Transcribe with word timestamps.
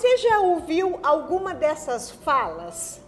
Você 0.00 0.16
já 0.16 0.40
ouviu 0.40 0.98
alguma 1.02 1.52
dessas 1.52 2.10
falas? 2.10 3.02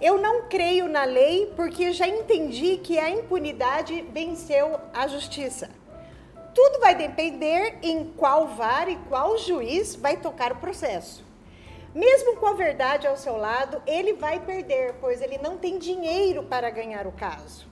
Eu 0.00 0.16
não 0.16 0.42
creio 0.42 0.88
na 0.88 1.02
lei 1.02 1.52
porque 1.56 1.92
já 1.92 2.06
entendi 2.06 2.76
que 2.76 3.00
a 3.00 3.10
impunidade 3.10 4.00
venceu 4.12 4.78
a 4.94 5.08
justiça. 5.08 5.68
Tudo 6.54 6.78
vai 6.78 6.94
depender 6.94 7.80
em 7.82 8.12
qual 8.16 8.46
vara 8.46 8.90
e 8.92 8.96
qual 9.08 9.36
juiz 9.38 9.96
vai 9.96 10.18
tocar 10.18 10.52
o 10.52 10.58
processo. 10.58 11.24
Mesmo 11.92 12.36
com 12.36 12.46
a 12.46 12.52
verdade 12.52 13.08
ao 13.08 13.16
seu 13.16 13.36
lado, 13.36 13.82
ele 13.84 14.12
vai 14.12 14.38
perder, 14.38 14.94
pois 15.00 15.20
ele 15.20 15.36
não 15.36 15.58
tem 15.58 15.78
dinheiro 15.78 16.44
para 16.44 16.70
ganhar 16.70 17.08
o 17.08 17.12
caso. 17.12 17.66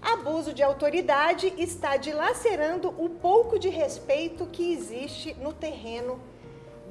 Abuso 0.00 0.54
de 0.54 0.62
autoridade 0.62 1.52
está 1.58 1.98
dilacerando 1.98 2.88
o 2.96 3.10
pouco 3.10 3.58
de 3.58 3.68
respeito 3.68 4.46
que 4.46 4.72
existe 4.72 5.34
no 5.34 5.52
terreno 5.52 6.31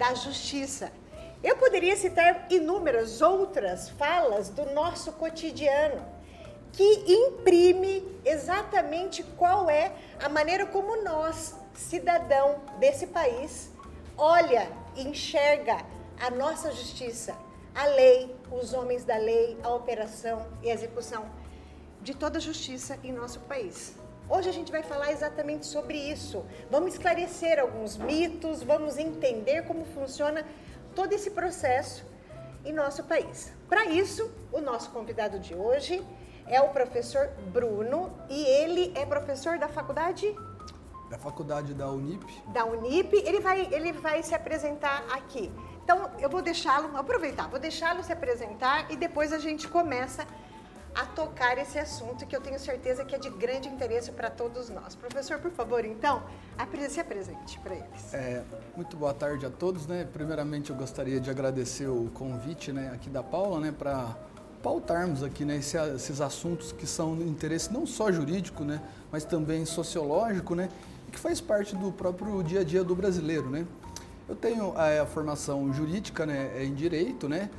da 0.01 0.15
justiça. 0.15 0.91
Eu 1.43 1.57
poderia 1.57 1.95
citar 1.95 2.47
inúmeras 2.49 3.21
outras 3.21 3.87
falas 3.89 4.49
do 4.49 4.65
nosso 4.73 5.11
cotidiano 5.11 6.03
que 6.73 6.83
imprime 7.07 8.19
exatamente 8.25 9.21
qual 9.37 9.69
é 9.69 9.91
a 10.19 10.27
maneira 10.27 10.65
como 10.65 11.03
nós, 11.03 11.55
cidadão 11.75 12.61
desse 12.79 13.05
país, 13.05 13.69
olha, 14.17 14.67
enxerga 14.97 15.85
a 16.19 16.31
nossa 16.31 16.71
justiça, 16.71 17.35
a 17.75 17.85
lei, 17.85 18.35
os 18.51 18.73
homens 18.73 19.05
da 19.05 19.17
lei, 19.17 19.55
a 19.61 19.69
operação 19.69 20.47
e 20.63 20.71
a 20.71 20.73
execução 20.73 21.29
de 22.01 22.15
toda 22.15 22.39
a 22.39 22.41
justiça 22.41 22.97
em 23.03 23.11
nosso 23.11 23.39
país. 23.41 24.00
Hoje 24.33 24.47
a 24.47 24.53
gente 24.53 24.71
vai 24.71 24.81
falar 24.81 25.11
exatamente 25.11 25.65
sobre 25.65 25.97
isso. 25.97 26.45
Vamos 26.69 26.93
esclarecer 26.93 27.59
alguns 27.59 27.97
mitos, 27.97 28.63
vamos 28.63 28.97
entender 28.97 29.63
como 29.63 29.83
funciona 29.83 30.45
todo 30.95 31.11
esse 31.11 31.31
processo 31.31 32.05
em 32.63 32.71
nosso 32.71 33.03
país. 33.03 33.51
Para 33.67 33.87
isso, 33.87 34.31
o 34.49 34.61
nosso 34.61 34.89
convidado 34.91 35.37
de 35.37 35.53
hoje 35.53 36.01
é 36.47 36.61
o 36.61 36.69
professor 36.69 37.27
Bruno 37.51 38.09
e 38.29 38.41
ele 38.41 38.93
é 38.95 39.05
professor 39.05 39.59
da 39.59 39.67
faculdade 39.67 40.33
da 41.09 41.17
faculdade 41.17 41.73
da 41.73 41.91
Unip. 41.91 42.25
Da 42.53 42.63
Unip, 42.63 43.13
ele 43.13 43.41
vai 43.41 43.67
ele 43.69 43.91
vai 43.91 44.23
se 44.23 44.33
apresentar 44.33 45.03
aqui. 45.11 45.51
Então, 45.83 46.09
eu 46.19 46.29
vou 46.29 46.41
deixá-lo, 46.41 46.95
aproveitar, 46.95 47.49
vou 47.49 47.59
deixá-lo 47.59 48.01
se 48.01 48.13
apresentar 48.13 48.89
e 48.89 48.95
depois 48.95 49.33
a 49.33 49.39
gente 49.39 49.67
começa 49.67 50.21
a 50.23 50.25
tocar 51.05 51.57
esse 51.57 51.79
assunto 51.79 52.25
que 52.25 52.35
eu 52.35 52.41
tenho 52.41 52.59
certeza 52.59 53.05
que 53.05 53.15
é 53.15 53.17
de 53.17 53.29
grande 53.29 53.69
interesse 53.69 54.11
para 54.11 54.29
todos 54.29 54.69
nós. 54.69 54.95
Professor, 54.95 55.39
por 55.39 55.51
favor, 55.51 55.85
então, 55.85 56.23
se 56.89 56.99
apresente 56.99 57.59
para 57.59 57.75
eles. 57.75 58.13
É, 58.13 58.43
muito 58.75 58.97
boa 58.97 59.13
tarde 59.13 59.45
a 59.45 59.49
todos, 59.49 59.87
né? 59.87 60.07
Primeiramente, 60.11 60.69
eu 60.69 60.75
gostaria 60.75 61.19
de 61.19 61.29
agradecer 61.29 61.87
o 61.87 62.09
convite, 62.13 62.71
né, 62.71 62.91
aqui 62.93 63.09
da 63.09 63.23
Paula, 63.23 63.59
né, 63.59 63.71
para 63.71 64.17
pautarmos 64.61 65.23
aqui, 65.23 65.43
né, 65.43 65.57
esses, 65.57 65.73
esses 65.95 66.21
assuntos 66.21 66.71
que 66.71 66.85
são 66.85 67.15
de 67.15 67.23
interesse 67.23 67.71
não 67.73 67.85
só 67.85 68.11
jurídico, 68.11 68.63
né, 68.63 68.81
mas 69.11 69.25
também 69.25 69.65
sociológico, 69.65 70.53
né, 70.53 70.69
que 71.11 71.19
faz 71.19 71.41
parte 71.41 71.75
do 71.75 71.91
próprio 71.91 72.43
dia 72.43 72.61
a 72.61 72.63
dia 72.63 72.83
do 72.83 72.95
brasileiro, 72.95 73.49
né? 73.49 73.65
Eu 74.29 74.35
tenho 74.35 74.73
a, 74.77 75.01
a 75.01 75.05
formação 75.05 75.73
jurídica, 75.73 76.25
né, 76.25 76.63
em 76.63 76.73
direito, 76.73 77.27
né? 77.27 77.49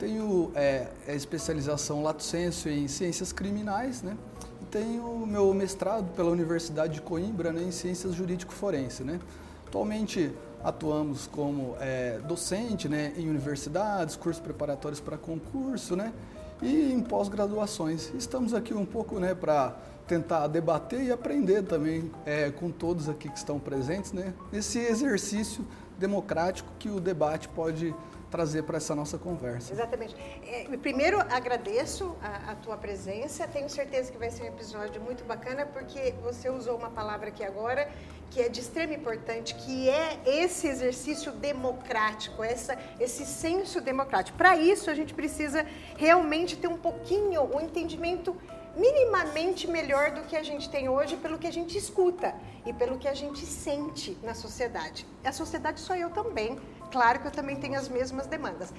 Tenho 0.00 0.50
é, 0.54 0.86
a 1.06 1.12
especialização 1.12 2.02
lato 2.02 2.22
sensu 2.22 2.70
em 2.70 2.88
ciências 2.88 3.34
criminais, 3.34 4.00
né? 4.00 4.16
E 4.62 4.64
tenho 4.64 5.26
meu 5.26 5.52
mestrado 5.52 6.10
pela 6.16 6.30
Universidade 6.30 6.94
de 6.94 7.02
Coimbra 7.02 7.52
né, 7.52 7.62
em 7.62 7.70
ciências 7.70 8.14
jurídico-forense, 8.14 9.04
né? 9.04 9.20
Atualmente 9.66 10.32
atuamos 10.64 11.26
como 11.26 11.76
é, 11.80 12.18
docente 12.26 12.88
né, 12.88 13.12
em 13.14 13.28
universidades, 13.28 14.16
cursos 14.16 14.42
preparatórios 14.42 15.00
para 15.00 15.18
concurso, 15.18 15.94
né? 15.94 16.14
E 16.62 16.92
em 16.92 17.02
pós-graduações. 17.02 18.10
Estamos 18.14 18.54
aqui 18.54 18.72
um 18.72 18.86
pouco 18.86 19.20
né, 19.20 19.34
para 19.34 19.76
tentar 20.06 20.46
debater 20.46 21.02
e 21.02 21.12
aprender 21.12 21.62
também 21.64 22.10
é, 22.24 22.50
com 22.50 22.70
todos 22.70 23.06
aqui 23.06 23.28
que 23.28 23.36
estão 23.36 23.58
presentes, 23.58 24.12
né? 24.12 24.32
Nesse 24.50 24.78
exercício 24.78 25.62
democrático 25.98 26.70
que 26.78 26.88
o 26.88 26.98
debate 26.98 27.50
pode 27.50 27.94
trazer 28.30 28.62
para 28.62 28.76
essa 28.76 28.94
nossa 28.94 29.18
conversa. 29.18 29.72
Exatamente. 29.72 30.16
É, 30.46 30.64
primeiro, 30.76 31.18
agradeço 31.20 32.16
a, 32.22 32.52
a, 32.52 32.54
tua 32.54 32.76
presença. 32.76 33.46
Tenho 33.48 33.68
certeza 33.68 34.10
que 34.12 34.18
vai 34.18 34.30
ser 34.30 34.44
um 34.44 34.46
episódio 34.46 35.00
muito 35.02 35.24
bacana, 35.24 35.66
porque 35.66 36.14
você 36.22 36.48
usou 36.48 36.76
uma 36.76 36.90
palavra 36.90 37.28
aqui 37.28 37.44
agora 37.44 37.90
que 38.30 38.40
é 38.40 38.48
de 38.48 38.60
extrema 38.60 38.94
importância, 38.94 39.56
que 39.56 39.90
é 39.90 40.20
esse 40.24 40.68
exercício 40.68 41.32
democrático, 41.32 42.44
essa, 42.44 42.78
esse 43.00 43.26
senso 43.26 43.80
democrático. 43.80 44.38
Para 44.38 44.56
isso, 44.56 44.88
a 44.88 44.94
gente 44.94 45.12
precisa 45.12 45.66
realmente 45.96 46.56
ter 46.56 46.68
um 46.68 46.76
pouquinho 46.76 47.42
o 47.42 47.56
um 47.56 47.60
entendimento 47.60 48.36
minimamente 48.80 49.68
melhor 49.68 50.10
do 50.12 50.22
que 50.22 50.36
a 50.36 50.42
gente 50.42 50.68
tem 50.70 50.88
hoje 50.88 51.16
pelo 51.16 51.38
que 51.38 51.46
a 51.46 51.52
gente 51.52 51.76
escuta 51.76 52.34
e 52.64 52.72
pelo 52.72 52.98
que 52.98 53.06
a 53.06 53.14
gente 53.14 53.44
sente 53.44 54.16
na 54.22 54.34
sociedade. 54.34 55.06
A 55.22 55.32
sociedade 55.32 55.80
sou 55.80 55.94
eu 55.94 56.10
também, 56.10 56.58
claro 56.90 57.20
que 57.20 57.26
eu 57.26 57.30
também 57.30 57.56
tenho 57.56 57.78
as 57.78 57.88
mesmas 57.88 58.26
demandas. 58.26 58.72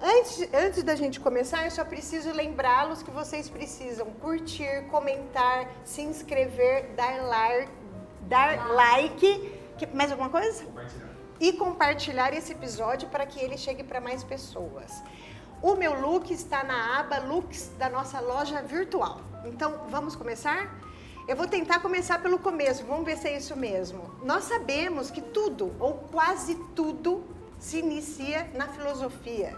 Antes, 0.00 0.48
antes 0.52 0.82
da 0.82 0.96
gente 0.96 1.20
começar, 1.20 1.64
eu 1.64 1.70
só 1.70 1.84
preciso 1.84 2.32
lembrá-los 2.32 3.02
que 3.02 3.10
vocês 3.10 3.48
precisam 3.48 4.06
curtir, 4.24 4.86
comentar, 4.90 5.68
se 5.84 6.02
inscrever, 6.02 6.88
dar, 6.96 7.22
lar, 7.22 7.68
dar 8.22 8.72
like. 8.72 9.60
Que, 9.78 9.86
mais 9.86 10.10
alguma 10.10 10.30
coisa? 10.30 10.64
Compartilhar. 10.64 11.10
E 11.38 11.52
compartilhar 11.52 12.34
esse 12.34 12.52
episódio 12.52 13.08
para 13.10 13.26
que 13.26 13.38
ele 13.38 13.56
chegue 13.56 13.84
para 13.84 14.00
mais 14.00 14.24
pessoas. 14.24 15.02
O 15.62 15.76
meu 15.76 16.00
look 16.00 16.32
está 16.32 16.64
na 16.64 16.98
aba 16.98 17.18
Looks 17.18 17.70
da 17.78 17.88
nossa 17.88 18.18
loja 18.18 18.60
virtual. 18.62 19.31
Então, 19.44 19.86
vamos 19.90 20.14
começar? 20.14 20.72
Eu 21.26 21.36
vou 21.36 21.46
tentar 21.46 21.80
começar 21.80 22.20
pelo 22.20 22.38
começo, 22.38 22.84
vamos 22.84 23.04
ver 23.04 23.16
se 23.16 23.28
é 23.28 23.36
isso 23.36 23.56
mesmo. 23.56 24.10
Nós 24.24 24.44
sabemos 24.44 25.10
que 25.10 25.20
tudo, 25.20 25.72
ou 25.78 25.94
quase 25.94 26.54
tudo, 26.74 27.22
se 27.58 27.78
inicia 27.78 28.50
na 28.54 28.68
filosofia. 28.68 29.56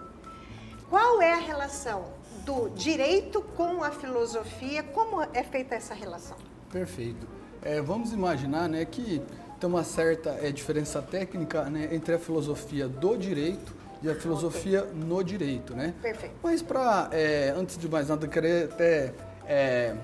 Qual 0.90 1.22
é 1.22 1.32
a 1.32 1.38
relação 1.38 2.04
do 2.44 2.68
direito 2.70 3.40
com 3.56 3.82
a 3.82 3.90
filosofia? 3.90 4.82
Como 4.82 5.22
é 5.22 5.42
feita 5.42 5.74
essa 5.74 5.94
relação? 5.94 6.36
Perfeito. 6.70 7.26
É, 7.62 7.80
vamos 7.80 8.12
imaginar 8.12 8.68
né, 8.68 8.84
que 8.84 9.22
tem 9.58 9.68
uma 9.68 9.84
certa 9.84 10.30
é, 10.42 10.52
diferença 10.52 11.00
técnica 11.00 11.64
né, 11.64 11.88
entre 11.92 12.14
a 12.14 12.18
filosofia 12.18 12.86
do 12.86 13.16
direito 13.16 13.72
e 14.02 14.10
a 14.10 14.14
filosofia 14.14 14.82
okay. 14.82 14.94
no 14.94 15.24
direito, 15.24 15.74
né? 15.74 15.94
Perfeito. 16.02 16.34
Mas 16.42 16.60
para, 16.60 17.08
é, 17.10 17.54
antes 17.56 17.78
de 17.78 17.88
mais 17.88 18.08
nada, 18.08 18.28
querer 18.28 18.64
até 18.64 19.14
é, 19.46 19.94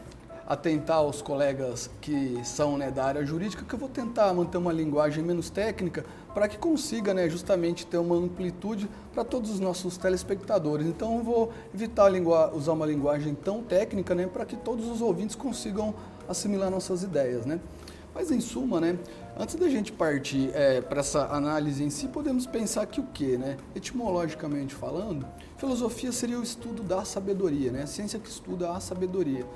atentar 0.51 0.97
aos 0.97 1.23
colegas 1.23 1.89
que 2.01 2.41
são 2.45 2.77
né, 2.77 2.91
da 2.91 3.05
área 3.05 3.25
jurídica, 3.25 3.65
que 3.65 3.73
eu 3.73 3.79
vou 3.79 3.89
tentar 3.89 4.35
manter 4.35 4.59
uma 4.59 4.73
linguagem 4.73 5.23
menos 5.23 5.49
técnica 5.49 6.05
para 6.35 6.49
que 6.49 6.59
consiga 6.59 7.15
né, 7.15 7.29
justamente 7.29 7.87
ter 7.87 7.99
uma 7.99 8.17
amplitude 8.17 8.89
para 9.13 9.23
todos 9.23 9.51
os 9.51 9.61
nossos 9.61 9.97
telespectadores. 9.97 10.87
Então 10.87 11.19
eu 11.19 11.23
vou 11.23 11.53
evitar 11.73 12.11
usar 12.53 12.73
uma 12.73 12.85
linguagem 12.85 13.33
tão 13.33 13.63
técnica 13.63 14.13
né, 14.13 14.27
para 14.27 14.45
que 14.45 14.57
todos 14.57 14.89
os 14.89 15.01
ouvintes 15.01 15.37
consigam 15.37 15.95
assimilar 16.29 16.69
nossas 16.69 17.05
ideias. 17.05 17.47
Né? 17.47 17.61
Mas 18.13 18.33
em 18.33 18.41
suma, 18.41 18.81
né, 18.81 18.99
antes 19.39 19.55
da 19.55 19.69
gente 19.69 19.93
partir 19.93 20.51
é, 20.53 20.81
para 20.81 20.99
essa 20.99 21.27
análise 21.27 21.83
em 21.85 21.91
si, 21.91 22.09
podemos 22.09 22.45
pensar 22.45 22.87
que 22.87 23.01
o 23.01 23.05
que, 23.05 23.39
né? 23.39 23.57
Etimologicamente 23.75 24.75
falando, 24.75 25.25
filosofia 25.61 26.11
seria 26.11 26.41
o 26.41 26.43
estudo 26.43 26.83
da 26.83 27.05
sabedoria, 27.05 27.71
né? 27.71 27.83
A 27.83 27.87
ciência 27.87 28.19
que 28.19 28.29
estuda 28.29 28.73
a 28.73 28.81
sabedoria. 28.81 29.47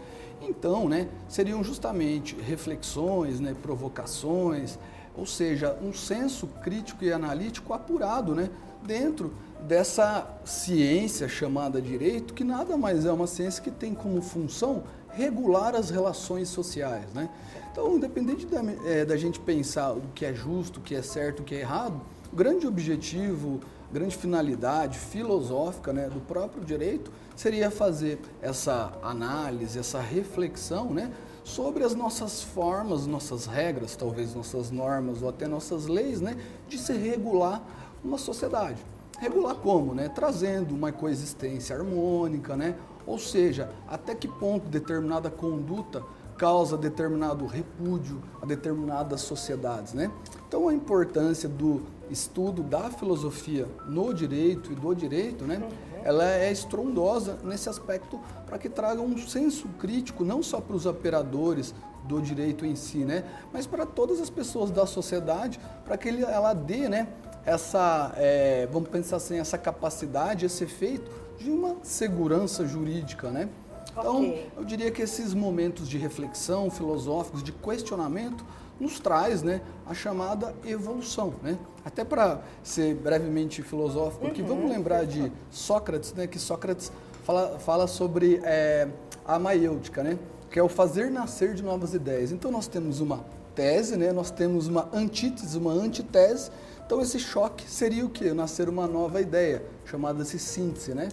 Então, 0.43 0.87
né, 0.87 1.09
seriam 1.27 1.65
justamente 1.65 2.37
reflexões, 2.37 3.41
né, 3.41 3.57
provocações, 3.63 4.79
ou 5.17 5.25
seja, 5.25 5.79
um 5.83 5.95
senso 5.95 6.47
crítico 6.63 7.03
e 7.05 7.13
analítico 7.13 7.73
apurado, 7.73 8.35
né, 8.35 8.51
dentro 8.85 9.33
dessa 9.63 10.39
ciência 10.45 11.27
chamada 11.27 11.81
direito, 11.81 12.35
que 12.35 12.45
nada 12.45 12.77
mais 12.77 13.07
é 13.07 13.13
uma 13.13 13.27
ciência 13.27 13.63
que 13.63 13.71
tem 13.71 13.95
como 13.95 14.21
função 14.21 14.83
regular 15.09 15.75
as 15.75 15.89
relações 15.89 16.49
sociais, 16.49 17.07
né? 17.15 17.31
Então, 17.73 17.97
independente 17.97 18.45
da, 18.45 18.61
é, 18.85 19.05
da 19.07 19.17
gente 19.17 19.41
pensar 19.41 19.93
o 19.93 20.03
que 20.15 20.27
é 20.27 20.35
justo, 20.35 20.81
o 20.81 20.83
que 20.83 20.95
é 20.95 21.01
certo, 21.01 21.41
o 21.41 21.45
que 21.45 21.55
é 21.55 21.61
errado, 21.61 21.99
o 22.31 22.37
grande 22.37 22.67
objetivo, 22.67 23.61
grande 23.95 24.17
finalidade 24.17 24.99
filosófica 24.99 25.93
né, 25.93 26.09
do 26.09 26.21
próprio 26.21 26.65
direito 26.65 27.13
seria 27.37 27.71
fazer 27.71 28.19
essa 28.43 28.93
análise, 29.01 29.79
essa 29.79 30.01
reflexão 30.01 30.91
né, 30.91 31.13
sobre 31.45 31.85
as 31.85 31.95
nossas 31.95 32.43
formas, 32.43 33.07
nossas 33.07 33.47
regras, 33.47 33.95
talvez 33.95 34.35
nossas 34.35 34.73
normas 34.73 35.23
ou 35.23 35.29
até 35.29 35.47
nossas 35.47 35.87
leis, 35.87 36.21
né, 36.21 36.37
de 36.69 36.77
se 36.77 36.93
regular 36.93 37.63
uma 38.05 38.19
sociedade. 38.19 38.85
Regular 39.21 39.55
como? 39.55 39.95
Né? 39.95 40.09
Trazendo 40.09 40.75
uma 40.75 40.91
coexistência 40.91 41.77
harmônica, 41.77 42.57
né? 42.57 42.75
ou 43.07 43.19
seja, 43.19 43.71
até 43.87 44.13
que 44.13 44.27
ponto 44.27 44.69
determinada 44.69 45.31
conduta 45.31 46.03
causa 46.37 46.77
determinado 46.77 47.47
repúdio 47.47 48.21
a 48.43 48.47
determinadas 48.47 49.21
sociedades, 49.21 49.93
né? 49.93 50.11
Então 50.49 50.69
a 50.69 50.75
importância 50.75 51.49
do 51.49 51.83
estudo 52.15 52.63
da 52.63 52.91
filosofia 52.91 53.69
no 53.87 54.15
direito 54.15 54.73
e 54.73 54.75
do 54.75 54.95
direito, 54.95 55.45
né, 55.45 55.63
ela 56.03 56.25
é 56.25 56.51
estrondosa 56.51 57.39
nesse 57.45 57.69
aspecto 57.69 58.19
para 58.47 58.59
que 58.59 58.69
traga 58.69 59.01
um 59.01 59.19
senso 59.19 59.69
crítico 59.79 60.25
não 60.25 60.43
só 60.43 60.61
para 60.61 60.75
os 60.77 60.87
operadores 60.87 61.75
do 62.05 62.21
direito 62.21 62.65
em 62.65 62.77
si, 62.77 62.99
né, 62.99 63.25
mas 63.53 63.67
para 63.67 63.85
todas 63.85 64.21
as 64.21 64.31
pessoas 64.31 64.71
da 64.71 64.87
sociedade, 64.87 65.61
para 65.85 65.97
que 65.97 66.09
ela 66.09 66.55
dê, 66.55 66.89
né, 66.89 67.09
essa, 67.45 68.13
é, 68.17 68.67
vamos 68.73 68.89
pensar 68.89 69.17
assim, 69.17 69.39
essa 69.39 69.59
capacidade, 69.59 70.47
esse 70.47 70.65
efeito 70.65 71.11
de 71.39 71.51
uma 71.51 71.77
segurança 71.83 72.67
jurídica, 72.67 73.31
né? 73.31 73.49
Então, 73.91 74.19
okay. 74.19 74.51
eu 74.57 74.65
diria 74.65 74.91
que 74.91 75.03
esses 75.03 75.35
momentos 75.35 75.89
de 75.89 75.99
reflexão 75.99 76.71
filosóficos, 76.71 77.43
de 77.43 77.53
questionamento, 77.53 78.45
nos 78.79 78.99
traz 78.99 79.43
né, 79.43 79.61
a 79.87 79.95
chamada 79.95 80.55
evolução. 80.65 81.35
Né? 81.43 81.59
Até 81.85 82.05
para 82.05 82.41
ser 82.63 82.95
brevemente 82.95 83.63
filosófico 83.63 84.27
uhum. 84.27 84.47
vamos 84.47 84.71
lembrar 84.71 85.05
de 85.05 85.31
Sócrates, 85.51 86.13
né, 86.15 86.27
que 86.27 86.39
Sócrates 86.39 86.91
fala, 87.25 87.59
fala 87.59 87.87
sobre 87.87 88.41
é, 88.43 88.89
a 89.25 89.39
maiêutica, 89.39 90.03
né, 90.03 90.19
que 90.51 90.59
é 90.59 90.63
o 90.63 90.69
fazer 90.69 91.11
nascer 91.11 91.55
de 91.55 91.63
novas 91.63 91.95
ideias. 91.95 92.33
Então, 92.33 92.51
nós 92.51 92.67
temos 92.67 93.01
uma 93.01 93.25
tese, 93.55 93.97
né, 93.97 94.13
nós 94.13 94.31
temos 94.31 94.67
uma 94.67 94.89
antítese, 94.93 95.57
uma 95.59 95.73
antitese, 95.73 96.51
então 96.95 97.03
esse 97.03 97.19
choque 97.19 97.69
seria 97.69 98.07
o 98.07 98.09
que? 98.09 98.33
Nascer 98.33 98.69
uma 98.69 98.87
nova 98.87 99.21
ideia, 99.21 99.65
chamada-se 99.85 100.39
síntese, 100.39 100.95
né? 100.95 101.09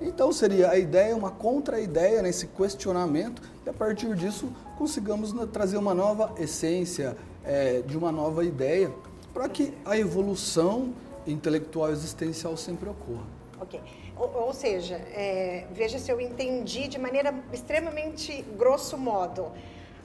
Então 0.00 0.32
seria 0.32 0.70
a 0.70 0.78
ideia, 0.78 1.14
uma 1.14 1.30
contra-ideia 1.30 2.22
nesse 2.22 2.46
questionamento, 2.46 3.42
e 3.66 3.68
a 3.68 3.72
partir 3.74 4.14
disso 4.16 4.50
consigamos 4.78 5.34
né, 5.34 5.46
trazer 5.52 5.76
uma 5.76 5.92
nova 5.92 6.34
essência 6.38 7.18
é, 7.44 7.82
de 7.82 7.98
uma 7.98 8.10
nova 8.10 8.46
ideia, 8.46 8.90
para 9.34 9.46
que 9.46 9.74
a 9.84 9.98
evolução 9.98 10.94
intelectual 11.26 11.90
existencial 11.90 12.56
sempre 12.56 12.88
ocorra. 12.88 13.26
Ok. 13.60 13.78
Ou, 14.16 14.46
ou 14.46 14.54
seja, 14.54 14.94
é, 14.94 15.66
veja 15.70 15.98
se 15.98 16.10
eu 16.10 16.18
entendi 16.18 16.88
de 16.88 16.98
maneira 16.98 17.34
extremamente 17.52 18.42
grosso 18.56 18.96
modo 18.96 19.52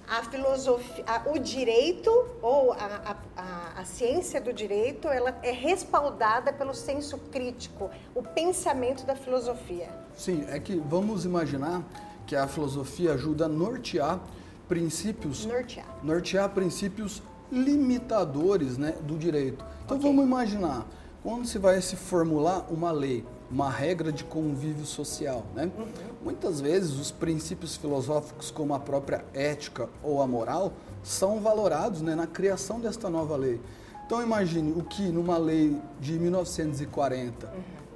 a 0.08 0.24
filosofia, 0.24 1.04
a, 1.08 1.30
o 1.30 1.40
direito 1.40 2.12
ou 2.42 2.74
a, 2.74 3.16
a, 3.38 3.82
a, 3.82 3.86
ciência 3.86 4.42
do 4.42 4.52
direito, 4.52 5.08
ela 5.08 5.38
é 5.42 5.52
respaldada 5.52 6.52
pelo 6.52 6.74
senso 6.74 7.18
crítico, 7.32 7.90
o 8.14 8.22
pensamento 8.22 9.06
da 9.06 9.16
filosofia. 9.16 9.90
Sim, 10.16 10.46
é 10.50 10.60
que 10.60 10.76
vamos 10.76 11.26
imaginar 11.26 11.84
que 12.28 12.36
a 12.36 12.48
filosofia 12.48 13.14
ajuda 13.14 13.46
a 13.46 13.48
nortear 13.48 14.20
princípios, 14.68 15.46
nortear, 15.46 15.86
nortear 16.04 16.50
princípios 16.50 17.22
limitadores, 17.52 18.78
né, 18.78 18.96
do 19.02 19.18
direito. 19.18 19.66
Então 19.86 19.98
okay. 19.98 20.10
vamos 20.10 20.26
imaginar 20.26 20.86
quando 21.22 21.46
se 21.46 21.58
vai 21.58 21.82
se 21.82 21.96
formular 21.96 22.66
uma 22.72 22.92
lei, 22.92 23.26
uma 23.52 23.70
regra 23.70 24.12
de 24.12 24.24
convívio 24.24 24.86
social. 24.86 25.46
Né? 25.54 25.70
Uhum. 25.78 25.86
Muitas 26.24 26.62
vezes 26.62 26.98
os 26.98 27.12
princípios 27.12 27.76
filosóficos, 27.76 28.50
como 28.50 28.74
a 28.74 28.80
própria 28.80 29.26
ética 29.34 29.90
ou 30.02 30.22
a 30.22 30.28
moral, 30.28 30.74
são 31.04 31.40
valorados 31.40 32.02
né, 32.02 32.16
na 32.16 32.28
criação 32.28 32.80
desta 32.80 33.10
nova 33.10 33.36
lei. 33.36 33.60
Então 34.06 34.22
imagine 34.22 34.72
o 34.72 34.84
que 34.84 35.04
numa 35.04 35.38
lei 35.38 35.78
de 36.00 36.20
1940 36.20 37.48
uhum. 37.48 37.54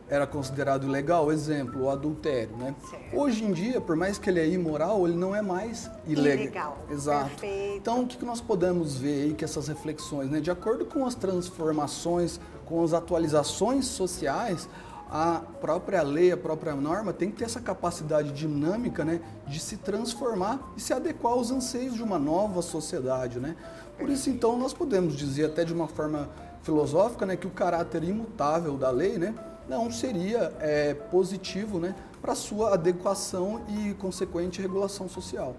era 0.09 0.25
considerado 0.25 0.85
ilegal, 0.85 1.31
exemplo, 1.31 1.83
o 1.83 1.89
adultério. 1.89 2.55
Né? 2.57 2.73
Hoje 3.13 3.43
em 3.43 3.51
dia, 3.51 3.79
por 3.79 3.95
mais 3.95 4.17
que 4.17 4.29
ele 4.29 4.39
é 4.39 4.47
imoral, 4.47 5.07
ele 5.07 5.17
não 5.17 5.35
é 5.35 5.41
mais 5.41 5.89
ilegal. 6.07 6.43
ilegal. 6.43 6.85
Exato. 6.89 7.29
Perfeito. 7.31 7.77
Então 7.77 8.03
o 8.03 8.07
que 8.07 8.23
nós 8.25 8.41
podemos 8.41 8.95
ver 8.95 9.23
aí 9.23 9.33
que 9.33 9.43
essas 9.43 9.67
reflexões, 9.67 10.29
né, 10.29 10.39
de 10.39 10.49
acordo 10.49 10.85
com 10.85 11.05
as 11.05 11.15
transformações, 11.15 12.39
com 12.65 12.83
as 12.83 12.93
atualizações 12.93 13.85
sociais, 13.85 14.67
a 15.09 15.41
própria 15.61 16.01
lei, 16.01 16.31
a 16.31 16.37
própria 16.37 16.75
norma 16.75 17.13
tem 17.13 17.29
que 17.29 17.37
ter 17.37 17.45
essa 17.45 17.61
capacidade 17.61 18.31
dinâmica 18.31 19.05
né, 19.05 19.21
de 19.47 19.59
se 19.59 19.77
transformar 19.77 20.73
e 20.75 20.81
se 20.81 20.93
adequar 20.93 21.33
aos 21.33 21.51
anseios 21.51 21.95
de 21.95 22.03
uma 22.03 22.17
nova 22.17 22.61
sociedade. 22.61 23.39
Né? 23.39 23.55
Por 23.97 24.09
isso, 24.09 24.29
então, 24.29 24.57
nós 24.57 24.73
podemos 24.73 25.15
dizer 25.15 25.45
até 25.45 25.63
de 25.63 25.73
uma 25.73 25.87
forma 25.87 26.29
filosófica 26.63 27.25
né, 27.25 27.35
que 27.35 27.47
o 27.47 27.51
caráter 27.51 28.03
imutável 28.03 28.77
da 28.77 28.89
lei 28.89 29.17
né, 29.17 29.35
não 29.69 29.91
seria 29.91 30.51
é, 30.59 30.93
positivo 30.93 31.79
né, 31.79 31.95
para 32.21 32.33
sua 32.33 32.73
adequação 32.73 33.61
e 33.69 33.93
consequente 33.93 34.61
regulação 34.61 35.07
social. 35.07 35.55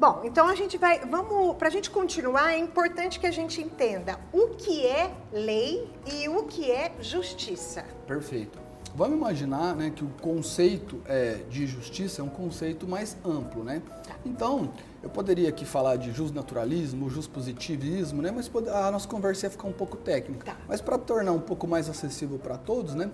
Bom, 0.00 0.22
então 0.24 0.48
a 0.48 0.54
gente 0.54 0.78
vai, 0.78 0.98
vamos, 1.00 1.54
para 1.56 1.68
a 1.68 1.70
gente 1.70 1.90
continuar, 1.90 2.54
é 2.54 2.58
importante 2.58 3.20
que 3.20 3.26
a 3.26 3.30
gente 3.30 3.60
entenda 3.60 4.18
o 4.32 4.48
que 4.56 4.86
é 4.86 5.12
lei 5.30 5.92
e 6.10 6.26
o 6.26 6.44
que 6.44 6.70
é 6.70 6.90
justiça. 7.02 7.84
Perfeito. 8.06 8.58
Vamos 8.94 9.18
imaginar 9.18 9.76
né, 9.76 9.92
que 9.94 10.02
o 10.02 10.08
conceito 10.22 11.02
é, 11.04 11.42
de 11.50 11.66
justiça 11.66 12.22
é 12.22 12.24
um 12.24 12.30
conceito 12.30 12.88
mais 12.88 13.14
amplo, 13.22 13.62
né? 13.62 13.82
Tá. 14.08 14.16
Então, 14.24 14.72
eu 15.02 15.10
poderia 15.10 15.50
aqui 15.50 15.66
falar 15.66 15.96
de 15.96 16.12
justnaturalismo, 16.12 17.10
justpositivismo, 17.10 18.22
né? 18.22 18.30
Mas 18.30 18.50
a 18.68 18.90
nossa 18.90 19.06
conversa 19.06 19.46
ia 19.46 19.50
ficar 19.50 19.68
um 19.68 19.72
pouco 19.72 19.98
técnica. 19.98 20.46
Tá. 20.46 20.56
Mas 20.66 20.80
para 20.80 20.96
tornar 20.96 21.32
um 21.32 21.40
pouco 21.40 21.68
mais 21.68 21.90
acessível 21.90 22.38
para 22.38 22.56
todos, 22.56 22.94
né? 22.94 23.10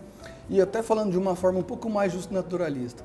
E 0.48 0.60
até 0.60 0.84
falando 0.84 1.10
de 1.10 1.18
uma 1.18 1.34
forma 1.34 1.58
um 1.58 1.64
pouco 1.64 1.90
mais 1.90 2.12
justnaturalista. 2.12 3.02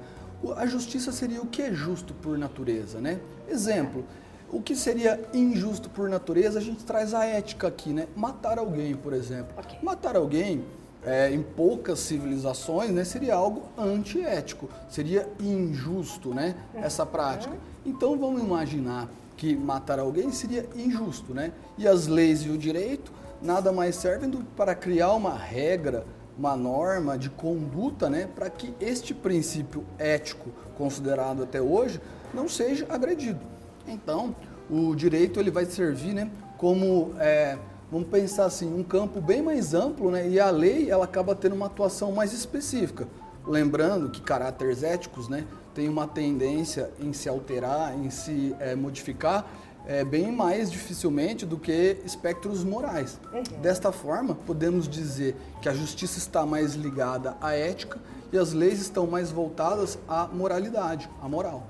A 0.56 0.66
justiça 0.66 1.12
seria 1.12 1.40
o 1.42 1.46
que 1.46 1.62
é 1.62 1.72
justo 1.72 2.16
por 2.16 2.36
natureza, 2.36 3.00
né? 3.00 3.20
Exemplo, 3.52 4.06
o 4.50 4.62
que 4.62 4.76
seria 4.76 5.20
injusto 5.34 5.90
por 5.90 6.10
natureza, 6.10 6.60
a 6.60 6.62
gente 6.62 6.84
traz 6.86 7.14
a 7.14 7.26
ética 7.26 7.68
aqui, 7.68 7.92
né? 7.92 8.08
Matar 8.16 8.58
alguém, 8.58 8.96
por 8.96 9.14
exemplo. 9.14 9.54
Okay. 9.60 9.78
Matar 9.82 10.16
alguém, 10.16 10.64
é, 11.04 11.30
em 11.32 11.42
poucas 11.42 12.00
civilizações, 12.00 12.92
né, 12.92 13.04
seria 13.04 13.36
algo 13.36 13.64
antiético, 13.78 14.70
seria 14.90 15.28
injusto, 15.40 16.34
né? 16.34 16.56
Essa 16.74 17.06
prática. 17.06 17.56
Então 17.86 18.18
vamos 18.18 18.42
imaginar 18.42 19.10
que 19.36 19.56
matar 19.56 20.00
alguém 20.00 20.32
seria 20.32 20.66
injusto, 20.76 21.34
né? 21.34 21.52
E 21.78 21.88
as 21.88 22.08
leis 22.08 22.42
e 22.42 22.50
o 22.50 22.58
direito 22.58 23.12
nada 23.42 23.72
mais 23.72 23.96
servem 23.96 24.30
do, 24.30 24.44
para 24.56 24.76
criar 24.76 25.14
uma 25.14 25.36
regra 25.36 26.06
uma 26.38 26.56
norma 26.56 27.18
de 27.18 27.30
conduta 27.30 28.10
né, 28.10 28.28
para 28.34 28.50
que 28.50 28.74
este 28.80 29.14
princípio 29.14 29.84
ético 30.00 30.50
considerado 30.78 31.44
até 31.44 31.62
hoje 31.62 32.02
não 32.34 32.48
seja 32.48 32.86
agredido. 32.90 33.40
Então, 33.88 34.36
o 34.70 34.96
direito 34.96 35.40
ele 35.40 35.52
vai 35.52 35.66
servir 35.66 36.14
né, 36.14 36.30
como, 36.58 37.14
é, 37.20 37.58
vamos 37.92 38.08
pensar 38.08 38.46
assim, 38.46 38.74
um 38.74 38.84
campo 38.84 39.20
bem 39.20 39.42
mais 39.42 39.74
amplo 39.74 40.12
né, 40.12 40.28
e 40.28 40.40
a 40.40 40.50
lei 40.50 40.90
ela 40.90 41.06
acaba 41.06 41.36
tendo 41.36 41.56
uma 41.56 41.66
atuação 41.66 42.12
mais 42.12 42.34
específica. 42.34 43.08
Lembrando 43.46 44.10
que 44.10 44.22
caráteres 44.22 44.84
éticos 44.84 45.28
né, 45.28 45.46
têm 45.74 45.90
uma 45.90 46.08
tendência 46.08 46.92
em 47.00 47.12
se 47.12 47.28
alterar, 47.28 47.98
em 47.98 48.10
se 48.10 48.56
é, 48.60 48.76
modificar 48.76 49.46
é, 49.86 50.04
bem 50.04 50.32
mais 50.32 50.72
dificilmente 50.72 51.46
do 51.46 51.58
que 51.58 51.98
espectros 52.06 52.64
morais. 52.64 53.20
Uhum. 53.34 53.62
Desta 53.62 53.92
forma, 53.92 54.36
podemos 54.36 54.88
dizer 54.88 55.36
que 55.62 55.68
a 55.68 55.74
justiça 55.74 56.18
está 56.18 56.46
mais 56.46 56.76
ligada 56.76 57.36
à 57.42 57.54
ética 57.54 58.00
e 58.32 58.38
as 58.38 58.54
leis 58.54 58.80
estão 58.80 59.08
mais 59.08 59.32
voltadas 59.32 59.98
à 60.08 60.28
moralidade, 60.28 61.10
à 61.22 61.28
moral. 61.28 61.68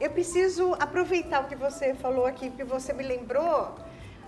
Eu 0.00 0.10
preciso 0.10 0.74
aproveitar 0.74 1.42
o 1.42 1.48
que 1.48 1.56
você 1.56 1.92
falou 1.92 2.24
aqui, 2.24 2.48
porque 2.50 2.62
você 2.62 2.92
me 2.92 3.02
lembrou. 3.02 3.74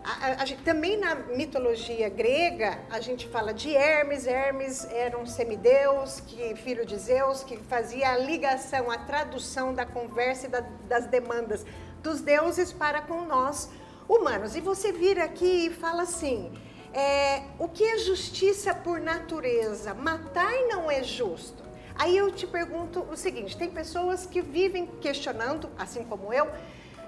A, 0.02 0.26
a, 0.26 0.32
a, 0.42 0.46
também 0.64 0.96
na 0.96 1.14
mitologia 1.14 2.08
grega, 2.08 2.78
a 2.90 3.00
gente 3.00 3.28
fala 3.28 3.54
de 3.54 3.72
Hermes. 3.76 4.26
Hermes 4.26 4.84
era 4.86 5.16
um 5.16 5.24
semideus, 5.24 6.20
que, 6.26 6.56
filho 6.56 6.84
de 6.84 6.98
Zeus, 6.98 7.44
que 7.44 7.56
fazia 7.56 8.10
a 8.10 8.18
ligação, 8.18 8.90
a 8.90 8.98
tradução 8.98 9.72
da 9.72 9.86
conversa 9.86 10.46
e 10.46 10.50
da, 10.50 10.60
das 10.88 11.06
demandas 11.06 11.64
dos 12.02 12.20
deuses 12.20 12.72
para 12.72 13.02
com 13.02 13.24
nós 13.24 13.70
humanos. 14.08 14.56
E 14.56 14.60
você 14.60 14.90
vira 14.90 15.22
aqui 15.22 15.66
e 15.66 15.70
fala 15.70 16.02
assim: 16.02 16.52
é, 16.92 17.42
o 17.60 17.68
que 17.68 17.84
é 17.84 17.98
justiça 17.98 18.74
por 18.74 18.98
natureza? 19.00 19.94
Matar 19.94 20.52
não 20.68 20.90
é 20.90 21.04
justo. 21.04 21.69
Aí 22.00 22.16
eu 22.16 22.32
te 22.32 22.46
pergunto 22.46 23.06
o 23.12 23.14
seguinte: 23.14 23.54
tem 23.58 23.68
pessoas 23.68 24.24
que 24.24 24.40
vivem 24.40 24.86
questionando, 24.86 25.68
assim 25.76 26.02
como 26.02 26.32
eu, 26.32 26.46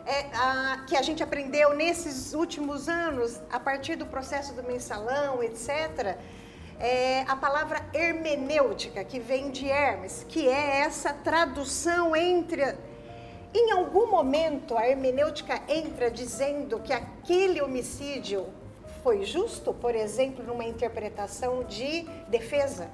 é, 0.04 0.26
a, 0.34 0.84
que 0.86 0.94
a 0.94 1.00
gente 1.00 1.22
aprendeu 1.22 1.72
nesses 1.72 2.34
últimos 2.34 2.90
anos, 2.90 3.40
a 3.50 3.58
partir 3.58 3.96
do 3.96 4.04
processo 4.04 4.52
do 4.52 4.62
mensalão, 4.62 5.42
etc. 5.42 6.18
É, 6.78 7.22
a 7.26 7.34
palavra 7.34 7.80
hermenêutica, 7.94 9.02
que 9.02 9.18
vem 9.18 9.50
de 9.50 9.66
Hermes, 9.66 10.26
que 10.28 10.46
é 10.46 10.80
essa 10.80 11.10
tradução 11.14 12.14
entre 12.14 12.76
em 13.54 13.72
algum 13.72 14.10
momento 14.10 14.76
a 14.76 14.86
hermenêutica 14.86 15.62
entra 15.68 16.10
dizendo 16.10 16.80
que 16.80 16.92
aquele 16.92 17.62
homicídio 17.62 18.46
foi 19.02 19.24
justo, 19.24 19.72
por 19.72 19.94
exemplo, 19.94 20.44
numa 20.44 20.64
interpretação 20.64 21.64
de 21.64 22.02
defesa? 22.28 22.90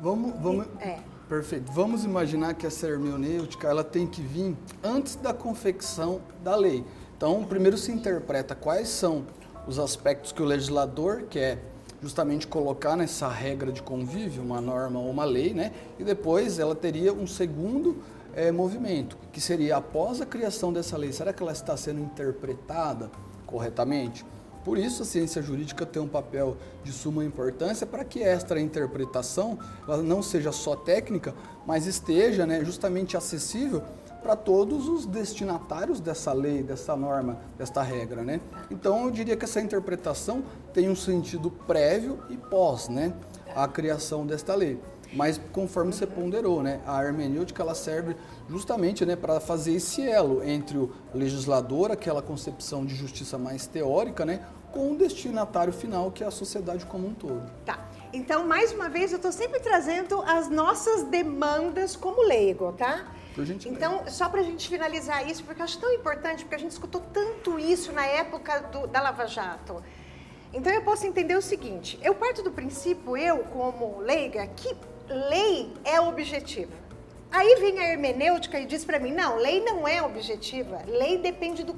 Vamos, 0.00 0.34
vamos, 0.40 0.66
é. 0.80 0.98
Perfeito. 1.28 1.72
Vamos 1.72 2.04
imaginar 2.04 2.54
que 2.54 2.66
essa 2.66 2.86
hermenêutica 2.86 3.66
ela 3.66 3.82
tem 3.82 4.06
que 4.06 4.22
vir 4.22 4.56
antes 4.82 5.16
da 5.16 5.34
confecção 5.34 6.20
da 6.44 6.54
lei. 6.54 6.84
Então, 7.16 7.42
primeiro 7.44 7.76
se 7.76 7.90
interpreta 7.90 8.54
quais 8.54 8.88
são 8.88 9.24
os 9.66 9.78
aspectos 9.78 10.30
que 10.30 10.40
o 10.40 10.44
legislador 10.44 11.24
quer 11.28 11.58
justamente 12.00 12.46
colocar 12.46 12.94
nessa 12.94 13.26
regra 13.26 13.72
de 13.72 13.82
convívio, 13.82 14.42
uma 14.42 14.60
norma 14.60 15.00
ou 15.00 15.10
uma 15.10 15.24
lei, 15.24 15.52
né? 15.52 15.72
E 15.98 16.04
depois 16.04 16.58
ela 16.58 16.74
teria 16.74 17.12
um 17.12 17.26
segundo 17.26 17.96
é, 18.34 18.52
movimento, 18.52 19.16
que 19.32 19.40
seria 19.40 19.78
após 19.78 20.20
a 20.20 20.26
criação 20.26 20.72
dessa 20.72 20.96
lei, 20.96 21.10
será 21.10 21.32
que 21.32 21.42
ela 21.42 21.52
está 21.52 21.76
sendo 21.76 22.00
interpretada 22.00 23.10
corretamente? 23.46 24.24
Por 24.66 24.78
isso, 24.78 25.04
a 25.04 25.06
ciência 25.06 25.40
jurídica 25.40 25.86
tem 25.86 26.02
um 26.02 26.08
papel 26.08 26.56
de 26.82 26.90
suma 26.90 27.24
importância 27.24 27.86
para 27.86 28.04
que 28.04 28.20
esta 28.20 28.58
interpretação 28.58 29.56
não 30.02 30.20
seja 30.20 30.50
só 30.50 30.74
técnica, 30.74 31.32
mas 31.64 31.86
esteja 31.86 32.44
né, 32.44 32.64
justamente 32.64 33.16
acessível 33.16 33.80
para 34.24 34.34
todos 34.34 34.88
os 34.88 35.06
destinatários 35.06 36.00
dessa 36.00 36.32
lei, 36.32 36.64
dessa 36.64 36.96
norma, 36.96 37.38
desta 37.56 37.80
regra, 37.80 38.24
né? 38.24 38.40
Então 38.68 39.04
eu 39.04 39.10
diria 39.12 39.36
que 39.36 39.44
essa 39.44 39.60
interpretação 39.60 40.42
tem 40.74 40.90
um 40.90 40.96
sentido 40.96 41.48
prévio 41.48 42.18
e 42.28 42.36
pós, 42.36 42.88
né, 42.88 43.14
a 43.54 43.68
criação 43.68 44.26
desta 44.26 44.52
lei. 44.56 44.80
Mas 45.12 45.40
conforme 45.52 45.92
você 45.92 46.08
ponderou, 46.08 46.60
né, 46.60 46.80
a 46.84 47.04
hermenêutica 47.04 47.62
ela 47.62 47.76
serve 47.76 48.16
justamente, 48.48 49.04
né, 49.04 49.16
para 49.16 49.40
fazer 49.40 49.74
esse 49.74 50.02
elo 50.08 50.42
entre 50.44 50.78
o 50.78 50.92
legislador, 51.14 51.90
aquela 51.90 52.22
concepção 52.22 52.84
de 52.84 52.94
justiça 52.94 53.36
mais 53.36 53.66
teórica, 53.66 54.24
né, 54.24 54.46
com 54.72 54.92
o 54.92 54.96
destinatário 54.96 55.72
final, 55.72 56.10
que 56.10 56.22
é 56.22 56.26
a 56.26 56.30
sociedade 56.30 56.84
como 56.86 57.08
um 57.08 57.14
todo. 57.14 57.50
Tá. 57.64 57.88
Então, 58.12 58.46
mais 58.46 58.72
uma 58.72 58.88
vez, 58.88 59.10
eu 59.12 59.16
estou 59.16 59.32
sempre 59.32 59.60
trazendo 59.60 60.22
as 60.22 60.48
nossas 60.48 61.02
demandas 61.04 61.96
como 61.96 62.22
leigo, 62.22 62.72
tá? 62.72 63.12
Então, 63.66 64.04
só 64.08 64.28
para 64.28 64.40
a 64.40 64.44
gente 64.44 64.68
finalizar 64.68 65.28
isso, 65.28 65.44
porque 65.44 65.60
eu 65.60 65.64
acho 65.64 65.78
tão 65.78 65.92
importante, 65.92 66.44
porque 66.44 66.54
a 66.54 66.58
gente 66.58 66.70
escutou 66.70 67.02
tanto 67.12 67.58
isso 67.58 67.92
na 67.92 68.06
época 68.06 68.60
do, 68.60 68.86
da 68.86 69.02
Lava 69.02 69.26
Jato. 69.26 69.82
Então, 70.54 70.72
eu 70.72 70.82
posso 70.82 71.06
entender 71.06 71.36
o 71.36 71.42
seguinte: 71.42 71.98
eu 72.02 72.14
parto 72.14 72.42
do 72.42 72.50
princípio, 72.50 73.16
eu 73.16 73.40
como 73.40 73.98
leiga, 74.00 74.46
que 74.46 74.74
lei 75.08 75.70
é 75.84 76.00
objetiva. 76.00 76.85
Aí 77.30 77.56
vem 77.56 77.78
a 77.78 77.90
hermenêutica 77.90 78.58
e 78.58 78.66
diz 78.66 78.84
para 78.84 78.98
mim: 78.98 79.12
não, 79.12 79.36
lei 79.36 79.60
não 79.60 79.86
é 79.86 80.02
objetiva, 80.02 80.82
lei 80.86 81.18
depende 81.18 81.62
do. 81.62 81.76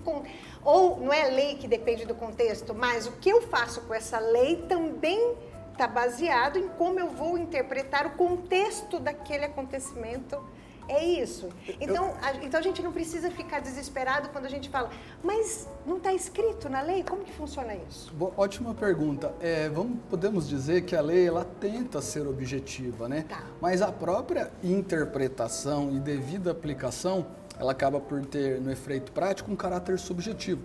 Ou 0.64 1.00
não 1.00 1.12
é 1.12 1.28
lei 1.28 1.54
que 1.56 1.66
depende 1.66 2.04
do 2.04 2.14
contexto, 2.14 2.74
mas 2.74 3.06
o 3.06 3.12
que 3.12 3.30
eu 3.30 3.42
faço 3.42 3.80
com 3.82 3.94
essa 3.94 4.18
lei 4.18 4.64
também 4.68 5.36
está 5.72 5.86
baseado 5.86 6.58
em 6.58 6.68
como 6.68 6.98
eu 6.98 7.08
vou 7.08 7.38
interpretar 7.38 8.06
o 8.06 8.10
contexto 8.10 8.98
daquele 8.98 9.44
acontecimento 9.44 10.42
é 10.88 11.04
isso. 11.04 11.48
Então, 11.80 12.14
a, 12.22 12.34
então 12.36 12.58
a 12.58 12.62
gente 12.62 12.82
não 12.82 12.90
precisa 12.92 13.30
ficar 13.30 13.60
desesperado 13.60 14.30
quando 14.30 14.46
a 14.46 14.48
gente 14.48 14.70
fala, 14.70 14.90
mas 15.22 15.68
não 15.86 15.98
está 15.98 16.14
escrito 16.14 16.68
na 16.68 16.80
lei? 16.80 17.02
Como 17.02 17.22
que 17.22 17.32
funciona 17.32 17.74
isso? 17.88 18.12
Boa, 18.14 18.32
ótima 18.36 18.72
pergunta. 18.74 19.32
É, 19.38 19.68
vamos, 19.68 19.98
podemos 20.08 20.48
dizer 20.48 20.82
que 20.82 20.96
a 20.96 21.02
lei 21.02 21.28
ela 21.28 21.44
tenta 21.44 22.00
ser 22.00 22.26
objetiva, 22.26 23.08
né? 23.08 23.26
Tá. 23.28 23.42
Mas 23.60 23.82
a 23.82 23.92
própria 23.92 24.50
interpretação 24.64 25.94
e 25.94 26.00
devida 26.00 26.50
aplicação, 26.50 27.26
ela 27.60 27.72
acaba 27.72 28.00
por 28.00 28.24
ter, 28.24 28.58
no 28.60 28.72
efeito 28.72 29.12
prático, 29.12 29.52
um 29.52 29.56
caráter 29.56 29.98
subjetivo. 29.98 30.62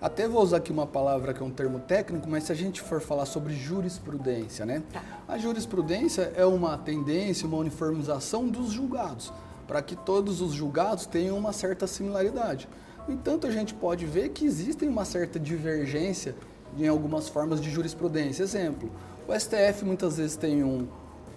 Até 0.00 0.28
vou 0.28 0.40
usar 0.42 0.58
aqui 0.58 0.70
uma 0.70 0.86
palavra 0.86 1.34
que 1.34 1.42
é 1.42 1.44
um 1.44 1.50
termo 1.50 1.80
técnico, 1.80 2.28
mas 2.28 2.44
se 2.44 2.52
a 2.52 2.54
gente 2.54 2.80
for 2.80 3.00
falar 3.00 3.26
sobre 3.26 3.52
jurisprudência, 3.52 4.64
né? 4.64 4.82
Tá. 4.92 5.02
A 5.26 5.36
jurisprudência 5.36 6.32
é 6.36 6.46
uma 6.46 6.78
tendência, 6.78 7.46
uma 7.46 7.58
uniformização 7.58 8.48
dos 8.48 8.70
julgados 8.70 9.32
para 9.68 9.82
que 9.82 9.94
todos 9.94 10.40
os 10.40 10.52
julgados 10.52 11.06
tenham 11.06 11.36
uma 11.36 11.52
certa 11.52 11.86
similaridade. 11.86 12.66
No 13.06 13.14
entanto, 13.14 13.46
a 13.46 13.50
gente 13.50 13.74
pode 13.74 14.06
ver 14.06 14.30
que 14.30 14.46
existem 14.46 14.88
uma 14.88 15.04
certa 15.04 15.38
divergência 15.38 16.34
em 16.76 16.88
algumas 16.88 17.28
formas 17.28 17.60
de 17.60 17.70
jurisprudência. 17.70 18.42
Exemplo, 18.42 18.90
o 19.28 19.38
STF 19.38 19.84
muitas 19.84 20.16
vezes 20.16 20.36
tem 20.36 20.64
um, 20.64 20.88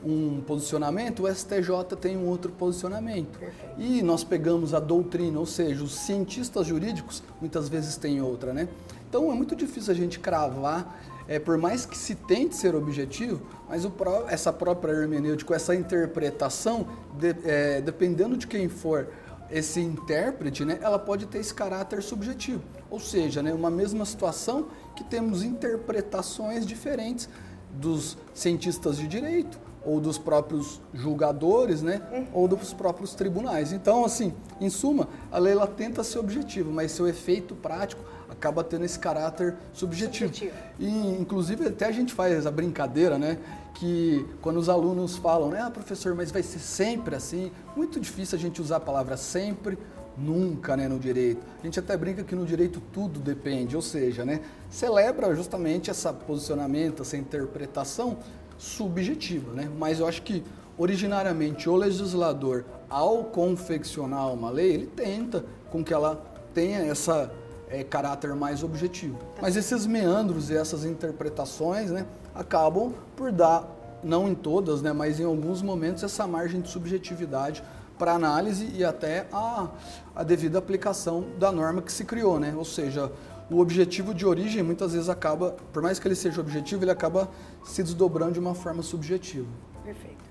um 0.03 0.41
posicionamento, 0.41 1.23
o 1.23 1.33
STJ 1.33 1.95
tem 1.99 2.17
um 2.17 2.27
outro 2.27 2.51
posicionamento. 2.53 3.37
Perfeito. 3.37 3.75
E 3.77 4.01
nós 4.01 4.23
pegamos 4.23 4.73
a 4.73 4.79
doutrina, 4.79 5.39
ou 5.39 5.45
seja, 5.45 5.83
os 5.83 5.93
cientistas 5.93 6.67
jurídicos 6.67 7.21
muitas 7.39 7.67
vezes 7.69 7.97
têm 7.97 8.21
outra, 8.21 8.53
né? 8.53 8.67
Então 9.09 9.29
é 9.29 9.35
muito 9.35 9.55
difícil 9.55 9.91
a 9.91 9.95
gente 9.95 10.19
cravar 10.19 11.01
é, 11.31 11.39
por 11.39 11.57
mais 11.57 11.85
que 11.85 11.97
se 11.97 12.13
tente 12.13 12.57
ser 12.57 12.75
objetivo, 12.75 13.41
mas 13.69 13.87
essa 14.27 14.51
própria 14.51 14.91
hermenêutica, 14.91 15.55
essa 15.55 15.73
interpretação, 15.73 16.85
de, 17.17 17.33
é, 17.45 17.79
dependendo 17.79 18.35
de 18.35 18.45
quem 18.45 18.67
for 18.67 19.07
esse 19.49 19.79
intérprete, 19.79 20.65
né, 20.65 20.77
ela 20.81 20.99
pode 20.99 21.25
ter 21.27 21.37
esse 21.37 21.53
caráter 21.53 22.03
subjetivo. 22.03 22.61
Ou 22.89 22.99
seja, 22.99 23.41
né, 23.41 23.53
uma 23.53 23.69
mesma 23.69 24.03
situação 24.03 24.67
que 24.93 25.05
temos 25.05 25.41
interpretações 25.41 26.65
diferentes 26.65 27.29
dos 27.69 28.17
cientistas 28.33 28.97
de 28.97 29.07
direito, 29.07 29.57
ou 29.85 30.01
dos 30.01 30.17
próprios 30.17 30.81
julgadores, 30.93 31.81
né, 31.81 32.01
uhum. 32.11 32.27
ou 32.33 32.47
dos 32.47 32.73
próprios 32.73 33.15
tribunais. 33.15 33.71
Então, 33.71 34.03
assim, 34.03 34.33
em 34.59 34.69
suma, 34.69 35.07
a 35.31 35.37
lei 35.37 35.53
ela 35.53 35.65
tenta 35.65 36.03
ser 36.03 36.19
objetiva, 36.19 36.69
mas 36.69 36.91
seu 36.91 37.07
efeito 37.07 37.55
prático 37.55 38.03
acaba 38.41 38.63
tendo 38.63 38.83
esse 38.83 38.97
caráter 38.97 39.55
subjetivo. 39.71 40.33
subjetivo. 40.33 40.57
E, 40.79 40.89
inclusive, 41.21 41.67
até 41.67 41.85
a 41.85 41.91
gente 41.91 42.11
faz 42.11 42.47
a 42.47 42.51
brincadeira, 42.51 43.19
né? 43.19 43.37
Que 43.75 44.25
quando 44.41 44.57
os 44.57 44.67
alunos 44.67 45.15
falam, 45.15 45.49
né? 45.49 45.61
Ah, 45.61 45.69
professor, 45.69 46.15
mas 46.15 46.31
vai 46.31 46.41
ser 46.41 46.57
sempre 46.57 47.15
assim. 47.15 47.51
Muito 47.75 47.99
difícil 47.99 48.37
a 48.37 48.41
gente 48.41 48.59
usar 48.59 48.77
a 48.77 48.79
palavra 48.79 49.15
sempre, 49.15 49.77
nunca, 50.17 50.75
né? 50.75 50.87
No 50.87 50.97
direito. 50.97 51.39
A 51.61 51.65
gente 51.65 51.77
até 51.79 51.95
brinca 51.95 52.23
que 52.23 52.33
no 52.33 52.43
direito 52.43 52.81
tudo 52.91 53.19
depende, 53.19 53.75
ou 53.75 53.81
seja, 53.81 54.25
né? 54.25 54.41
Celebra 54.71 55.35
justamente 55.35 55.91
esse 55.91 56.11
posicionamento, 56.25 57.03
essa 57.03 57.15
interpretação 57.15 58.17
subjetiva, 58.57 59.53
né? 59.53 59.69
Mas 59.77 59.99
eu 59.99 60.07
acho 60.07 60.23
que 60.23 60.43
originariamente 60.79 61.69
o 61.69 61.75
legislador, 61.75 62.65
ao 62.89 63.25
confeccionar 63.25 64.33
uma 64.33 64.49
lei, 64.49 64.73
ele 64.73 64.87
tenta 64.87 65.45
com 65.69 65.83
que 65.83 65.93
ela 65.93 66.15
tenha 66.53 66.79
essa 66.79 67.31
é, 67.71 67.83
caráter 67.83 68.35
mais 68.35 68.63
objetivo. 68.63 69.17
Tá. 69.35 69.41
Mas 69.41 69.55
esses 69.55 69.87
meandros 69.87 70.49
e 70.49 70.55
essas 70.55 70.83
interpretações 70.83 71.89
né, 71.89 72.05
acabam 72.35 72.93
por 73.15 73.31
dar, 73.31 73.65
não 74.03 74.27
em 74.27 74.35
todas, 74.35 74.81
né, 74.81 74.91
mas 74.91 75.19
em 75.19 75.23
alguns 75.23 75.61
momentos, 75.61 76.03
essa 76.03 76.27
margem 76.27 76.61
de 76.61 76.69
subjetividade 76.69 77.63
para 77.97 78.13
análise 78.13 78.69
e 78.75 78.83
até 78.83 79.27
a, 79.31 79.69
a 80.15 80.23
devida 80.23 80.59
aplicação 80.59 81.25
da 81.39 81.51
norma 81.51 81.81
que 81.81 81.91
se 81.91 82.03
criou. 82.03 82.39
Né? 82.39 82.53
Ou 82.57 82.65
seja, 82.65 83.11
o 83.49 83.59
objetivo 83.59 84.13
de 84.13 84.25
origem 84.25 84.63
muitas 84.63 84.93
vezes 84.93 85.07
acaba, 85.07 85.55
por 85.71 85.81
mais 85.81 85.99
que 85.99 86.07
ele 86.07 86.15
seja 86.15 86.41
objetivo, 86.41 86.83
ele 86.83 86.91
acaba 86.91 87.29
se 87.63 87.83
desdobrando 87.83 88.33
de 88.33 88.39
uma 88.39 88.55
forma 88.55 88.81
subjetiva. 88.81 89.47
Perfeito. 89.83 90.21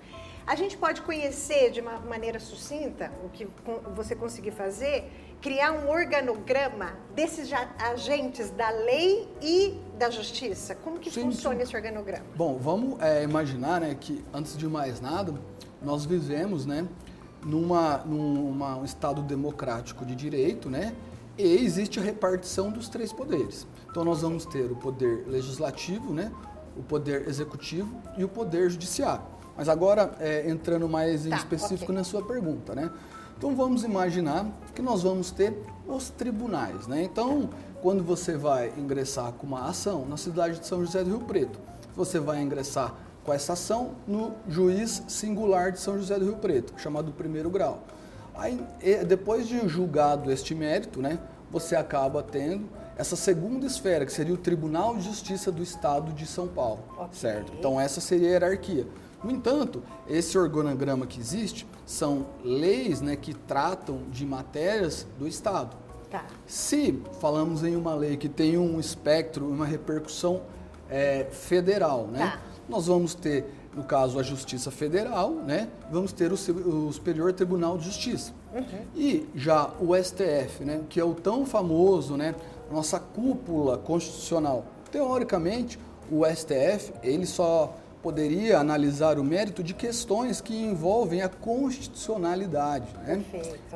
A 0.46 0.56
gente 0.56 0.76
pode 0.76 1.02
conhecer 1.02 1.70
de 1.70 1.80
uma 1.80 2.00
maneira 2.00 2.40
sucinta 2.40 3.12
o 3.24 3.28
que 3.28 3.46
você 3.94 4.16
conseguir 4.16 4.50
fazer 4.50 5.08
criar 5.40 5.72
um 5.72 5.88
organograma 5.88 6.92
desses 7.14 7.50
agentes 7.78 8.50
da 8.50 8.70
lei 8.70 9.28
e 9.40 9.78
da 9.98 10.10
justiça? 10.10 10.74
Como 10.74 10.98
que 10.98 11.10
sim, 11.10 11.22
funciona 11.22 11.56
sim. 11.56 11.62
esse 11.62 11.76
organograma? 11.76 12.24
Bom, 12.36 12.58
vamos 12.58 13.00
é, 13.00 13.22
imaginar 13.22 13.80
né, 13.80 13.96
que, 13.98 14.24
antes 14.32 14.56
de 14.56 14.66
mais 14.66 15.00
nada, 15.00 15.34
nós 15.82 16.04
vivemos 16.04 16.66
né, 16.66 16.86
numa, 17.44 17.98
numa 17.98 18.76
um 18.76 18.84
estado 18.84 19.22
democrático 19.22 20.04
de 20.04 20.14
direito, 20.14 20.68
né? 20.68 20.94
E 21.38 21.64
existe 21.64 21.98
a 21.98 22.02
repartição 22.02 22.70
dos 22.70 22.88
três 22.88 23.12
poderes. 23.12 23.66
Então 23.90 24.04
nós 24.04 24.20
vamos 24.20 24.44
ter 24.44 24.70
o 24.70 24.76
poder 24.76 25.24
legislativo, 25.26 26.12
né, 26.12 26.30
o 26.76 26.82
poder 26.82 27.26
executivo 27.26 27.90
e 28.18 28.24
o 28.24 28.28
poder 28.28 28.68
judiciário. 28.68 29.22
Mas 29.56 29.68
agora, 29.68 30.14
é, 30.20 30.48
entrando 30.50 30.88
mais 30.88 31.24
em 31.26 31.30
tá, 31.30 31.36
específico 31.36 31.84
okay. 31.84 31.94
na 31.94 32.04
sua 32.04 32.22
pergunta, 32.22 32.74
né? 32.74 32.90
Então 33.40 33.56
vamos 33.56 33.84
imaginar 33.84 34.46
que 34.74 34.82
nós 34.82 35.02
vamos 35.02 35.30
ter 35.30 35.56
os 35.88 36.10
tribunais, 36.10 36.86
né? 36.86 37.02
Então, 37.02 37.48
quando 37.80 38.04
você 38.04 38.36
vai 38.36 38.70
ingressar 38.76 39.32
com 39.32 39.46
uma 39.46 39.66
ação 39.66 40.04
na 40.04 40.18
cidade 40.18 40.58
de 40.58 40.66
São 40.66 40.84
José 40.84 41.02
do 41.02 41.08
Rio 41.08 41.20
Preto, 41.20 41.58
você 41.96 42.20
vai 42.20 42.42
ingressar 42.42 42.94
com 43.24 43.32
essa 43.32 43.54
ação 43.54 43.92
no 44.06 44.32
juiz 44.46 45.02
singular 45.08 45.72
de 45.72 45.80
São 45.80 45.96
José 45.96 46.18
do 46.18 46.26
Rio 46.26 46.36
Preto, 46.36 46.74
chamado 46.76 47.12
primeiro 47.12 47.48
grau. 47.48 47.82
Aí, 48.34 48.62
depois 49.08 49.48
de 49.48 49.66
julgado 49.66 50.30
este 50.30 50.54
mérito, 50.54 51.00
né, 51.00 51.18
você 51.50 51.74
acaba 51.74 52.22
tendo 52.22 52.68
essa 52.94 53.16
segunda 53.16 53.64
esfera, 53.64 54.04
que 54.04 54.12
seria 54.12 54.34
o 54.34 54.36
Tribunal 54.36 54.98
de 54.98 55.04
Justiça 55.04 55.50
do 55.50 55.62
Estado 55.62 56.12
de 56.12 56.26
São 56.26 56.46
Paulo, 56.46 56.80
okay. 56.92 57.18
certo? 57.18 57.54
Então 57.58 57.80
essa 57.80 58.02
seria 58.02 58.28
a 58.28 58.30
hierarquia. 58.32 58.86
No 59.22 59.30
entanto, 59.30 59.82
esse 60.08 60.38
organograma 60.38 61.06
que 61.06 61.20
existe 61.20 61.66
são 61.84 62.26
leis 62.42 63.00
né, 63.00 63.16
que 63.16 63.34
tratam 63.34 64.02
de 64.10 64.24
matérias 64.24 65.06
do 65.18 65.26
Estado. 65.26 65.76
Tá. 66.10 66.24
Se 66.46 67.00
falamos 67.20 67.62
em 67.62 67.76
uma 67.76 67.94
lei 67.94 68.16
que 68.16 68.28
tem 68.28 68.58
um 68.58 68.80
espectro, 68.80 69.46
uma 69.46 69.66
repercussão 69.66 70.42
é, 70.88 71.26
federal, 71.30 72.06
né, 72.06 72.32
tá. 72.32 72.40
nós 72.68 72.86
vamos 72.86 73.14
ter, 73.14 73.44
no 73.74 73.84
caso, 73.84 74.18
a 74.18 74.22
Justiça 74.22 74.70
Federal, 74.70 75.30
né, 75.30 75.68
vamos 75.90 76.12
ter 76.12 76.32
o, 76.32 76.34
o 76.34 76.92
Superior 76.92 77.32
Tribunal 77.32 77.78
de 77.78 77.84
Justiça. 77.84 78.32
Uhum. 78.52 78.64
E 78.96 79.28
já 79.34 79.70
o 79.78 79.94
STF, 79.94 80.64
né, 80.64 80.80
que 80.88 80.98
é 80.98 81.04
o 81.04 81.14
tão 81.14 81.46
famoso, 81.46 82.16
né, 82.16 82.34
nossa 82.70 82.98
cúpula 82.98 83.78
constitucional, 83.78 84.64
Teoricamente, 84.90 85.78
o 86.10 86.24
STF 86.26 86.92
ele 87.02 87.24
só 87.24 87.76
poderia 88.02 88.58
analisar 88.58 89.18
o 89.18 89.24
mérito 89.24 89.62
de 89.62 89.74
questões 89.74 90.40
que 90.40 90.54
envolvem 90.54 91.22
a 91.22 91.28
constitucionalidade. 91.28 92.86
Né? 93.04 93.22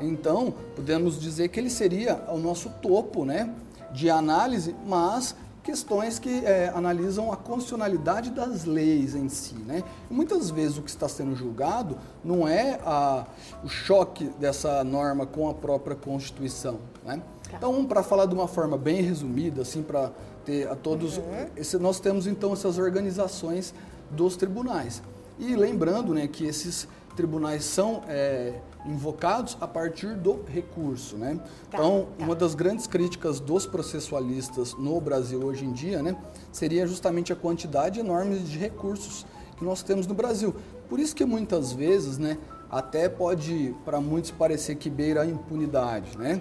Então, 0.01 0.55
podemos 0.75 1.21
dizer 1.21 1.49
que 1.49 1.61
ele 1.61 1.71
seria 1.71 2.25
o 2.29 2.39
nosso 2.39 2.71
topo 2.83 3.25
né, 3.25 3.53
de 3.93 4.09
análise, 4.09 4.75
mas 4.87 5.37
questões 5.63 6.19
que 6.19 6.45
é, 6.45 6.71
analisam 6.75 7.33
a 7.33 7.37
constitucionalidade 7.37 8.31
das 8.31 8.65
leis 8.65 9.15
em 9.15 9.29
si. 9.29 9.55
Né? 9.55 9.83
E 10.11 10.15
muitas 10.15 10.51
vezes 10.51 10.77
o 10.79 10.83
que 10.83 10.91
está 10.91 11.09
sendo 11.09 11.35
julgado 11.35 11.97
não 12.23 12.47
é 12.47 12.79
a, 12.85 13.27
o 13.63 13.69
choque 13.69 14.27
dessa 14.39 14.85
norma 14.85 15.27
com 15.27 15.49
a 15.49 15.55
própria 15.55 15.97
Constituição. 15.97 16.79
Né? 17.05 17.21
Tá. 17.51 17.57
Então, 17.57 17.85
para 17.85 18.03
falar 18.03 18.27
de 18.27 18.35
uma 18.35 18.47
forma 18.47 18.77
bem 18.77 19.01
resumida, 19.03 19.63
assim, 19.63 19.83
para 19.83 20.11
ter 20.45 20.69
a 20.69 20.77
todos, 20.77 21.17
uhum. 21.17 21.47
esse, 21.57 21.79
nós 21.79 21.99
temos 21.99 22.27
então 22.27 22.53
essas 22.53 22.79
organizações 22.79 23.75
dos 24.15 24.37
tribunais. 24.37 25.03
E 25.39 25.55
lembrando 25.57 26.15
né, 26.15 26.27
que 26.29 26.45
esses 26.45 26.89
tribunais 27.15 27.65
são 27.65 28.03
é, 28.09 28.55
invocados 28.87 29.57
a 29.61 29.67
partir 29.67 30.15
do 30.15 30.45
recurso. 30.47 31.17
Né? 31.17 31.39
Tá, 31.71 31.79
então, 31.79 32.09
tá. 32.19 32.25
uma 32.25 32.35
das 32.35 32.55
grandes 32.55 32.87
críticas 32.87 33.41
dos 33.41 33.67
processualistas 33.67 34.75
no 34.75 35.01
Brasil 35.01 35.43
hoje 35.45 35.65
em 35.65 35.73
dia 35.73 36.03
né, 36.03 36.17
seria 36.53 36.87
justamente 36.87 37.33
a 37.33 37.37
quantidade 37.37 38.01
enorme 38.01 38.39
de 38.39 38.59
recursos 38.59 39.27
que 39.57 39.65
nós 39.65 39.83
temos 39.83 40.07
no 40.07 40.15
Brasil. 40.15 40.55
Por 40.89 40.99
isso 40.99 41.15
que 41.15 41.25
muitas 41.25 41.73
vezes, 41.73 42.19
né, 42.19 42.39
até 42.71 43.09
pode 43.09 43.75
para 43.85 44.01
muitos 44.01 44.31
parecer 44.31 44.77
que 44.77 44.91
beira 44.91 45.23
a 45.23 45.27
impunidade. 45.27 46.17
Né? 46.19 46.41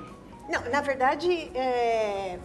Não, 0.49 0.69
na 0.69 0.81
verdade, 0.81 1.31
é, 1.55 2.39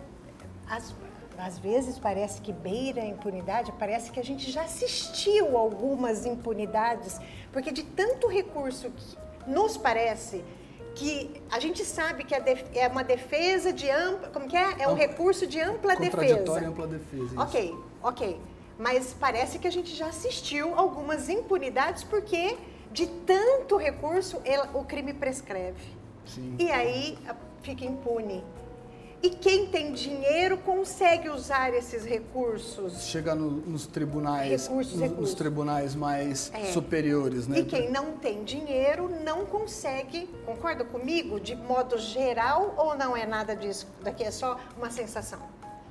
as, 0.69 0.95
às 1.39 1.59
vezes 1.59 1.99
parece 1.99 2.41
que 2.41 2.53
beira 2.53 3.03
a 3.03 3.07
impunidade, 3.07 3.73
parece 3.79 4.11
que 4.11 4.19
a 4.19 4.25
gente 4.25 4.51
já 4.51 4.63
assistiu 4.63 5.57
algumas 5.57 6.27
impunidades, 6.27 7.21
porque 7.53 7.71
de 7.71 7.85
tanto 7.85 8.27
recurso 8.27 8.91
que 8.91 9.17
nos 9.49 9.77
parece 9.77 10.45
que 10.95 11.41
a 11.51 11.61
gente 11.61 11.85
sabe 11.85 12.25
que 12.25 12.35
é 12.35 12.89
uma 12.89 13.05
defesa 13.05 13.73
de 13.73 13.89
ampla, 13.89 14.29
como 14.31 14.49
que 14.49 14.57
é? 14.57 14.83
É 14.83 14.89
um 14.89 14.95
recurso 14.95 15.47
de 15.47 15.61
ampla 15.61 15.95
defesa. 15.95 16.67
ampla 16.67 16.87
defesa. 16.89 17.25
Isso. 17.25 17.41
Ok, 17.41 17.75
ok. 18.03 18.41
Mas 18.77 19.15
parece 19.19 19.59
que 19.59 19.69
a 19.69 19.71
gente 19.71 19.95
já 19.95 20.09
assistiu 20.09 20.75
algumas 20.75 21.29
impunidades 21.29 22.03
porque 22.03 22.57
de 22.91 23.07
tanto 23.07 23.77
recurso 23.77 24.41
o 24.75 24.85
crime 24.85 25.15
prescreve. 25.15 25.97
Sim. 26.27 26.57
E 26.59 26.71
aí 26.71 27.17
fica 27.63 27.85
impune. 27.85 28.45
E 29.21 29.31
quem 29.31 29.67
tem 29.67 29.93
dinheiro 29.93 30.59
consegue 30.59 31.29
usar 31.29 31.75
esses 31.75 32.05
recursos. 32.05 33.03
Chega 33.03 33.35
no, 33.35 33.51
nos 33.51 33.87
tribunais, 33.87 34.69
recursos, 34.69 34.95
no, 34.95 35.03
recursos. 35.03 35.31
nos 35.31 35.35
tribunais 35.35 35.95
mais 35.97 36.53
é. 36.55 36.67
superiores, 36.67 37.49
né? 37.49 37.59
E 37.59 37.65
quem 37.65 37.91
não 37.91 38.13
tem 38.13 38.45
dinheiro 38.45 39.11
não 39.25 39.45
consegue. 39.45 40.29
Concorda 40.47 40.85
comigo? 40.85 41.41
De 41.41 41.57
modo 41.57 41.99
geral 41.99 42.75
ou 42.77 42.97
não 42.97 43.17
é 43.17 43.27
nada 43.27 43.57
disso? 43.57 43.89
Daqui 44.05 44.23
é 44.23 44.31
só 44.31 44.57
uma 44.77 44.91
sensação. 44.91 45.41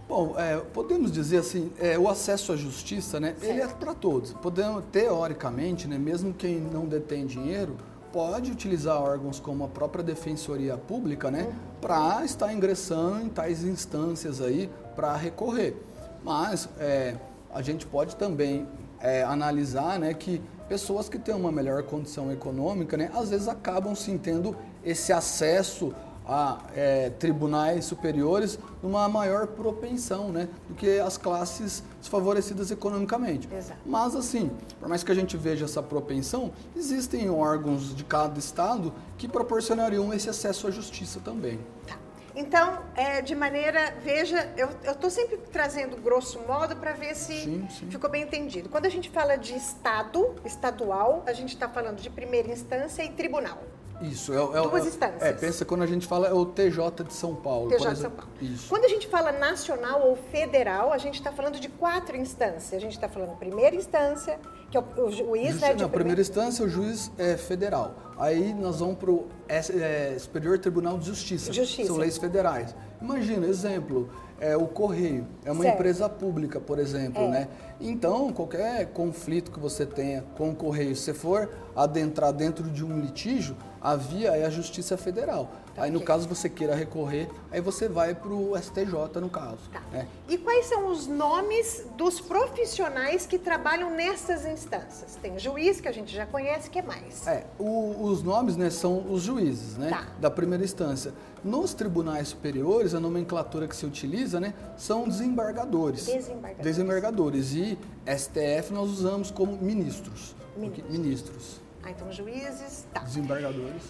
Bom, 0.08 0.36
é, 0.38 0.56
podemos 0.74 1.12
dizer 1.12 1.40
assim, 1.40 1.70
é, 1.80 2.00
o 2.00 2.08
acesso 2.08 2.54
à 2.54 2.56
justiça, 2.56 3.20
né? 3.20 3.36
Certo. 3.38 3.44
Ele 3.44 3.62
é 3.62 3.68
para 3.68 3.94
todos. 3.94 4.32
Podemos 4.32 4.86
teoricamente, 4.90 5.86
né? 5.86 5.98
Mesmo 5.98 6.34
quem 6.34 6.62
não 6.62 6.86
detém 6.86 7.26
dinheiro 7.26 7.76
pode 8.12 8.52
utilizar 8.52 9.02
órgãos 9.02 9.40
como 9.40 9.64
a 9.64 9.68
própria 9.68 10.04
Defensoria 10.04 10.78
Pública, 10.78 11.30
né, 11.30 11.54
para 11.82 12.24
estar 12.24 12.54
ingressando 12.54 13.22
em 13.22 13.30
tais 13.30 13.64
instâncias 13.64 14.42
aí 14.42 14.70
para 14.96 15.16
recorrer. 15.16 15.76
Mas 16.24 16.68
é, 16.80 17.16
a 17.54 17.62
gente 17.62 17.86
pode 17.86 18.16
também 18.16 18.68
é, 19.00 19.24
analisar, 19.24 20.00
né, 20.00 20.14
que 20.14 20.42
pessoas 20.68 21.08
que 21.08 21.18
têm 21.18 21.36
uma 21.36 21.52
melhor 21.52 21.84
condição 21.84 22.32
econômica, 22.32 22.98
né, 22.98 23.12
às 23.14 23.30
vezes 23.30 23.48
acabam 23.48 23.96
sim 23.96 24.18
tendo 24.18 24.56
esse 24.84 25.14
acesso 25.14 25.94
a 26.28 26.60
é, 26.76 27.10
tribunais 27.12 27.86
superiores 27.86 28.60
numa 28.84 29.08
maior 29.08 29.48
propensão 29.48 30.30
né, 30.30 30.50
do 30.68 30.76
que 30.76 31.00
as 31.00 31.18
classes 31.18 31.82
desfavorecidas 32.00 32.70
economicamente. 32.70 33.48
Exato. 33.52 33.80
Mas 33.86 34.16
assim, 34.16 34.52
por 34.80 34.90
mais 34.90 35.04
que 35.04 35.12
a 35.12 35.16
gente 35.16 35.38
veja 35.38 35.66
essa 35.66 35.82
propensão, 35.82 36.52
existem 36.76 37.30
órgãos 37.30 37.96
de 37.96 38.04
cada 38.04 38.38
estado 38.38 38.94
que 39.18 39.28
proporcionariam 39.28 40.14
esse 40.14 40.30
acesso 40.30 40.68
à 40.68 40.72
justiça 40.72 41.22
também. 41.24 41.60
Tá. 41.88 41.98
Então, 42.36 42.84
é, 42.96 43.20
de 43.20 43.34
maneira, 43.34 43.96
veja, 44.04 44.54
eu 44.56 44.70
estou 44.92 45.10
sempre 45.10 45.38
trazendo 45.52 46.00
grosso 46.00 46.40
modo 46.42 46.76
para 46.76 46.94
ver 46.94 47.16
se 47.16 47.34
sim, 47.34 47.68
sim. 47.68 47.90
ficou 47.90 48.12
bem 48.12 48.22
entendido. 48.22 48.70
Quando 48.70 48.86
a 48.86 48.90
gente 48.90 49.10
fala 49.10 49.36
de 49.38 49.56
estado, 49.56 50.36
estadual, 50.46 51.24
a 51.26 51.34
gente 51.34 51.56
está 51.56 51.68
falando 51.68 52.00
de 52.00 52.12
primeira 52.12 52.52
instância 52.52 53.02
e 53.04 53.10
tribunal. 53.10 53.58
Isso, 54.02 54.32
é, 54.32 54.36
é, 54.36 54.62
duas 54.62 54.86
é, 54.86 54.90
instâncias. 54.90 55.22
É, 55.22 55.34
pensa 55.34 55.66
quando 55.66 55.82
a 55.84 55.88
gente 55.88 56.06
fala 56.06 56.28
é 56.28 56.34
o 56.34 56.46
TJ 56.46 57.04
de 57.04 57.14
São 57.14 57.36
Paulo. 57.36 57.70
TJ 57.70 57.94
de 57.94 58.00
São 58.00 58.12
Paulo. 58.12 58.32
Isso. 58.42 58.70
Quando 58.70 58.86
a 58.86 58.88
gente 58.88 59.08
fala 59.08 59.32
nacional 59.32 60.08
ou 60.08 60.16
federal, 60.16 60.94
a 60.94 60.98
gente 60.98 61.16
está 61.16 61.32
falando 61.32 61.60
de 61.60 61.70
quatro 61.70 62.16
instâncias. 62.16 62.74
A 62.74 62.80
gente 62.80 62.94
está 62.94 63.10
falando 63.10 63.38
primeira 63.38 63.76
instância, 63.76 64.40
que 64.70 64.78
é 64.78 64.80
o, 64.80 65.06
o 65.06 65.12
juiz 65.12 65.54
Justi, 65.54 65.62
né, 65.62 65.74
de 65.74 65.88
primeira 65.88 66.22
instância, 66.22 66.64
o 66.64 66.70
juiz 66.70 67.12
é 67.18 67.38
federal. 67.38 67.96
Aí 68.18 68.54
nós 68.54 68.80
vamos 68.80 68.98
para 68.98 69.12
o 69.12 69.28
é, 69.48 70.16
Superior 70.20 70.60
Tribunal 70.60 70.98
de 70.98 71.06
Justiça. 71.06 71.52
Justiça. 71.52 71.88
São 71.88 71.98
leis 71.98 72.18
federais. 72.18 72.76
Imagina, 73.02 73.48
exemplo, 73.48 74.10
é, 74.40 74.56
o 74.56 74.68
correio 74.68 75.28
é 75.46 75.52
uma 75.52 75.64
certo. 75.64 75.76
empresa 75.76 76.10
pública, 76.10 76.60
por 76.60 76.80
exemplo, 76.80 77.24
é. 77.24 77.28
né? 77.28 77.48
Então, 77.80 78.34
qualquer 78.34 78.88
conflito 78.88 79.52
que 79.52 79.60
você 79.60 79.86
tenha 79.86 80.24
com 80.36 80.50
o 80.50 80.56
correio, 80.56 80.96
se 80.96 81.14
for 81.14 81.50
adentrar 81.76 82.34
dentro 82.34 82.70
de 82.70 82.84
um 82.84 83.00
litígio, 83.00 83.56
a 83.80 83.96
via 83.96 84.36
é 84.36 84.46
a 84.46 84.50
Justiça 84.50 84.98
Federal. 84.98 85.52
Tá 85.76 85.84
aí, 85.84 85.92
no 85.92 86.02
caso, 86.02 86.28
você 86.28 86.50
queira 86.50 86.74
recorrer, 86.74 87.30
aí 87.52 87.62
você 87.62 87.88
vai 87.88 88.16
para 88.16 88.34
o 88.34 88.58
STJ, 88.58 89.22
no 89.22 89.30
caso. 89.30 89.60
Tá. 89.72 89.80
Né? 89.92 90.08
E 90.28 90.36
quais 90.36 90.66
são 90.66 90.88
os 90.88 91.06
nomes 91.06 91.86
dos 91.96 92.20
profissionais 92.20 93.28
que 93.28 93.38
trabalham 93.38 93.92
nessas 93.92 94.44
instâncias? 94.44 95.20
Tem 95.22 95.38
juiz, 95.38 95.80
que 95.80 95.88
a 95.88 95.92
gente 95.92 96.12
já 96.14 96.26
conhece, 96.26 96.68
que 96.68 96.80
é 96.80 96.82
mais? 96.82 97.28
É, 97.28 97.46
o, 97.60 98.06
os 98.06 98.24
nomes 98.24 98.58
né, 98.58 98.72
são 98.72 99.06
os 99.12 99.22
juízes, 99.22 99.78
né? 99.78 99.90
Tá. 99.92 100.08
Da 100.20 100.32
primeira 100.32 100.64
instância. 100.64 101.14
Nos 101.44 101.76
tribunais 101.76 102.30
superiores, 102.30 102.96
a 102.96 103.00
nomenclatura 103.00 103.68
que 103.68 103.76
se 103.76 103.86
utiliza, 103.86 104.40
né? 104.40 104.56
São 104.76 105.08
desembargadores. 105.08 106.08
Desembargadores. 106.08 106.64
Desembargadores. 106.64 107.54
E 107.54 107.67
STF 108.06 108.72
nós 108.72 108.90
usamos 108.90 109.32
como 109.32 109.58
ministros. 109.58 110.36
Ministros. 110.56 110.92
ministros. 110.92 111.62
Ah, 111.84 111.92
então 111.92 112.12
juízes, 112.12 112.86
tá. 112.94 113.02
Desembargadores. 113.02 113.84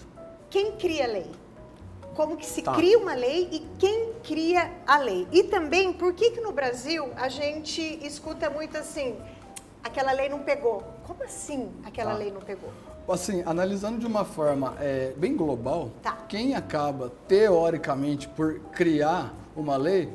Quem 0.50 0.74
cria 0.74 1.06
a 1.06 1.08
lei? 1.08 1.32
Como 2.16 2.36
que 2.36 2.46
se 2.46 2.62
tá. 2.62 2.74
cria 2.74 2.98
uma 2.98 3.14
lei 3.14 3.48
e 3.52 3.60
quem 3.78 4.14
cria 4.24 4.72
a 4.88 4.98
lei? 4.98 5.28
E 5.32 5.44
também, 5.44 5.94
por 5.94 6.14
que 6.14 6.32
que 6.32 6.42
no 6.42 6.52
Brasil 6.52 7.10
a 7.16 7.30
gente 7.30 7.82
escuta 8.04 8.50
muito 8.50 8.78
assim, 8.78 9.16
aquela 9.84 10.12
lei 10.12 10.30
não 10.30 10.40
pegou? 10.40 10.84
Como 11.06 11.24
assim 11.24 11.70
aquela 11.86 12.12
tá. 12.12 12.18
lei 12.18 12.32
não 12.32 12.42
pegou? 12.42 12.72
Assim, 13.08 13.42
analisando 13.46 14.00
de 14.00 14.06
uma 14.06 14.26
forma 14.26 14.76
é, 14.80 15.14
bem 15.16 15.36
global, 15.36 15.92
tá. 16.02 16.18
quem 16.28 16.56
acaba 16.56 17.12
teoricamente 17.28 18.28
por 18.28 18.60
criar 18.72 19.34
uma 19.56 19.78
lei 19.78 20.12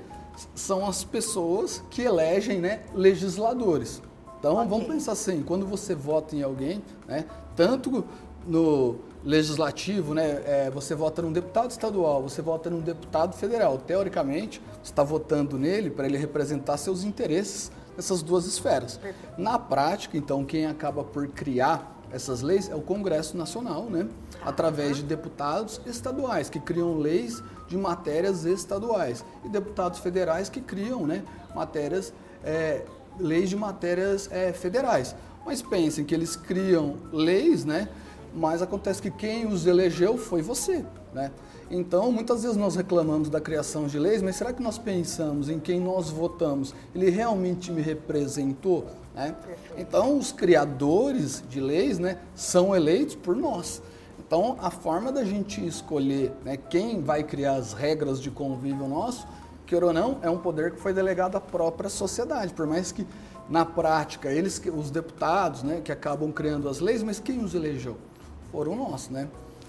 são 0.55 0.87
as 0.87 1.05
pessoas 1.05 1.83
que 1.91 2.03
elegem 2.03 2.61
né, 2.61 2.83
legisladores. 2.95 4.03
Então 4.39 4.55
okay. 4.55 4.69
vamos 4.69 4.87
pensar 4.87 5.13
assim, 5.13 5.43
quando 5.43 5.67
você 5.67 5.95
vota 5.95 6.35
em 6.35 6.43
alguém, 6.43 6.83
né, 7.07 7.25
tanto 7.55 8.05
no 8.47 8.97
legislativo, 9.25 10.15
né, 10.15 10.43
é, 10.45 10.71
você 10.71 10.95
vota 10.95 11.23
num 11.23 11.33
deputado 11.33 11.71
estadual, 11.71 12.23
você 12.23 12.43
vota 12.43 12.69
num 12.69 12.81
deputado 12.81 13.37
federal. 13.37 13.79
Teoricamente, 13.79 14.61
você 14.83 14.91
está 14.91 15.03
votando 15.03 15.57
nele 15.57 15.91
para 15.91 16.07
ele 16.07 16.19
representar 16.19 16.77
seus 16.77 17.05
interesses 17.05 17.71
nessas 17.97 18.23
duas 18.23 18.47
esferas. 18.47 18.97
Perfeito. 18.97 19.41
Na 19.41 19.59
prática, 19.59 20.17
então, 20.17 20.45
quem 20.45 20.67
acaba 20.67 21.05
por 21.05 21.29
criar 21.29 21.92
essas 22.13 22.43
leis 22.43 22.69
é 22.69 22.75
o 22.75 22.83
Congresso 22.83 23.37
Nacional, 23.37 23.85
né, 23.85 24.09
através 24.45 24.97
de 24.97 25.03
deputados 25.03 25.81
estaduais 25.87 26.51
que 26.51 26.61
criam 26.61 26.99
leis 26.99 27.43
de 27.69 27.77
matérias 27.77 28.45
estaduais 28.45 29.25
e 29.45 29.49
deputados 29.49 29.99
federais 30.01 30.49
que 30.49 30.61
criam 30.61 31.07
né, 31.07 31.25
matérias 31.55 32.13
é, 32.45 32.85
leis 33.19 33.49
de 33.49 33.57
matérias 33.57 34.29
é, 34.31 34.53
federais. 34.53 35.15
Mas 35.45 35.61
pensem 35.61 36.05
que 36.05 36.15
eles 36.15 36.37
criam 36.37 36.97
leis, 37.13 37.65
né? 37.65 37.89
Mas 38.35 38.63
acontece 38.63 39.03
que 39.03 39.11
quem 39.11 39.47
os 39.47 39.67
elegeu 39.67 40.17
foi 40.17 40.41
você, 40.41 40.85
né? 41.13 41.31
Então, 41.71 42.13
muitas 42.13 42.43
vezes 42.43 42.57
nós 42.57 42.77
reclamamos 42.77 43.29
da 43.29 43.41
criação 43.41 43.87
de 43.87 43.99
leis, 43.99 44.23
mas 44.23 44.37
será 44.37 44.53
que 44.53 44.63
nós 44.63 44.79
pensamos 44.79 45.49
em 45.49 45.59
quem 45.59 45.81
nós 45.81 46.11
votamos? 46.11 46.75
Ele 46.95 47.11
realmente 47.11 47.73
me 47.73 47.81
representou? 47.81 48.87
Né? 49.15 49.35
Então, 49.77 50.19
os 50.19 50.33
criadores 50.33 51.43
de 51.49 51.61
leis 51.61 51.99
né, 51.99 52.19
são 52.35 52.75
eleitos 52.75 53.15
por 53.15 53.37
nós. 53.37 53.83
Então, 54.19 54.57
a 54.61 54.71
forma 54.71 55.13
da 55.13 55.25
gente 55.25 55.65
escolher 55.67 56.33
né, 56.45 56.57
quem 56.57 57.03
vai 57.03 57.23
criar 57.23 57.55
as 57.55 57.73
regras 57.73 58.21
de 58.21 58.31
convívio 58.31 58.89
nosso 58.89 59.27
que 59.79 59.85
ou 59.85 59.93
não, 59.93 60.19
é 60.21 60.29
um 60.29 60.37
poder 60.37 60.73
que 60.73 60.81
foi 60.81 60.93
delegado 60.93 61.37
à 61.37 61.41
própria 61.41 61.89
sociedade, 61.89 62.53
por 62.53 62.67
mais 62.67 62.93
que 62.93 63.07
na 63.49 63.65
prática 63.65 64.31
eles, 64.31 64.61
os 64.77 64.91
deputados, 64.91 65.63
né, 65.63 65.81
que 65.83 65.91
acabam 65.91 66.31
criando 66.31 66.69
as 66.69 66.79
leis, 66.79 67.03
mas 67.03 67.19
quem 67.19 67.43
os 67.43 67.55
elegeu? 67.55 67.97
Foram 68.51 68.77
nós, 68.77 69.09
né? 69.09 69.29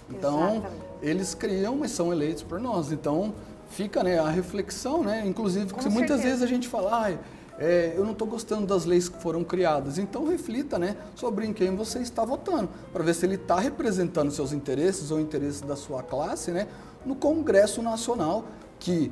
Então, 0.09 0.57
Exatamente. 0.57 0.81
eles 1.01 1.33
criam, 1.33 1.77
mas 1.77 1.91
são 1.91 2.11
eleitos 2.11 2.43
por 2.43 2.59
nós. 2.59 2.91
Então, 2.91 3.33
fica 3.69 4.03
né, 4.03 4.19
a 4.19 4.29
reflexão, 4.29 5.03
né? 5.03 5.23
Inclusive, 5.25 5.73
muitas 5.89 6.21
vezes 6.21 6.41
a 6.41 6.47
gente 6.47 6.67
fala, 6.67 7.07
ah, 7.07 7.17
é, 7.59 7.93
eu 7.95 8.03
não 8.03 8.13
estou 8.13 8.27
gostando 8.27 8.65
das 8.65 8.85
leis 8.85 9.07
que 9.07 9.21
foram 9.21 9.43
criadas. 9.43 9.97
Então 9.97 10.27
reflita 10.27 10.79
né, 10.79 10.97
sobre 11.15 11.45
em 11.45 11.53
quem 11.53 11.75
você 11.75 11.99
está 11.99 12.25
votando, 12.25 12.69
para 12.91 13.03
ver 13.03 13.13
se 13.13 13.25
ele 13.25 13.35
está 13.35 13.59
representando 13.59 14.31
seus 14.31 14.51
interesses 14.51 15.11
ou 15.11 15.19
interesses 15.19 15.61
da 15.61 15.75
sua 15.75 16.01
classe 16.01 16.51
né, 16.51 16.67
no 17.05 17.15
Congresso 17.15 17.81
Nacional, 17.81 18.45
que 18.79 19.11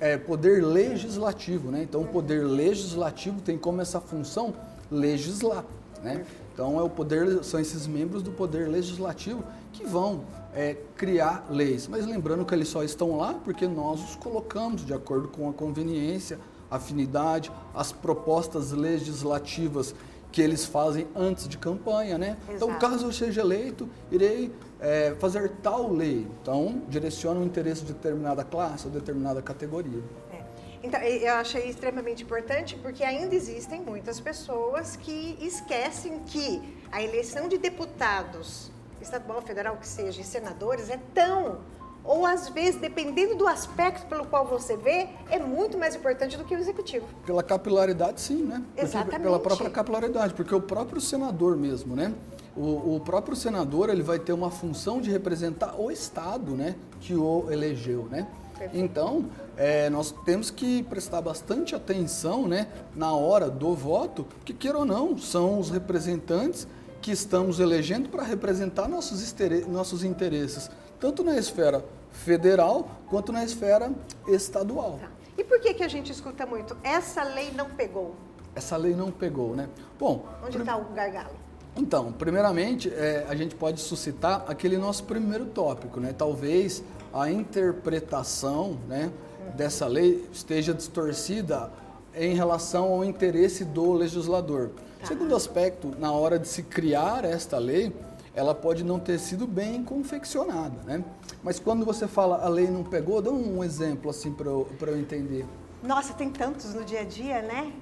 é 0.00 0.16
poder 0.16 0.64
legislativo. 0.64 1.70
Né? 1.70 1.82
Então 1.82 2.02
o 2.02 2.06
poder 2.06 2.44
legislativo 2.44 3.40
tem 3.40 3.58
como 3.58 3.80
essa 3.80 4.00
função 4.00 4.54
legislar. 4.90 5.64
Né? 6.02 6.24
Então 6.52 6.78
é 6.78 6.82
o 6.82 6.88
poder, 6.88 7.44
são 7.44 7.60
esses 7.60 7.86
membros 7.86 8.22
do 8.22 8.30
poder 8.32 8.68
legislativo 8.68 9.44
que 9.72 9.84
vão 9.84 10.22
é, 10.54 10.76
criar 10.96 11.46
leis. 11.50 11.86
Mas 11.86 12.06
lembrando 12.06 12.44
que 12.44 12.54
eles 12.54 12.68
só 12.68 12.82
estão 12.82 13.16
lá 13.16 13.34
porque 13.44 13.66
nós 13.66 14.02
os 14.02 14.16
colocamos 14.16 14.84
de 14.84 14.92
acordo 14.92 15.28
com 15.28 15.48
a 15.48 15.52
conveniência, 15.52 16.38
afinidade, 16.70 17.50
as 17.74 17.92
propostas 17.92 18.72
legislativas 18.72 19.94
que 20.30 20.42
eles 20.42 20.64
fazem 20.64 21.06
antes 21.16 21.48
de 21.48 21.56
campanha, 21.56 22.18
né? 22.18 22.36
Exato. 22.48 22.54
Então, 22.54 22.78
caso 22.78 23.06
eu 23.06 23.12
seja 23.12 23.40
eleito, 23.40 23.88
irei 24.10 24.52
é, 24.78 25.14
fazer 25.18 25.50
tal 25.62 25.90
lei. 25.92 26.26
Então, 26.42 26.82
direciona 26.88 27.40
o 27.40 27.44
interesse 27.44 27.84
de 27.84 27.92
determinada 27.92 28.44
classe 28.44 28.86
ou 28.86 28.92
determinada 28.92 29.40
categoria. 29.40 30.02
É. 30.32 30.42
Então, 30.82 31.00
eu 31.00 31.34
achei 31.34 31.68
extremamente 31.68 32.22
importante 32.22 32.76
porque 32.76 33.02
ainda 33.02 33.34
existem 33.34 33.80
muitas 33.80 34.20
pessoas 34.20 34.96
que 34.96 35.36
esquecem 35.40 36.20
que 36.20 36.76
a 36.92 37.02
eleição 37.02 37.48
de 37.48 37.58
deputados, 37.58 38.70
estadual, 39.00 39.42
federal, 39.42 39.76
que 39.76 39.88
seja, 39.88 40.20
e 40.20 40.24
senadores, 40.24 40.90
é 40.90 40.98
tão 41.14 41.58
ou 42.04 42.24
às 42.24 42.48
vezes, 42.48 42.80
dependendo 42.80 43.34
do 43.34 43.46
aspecto 43.46 44.06
pelo 44.06 44.24
qual 44.26 44.46
você 44.46 44.76
vê, 44.76 45.08
é 45.30 45.38
muito 45.38 45.76
mais 45.76 45.94
importante 45.94 46.36
do 46.36 46.44
que 46.44 46.54
o 46.54 46.58
executivo. 46.58 47.06
Pela 47.26 47.42
capilaridade, 47.42 48.20
sim, 48.20 48.42
né? 48.42 48.62
Porque 48.68 48.80
Exatamente. 48.82 49.22
Pela 49.22 49.38
própria 49.38 49.70
capilaridade, 49.70 50.34
porque 50.34 50.54
o 50.54 50.60
próprio 50.60 51.00
senador 51.00 51.56
mesmo, 51.56 51.94
né? 51.94 52.14
O, 52.56 52.96
o, 52.96 53.00
próprio 53.04 53.36
senador 53.36 53.88
ele 53.88 54.02
vai 54.02 54.18
ter 54.18 54.32
uma 54.32 54.50
função 54.50 55.00
de 55.00 55.10
representar 55.10 55.80
o 55.80 55.90
Estado, 55.90 56.52
né? 56.52 56.74
Que 57.00 57.14
o 57.14 57.46
elegeu, 57.50 58.08
né? 58.10 58.26
Perfeito. 58.58 58.84
Então, 58.84 59.26
é, 59.56 59.88
nós 59.90 60.12
temos 60.24 60.50
que 60.50 60.82
prestar 60.84 61.20
bastante 61.20 61.74
atenção, 61.74 62.48
né? 62.48 62.68
Na 62.96 63.12
hora 63.12 63.48
do 63.48 63.74
voto, 63.74 64.26
que 64.44 64.52
queira 64.52 64.78
ou 64.78 64.84
não, 64.84 65.16
são 65.16 65.60
os 65.60 65.70
representantes 65.70 66.66
que 67.00 67.12
estamos 67.12 67.60
elegendo 67.60 68.08
para 68.08 68.22
representar 68.22 68.88
nossos, 68.88 69.34
nossos 69.68 70.02
interesses, 70.02 70.68
tanto 70.98 71.22
na 71.22 71.36
esfera 71.36 71.84
federal 72.10 72.88
quanto 73.08 73.32
na 73.32 73.44
esfera 73.44 73.92
estadual. 74.26 74.98
Tá. 75.00 75.08
E 75.36 75.44
por 75.44 75.60
que, 75.60 75.74
que 75.74 75.84
a 75.84 75.88
gente 75.88 76.10
escuta 76.10 76.44
muito? 76.44 76.76
Essa 76.82 77.22
lei 77.22 77.52
não 77.52 77.70
pegou. 77.70 78.16
Essa 78.54 78.76
lei 78.76 78.94
não 78.94 79.10
pegou, 79.10 79.54
né? 79.54 79.68
Bom. 79.98 80.26
Onde 80.44 80.58
está 80.58 80.76
prim... 80.76 80.90
o 80.90 80.94
gargalo? 80.94 81.48
Então, 81.76 82.12
primeiramente, 82.12 82.92
é, 82.92 83.24
a 83.28 83.36
gente 83.36 83.54
pode 83.54 83.80
suscitar 83.80 84.44
aquele 84.48 84.76
nosso 84.76 85.04
primeiro 85.04 85.46
tópico, 85.46 86.00
né? 86.00 86.12
Talvez 86.16 86.82
a 87.12 87.30
interpretação 87.30 88.76
né, 88.88 89.12
uhum. 89.40 89.56
dessa 89.56 89.86
lei 89.86 90.28
esteja 90.32 90.74
distorcida 90.74 91.70
em 92.14 92.34
relação 92.34 92.92
ao 92.92 93.04
interesse 93.04 93.64
do 93.64 93.92
legislador. 93.92 94.70
Tá. 95.00 95.06
Segundo 95.06 95.36
aspecto, 95.36 95.94
na 95.98 96.10
hora 96.10 96.36
de 96.36 96.48
se 96.48 96.64
criar 96.64 97.24
esta 97.24 97.58
lei, 97.58 97.94
ela 98.38 98.54
pode 98.54 98.84
não 98.84 99.00
ter 99.00 99.18
sido 99.18 99.48
bem 99.48 99.82
confeccionada, 99.82 100.80
né? 100.84 101.02
Mas 101.42 101.58
quando 101.58 101.84
você 101.84 102.06
fala 102.06 102.44
a 102.44 102.48
lei 102.48 102.68
não 102.68 102.84
pegou, 102.84 103.20
dá 103.20 103.32
um 103.32 103.64
exemplo 103.64 104.08
assim 104.08 104.32
para 104.32 104.46
eu, 104.46 104.68
eu 104.80 104.96
entender. 104.96 105.44
Nossa, 105.82 106.14
tem 106.14 106.30
tantos 106.30 106.72
no 106.72 106.84
dia 106.84 107.00
a 107.00 107.04
dia, 107.04 107.42
né? 107.42 107.72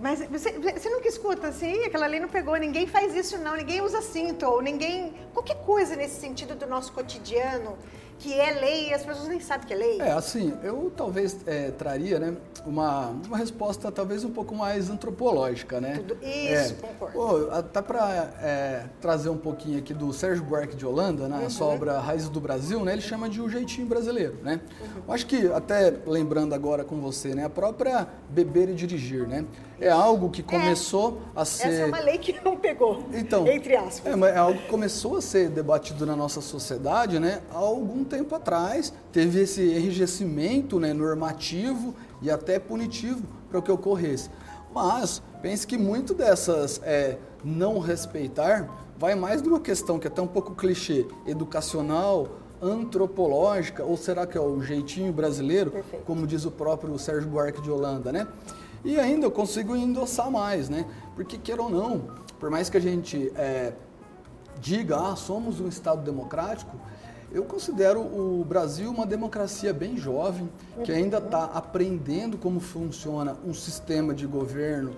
Mas 0.00 0.20
você, 0.28 0.52
você 0.52 0.88
nunca 0.88 1.08
escuta 1.08 1.48
assim, 1.48 1.82
aquela 1.82 2.06
lei 2.06 2.20
não 2.20 2.28
pegou, 2.28 2.54
ninguém 2.54 2.86
faz 2.86 3.12
isso 3.16 3.36
não, 3.38 3.56
ninguém 3.56 3.80
usa 3.82 4.00
cinto, 4.00 4.46
ou 4.46 4.62
ninguém. 4.62 5.14
qualquer 5.34 5.56
coisa 5.64 5.96
nesse 5.96 6.20
sentido 6.20 6.54
do 6.54 6.68
nosso 6.68 6.92
cotidiano 6.92 7.76
que 8.18 8.34
é 8.34 8.52
lei 8.52 8.88
e 8.88 8.94
as 8.94 9.04
pessoas 9.04 9.28
nem 9.28 9.40
sabem 9.40 9.66
que 9.66 9.72
é 9.72 9.76
lei. 9.76 10.00
É, 10.00 10.12
assim, 10.12 10.52
eu 10.62 10.92
talvez 10.96 11.38
é, 11.46 11.70
traria 11.70 12.18
né, 12.18 12.36
uma, 12.66 13.08
uma 13.26 13.36
resposta 13.36 13.90
talvez 13.92 14.24
um 14.24 14.30
pouco 14.30 14.54
mais 14.54 14.90
antropológica, 14.90 15.80
né? 15.80 15.96
Tudo 15.96 16.18
isso, 16.22 16.74
é, 16.74 16.76
concordo. 16.80 17.50
até 17.52 17.82
para 17.82 18.34
é, 18.42 18.84
trazer 19.00 19.28
um 19.28 19.36
pouquinho 19.36 19.78
aqui 19.78 19.94
do 19.94 20.12
Sérgio 20.12 20.44
Buarque 20.44 20.76
de 20.76 20.84
Holanda, 20.84 21.28
né, 21.28 21.38
uhum. 21.38 21.46
a 21.46 21.50
sua 21.50 21.68
obra 21.68 22.00
Raízes 22.00 22.28
do 22.28 22.40
Brasil, 22.40 22.84
né, 22.84 22.92
ele 22.92 23.02
chama 23.02 23.28
de 23.28 23.40
o 23.40 23.44
um 23.44 23.48
jeitinho 23.48 23.86
brasileiro, 23.86 24.36
né? 24.42 24.60
Uhum. 24.80 25.02
Eu 25.06 25.14
acho 25.14 25.26
que, 25.26 25.46
até 25.52 25.94
lembrando 26.06 26.54
agora 26.54 26.84
com 26.84 27.00
você, 27.00 27.34
né, 27.34 27.44
a 27.44 27.50
própria 27.50 28.08
beber 28.28 28.68
e 28.68 28.74
dirigir, 28.74 29.26
né? 29.26 29.44
É 29.80 29.90
algo 29.90 30.28
que 30.28 30.40
é. 30.40 30.44
começou 30.44 31.22
a 31.36 31.44
ser... 31.44 31.68
Essa 31.68 31.82
é 31.82 31.86
uma 31.86 32.00
lei 32.00 32.18
que 32.18 32.34
não 32.44 32.56
pegou, 32.56 33.04
então, 33.12 33.46
entre 33.46 33.76
aspas. 33.76 34.12
É, 34.12 34.34
é 34.34 34.36
algo 34.36 34.60
que 34.60 34.68
começou 34.68 35.16
a 35.16 35.22
ser 35.22 35.48
debatido 35.48 36.04
na 36.04 36.16
nossa 36.16 36.40
sociedade, 36.40 37.20
né, 37.20 37.40
há 37.52 37.58
algum 37.58 38.04
tempo 38.08 38.34
atrás, 38.34 38.92
teve 39.12 39.40
esse 39.40 39.62
enrijecimento 39.62 40.80
né, 40.80 40.92
normativo 40.92 41.94
e 42.20 42.30
até 42.30 42.58
punitivo 42.58 43.22
para 43.48 43.58
o 43.58 43.62
que 43.62 43.70
ocorresse. 43.70 44.30
Mas 44.74 45.22
pense 45.40 45.66
que 45.66 45.78
muito 45.78 46.14
dessas 46.14 46.80
é, 46.82 47.18
não 47.44 47.78
respeitar 47.78 48.68
vai 48.98 49.14
mais 49.14 49.40
de 49.40 49.48
uma 49.48 49.60
questão 49.60 49.98
que 49.98 50.08
é 50.08 50.10
até 50.10 50.20
um 50.20 50.26
pouco 50.26 50.54
clichê, 50.54 51.06
educacional, 51.26 52.28
antropológica, 52.60 53.84
ou 53.84 53.96
será 53.96 54.26
que 54.26 54.36
é 54.36 54.40
o 54.40 54.60
jeitinho 54.60 55.12
brasileiro, 55.12 55.70
Perfeito. 55.70 56.04
como 56.04 56.26
diz 56.26 56.44
o 56.44 56.50
próprio 56.50 56.98
Sérgio 56.98 57.28
Buarque 57.28 57.62
de 57.62 57.70
Holanda, 57.70 58.10
né? 58.10 58.26
E 58.84 58.98
ainda 58.98 59.26
eu 59.26 59.30
consigo 59.30 59.76
endossar 59.76 60.30
mais, 60.30 60.68
né? 60.68 60.84
Porque, 61.14 61.38
queira 61.38 61.62
ou 61.62 61.70
não, 61.70 62.08
por 62.38 62.50
mais 62.50 62.68
que 62.68 62.76
a 62.76 62.80
gente 62.80 63.32
é, 63.36 63.72
diga, 64.60 64.96
ah, 64.96 65.16
somos 65.16 65.60
um 65.60 65.68
Estado 65.68 66.02
democrático, 66.02 66.76
eu 67.30 67.44
considero 67.44 68.00
o 68.00 68.44
Brasil 68.48 68.90
uma 68.90 69.06
democracia 69.06 69.72
bem 69.72 69.96
jovem, 69.96 70.48
que 70.84 70.92
ainda 70.92 71.18
está 71.18 71.44
aprendendo 71.44 72.38
como 72.38 72.60
funciona 72.60 73.36
um 73.44 73.52
sistema 73.52 74.14
de 74.14 74.26
governo 74.26 74.92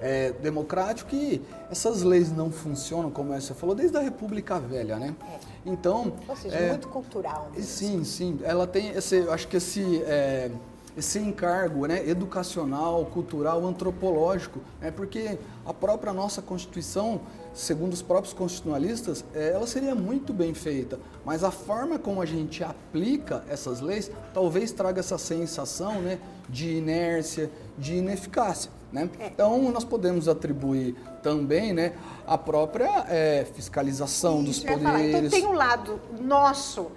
é, 0.00 0.32
democrático 0.32 1.14
e 1.14 1.40
essas 1.70 2.02
leis 2.02 2.30
não 2.30 2.50
funcionam, 2.50 3.10
como 3.10 3.32
você 3.32 3.54
falou, 3.54 3.74
desde 3.74 3.96
a 3.96 4.00
República 4.00 4.58
Velha, 4.58 4.96
né? 4.96 5.14
É. 5.32 5.38
Então... 5.64 6.12
Ou 6.28 6.36
seja, 6.36 6.56
é, 6.56 6.70
muito 6.70 6.88
cultural. 6.88 7.50
Mesmo. 7.52 7.68
Sim, 7.68 8.04
sim. 8.04 8.38
Ela 8.42 8.66
tem 8.66 8.90
esse, 8.90 9.20
acho 9.28 9.48
que 9.48 9.56
esse... 9.56 10.02
É, 10.02 10.50
esse 10.96 11.18
encargo 11.18 11.84
né, 11.84 12.08
educacional, 12.08 13.04
cultural, 13.04 13.66
antropológico, 13.66 14.60
né, 14.80 14.90
porque 14.90 15.38
a 15.66 15.74
própria 15.74 16.10
nossa 16.10 16.40
Constituição, 16.40 17.20
segundo 17.56 17.94
os 17.94 18.02
próprios 18.02 18.34
constitucionalistas, 18.34 19.24
é, 19.34 19.52
ela 19.52 19.66
seria 19.66 19.94
muito 19.94 20.32
bem 20.32 20.52
feita, 20.52 21.00
mas 21.24 21.42
a 21.42 21.50
forma 21.50 21.98
como 21.98 22.20
a 22.20 22.26
gente 22.26 22.62
aplica 22.62 23.42
essas 23.48 23.80
leis 23.80 24.10
talvez 24.34 24.70
traga 24.72 25.00
essa 25.00 25.16
sensação 25.16 26.00
né, 26.02 26.18
de 26.48 26.76
inércia, 26.76 27.50
de 27.78 27.96
ineficácia. 27.96 28.70
Né? 28.92 29.08
É. 29.18 29.26
Então, 29.26 29.70
nós 29.72 29.84
podemos 29.84 30.28
atribuir 30.28 30.94
também 31.22 31.72
né, 31.72 31.94
a 32.26 32.38
própria 32.38 33.06
é, 33.08 33.46
fiscalização 33.54 34.42
Isso, 34.42 34.64
dos 34.64 34.74
poderes. 34.74 35.16
Então, 35.16 35.30
tem 35.30 35.46
um 35.46 35.52
lado 35.52 36.00
nosso, 36.20 36.90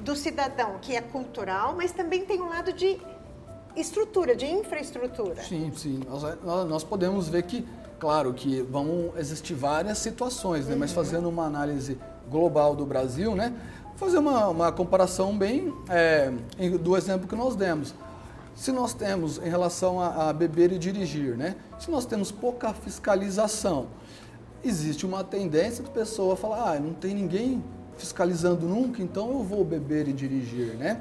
do 0.00 0.14
cidadão, 0.14 0.78
que 0.80 0.94
é 0.94 1.00
cultural, 1.00 1.74
mas 1.76 1.92
também 1.92 2.24
tem 2.24 2.40
um 2.40 2.48
lado 2.48 2.72
de 2.72 2.98
estrutura, 3.76 4.34
de 4.34 4.46
infraestrutura. 4.46 5.42
Sim, 5.42 5.70
sim. 5.74 6.00
Nós, 6.08 6.22
nós 6.66 6.84
podemos 6.84 7.28
ver 7.28 7.42
que, 7.42 7.66
claro, 7.98 8.32
que 8.34 8.62
vão 8.62 9.12
existir 9.16 9.54
várias 9.54 9.98
situações, 9.98 10.66
né? 10.66 10.74
Uhum. 10.74 10.80
mas 10.80 10.92
fazendo 10.92 11.28
uma 11.28 11.44
análise 11.44 11.98
global 12.30 12.74
do 12.74 12.84
Brasil, 12.84 13.34
né? 13.34 13.52
fazer 13.96 14.18
uma, 14.18 14.48
uma 14.48 14.72
comparação 14.72 15.36
bem 15.36 15.72
é, 15.88 16.30
do 16.80 16.96
exemplo 16.96 17.26
que 17.26 17.34
nós 17.34 17.56
demos. 17.56 17.94
Se 18.54 18.72
nós 18.72 18.94
temos 18.94 19.38
em 19.38 19.48
relação 19.48 20.00
a, 20.00 20.28
a 20.28 20.32
beber 20.32 20.72
e 20.72 20.78
dirigir, 20.78 21.36
né? 21.36 21.56
se 21.78 21.90
nós 21.90 22.06
temos 22.06 22.30
pouca 22.30 22.72
fiscalização, 22.72 23.86
existe 24.62 25.04
uma 25.04 25.24
tendência 25.24 25.82
de 25.82 25.90
pessoa 25.90 26.36
falar, 26.36 26.72
ah, 26.74 26.80
não 26.80 26.92
tem 26.92 27.14
ninguém 27.14 27.62
fiscalizando 27.96 28.66
nunca, 28.66 29.02
então 29.02 29.30
eu 29.30 29.42
vou 29.42 29.64
beber 29.64 30.08
e 30.08 30.12
dirigir, 30.12 30.74
né? 30.74 31.00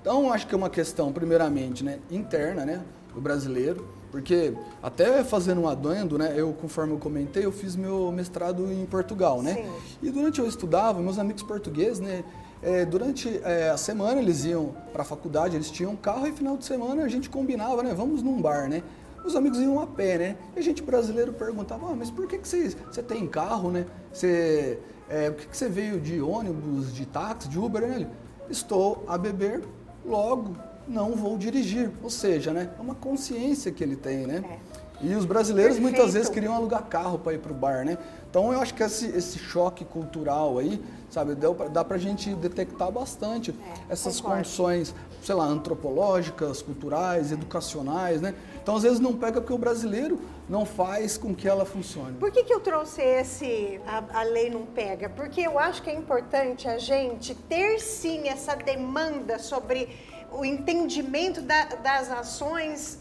Então, 0.00 0.30
acho 0.30 0.46
que 0.46 0.54
é 0.54 0.58
uma 0.58 0.68
questão, 0.68 1.10
primeiramente, 1.10 1.82
né, 1.82 1.98
interna, 2.10 2.66
né, 2.66 2.82
do 3.14 3.20
brasileiro, 3.22 3.88
porque 4.14 4.54
até 4.80 5.24
fazendo 5.24 5.62
um 5.62 5.68
adendo, 5.68 6.16
né, 6.16 6.34
eu, 6.36 6.52
conforme 6.52 6.92
eu 6.92 6.98
comentei, 6.98 7.44
eu 7.44 7.50
fiz 7.50 7.74
meu 7.74 8.12
mestrado 8.12 8.70
em 8.70 8.86
Portugal, 8.86 9.42
né? 9.42 9.54
Sim. 9.54 9.66
E 10.04 10.08
durante 10.08 10.38
eu 10.38 10.46
estudava, 10.46 11.00
meus 11.00 11.18
amigos 11.18 11.42
portugueses, 11.42 11.98
né, 11.98 12.22
é, 12.62 12.84
durante 12.84 13.40
é, 13.42 13.70
a 13.70 13.76
semana 13.76 14.22
eles 14.22 14.44
iam 14.44 14.72
para 14.92 15.02
a 15.02 15.04
faculdade, 15.04 15.56
eles 15.56 15.68
tinham 15.68 15.96
carro 15.96 16.28
e 16.28 16.32
final 16.32 16.56
de 16.56 16.64
semana 16.64 17.02
a 17.02 17.08
gente 17.08 17.28
combinava, 17.28 17.82
né? 17.82 17.92
Vamos 17.92 18.22
num 18.22 18.40
bar, 18.40 18.68
né? 18.68 18.84
Os 19.24 19.34
amigos 19.34 19.58
iam 19.58 19.80
a 19.80 19.86
pé, 19.88 20.16
né? 20.16 20.36
E 20.54 20.60
a 20.60 20.62
gente 20.62 20.80
brasileiro 20.80 21.32
perguntava, 21.32 21.90
ah, 21.90 21.96
mas 21.96 22.08
por 22.08 22.28
que, 22.28 22.38
que 22.38 22.46
você, 22.46 23.02
tem 23.02 23.26
carro, 23.26 23.72
né? 23.72 23.84
Você, 24.12 24.78
é, 25.08 25.32
por 25.32 25.40
que, 25.40 25.48
que 25.48 25.56
você 25.56 25.68
veio 25.68 26.00
de 26.00 26.20
ônibus, 26.20 26.94
de 26.94 27.04
táxi, 27.04 27.48
de 27.48 27.58
Uber, 27.58 27.82
né? 27.82 28.08
Estou 28.48 29.02
a 29.08 29.18
beber, 29.18 29.64
logo 30.06 30.54
não 30.86 31.12
vou 31.12 31.36
dirigir. 31.36 31.90
Ou 32.02 32.10
seja, 32.10 32.52
né? 32.52 32.70
É 32.78 32.80
uma 32.80 32.94
consciência 32.94 33.72
que 33.72 33.82
ele 33.82 33.96
tem, 33.96 34.26
né? 34.26 34.42
É. 34.48 34.84
E 35.00 35.14
os 35.14 35.24
brasileiros 35.24 35.76
Perfeito. 35.76 35.96
muitas 35.96 36.14
vezes 36.14 36.28
queriam 36.28 36.54
alugar 36.54 36.84
carro 36.84 37.18
para 37.18 37.34
ir 37.34 37.38
para 37.38 37.52
o 37.52 37.54
bar, 37.54 37.84
né? 37.84 37.98
Então 38.30 38.52
eu 38.52 38.60
acho 38.60 38.74
que 38.74 38.82
esse, 38.82 39.06
esse 39.06 39.38
choque 39.38 39.84
cultural 39.84 40.58
aí, 40.58 40.82
sabe, 41.10 41.34
dá 41.34 41.84
para 41.84 41.96
a 41.96 42.00
gente 42.00 42.34
detectar 42.34 42.90
bastante 42.90 43.50
é, 43.50 43.92
essas 43.92 44.16
concordo. 44.16 44.38
condições, 44.38 44.94
sei 45.22 45.34
lá, 45.34 45.44
antropológicas, 45.44 46.62
culturais, 46.62 47.32
educacionais, 47.32 48.20
né? 48.20 48.34
Então 48.62 48.76
às 48.76 48.82
vezes 48.82 48.98
não 48.98 49.12
pega 49.12 49.40
porque 49.40 49.52
o 49.52 49.58
brasileiro 49.58 50.18
não 50.48 50.64
faz 50.64 51.18
com 51.18 51.34
que 51.34 51.46
ela 51.46 51.64
funcione. 51.64 52.16
Por 52.18 52.30
que, 52.30 52.42
que 52.42 52.52
eu 52.52 52.60
trouxe 52.60 53.02
esse 53.02 53.80
a, 53.86 54.20
a 54.20 54.22
lei 54.22 54.48
não 54.48 54.64
pega? 54.64 55.08
Porque 55.08 55.40
eu 55.40 55.58
acho 55.58 55.82
que 55.82 55.90
é 55.90 55.94
importante 55.94 56.66
a 56.66 56.78
gente 56.78 57.34
ter 57.34 57.78
sim 57.80 58.28
essa 58.28 58.54
demanda 58.56 59.38
sobre 59.38 59.88
o 60.34 60.44
entendimento 60.44 61.40
da, 61.40 61.64
das 61.64 62.10
ações 62.10 62.98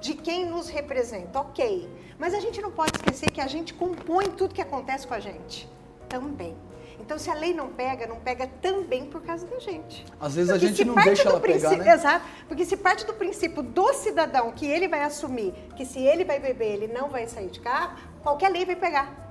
de 0.00 0.14
quem 0.14 0.46
nos 0.46 0.68
representa, 0.68 1.40
ok. 1.40 1.88
Mas 2.18 2.34
a 2.34 2.40
gente 2.40 2.60
não 2.60 2.70
pode 2.70 2.92
esquecer 2.96 3.30
que 3.30 3.40
a 3.40 3.46
gente 3.46 3.74
compõe 3.74 4.30
tudo 4.30 4.54
que 4.54 4.62
acontece 4.62 5.06
com 5.06 5.14
a 5.14 5.20
gente 5.20 5.68
também. 6.08 6.54
Então, 7.00 7.18
se 7.18 7.28
a 7.28 7.34
lei 7.34 7.52
não 7.52 7.68
pega, 7.68 8.06
não 8.06 8.16
pega 8.16 8.46
também 8.62 9.04
por 9.04 9.20
causa 9.20 9.46
da 9.46 9.58
gente. 9.58 10.06
Às 10.18 10.34
vezes 10.36 10.50
porque 10.50 10.64
a 10.64 10.68
gente 10.68 10.84
não 10.84 10.94
deixa 10.94 11.28
ela 11.28 11.40
pegar, 11.40 11.76
né? 11.76 11.92
Exato. 11.92 12.24
Porque 12.48 12.64
se 12.64 12.76
parte 12.76 13.04
do 13.04 13.12
princípio 13.12 13.62
do 13.62 13.92
cidadão 13.92 14.52
que 14.52 14.64
ele 14.64 14.88
vai 14.88 15.02
assumir 15.02 15.52
que 15.76 15.84
se 15.84 15.98
ele 15.98 16.24
vai 16.24 16.38
beber, 16.38 16.72
ele 16.72 16.88
não 16.88 17.10
vai 17.10 17.26
sair 17.26 17.50
de 17.50 17.60
carro, 17.60 17.98
qualquer 18.22 18.48
lei 18.50 18.64
vai 18.64 18.76
pegar. 18.76 19.22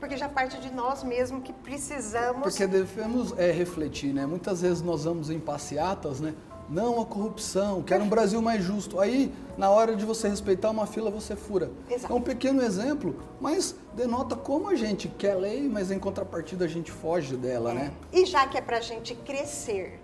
Porque 0.00 0.16
já 0.16 0.28
parte 0.28 0.58
de 0.58 0.72
nós 0.72 1.04
mesmos 1.04 1.44
que 1.44 1.52
precisamos... 1.52 2.42
Porque 2.42 2.66
devemos 2.66 3.38
é, 3.38 3.52
refletir, 3.52 4.12
né? 4.12 4.26
Muitas 4.26 4.62
vezes 4.62 4.82
nós 4.82 5.04
vamos 5.04 5.30
em 5.30 5.38
passeatas, 5.38 6.18
né? 6.18 6.34
Não 6.68 7.00
a 7.00 7.06
corrupção, 7.06 7.82
quero 7.82 8.04
um 8.04 8.08
Brasil 8.08 8.40
mais 8.40 8.62
justo. 8.62 8.98
Aí, 8.98 9.32
na 9.58 9.68
hora 9.70 9.94
de 9.94 10.04
você 10.04 10.28
respeitar 10.28 10.70
uma 10.70 10.86
fila, 10.86 11.10
você 11.10 11.36
fura. 11.36 11.70
Exato. 11.90 12.12
É 12.12 12.16
um 12.16 12.20
pequeno 12.20 12.62
exemplo, 12.62 13.22
mas 13.40 13.74
denota 13.94 14.36
como 14.36 14.68
a 14.68 14.74
gente 14.74 15.08
quer 15.08 15.34
lei, 15.34 15.68
mas 15.68 15.90
em 15.90 15.98
contrapartida 15.98 16.64
a 16.64 16.68
gente 16.68 16.90
foge 16.90 17.36
dela, 17.36 17.72
é. 17.72 17.74
né? 17.74 17.92
E 18.12 18.24
já 18.24 18.46
que 18.46 18.56
é 18.56 18.60
para 18.60 18.78
a 18.78 18.80
gente 18.80 19.14
crescer, 19.14 20.00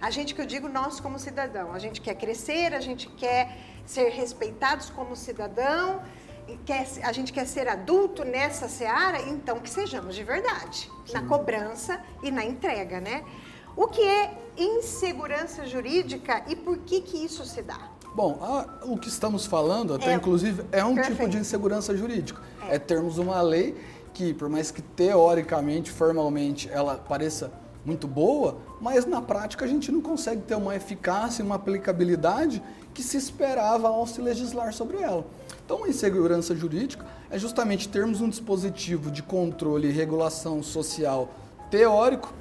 a 0.00 0.10
gente 0.10 0.34
que 0.34 0.40
eu 0.40 0.46
digo 0.46 0.68
nós 0.68 1.00
como 1.00 1.18
cidadão, 1.18 1.72
a 1.72 1.78
gente 1.78 2.00
quer 2.00 2.14
crescer, 2.14 2.74
a 2.74 2.80
gente 2.80 3.08
quer 3.08 3.56
ser 3.86 4.10
respeitados 4.10 4.90
como 4.90 5.16
cidadão, 5.16 6.02
quer, 6.64 6.86
a 7.02 7.12
gente 7.12 7.32
quer 7.32 7.46
ser 7.46 7.68
adulto 7.68 8.24
nessa 8.24 8.68
seara, 8.68 9.22
então 9.22 9.58
que 9.58 9.68
sejamos 9.68 10.14
de 10.14 10.24
verdade, 10.24 10.90
Sim. 11.06 11.14
na 11.14 11.22
cobrança 11.22 12.00
e 12.22 12.30
na 12.30 12.44
entrega, 12.44 13.00
né? 13.00 13.24
O 13.80 13.88
que 13.88 14.02
é 14.02 14.38
insegurança 14.58 15.64
jurídica 15.64 16.44
e 16.46 16.54
por 16.54 16.76
que 16.80 17.00
que 17.00 17.16
isso 17.16 17.46
se 17.46 17.62
dá? 17.62 17.80
Bom, 18.14 18.38
a, 18.38 18.84
o 18.84 18.98
que 18.98 19.08
estamos 19.08 19.46
falando, 19.46 19.94
até 19.94 20.12
é, 20.12 20.14
inclusive, 20.16 20.64
é 20.70 20.84
um 20.84 20.94
perfeito. 20.94 21.16
tipo 21.16 21.30
de 21.30 21.38
insegurança 21.38 21.96
jurídica. 21.96 22.42
É. 22.68 22.74
é 22.74 22.78
termos 22.78 23.16
uma 23.16 23.40
lei 23.40 23.74
que, 24.12 24.34
por 24.34 24.50
mais 24.50 24.70
que 24.70 24.82
teoricamente, 24.82 25.90
formalmente, 25.90 26.68
ela 26.70 26.96
pareça 26.96 27.50
muito 27.82 28.06
boa, 28.06 28.58
mas 28.82 29.06
na 29.06 29.22
prática 29.22 29.64
a 29.64 29.68
gente 29.68 29.90
não 29.90 30.02
consegue 30.02 30.42
ter 30.42 30.56
uma 30.56 30.76
eficácia, 30.76 31.42
uma 31.42 31.54
aplicabilidade 31.54 32.62
que 32.92 33.02
se 33.02 33.16
esperava 33.16 33.88
ao 33.88 34.06
se 34.06 34.20
legislar 34.20 34.74
sobre 34.74 34.98
ela. 34.98 35.24
Então, 35.64 35.84
a 35.84 35.88
insegurança 35.88 36.54
jurídica 36.54 37.06
é 37.30 37.38
justamente 37.38 37.88
termos 37.88 38.20
um 38.20 38.28
dispositivo 38.28 39.10
de 39.10 39.22
controle 39.22 39.88
e 39.88 39.90
regulação 39.90 40.62
social 40.62 41.30
teórico 41.70 42.39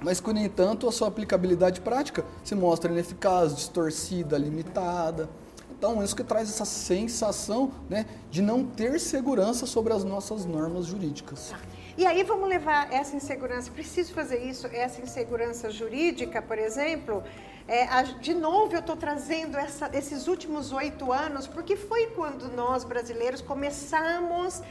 mas 0.00 0.20
que, 0.20 0.32
no 0.32 0.38
entanto, 0.38 0.88
a 0.88 0.92
sua 0.92 1.08
aplicabilidade 1.08 1.80
prática 1.80 2.24
se 2.44 2.54
mostra 2.54 2.90
ineficaz, 2.90 3.54
distorcida, 3.54 4.38
limitada. 4.38 5.28
Então, 5.70 6.02
isso 6.02 6.16
que 6.16 6.24
traz 6.24 6.48
essa 6.48 6.64
sensação 6.64 7.70
né, 7.88 8.06
de 8.30 8.42
não 8.42 8.64
ter 8.64 8.98
segurança 8.98 9.66
sobre 9.66 9.92
as 9.92 10.04
nossas 10.04 10.44
normas 10.44 10.86
jurídicas. 10.86 11.50
Tá. 11.50 11.58
E 11.96 12.06
aí 12.06 12.22
vamos 12.22 12.48
levar 12.48 12.92
essa 12.92 13.16
insegurança, 13.16 13.72
preciso 13.72 14.12
fazer 14.12 14.38
isso, 14.44 14.68
essa 14.68 15.00
insegurança 15.02 15.68
jurídica, 15.68 16.40
por 16.40 16.56
exemplo, 16.56 17.24
é, 17.66 18.02
de 18.20 18.34
novo 18.34 18.72
eu 18.72 18.78
estou 18.78 18.96
trazendo 18.96 19.58
essa, 19.58 19.90
esses 19.92 20.28
últimos 20.28 20.72
oito 20.72 21.12
anos, 21.12 21.48
porque 21.48 21.76
foi 21.76 22.06
quando 22.06 22.48
nós 22.54 22.84
brasileiros 22.84 23.40
começamos 23.40 24.62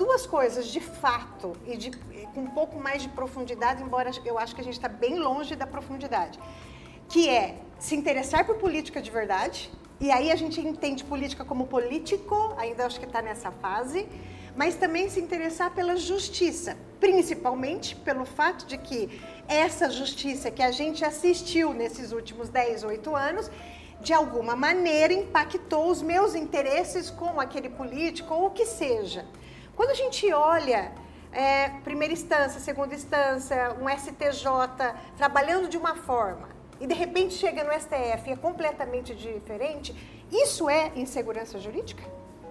duas 0.00 0.24
coisas 0.26 0.66
de 0.68 0.80
fato 0.80 1.52
e 1.66 1.76
de, 1.76 1.90
com 2.34 2.40
um 2.40 2.52
pouco 2.58 2.80
mais 2.80 3.02
de 3.02 3.08
profundidade, 3.10 3.82
embora 3.82 4.10
eu 4.24 4.38
acho 4.38 4.54
que 4.54 4.62
a 4.62 4.64
gente 4.64 4.78
está 4.80 4.88
bem 4.88 5.18
longe 5.18 5.54
da 5.54 5.66
profundidade, 5.66 6.40
que 7.06 7.28
é 7.28 7.56
se 7.78 7.94
interessar 7.94 8.46
por 8.46 8.56
política 8.56 9.02
de 9.02 9.10
verdade, 9.10 9.70
e 10.00 10.10
aí 10.10 10.32
a 10.32 10.36
gente 10.36 10.58
entende 10.58 11.04
política 11.04 11.44
como 11.44 11.66
político, 11.66 12.54
ainda 12.56 12.86
acho 12.86 12.98
que 12.98 13.04
está 13.04 13.20
nessa 13.20 13.50
fase, 13.52 14.08
mas 14.56 14.74
também 14.74 15.10
se 15.10 15.20
interessar 15.20 15.70
pela 15.72 15.94
justiça, 15.96 16.78
principalmente 16.98 17.94
pelo 17.94 18.24
fato 18.24 18.64
de 18.64 18.78
que 18.78 19.20
essa 19.46 19.90
justiça 19.90 20.50
que 20.50 20.62
a 20.62 20.70
gente 20.70 21.04
assistiu 21.04 21.74
nesses 21.74 22.10
últimos 22.10 22.48
10, 22.48 22.84
8 22.84 23.14
anos, 23.14 23.50
de 24.00 24.14
alguma 24.14 24.56
maneira 24.56 25.12
impactou 25.12 25.90
os 25.90 26.00
meus 26.00 26.34
interesses 26.34 27.10
com 27.10 27.38
aquele 27.38 27.68
político 27.68 28.32
ou 28.32 28.46
o 28.46 28.50
que 28.50 28.64
seja. 28.64 29.26
Quando 29.80 29.92
a 29.92 29.94
gente 29.94 30.30
olha 30.30 30.92
é, 31.32 31.70
primeira 31.82 32.12
instância, 32.12 32.60
segunda 32.60 32.94
instância, 32.94 33.74
um 33.80 33.88
STJ 33.88 34.44
trabalhando 35.16 35.70
de 35.70 35.78
uma 35.78 35.96
forma 35.96 36.50
e 36.78 36.86
de 36.86 36.92
repente 36.92 37.32
chega 37.32 37.64
no 37.64 37.72
STF 37.72 38.28
e 38.28 38.32
é 38.32 38.36
completamente 38.36 39.14
diferente, 39.14 39.96
isso 40.30 40.68
é 40.68 40.92
insegurança 40.96 41.58
jurídica? 41.58 42.02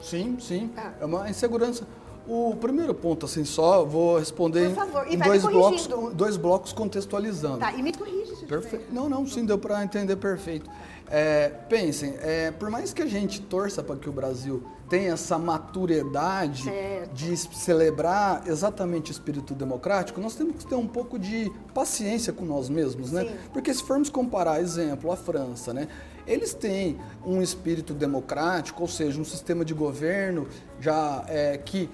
Sim, 0.02 0.40
sim. 0.40 0.74
Ah. 0.76 0.94
É 1.00 1.06
uma 1.06 1.30
insegurança. 1.30 1.88
O 2.28 2.56
primeiro 2.56 2.96
ponto, 2.96 3.28
assim, 3.28 3.46
só 3.46 3.86
vou 3.86 4.18
responder 4.18 4.72
em 5.08 5.18
dois 5.20 5.44
blocos, 5.44 5.88
dois 6.16 6.36
blocos 6.36 6.74
contextualizando. 6.74 7.60
Tá, 7.60 7.74
e 7.74 7.84
me 7.84 7.94
corrija 7.94 8.36
se 8.36 8.48
Perfeito. 8.48 8.92
Não, 8.92 9.08
não, 9.08 9.28
sim, 9.28 9.46
deu 9.46 9.60
para 9.60 9.84
entender 9.84 10.16
perfeito. 10.16 10.68
É, 11.08 11.50
pensem, 11.70 12.16
é, 12.22 12.50
por 12.50 12.72
mais 12.72 12.92
que 12.92 13.04
a 13.04 13.08
gente 13.08 13.40
torça 13.40 13.84
para 13.84 13.98
que 13.98 14.10
o 14.10 14.12
Brasil 14.12 14.64
tenha 14.90 15.14
essa 15.14 15.38
maturidade 15.38 16.64
certo. 16.64 17.14
de 17.14 17.38
celebrar 17.38 18.44
exatamente 18.48 19.12
o 19.12 19.14
espírito 19.14 19.54
democrático, 19.54 20.20
nós 20.20 20.36
temos 20.36 20.56
que 20.58 20.66
ter 20.68 20.76
um 20.76 20.88
pouco 20.88 21.20
de 21.20 21.52
paciência 21.74 22.34
com 22.34 22.44
nós 22.44 22.70
mesmos, 22.70 23.12
né? 23.12 23.26
Sim. 23.26 23.36
Porque 23.54 23.74
se 23.74 23.84
formos 23.84 24.10
comparar, 24.10 24.60
exemplo, 24.60 25.12
a 25.12 25.16
França, 25.16 25.74
né? 25.74 25.88
Eles 26.26 26.54
têm 26.54 27.00
um 27.26 27.42
espírito 27.42 27.94
democrático, 27.94 28.82
ou 28.82 28.88
seja, 28.88 29.20
um 29.20 29.26
sistema 29.26 29.64
de 29.64 29.74
governo 29.74 30.48
já 30.80 31.24
é, 31.28 31.58
que 31.58 31.90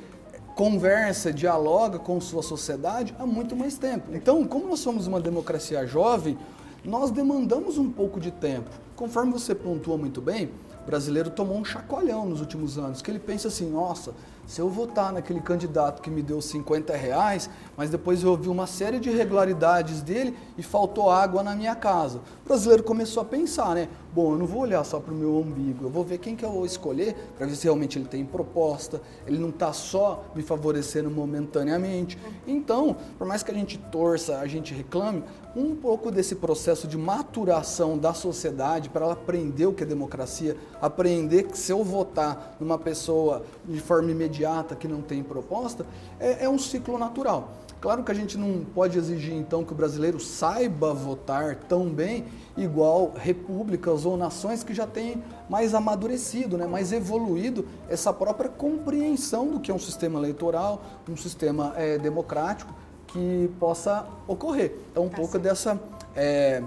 conversa, 0.55 1.33
dialoga 1.33 1.99
com 1.99 2.19
sua 2.21 2.41
sociedade 2.41 3.13
há 3.19 3.25
muito 3.25 3.55
mais 3.55 3.77
tempo. 3.77 4.09
Então, 4.13 4.45
como 4.45 4.67
nós 4.67 4.79
somos 4.79 5.05
uma 5.05 5.19
democracia 5.19 5.85
jovem, 5.85 6.37
nós 6.83 7.11
demandamos 7.11 7.77
um 7.77 7.89
pouco 7.89 8.19
de 8.19 8.31
tempo. 8.31 8.69
Conforme 8.95 9.33
você 9.33 9.53
pontua 9.53 9.97
muito 9.97 10.21
bem, 10.21 10.49
brasileiro 10.85 11.29
tomou 11.29 11.57
um 11.57 11.65
chacoalhão 11.65 12.25
nos 12.25 12.39
últimos 12.39 12.77
anos, 12.77 13.01
que 13.01 13.09
ele 13.09 13.19
pensa 13.19 13.47
assim, 13.47 13.69
nossa, 13.69 14.13
se 14.47 14.61
eu 14.61 14.69
votar 14.69 15.11
naquele 15.11 15.39
candidato 15.39 16.01
que 16.01 16.09
me 16.09 16.21
deu 16.21 16.41
50 16.41 16.95
reais, 16.95 17.49
mas 17.75 17.89
depois 17.89 18.23
eu 18.23 18.31
ouvi 18.31 18.47
uma 18.47 18.67
série 18.67 18.99
de 18.99 19.09
irregularidades 19.09 20.01
dele 20.01 20.37
e 20.57 20.63
faltou 20.63 21.09
água 21.09 21.41
na 21.41 21.55
minha 21.55 21.75
casa. 21.75 22.19
O 22.43 22.47
brasileiro 22.47 22.83
começou 22.83 23.21
a 23.21 23.25
pensar, 23.25 23.73
né? 23.75 23.89
Bom, 24.13 24.33
eu 24.33 24.37
não 24.37 24.45
vou 24.45 24.61
olhar 24.61 24.83
só 24.83 24.99
para 24.99 25.13
o 25.13 25.17
meu 25.17 25.35
umbigo, 25.35 25.85
eu 25.85 25.89
vou 25.89 26.03
ver 26.03 26.19
quem 26.19 26.35
que 26.35 26.45
eu 26.45 26.51
vou 26.51 26.65
escolher 26.65 27.15
para 27.37 27.47
ver 27.47 27.55
se 27.55 27.65
realmente 27.65 27.97
ele 27.97 28.07
tem 28.07 28.23
proposta, 28.23 29.01
ele 29.27 29.37
não 29.37 29.49
está 29.49 29.73
só 29.73 30.23
me 30.33 30.41
favorecendo 30.41 31.11
momentaneamente. 31.11 32.17
Então, 32.47 32.95
por 33.17 33.27
mais 33.27 33.43
que 33.43 33.51
a 33.51 33.53
gente 33.53 33.77
torça, 33.77 34.37
a 34.37 34.47
gente 34.47 34.73
reclame, 34.73 35.23
um 35.55 35.73
pouco 35.73 36.11
desse 36.11 36.35
processo 36.35 36.87
de 36.87 36.97
maturação 36.97 37.97
da 37.97 38.13
sociedade 38.13 38.89
para 38.89 39.05
ela 39.05 39.13
aprender 39.13 39.65
o 39.65 39.73
que 39.73 39.83
é 39.83 39.85
democracia, 39.85 40.55
aprender 40.81 41.43
que 41.43 41.57
se 41.57 41.71
eu 41.71 41.83
votar 41.83 42.57
numa 42.59 42.77
pessoa 42.77 43.43
de 43.65 43.79
forma 43.79 44.11
imediata 44.11 44.34
que 44.75 44.87
não 44.87 45.01
tem 45.01 45.23
proposta, 45.23 45.85
é, 46.19 46.45
é 46.45 46.49
um 46.49 46.57
ciclo 46.57 46.97
natural. 46.97 47.49
Claro 47.79 48.03
que 48.03 48.11
a 48.11 48.15
gente 48.15 48.37
não 48.37 48.65
pode 48.73 48.97
exigir 48.97 49.33
então 49.33 49.63
que 49.63 49.71
o 49.71 49.75
brasileiro 49.75 50.19
saiba 50.19 50.93
votar 50.93 51.55
tão 51.55 51.87
bem 51.87 52.25
igual 52.57 53.13
repúblicas 53.15 54.05
ou 54.05 54.17
nações 54.17 54.63
que 54.63 54.73
já 54.73 54.87
têm 54.87 55.21
mais 55.47 55.75
amadurecido, 55.75 56.57
né, 56.57 56.65
mais 56.65 56.91
evoluído 56.91 57.67
essa 57.87 58.11
própria 58.11 58.49
compreensão 58.49 59.51
do 59.51 59.59
que 59.59 59.69
é 59.69 59.73
um 59.73 59.79
sistema 59.79 60.17
eleitoral, 60.17 60.81
um 61.07 61.15
sistema 61.15 61.73
é, 61.77 61.97
democrático 61.99 62.73
que 63.07 63.51
possa 63.59 64.07
ocorrer. 64.27 64.75
Então, 64.91 65.05
um 65.05 65.09
tá 65.09 65.17
pouco 65.17 65.37
dessa 65.37 65.79
é, 66.15 66.63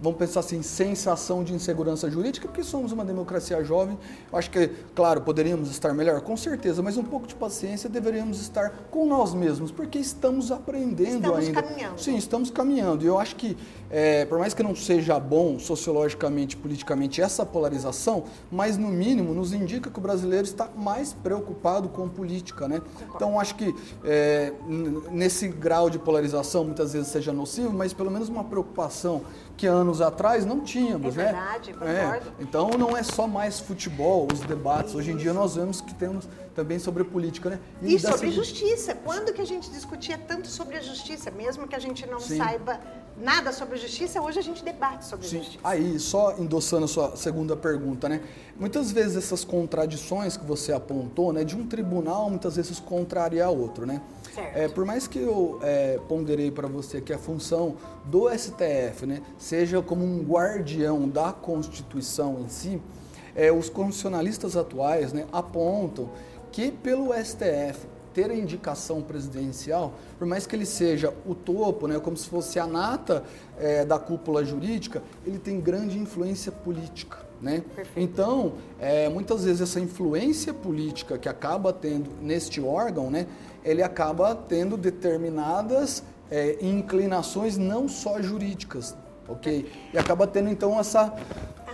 vamos 0.00 0.18
pensar 0.18 0.40
assim, 0.40 0.62
sensação 0.62 1.42
de 1.42 1.52
insegurança 1.52 2.10
jurídica, 2.10 2.46
porque 2.46 2.62
somos 2.62 2.92
uma 2.92 3.04
democracia 3.04 3.62
jovem. 3.64 3.98
Eu 4.30 4.38
acho 4.38 4.50
que, 4.50 4.68
claro, 4.94 5.20
poderíamos 5.22 5.70
estar 5.70 5.92
melhor, 5.92 6.20
com 6.20 6.36
certeza, 6.36 6.82
mas 6.82 6.96
um 6.96 7.04
pouco 7.04 7.26
de 7.26 7.34
paciência 7.34 7.88
deveríamos 7.88 8.40
estar 8.40 8.70
com 8.90 9.06
nós 9.06 9.34
mesmos, 9.34 9.70
porque 9.70 9.98
estamos 9.98 10.52
aprendendo 10.52 11.16
estamos 11.16 11.38
ainda. 11.38 11.62
Caminhando. 11.62 12.00
Sim, 12.00 12.16
estamos 12.16 12.50
caminhando. 12.50 13.04
E 13.04 13.06
eu 13.06 13.18
acho 13.18 13.36
que, 13.36 13.56
é, 13.90 14.24
por 14.24 14.38
mais 14.38 14.54
que 14.54 14.62
não 14.62 14.74
seja 14.74 15.18
bom 15.18 15.58
sociologicamente, 15.58 16.56
politicamente, 16.56 17.20
essa 17.20 17.44
polarização, 17.44 18.24
mas 18.50 18.76
no 18.76 18.88
mínimo 18.88 19.34
nos 19.34 19.52
indica 19.52 19.90
que 19.90 19.98
o 19.98 20.02
brasileiro 20.02 20.44
está 20.44 20.68
mais 20.76 21.12
preocupado 21.12 21.88
com 21.88 22.08
política, 22.08 22.68
né? 22.68 22.80
Então 23.14 23.38
acho 23.38 23.54
que 23.56 23.74
é, 24.04 24.52
nesse 25.10 25.48
grau 25.48 25.90
de 25.90 25.98
polarização 25.98 26.64
muitas 26.64 26.92
vezes 26.92 27.08
seja 27.08 27.32
nocivo, 27.32 27.72
mas 27.72 27.92
pelo 27.92 28.10
menos 28.10 28.28
uma 28.28 28.44
preocupação 28.44 29.22
que 29.58 29.66
anos 29.66 30.00
atrás 30.00 30.46
não 30.46 30.60
tínhamos, 30.60 31.18
é 31.18 31.24
verdade, 31.24 31.72
né? 31.72 31.78
concordo. 31.78 32.32
É. 32.38 32.42
Então 32.42 32.70
não 32.78 32.96
é 32.96 33.02
só 33.02 33.26
mais 33.26 33.58
futebol, 33.58 34.28
os 34.32 34.38
debates. 34.40 34.90
Isso. 34.90 34.98
Hoje 34.98 35.10
em 35.10 35.16
dia 35.16 35.32
nós 35.32 35.56
vemos 35.56 35.80
que 35.80 35.92
temos 35.92 36.28
também 36.54 36.78
sobre 36.78 37.02
política, 37.02 37.50
né? 37.50 37.60
E, 37.82 37.96
e 37.96 37.98
sobre 37.98 38.30
justiça. 38.30 38.94
Quando 39.04 39.32
que 39.32 39.40
a 39.40 39.44
gente 39.44 39.68
discutia 39.68 40.16
tanto 40.16 40.46
sobre 40.46 40.76
a 40.76 40.80
justiça, 40.80 41.30
mesmo 41.32 41.66
que 41.66 41.74
a 41.74 41.78
gente 41.78 42.06
não 42.06 42.20
Sim. 42.20 42.38
saiba 42.38 42.80
nada 43.20 43.52
sobre 43.52 43.76
justiça, 43.76 44.22
hoje 44.22 44.38
a 44.38 44.42
gente 44.42 44.64
debate 44.64 45.04
sobre 45.04 45.26
Sim. 45.26 45.36
a 45.36 45.40
justiça. 45.40 45.60
Aí, 45.64 45.98
só 45.98 46.36
endossando 46.38 46.84
a 46.84 46.88
sua 46.88 47.16
segunda 47.16 47.56
pergunta, 47.56 48.08
né? 48.08 48.22
Muitas 48.56 48.92
vezes 48.92 49.16
essas 49.16 49.44
contradições 49.44 50.36
que 50.36 50.44
você 50.44 50.72
apontou, 50.72 51.32
né, 51.32 51.42
de 51.42 51.56
um 51.56 51.66
tribunal 51.66 52.30
muitas 52.30 52.54
vezes 52.54 52.78
contraria 52.78 53.48
outro, 53.48 53.84
né? 53.84 54.00
É, 54.54 54.68
por 54.68 54.84
mais 54.84 55.06
que 55.06 55.18
eu 55.18 55.58
é, 55.62 55.98
ponderei 56.08 56.50
para 56.50 56.68
você 56.68 57.00
que 57.00 57.12
a 57.12 57.18
função 57.18 57.76
do 58.04 58.28
STF 58.30 59.06
né, 59.06 59.22
seja 59.36 59.82
como 59.82 60.04
um 60.04 60.22
guardião 60.22 61.08
da 61.08 61.32
Constituição 61.32 62.40
em 62.40 62.48
si, 62.48 62.80
é, 63.34 63.52
os 63.52 63.68
constitucionalistas 63.68 64.56
atuais 64.56 65.12
né, 65.12 65.26
apontam 65.32 66.10
que 66.50 66.70
pelo 66.70 67.12
STF 67.12 67.86
ter 68.14 68.30
a 68.30 68.34
indicação 68.34 69.00
presidencial, 69.00 69.94
por 70.18 70.26
mais 70.26 70.46
que 70.46 70.56
ele 70.56 70.66
seja 70.66 71.14
o 71.24 71.34
topo, 71.34 71.86
né, 71.86 72.00
como 72.00 72.16
se 72.16 72.28
fosse 72.28 72.58
a 72.58 72.66
nata 72.66 73.22
é, 73.58 73.84
da 73.84 73.98
cúpula 73.98 74.44
jurídica, 74.44 75.02
ele 75.24 75.38
tem 75.38 75.60
grande 75.60 75.98
influência 75.98 76.50
política. 76.50 77.27
Né? 77.40 77.62
Então, 77.96 78.54
é, 78.80 79.08
muitas 79.08 79.44
vezes 79.44 79.60
essa 79.60 79.78
influência 79.78 80.52
política 80.52 81.16
que 81.16 81.28
acaba 81.28 81.72
tendo 81.72 82.10
neste 82.20 82.60
órgão, 82.60 83.10
né, 83.10 83.26
ele 83.64 83.82
acaba 83.82 84.34
tendo 84.34 84.76
determinadas 84.76 86.02
é, 86.30 86.58
inclinações 86.60 87.56
não 87.56 87.88
só 87.88 88.20
jurídicas, 88.20 88.96
ok? 89.28 89.70
E 89.92 89.98
acaba 89.98 90.26
tendo 90.26 90.48
então 90.48 90.78
essa 90.78 91.14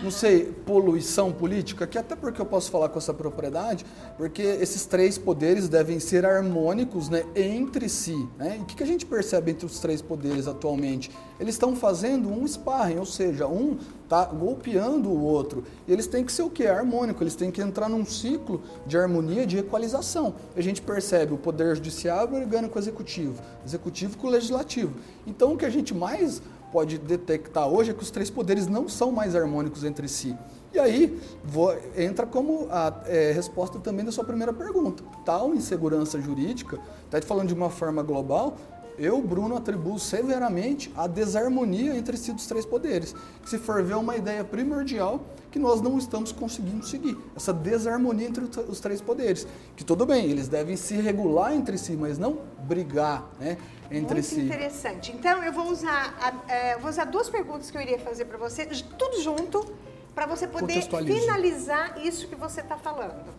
não 0.02 0.10
sei, 0.10 0.44
poluição 0.66 1.32
política, 1.32 1.86
que 1.86 1.96
até 1.96 2.16
porque 2.16 2.40
eu 2.40 2.46
posso 2.46 2.70
falar 2.70 2.88
com 2.88 2.98
essa 2.98 3.14
propriedade, 3.14 3.86
porque 4.16 4.42
esses 4.42 4.86
três 4.86 5.16
poderes 5.16 5.68
devem 5.68 6.00
ser 6.00 6.26
harmônicos 6.26 7.08
né, 7.08 7.24
entre 7.34 7.88
si. 7.88 8.28
Né? 8.36 8.56
E 8.58 8.62
o 8.62 8.64
que, 8.64 8.76
que 8.76 8.82
a 8.82 8.86
gente 8.86 9.06
percebe 9.06 9.52
entre 9.52 9.66
os 9.66 9.78
três 9.78 10.02
poderes 10.02 10.46
atualmente? 10.46 11.10
Eles 11.38 11.54
estão 11.54 11.74
fazendo 11.74 12.28
um 12.28 12.46
sparring, 12.46 12.98
ou 12.98 13.06
seja, 13.06 13.46
um 13.46 13.78
está 14.04 14.26
golpeando 14.26 15.08
o 15.08 15.22
outro. 15.22 15.64
E 15.88 15.92
eles 15.92 16.06
têm 16.06 16.24
que 16.24 16.32
ser 16.32 16.42
o 16.42 16.50
quê? 16.50 16.66
Harmônico, 16.66 17.22
eles 17.22 17.34
têm 17.34 17.50
que 17.50 17.62
entrar 17.62 17.88
num 17.88 18.04
ciclo 18.04 18.62
de 18.86 18.98
harmonia, 18.98 19.46
de 19.46 19.58
equalização. 19.58 20.34
A 20.56 20.60
gente 20.60 20.82
percebe 20.82 21.32
o 21.32 21.38
poder 21.38 21.74
judiciário 21.76 22.28
brigando 22.28 22.68
com 22.68 22.78
o 22.78 22.82
executivo, 22.82 23.40
executivo 23.64 24.18
com 24.18 24.26
o 24.26 24.30
legislativo. 24.30 24.94
Então 25.26 25.54
o 25.54 25.56
que 25.56 25.64
a 25.64 25.70
gente 25.70 25.94
mais 25.94 26.42
pode 26.74 26.98
detectar 26.98 27.68
hoje 27.68 27.92
é 27.92 27.94
que 27.94 28.02
os 28.02 28.10
três 28.10 28.28
poderes 28.28 28.66
não 28.66 28.88
são 28.88 29.12
mais 29.12 29.36
harmônicos 29.36 29.84
entre 29.84 30.08
si. 30.08 30.36
E 30.72 30.78
aí 30.80 31.20
vou, 31.44 31.72
entra 31.96 32.26
como 32.26 32.66
a 32.68 32.92
é, 33.06 33.30
resposta 33.30 33.78
também 33.78 34.04
da 34.04 34.10
sua 34.10 34.24
primeira 34.24 34.52
pergunta. 34.52 35.04
Tal 35.24 35.54
insegurança 35.54 36.20
jurídica, 36.20 36.80
está 37.04 37.20
te 37.20 37.26
falando 37.26 37.46
de 37.46 37.54
uma 37.54 37.70
forma 37.70 38.02
global, 38.02 38.56
eu, 38.98 39.20
Bruno, 39.20 39.56
atribuo 39.56 39.98
severamente 39.98 40.92
a 40.96 41.06
desarmonia 41.06 41.96
entre 41.96 42.16
si 42.16 42.32
dos 42.32 42.46
três 42.46 42.64
poderes. 42.64 43.14
Que 43.42 43.50
se 43.50 43.58
for 43.58 43.82
ver 43.82 43.96
uma 43.96 44.16
ideia 44.16 44.44
primordial 44.44 45.20
que 45.50 45.58
nós 45.58 45.80
não 45.80 45.98
estamos 45.98 46.32
conseguindo 46.32 46.84
seguir. 46.84 47.16
Essa 47.36 47.52
desarmonia 47.52 48.26
entre 48.26 48.44
os 48.44 48.80
três 48.80 49.00
poderes. 49.00 49.46
Que 49.76 49.84
tudo 49.84 50.04
bem, 50.04 50.30
eles 50.30 50.48
devem 50.48 50.76
se 50.76 50.94
regular 50.94 51.54
entre 51.54 51.78
si, 51.78 51.92
mas 51.92 52.18
não 52.18 52.40
brigar 52.60 53.30
né, 53.38 53.56
entre 53.90 54.14
Muito 54.14 54.22
si. 54.22 54.34
Muito 54.36 54.46
interessante. 54.48 55.12
Então, 55.12 55.42
eu 55.44 55.52
vou 55.52 55.70
usar, 55.70 56.16
a, 56.20 56.52
é, 56.52 56.78
vou 56.78 56.90
usar 56.90 57.04
duas 57.04 57.30
perguntas 57.30 57.70
que 57.70 57.76
eu 57.76 57.82
iria 57.82 57.98
fazer 57.98 58.24
para 58.24 58.36
você, 58.36 58.66
tudo 58.66 59.20
junto, 59.22 59.64
para 60.14 60.26
você 60.26 60.46
poder 60.46 60.82
finalizar 60.82 62.04
isso 62.04 62.26
que 62.28 62.34
você 62.34 62.60
está 62.60 62.76
falando. 62.76 63.32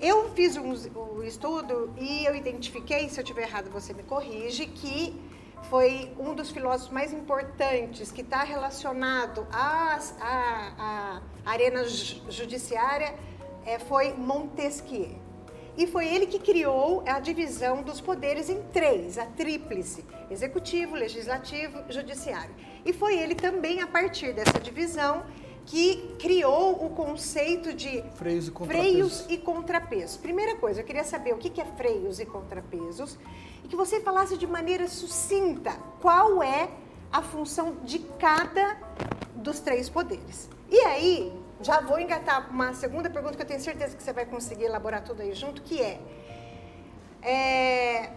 Eu 0.00 0.30
fiz 0.30 0.56
um, 0.56 0.72
um, 0.96 1.24
estudo 1.24 1.92
e 1.98 2.24
eu 2.24 2.36
identifiquei, 2.36 3.08
se 3.08 3.18
eu 3.18 3.24
estiver 3.24 3.42
errado 3.42 3.68
você 3.68 3.92
me 3.92 4.04
corrige, 4.04 4.66
que 4.66 5.20
foi 5.68 6.12
um 6.16 6.34
dos 6.34 6.52
filósofos 6.52 6.92
mais 6.92 7.12
importantes 7.12 8.12
que 8.12 8.20
está 8.20 8.44
relacionado 8.44 9.44
à, 9.50 11.20
arena 11.44 11.82
judiciária 11.84 13.12
é, 13.66 13.80
foi 13.80 14.12
Montesquieu. 14.12 15.18
E 15.76 15.84
foi 15.86 16.06
ele 16.06 16.26
que 16.26 16.38
criou 16.38 17.02
a 17.06 17.18
divisão 17.18 17.82
dos 17.82 18.00
poderes 18.00 18.48
em 18.48 18.62
três, 18.72 19.18
a 19.18 19.26
tríplice: 19.26 20.04
executivo, 20.30 20.94
legislativo, 20.94 21.82
judiciário. 21.88 22.54
E 22.84 22.92
foi 22.92 23.16
ele 23.18 23.34
também, 23.34 23.80
a 23.80 23.86
partir 23.86 24.32
dessa 24.32 24.60
divisão, 24.60 25.24
que 25.68 26.14
criou 26.18 26.82
o 26.82 26.90
conceito 26.90 27.74
de 27.74 28.02
freios 28.14 28.48
e 28.48 28.50
contrapesos. 28.50 28.86
Freios 28.90 29.26
e 29.28 29.36
contrapesos. 29.36 30.16
Primeira 30.16 30.56
coisa, 30.56 30.80
eu 30.80 30.84
queria 30.84 31.04
saber 31.04 31.34
o 31.34 31.36
que 31.36 31.60
é 31.60 31.64
freios 31.64 32.18
e 32.18 32.24
contrapesos 32.24 33.18
e 33.62 33.68
que 33.68 33.76
você 33.76 34.00
falasse 34.00 34.38
de 34.38 34.46
maneira 34.46 34.88
sucinta 34.88 35.72
qual 36.00 36.42
é 36.42 36.70
a 37.12 37.20
função 37.20 37.76
de 37.84 37.98
cada 38.18 38.78
dos 39.34 39.60
três 39.60 39.90
poderes. 39.90 40.48
E 40.70 40.78
aí, 40.80 41.32
já 41.60 41.82
vou 41.82 42.00
engatar 42.00 42.50
uma 42.50 42.72
segunda 42.72 43.10
pergunta 43.10 43.36
que 43.36 43.42
eu 43.42 43.46
tenho 43.46 43.60
certeza 43.60 43.94
que 43.94 44.02
você 44.02 44.12
vai 44.12 44.24
conseguir 44.24 44.64
elaborar 44.64 45.04
tudo 45.04 45.20
aí 45.20 45.34
junto, 45.34 45.60
que 45.60 45.82
é, 45.82 46.00
é 47.22 48.10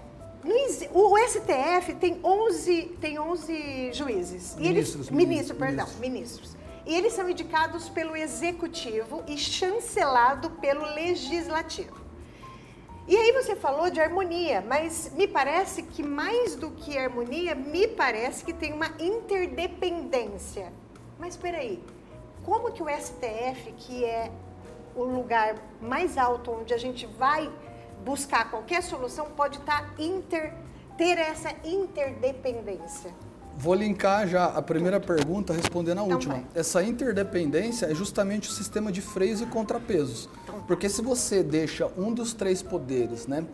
o 0.94 1.18
STF 1.18 1.96
tem 2.00 2.20
11, 2.24 2.98
tem 3.00 3.20
11 3.20 3.92
juízes. 3.94 4.56
Ministros. 4.56 4.58
E 4.58 4.66
eles, 4.66 4.66
ministros, 4.66 5.10
ministro, 5.10 5.56
perdão, 5.58 5.88
ministros. 6.00 6.61
E 6.86 6.96
eles 6.96 7.13
são 7.13 7.30
indicados 7.30 7.89
pelo 7.89 8.15
executivo 8.15 9.24
e 9.28 9.38
chancelado 9.38 10.50
pelo 10.52 10.84
legislativo. 10.94 12.02
E 13.08 13.15
aí 13.15 13.32
você 13.34 13.56
falou 13.56 13.89
de 13.89 14.00
harmonia, 14.00 14.63
mas 14.67 15.12
me 15.13 15.28
parece 15.28 15.84
que 15.84 16.02
mais 16.02 16.56
do 16.56 16.72
que 16.72 16.98
harmonia, 16.98 17.54
me 17.56 17.88
parece 17.88 18.46
que 18.46 18.54
tem 18.54 18.74
uma 18.74 18.89
interdependência. 19.00 20.72
Mas 21.20 21.34
espera 21.34 21.58
aí, 21.58 21.84
como 22.44 22.72
que 22.72 22.82
o 22.82 22.88
STF, 22.88 23.74
que 23.78 24.06
é 24.06 24.32
o 24.96 25.04
lugar 25.04 25.56
mais 25.82 26.17
alto 26.17 26.52
onde 26.52 26.74
a 26.74 26.78
gente 26.78 27.06
vai 27.06 27.52
buscar 28.04 28.50
qualquer 28.50 28.82
solução, 28.82 29.32
pode 29.32 29.60
estar 29.60 29.82
tá 29.82 30.02
inter, 30.02 30.54
ter 30.98 31.17
essa 31.17 31.52
interdependência? 31.63 33.13
Vou 33.62 33.76
linkar 33.76 34.28
já 34.28 34.45
a 34.45 34.62
primeira 34.62 35.00
pergunta 35.00 35.54
respondendo 35.54 36.00
a 36.00 36.04
então 36.04 36.15
última. 36.15 36.34
Vai. 36.34 36.45
Essa 36.56 36.82
interdependência 36.82 37.86
é 37.86 37.93
justamente 37.93 38.50
o 38.50 38.52
sistema 38.52 38.91
de 38.91 39.02
freios 39.02 39.39
e 39.39 39.45
contrapesos. 39.45 40.28
Então 40.43 40.62
Porque 40.62 40.89
se 40.89 41.00
você 41.04 41.43
deixa 41.43 41.88
um 41.95 42.12
dos 42.12 42.34
três 42.34 42.63
poderes 42.63 43.28
né, 43.28 43.45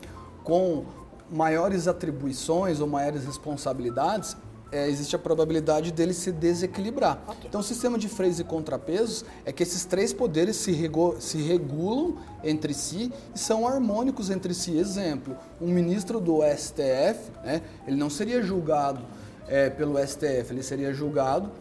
com 0.46 0.86
maiores 1.30 1.90
atribuições 1.90 2.80
ou 2.80 2.88
maiores 2.88 3.26
responsabilidades, 3.26 4.38
é, 4.72 4.88
existe 4.90 5.14
a 5.14 5.20
probabilidade 5.20 5.92
dele 5.92 6.14
se 6.14 6.32
desequilibrar. 6.32 7.22
Okay. 7.28 7.48
Então, 7.50 7.60
o 7.60 7.64
sistema 7.64 7.98
de 7.98 8.08
freios 8.08 8.40
e 8.40 8.44
contrapesos 8.46 9.26
é 9.46 9.52
que 9.52 9.64
esses 9.64 9.84
três 9.86 10.14
poderes 10.14 10.56
se, 10.56 10.74
se 11.20 11.42
regulam 11.42 12.18
entre 12.44 12.74
si 12.74 13.12
e 13.36 13.40
são 13.40 13.68
harmônicos 13.68 14.30
entre 14.30 14.54
si. 14.54 14.78
Exemplo, 14.78 15.36
um 15.62 15.68
ministro 15.68 16.20
do 16.20 16.40
STF, 16.44 17.32
né, 17.44 17.62
ele 17.86 17.98
não 17.98 18.10
seria 18.10 18.42
julgado 18.42 19.02
é, 19.48 19.70
pelo 19.70 19.98
STF, 19.98 20.52
ele 20.52 20.64
seria 20.64 20.94
julgado 20.94 21.52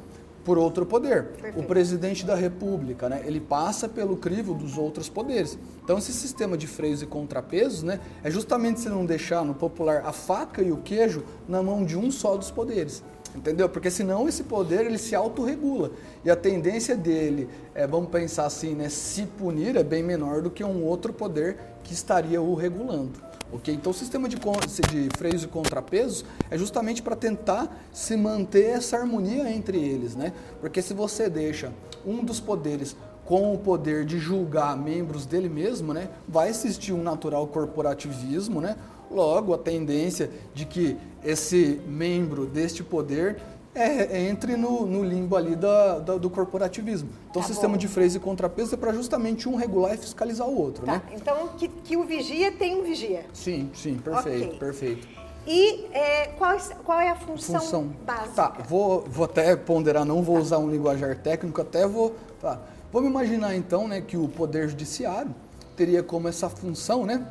por 0.47 0.57
outro 0.57 0.87
poder. 0.87 1.25
Perfeito. 1.25 1.59
O 1.59 1.65
presidente 1.65 2.25
da 2.25 2.37
República, 2.37 3.09
né, 3.09 3.23
ele 3.27 3.41
passa 3.41 3.89
pelo 3.89 4.17
crivo 4.17 4.55
dos 4.55 4.79
outros 4.79 5.09
poderes. 5.09 5.59
Então, 5.83 5.99
esse 5.99 6.13
sistema 6.13 6.57
de 6.57 6.69
freios 6.69 7.03
e 7.03 7.07
contrapesos 7.07 7.83
né, 7.83 7.99
é 8.23 8.31
justamente 8.31 8.81
se 8.81 8.89
não 8.89 9.05
deixar 9.05 9.45
no 9.45 9.55
popular 9.55 10.05
a 10.07 10.13
faca 10.13 10.63
e 10.63 10.71
o 10.71 10.77
queijo 10.77 11.25
na 11.49 11.61
mão 11.61 11.85
de 11.85 11.99
um 11.99 12.13
só 12.13 12.37
dos 12.37 12.51
poderes. 12.51 13.03
Entendeu? 13.35 13.69
Porque 13.69 13.91
senão 13.91 14.29
esse 14.29 14.45
poder 14.45 14.87
ele 14.87 14.99
se 14.99 15.15
autorregula. 15.15 15.91
E 16.25 16.31
a 16.31 16.37
tendência 16.37 16.97
dele, 16.97 17.49
é, 17.75 17.85
vamos 17.85 18.09
pensar 18.09 18.47
assim, 18.47 18.73
né, 18.73 18.89
se 18.89 19.27
punir 19.27 19.77
é 19.77 19.83
bem 19.83 20.03
menor 20.03 20.41
do 20.43 20.51
que 20.51 20.63
um 20.63 20.85
outro 20.85 21.13
poder 21.13 21.59
que 21.83 21.93
estaria 21.93 22.41
o 22.41 22.55
regulando. 22.55 23.26
Ok? 23.53 23.73
Então 23.73 23.93
o 23.93 23.95
sistema 23.95 24.29
de, 24.29 24.37
de 24.37 25.09
freios 25.17 25.45
e 25.45 25.47
contrapesos 25.47 26.25
é 26.51 26.59
justamente 26.59 27.03
para 27.03 27.15
tentar 27.15 27.87
se 27.93 28.17
manter 28.17 28.67
essa 28.67 28.97
harmonia 28.97 29.51
entre 29.51 29.79
eles, 29.79 30.17
né? 30.17 30.33
Porque 30.61 30.83
se 30.83 30.93
você 30.93 31.29
deixa 31.29 31.73
um 32.05 32.25
dos 32.25 32.41
poderes 32.41 32.97
com 33.25 33.53
o 33.53 33.59
poder 33.59 34.05
de 34.05 34.19
julgar 34.19 34.77
membros 34.77 35.27
dele 35.27 35.49
mesmo, 35.49 35.93
né, 35.93 36.09
vai 36.29 36.49
existir 36.49 36.93
um 36.93 37.03
natural 37.03 37.47
corporativismo, 37.49 38.61
né? 38.61 38.77
Logo, 39.11 39.53
a 39.53 39.59
tendência 39.59 40.31
de 40.55 40.65
que 40.65 40.97
esse 41.25 41.81
membro 41.87 42.47
deste 42.47 42.83
poder 42.83 43.37
é, 43.77 44.17
é, 44.17 44.29
entre 44.29 44.57
no, 44.57 44.87
no, 44.87 45.05
limbo 45.05 45.37
ali 45.37 45.55
da, 45.55 45.99
da, 45.99 46.17
do 46.17 46.31
corporativismo. 46.31 47.11
Então, 47.29 47.43
tá 47.43 47.47
o 47.47 47.49
sistema 47.49 47.75
bom. 47.75 47.79
de 47.79 47.87
freios 47.87 48.15
e 48.15 48.19
contrapeso 48.19 48.75
é 48.75 48.79
para 48.79 48.93
justamente 48.93 49.47
um 49.49 49.55
regular 49.55 49.95
e 49.95 49.99
fiscalizar 49.99 50.49
o 50.49 50.59
outro, 50.59 50.87
tá. 50.87 50.93
né? 50.93 51.03
Então, 51.13 51.49
que, 51.59 51.69
que 51.69 51.97
o 51.97 52.05
vigia 52.05 52.51
tem 52.53 52.81
um 52.81 52.83
vigia. 52.83 53.27
Sim, 53.35 53.71
sim, 53.75 53.99
perfeito, 53.99 54.47
okay. 54.47 54.59
perfeito. 54.59 55.09
E 55.47 55.87
é, 55.93 56.29
qual, 56.39 56.57
qual, 56.85 56.99
é 56.99 57.11
a 57.11 57.17
função, 57.17 57.61
função, 57.61 57.93
básica? 58.05 58.35
Tá, 58.35 58.57
vou, 58.67 59.03
vou 59.03 59.27
até 59.27 59.55
ponderar, 59.55 60.05
não 60.05 60.23
vou 60.23 60.37
tá. 60.37 60.43
usar 60.43 60.59
um 60.59 60.71
linguajar 60.71 61.17
técnico, 61.19 61.61
até 61.61 61.87
vou... 61.87 62.17
Tá. 62.41 62.59
Vamos 62.91 63.11
imaginar, 63.11 63.55
então, 63.55 63.87
né, 63.87 64.01
que 64.01 64.17
o 64.17 64.27
Poder 64.27 64.69
Judiciário 64.69 65.35
teria 65.77 66.03
como 66.03 66.29
essa 66.29 66.49
função, 66.49 67.05
né, 67.05 67.27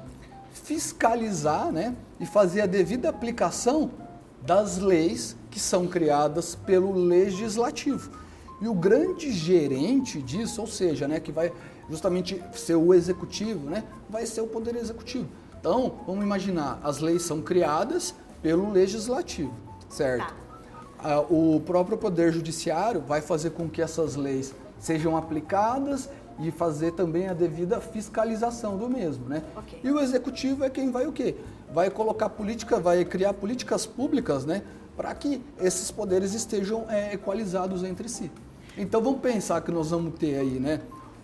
fiscalizar, 0.54 1.72
né, 1.72 1.96
e 2.20 2.26
fazer 2.26 2.62
a 2.62 2.66
devida 2.68 3.10
aplicação 3.10 3.90
das 4.44 4.78
leis 4.78 5.36
que 5.56 5.60
são 5.62 5.88
criadas 5.88 6.54
pelo 6.54 6.92
legislativo. 6.92 8.12
E 8.60 8.68
o 8.68 8.74
grande 8.74 9.32
gerente 9.32 10.22
disso, 10.22 10.60
ou 10.60 10.68
seja, 10.68 11.08
né, 11.08 11.18
que 11.18 11.32
vai 11.32 11.50
justamente 11.90 12.44
ser 12.54 12.76
o 12.76 12.94
executivo, 12.94 13.70
né, 13.70 13.86
vai 14.10 14.26
ser 14.26 14.42
o 14.42 14.48
poder 14.48 14.76
executivo. 14.76 15.30
Então, 15.58 16.02
vamos 16.06 16.26
imaginar, 16.26 16.82
as 16.84 17.00
leis 17.00 17.22
são 17.22 17.42
criadas 17.42 18.14
pelo 18.42 18.70
legislativo, 18.70 19.54
certo? 19.88 20.28
Tá. 20.28 20.36
Ah, 21.00 21.20
o 21.22 21.62
próprio 21.66 21.98
poder 21.98 22.34
judiciário 22.34 23.00
vai 23.00 23.22
fazer 23.22 23.52
com 23.52 23.70
que 23.70 23.82
essas 23.82 24.18
leis 24.18 24.54
sejam 24.78 25.16
aplicadas 25.16 26.10
e 26.38 26.52
fazer 26.52 26.92
também 26.92 27.30
a 27.30 27.34
devida 27.34 27.80
fiscalização 27.80 28.78
do 28.78 28.90
mesmo, 28.90 29.30
né? 29.30 29.42
Okay. 29.56 29.80
E 29.86 29.90
o 29.90 30.02
executivo 30.02 30.66
é 30.66 30.70
quem 30.70 30.92
vai 30.92 31.08
o 31.08 31.14
quê? 31.14 31.38
Vai 31.74 31.90
colocar 31.90 32.28
política, 32.28 32.78
vai 32.78 33.06
criar 33.06 33.34
políticas 33.34 33.86
públicas, 33.86 34.46
né? 34.46 34.62
Para 34.96 35.14
que 35.14 35.42
esses 35.60 35.92
poderes 35.92 36.34
estejam 36.34 36.86
é, 36.90 37.14
equalizados 37.14 37.84
entre 37.84 38.08
si. 38.08 38.32
Então 38.78 39.02
vamos 39.02 39.22
pensar 39.22 39.62
que 39.62 39.72
nós 39.72 39.92
vamos 39.92 40.18
ter 40.18 40.38
aí, 40.38 40.60
né? 40.60 40.82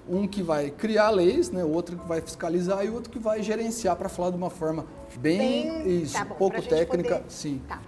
Um 0.07 0.28
que 0.28 0.41
vai 0.41 0.72
criar 0.72 1.09
leis, 1.09 1.49
né? 1.49 1.63
Outro 1.63 1.97
que 1.97 2.07
vai 2.07 2.22
fiscalizar 2.22 2.86
e 2.86 2.89
outro 2.89 3.11
que 3.11 3.19
vai 3.19 3.41
gerenciar 3.43 3.95
para 3.95 4.09
falar 4.09 4.32
de 4.32 4.38
uma 4.38 4.49
forma 4.49 4.86
bem, 5.17 5.84
bem 5.84 6.01
isso, 6.01 6.13
tá 6.13 6.26
bom, 6.26 6.36
pouco 6.36 6.61
técnica, 6.61 7.17
poder... 7.17 7.32
sim. 7.32 7.61
Tá. 7.67 7.82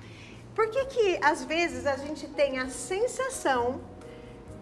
Por 0.53 0.69
que 0.69 0.85
que 0.85 1.19
às 1.21 1.43
vezes 1.43 1.85
a 1.87 1.95
gente 1.97 2.27
tem 2.27 2.59
a 2.59 2.69
sensação, 2.69 3.81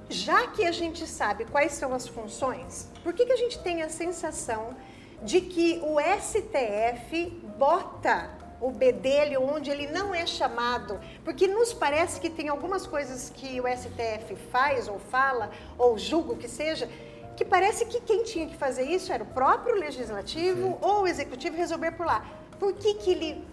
já 0.09 0.47
que 0.47 0.65
a 0.65 0.71
gente 0.71 1.05
sabe 1.05 1.45
quais 1.45 1.73
são 1.73 1.93
as 1.93 2.07
funções, 2.07 2.87
por 3.03 3.13
que 3.13 3.25
que 3.25 3.33
a 3.33 3.37
gente 3.37 3.59
tem 3.59 3.81
a 3.81 3.89
sensação 3.89 4.75
de 5.23 5.41
que 5.41 5.81
o 5.83 5.97
STF 5.99 7.29
bota 7.57 8.40
o 8.61 8.69
bedelho 8.69 9.41
onde 9.41 9.71
ele 9.71 9.87
não 9.87 10.13
é 10.13 10.25
chamado, 10.25 10.99
porque 11.25 11.47
nos 11.47 11.73
parece 11.73 12.21
que 12.21 12.29
tem 12.29 12.47
algumas 12.47 12.85
coisas 12.85 13.31
que 13.33 13.59
o 13.59 13.65
STF 13.67 14.35
faz 14.51 14.87
ou 14.87 14.99
fala 14.99 15.49
ou 15.77 15.97
julga 15.97 16.33
o 16.33 16.37
que 16.37 16.47
seja, 16.47 16.87
que 17.35 17.43
parece 17.43 17.85
que 17.85 17.99
quem 18.01 18.23
tinha 18.23 18.47
que 18.47 18.55
fazer 18.55 18.83
isso 18.83 19.11
era 19.11 19.23
o 19.23 19.27
próprio 19.27 19.75
legislativo 19.75 20.67
Sim. 20.67 20.77
ou 20.79 21.01
o 21.01 21.07
executivo 21.07 21.57
resolver 21.57 21.91
por 21.93 22.05
lá. 22.05 22.23
Por 22.59 22.73
que 22.73 22.93
que 22.93 23.11
ele 23.11 23.43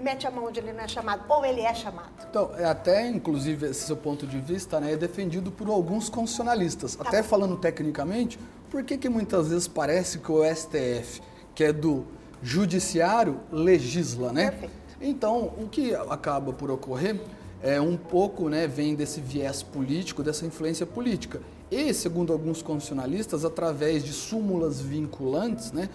mete 0.00 0.26
a 0.26 0.30
mão 0.30 0.46
onde 0.46 0.60
ele 0.60 0.72
não 0.72 0.84
é 0.84 0.88
chamado, 0.88 1.24
ou 1.28 1.44
ele 1.44 1.60
é 1.60 1.74
chamado. 1.74 2.10
Então, 2.28 2.52
é 2.56 2.64
até, 2.64 3.06
inclusive, 3.08 3.66
esse 3.66 3.86
seu 3.86 3.96
ponto 3.96 4.26
de 4.26 4.38
vista 4.38 4.78
né, 4.80 4.92
é 4.92 4.96
defendido 4.96 5.50
por 5.50 5.68
alguns 5.68 6.08
constitucionalistas. 6.08 6.94
Tá 6.94 7.08
até 7.08 7.22
bom. 7.22 7.28
falando 7.28 7.56
tecnicamente, 7.56 8.38
por 8.70 8.84
que, 8.84 8.96
que 8.96 9.08
muitas 9.08 9.48
vezes 9.48 9.66
parece 9.66 10.18
que 10.18 10.30
o 10.30 10.44
STF, 10.44 11.20
que 11.54 11.64
é 11.64 11.72
do 11.72 12.06
judiciário 12.42 13.40
legisla, 13.50 14.32
né? 14.32 14.50
Perfeito. 14.50 14.72
Então, 15.00 15.52
o 15.58 15.68
que 15.70 15.94
acaba 15.94 16.52
por 16.52 16.70
ocorrer 16.70 17.20
é 17.62 17.80
um 17.80 17.96
pouco, 17.96 18.48
né, 18.48 18.66
vem 18.66 18.94
desse 18.94 19.20
viés 19.20 19.62
político, 19.62 20.22
dessa 20.22 20.46
influência 20.46 20.86
política. 20.86 21.40
E, 21.70 21.92
segundo 21.92 22.32
alguns 22.32 22.62
constitucionalistas, 22.62 23.44
através 23.44 24.02
de 24.02 24.12
súmulas 24.12 24.80
vinculantes, 24.80 25.72
né, 25.72 25.88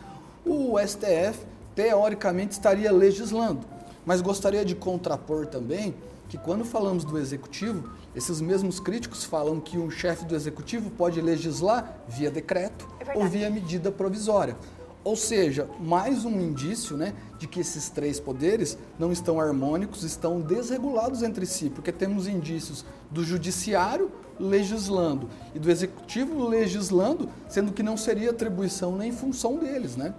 o 0.46 0.78
STF 0.80 1.46
teoricamente 1.76 2.52
estaria 2.52 2.92
legislando. 2.92 3.66
Mas 4.06 4.22
gostaria 4.22 4.64
de 4.64 4.76
contrapor 4.76 5.48
também 5.48 5.96
que 6.30 6.38
quando 6.38 6.66
falamos 6.66 7.04
do 7.04 7.18
executivo, 7.18 7.90
esses 8.16 8.42
mesmos 8.42 8.80
críticos 8.80 9.24
falam 9.24 9.60
que 9.60 9.78
o 9.78 9.90
chefe 9.90 10.26
do 10.26 10.36
executivo 10.36 10.90
pode 10.92 11.22
legislar 11.22 11.98
via 12.08 12.30
decreto 12.30 12.88
é 13.00 13.18
ou 13.18 13.26
via 13.26 13.50
medida 13.50 13.92
provisória. 13.92 14.56
Ou 15.04 15.18
seja, 15.18 15.70
mais 15.82 16.24
um 16.24 16.40
indício 16.40 16.96
né, 16.96 17.14
de 17.38 17.46
que 17.46 17.60
esses 17.60 17.90
três 17.90 18.22
poderes 18.22 18.78
não 18.98 19.12
estão 19.12 19.40
harmônicos, 19.40 20.04
estão 20.04 20.40
desregulados 20.40 21.24
entre 21.24 21.46
si, 21.46 21.70
porque 21.70 21.92
temos 21.92 22.26
indícios 22.26 22.86
do 23.12 23.24
judiciário 23.24 24.10
legislando 24.40 25.30
e 25.54 25.60
do 25.60 25.70
executivo 25.70 26.48
legislando, 26.48 27.30
sendo 27.50 27.74
que 27.74 27.84
não 27.84 27.98
seria 27.98 28.32
atribuição 28.32 28.96
nem 28.96 29.12
função 29.12 29.58
deles, 29.58 29.98
né? 29.98 30.14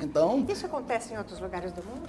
Então, 0.00 0.46
isso 0.48 0.64
acontece 0.64 1.12
em 1.12 1.18
outros 1.18 1.40
lugares 1.40 1.72
do 1.72 1.82
mundo? 1.82 2.08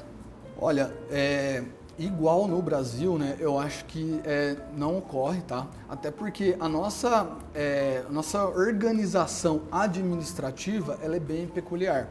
Olha, 0.57 0.93
é, 1.09 1.63
igual 1.97 2.47
no 2.47 2.61
Brasil, 2.61 3.17
né, 3.17 3.35
eu 3.39 3.59
acho 3.59 3.85
que 3.85 4.19
é, 4.25 4.55
não 4.75 4.97
ocorre, 4.97 5.41
tá? 5.41 5.67
Até 5.89 6.09
porque 6.09 6.55
a 6.59 6.67
nossa, 6.67 7.27
é, 7.53 8.03
nossa 8.09 8.45
organização 8.45 9.61
administrativa 9.71 10.97
ela 11.01 11.15
é 11.15 11.19
bem 11.19 11.47
peculiar. 11.47 12.07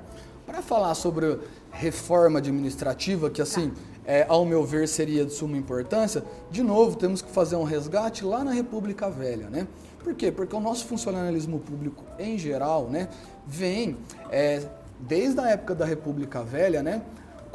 Para 0.47 0.62
falar 0.62 0.95
sobre 0.95 1.39
reforma 1.70 2.39
administrativa, 2.39 3.31
que 3.31 3.41
assim, 3.41 3.72
é, 4.05 4.26
ao 4.28 4.45
meu 4.45 4.64
ver, 4.64 4.89
seria 4.89 5.24
de 5.24 5.33
suma 5.33 5.57
importância, 5.57 6.24
de 6.51 6.62
novo, 6.62 6.97
temos 6.97 7.22
que 7.22 7.31
fazer 7.31 7.57
um 7.57 7.64
resgate 7.64 8.24
lá 8.24 8.43
na 8.43 8.51
República 8.51 9.09
Velha, 9.09 9.49
né? 9.49 9.66
Por 10.03 10.14
quê? 10.14 10.33
Porque 10.33 10.57
o 10.57 10.61
nosso 10.61 10.87
funcionalismo 10.87 11.61
público, 11.61 12.03
em 12.18 12.39
geral, 12.39 12.89
né, 12.89 13.09
vem 13.47 13.99
é, 14.31 14.62
desde 14.99 15.39
a 15.41 15.51
época 15.51 15.74
da 15.74 15.85
República 15.85 16.43
Velha, 16.43 16.83
né, 16.83 17.03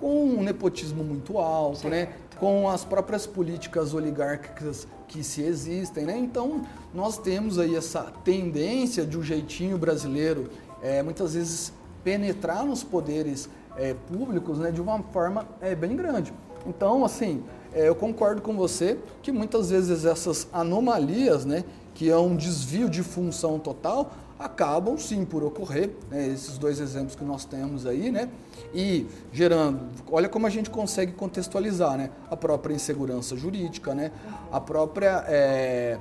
com 0.05 0.23
um 0.23 0.43
nepotismo 0.43 1.03
muito 1.03 1.39
alto, 1.39 1.89
né? 1.89 2.09
com 2.39 2.69
as 2.69 2.85
próprias 2.85 3.25
políticas 3.25 3.91
oligárquicas 3.91 4.87
que 5.07 5.23
se 5.23 5.41
existem. 5.41 6.05
Né? 6.05 6.15
Então, 6.15 6.61
nós 6.93 7.17
temos 7.17 7.57
aí 7.57 7.75
essa 7.75 8.13
tendência 8.23 9.03
de 9.03 9.17
um 9.17 9.23
jeitinho 9.23 9.79
brasileiro, 9.79 10.51
é, 10.83 11.01
muitas 11.01 11.33
vezes, 11.33 11.73
penetrar 12.03 12.63
nos 12.63 12.83
poderes 12.83 13.49
é, 13.75 13.95
públicos 13.95 14.59
né, 14.59 14.69
de 14.69 14.79
uma 14.79 15.01
forma 15.01 15.47
é, 15.59 15.73
bem 15.73 15.95
grande. 15.95 16.31
Então, 16.67 17.03
assim, 17.03 17.43
é, 17.73 17.89
eu 17.89 17.95
concordo 17.95 18.43
com 18.43 18.55
você 18.55 18.99
que 19.23 19.31
muitas 19.31 19.71
vezes 19.71 20.05
essas 20.05 20.47
anomalias, 20.53 21.45
né, 21.45 21.63
que 21.95 22.11
é 22.11 22.17
um 22.17 22.35
desvio 22.35 22.91
de 22.91 23.01
função 23.01 23.57
total, 23.57 24.11
acabam 24.37 24.97
sim 24.97 25.23
por 25.23 25.43
ocorrer, 25.43 25.91
né, 26.09 26.27
esses 26.27 26.57
dois 26.57 26.79
exemplos 26.79 27.15
que 27.15 27.23
nós 27.23 27.45
temos 27.45 27.85
aí, 27.85 28.11
né, 28.11 28.29
e 28.73 29.07
gerando, 29.31 29.79
olha 30.11 30.27
como 30.27 30.45
a 30.45 30.49
gente 30.49 30.69
consegue 30.69 31.13
contextualizar, 31.13 31.97
né, 31.97 32.09
a 32.29 32.35
própria 32.35 32.73
insegurança 32.73 33.35
jurídica, 33.35 33.95
né, 33.95 34.11
a 34.51 34.59
própria 34.59 35.23
é, 35.27 35.97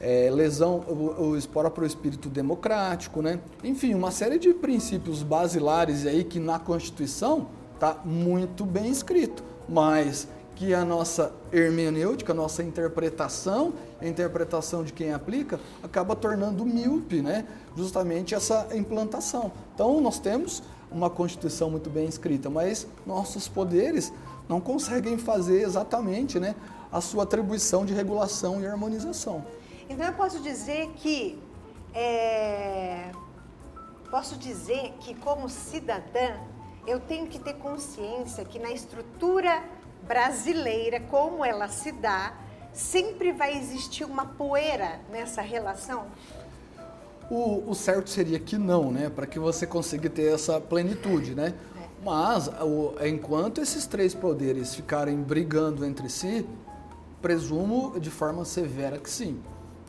é, 0.00 0.30
lesão, 0.30 0.80
o, 0.88 1.30
o 1.30 1.36
espírito 1.86 2.28
democrático, 2.28 3.22
né, 3.22 3.38
enfim, 3.62 3.94
uma 3.94 4.10
série 4.10 4.38
de 4.38 4.52
princípios 4.52 5.22
basilares 5.22 6.04
aí 6.04 6.24
que 6.24 6.40
na 6.40 6.58
Constituição 6.58 7.46
está 7.74 8.00
muito 8.04 8.64
bem 8.64 8.90
escrito, 8.90 9.44
mas 9.68 10.26
que 10.54 10.74
a 10.74 10.84
nossa 10.84 11.32
hermenêutica, 11.52 12.32
a 12.32 12.34
nossa 12.34 12.62
interpretação, 12.62 13.72
a 14.00 14.06
interpretação 14.06 14.84
de 14.84 14.92
quem 14.92 15.12
aplica, 15.12 15.58
acaba 15.82 16.14
tornando 16.14 16.64
míope, 16.64 17.22
né? 17.22 17.46
justamente 17.76 18.34
essa 18.34 18.68
implantação. 18.74 19.52
Então, 19.74 20.00
nós 20.00 20.18
temos 20.18 20.62
uma 20.90 21.08
Constituição 21.08 21.70
muito 21.70 21.88
bem 21.88 22.06
escrita, 22.06 22.50
mas 22.50 22.86
nossos 23.06 23.48
poderes 23.48 24.12
não 24.48 24.60
conseguem 24.60 25.16
fazer 25.16 25.62
exatamente 25.62 26.38
né, 26.38 26.54
a 26.90 27.00
sua 27.00 27.22
atribuição 27.22 27.86
de 27.86 27.94
regulação 27.94 28.60
e 28.60 28.66
harmonização. 28.66 29.44
Então, 29.88 30.06
eu 30.06 30.12
posso 30.12 30.40
dizer 30.40 30.90
que. 30.96 31.38
É... 31.94 33.10
Posso 34.10 34.36
dizer 34.36 34.92
que, 35.00 35.14
como 35.14 35.48
cidadã, 35.48 36.36
eu 36.86 37.00
tenho 37.00 37.26
que 37.26 37.38
ter 37.38 37.54
consciência 37.54 38.44
que 38.44 38.58
na 38.58 38.70
estrutura 38.70 39.64
brasileira, 40.12 41.00
como 41.00 41.42
ela 41.42 41.68
se 41.68 41.90
dá, 41.90 42.34
sempre 42.70 43.32
vai 43.32 43.56
existir 43.56 44.04
uma 44.04 44.26
poeira 44.26 45.00
nessa 45.10 45.40
relação? 45.40 46.04
O, 47.30 47.70
o 47.70 47.74
certo 47.74 48.10
seria 48.10 48.38
que 48.38 48.58
não, 48.58 48.92
né? 48.92 49.08
Para 49.08 49.26
que 49.26 49.38
você 49.38 49.66
consiga 49.66 50.10
ter 50.10 50.34
essa 50.34 50.60
plenitude, 50.60 51.34
né? 51.34 51.54
Mas, 52.04 52.48
o, 52.60 52.94
enquanto 53.02 53.62
esses 53.62 53.86
três 53.86 54.14
poderes 54.14 54.74
ficarem 54.74 55.16
brigando 55.16 55.82
entre 55.82 56.10
si, 56.10 56.46
presumo 57.22 57.98
de 57.98 58.10
forma 58.10 58.44
severa 58.44 58.98
que 58.98 59.08
sim. 59.08 59.40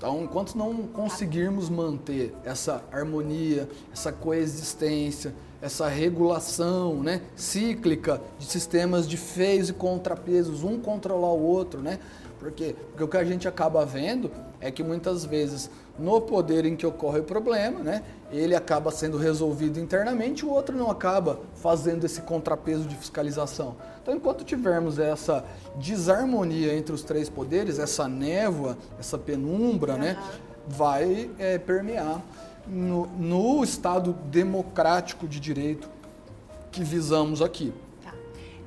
Então, 0.03 0.21
enquanto 0.21 0.57
não 0.57 0.85
conseguirmos 0.87 1.69
manter 1.69 2.35
essa 2.43 2.83
harmonia, 2.91 3.69
essa 3.89 4.11
coexistência, 4.11 5.33
essa 5.61 5.87
regulação 5.87 7.01
né, 7.01 7.21
cíclica 7.37 8.19
de 8.37 8.43
sistemas 8.43 9.07
de 9.07 9.15
feios 9.15 9.69
e 9.69 9.73
contrapesos, 9.73 10.61
um 10.61 10.77
controlar 10.77 11.31
o 11.31 11.41
outro, 11.41 11.79
né? 11.79 11.99
Porque, 12.37 12.75
porque 12.89 13.03
o 13.05 13.07
que 13.07 13.15
a 13.15 13.23
gente 13.23 13.47
acaba 13.47 13.85
vendo 13.85 14.29
é 14.59 14.69
que 14.69 14.83
muitas 14.83 15.23
vezes 15.23 15.71
no 15.97 16.19
poder 16.21 16.65
em 16.65 16.75
que 16.75 16.85
ocorre 16.85 17.19
o 17.19 17.23
problema, 17.23 17.79
né, 17.79 18.03
ele 18.31 18.55
acaba 18.55 18.89
sendo 18.91 19.17
resolvido 19.17 19.79
internamente, 19.79 20.45
o 20.45 20.49
outro 20.49 20.75
não 20.75 20.89
acaba 20.89 21.39
fazendo 21.55 22.03
esse 22.03 22.21
contrapeso 22.21 22.87
de 22.87 22.95
fiscalização. 22.95 23.75
Então, 24.01 24.15
enquanto 24.15 24.43
tivermos 24.43 24.97
essa 24.97 25.45
desarmonia 25.75 26.75
entre 26.75 26.93
os 26.93 27.03
três 27.03 27.29
poderes, 27.29 27.77
essa 27.77 28.07
névoa, 28.07 28.77
essa 28.99 29.17
penumbra, 29.17 29.93
uhum. 29.93 29.99
né, 29.99 30.17
vai 30.67 31.29
é, 31.37 31.57
permear 31.59 32.21
no, 32.65 33.05
no, 33.07 33.63
Estado 33.63 34.13
democrático 34.13 35.27
de 35.27 35.39
direito 35.39 35.89
que 36.71 36.83
visamos 36.83 37.41
aqui. 37.41 37.73
Tá. 38.03 38.13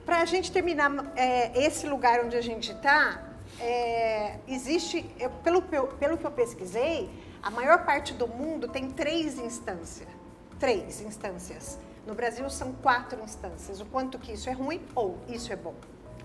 Para 0.04 0.20
a 0.20 0.24
gente 0.24 0.52
terminar 0.52 1.12
é, 1.16 1.66
esse 1.66 1.88
lugar 1.88 2.24
onde 2.24 2.36
a 2.36 2.40
gente 2.40 2.72
está, 2.72 3.25
é, 3.60 4.38
existe, 4.46 5.08
eu, 5.18 5.30
pelo, 5.30 5.62
pelo 5.62 6.18
que 6.18 6.26
eu 6.26 6.30
pesquisei, 6.30 7.08
a 7.42 7.50
maior 7.50 7.84
parte 7.84 8.12
do 8.12 8.26
mundo 8.26 8.68
tem 8.68 8.90
três 8.90 9.38
instâncias. 9.38 10.08
Três 10.58 11.00
instâncias. 11.00 11.78
No 12.06 12.14
Brasil 12.14 12.48
são 12.50 12.72
quatro 12.72 13.22
instâncias. 13.22 13.80
O 13.80 13.84
quanto 13.86 14.18
que 14.18 14.32
isso 14.32 14.48
é 14.48 14.52
ruim 14.52 14.80
ou 14.94 15.18
isso 15.28 15.52
é 15.52 15.56
bom? 15.56 15.74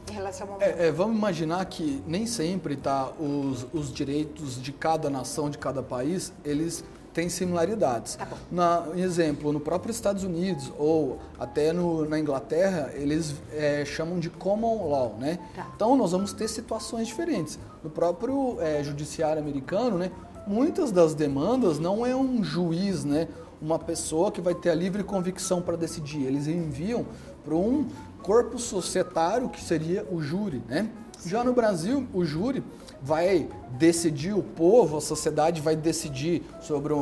Em 0.09 0.13
relação 0.13 0.51
ao 0.53 0.61
é, 0.61 0.87
é, 0.87 0.91
vamos 0.91 1.15
imaginar 1.15 1.63
que 1.65 2.03
nem 2.07 2.25
sempre 2.25 2.75
tá, 2.75 3.11
os, 3.19 3.67
os 3.73 3.93
direitos 3.93 4.61
de 4.61 4.71
cada 4.71 5.09
nação, 5.09 5.49
de 5.49 5.57
cada 5.57 5.83
país, 5.83 6.33
eles 6.43 6.83
tem 7.13 7.29
similaridades. 7.29 8.15
Tá 8.15 8.27
na, 8.51 8.87
exemplo, 8.95 9.51
no 9.51 9.59
próprio 9.59 9.91
Estados 9.91 10.23
Unidos 10.23 10.71
ou 10.77 11.19
até 11.39 11.73
no, 11.73 12.07
na 12.07 12.19
Inglaterra, 12.19 12.91
eles 12.93 13.35
é, 13.53 13.83
chamam 13.85 14.19
de 14.19 14.29
common 14.29 14.89
law, 14.89 15.15
né? 15.19 15.39
Tá. 15.55 15.67
Então 15.75 15.95
nós 15.95 16.11
vamos 16.11 16.33
ter 16.33 16.47
situações 16.47 17.07
diferentes. 17.07 17.59
No 17.83 17.89
próprio 17.89 18.57
é, 18.61 18.83
judiciário 18.83 19.41
americano, 19.41 19.97
né? 19.97 20.11
Muitas 20.47 20.91
das 20.91 21.13
demandas 21.13 21.79
não 21.79 22.05
é 22.05 22.15
um 22.15 22.43
juiz, 22.43 23.03
né? 23.03 23.27
Uma 23.61 23.77
pessoa 23.77 24.31
que 24.31 24.41
vai 24.41 24.55
ter 24.55 24.71
a 24.71 24.75
livre 24.75 25.03
convicção 25.03 25.61
para 25.61 25.77
decidir. 25.77 26.25
Eles 26.25 26.47
enviam 26.47 27.05
para 27.43 27.55
um 27.55 27.87
corpo 28.23 28.57
societário 28.57 29.49
que 29.49 29.61
seria 29.61 30.05
o 30.09 30.21
júri, 30.21 30.61
né? 30.67 30.89
Já 31.25 31.43
no 31.43 31.53
Brasil, 31.53 32.07
o 32.13 32.25
júri 32.25 32.63
vai 33.01 33.47
decidir, 33.77 34.33
o 34.33 34.41
povo, 34.41 34.97
a 34.97 35.01
sociedade 35.01 35.61
vai 35.61 35.75
decidir 35.75 36.43
sobre 36.59 36.93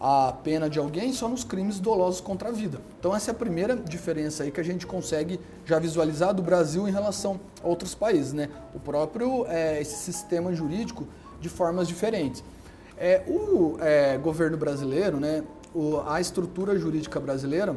a 0.00 0.32
pena 0.44 0.68
de 0.68 0.78
alguém 0.78 1.12
só 1.12 1.28
nos 1.28 1.44
crimes 1.44 1.78
dolosos 1.80 2.20
contra 2.20 2.48
a 2.48 2.52
vida. 2.52 2.80
Então 2.98 3.14
essa 3.14 3.30
é 3.30 3.32
a 3.32 3.34
primeira 3.34 3.76
diferença 3.76 4.44
aí 4.44 4.50
que 4.50 4.60
a 4.60 4.64
gente 4.64 4.86
consegue 4.86 5.40
já 5.64 5.78
visualizar 5.78 6.32
do 6.32 6.42
Brasil 6.42 6.88
em 6.88 6.92
relação 6.92 7.40
a 7.62 7.66
outros 7.66 7.94
países, 7.94 8.32
né? 8.32 8.48
O 8.74 8.80
próprio 8.80 9.46
é, 9.46 9.80
esse 9.80 9.96
sistema 9.96 10.52
jurídico 10.52 11.06
de 11.40 11.48
formas 11.48 11.86
diferentes. 11.86 12.42
É, 12.96 13.22
o 13.28 13.76
é, 13.80 14.18
governo 14.18 14.56
brasileiro, 14.56 15.18
né? 15.18 15.44
O, 15.74 16.00
a 16.06 16.20
estrutura 16.20 16.78
jurídica 16.78 17.20
brasileira 17.20 17.76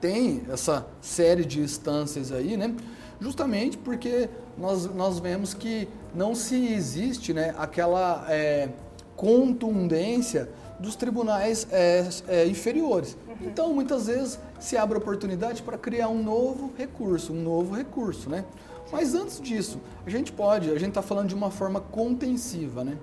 tem 0.00 0.42
essa 0.50 0.86
série 1.00 1.44
de 1.44 1.60
instâncias 1.60 2.30
aí, 2.30 2.56
né? 2.56 2.74
Justamente 3.20 3.78
porque 3.78 4.28
nós, 4.58 4.86
nós 4.94 5.18
vemos 5.18 5.54
que 5.54 5.88
não 6.14 6.34
se 6.34 6.72
existe 6.72 7.32
né, 7.32 7.54
aquela 7.58 8.26
é, 8.28 8.68
contundência 9.16 10.48
dos 10.78 10.96
tribunais 10.96 11.66
é, 11.70 12.08
é, 12.28 12.46
inferiores. 12.46 13.16
Uhum. 13.28 13.36
Então, 13.48 13.72
muitas 13.72 14.06
vezes, 14.06 14.38
se 14.58 14.76
abre 14.76 14.98
oportunidade 14.98 15.62
para 15.62 15.78
criar 15.78 16.08
um 16.08 16.22
novo 16.22 16.72
recurso, 16.76 17.32
um 17.32 17.42
novo 17.42 17.74
recurso, 17.74 18.28
né? 18.28 18.44
Mas 18.92 19.14
antes 19.14 19.40
disso, 19.40 19.80
a 20.06 20.10
gente 20.10 20.32
pode, 20.32 20.70
a 20.70 20.78
gente 20.78 20.90
está 20.90 21.02
falando 21.02 21.28
de 21.28 21.34
uma 21.34 21.50
forma 21.50 21.80
contensiva, 21.80 22.84
né? 22.84 22.98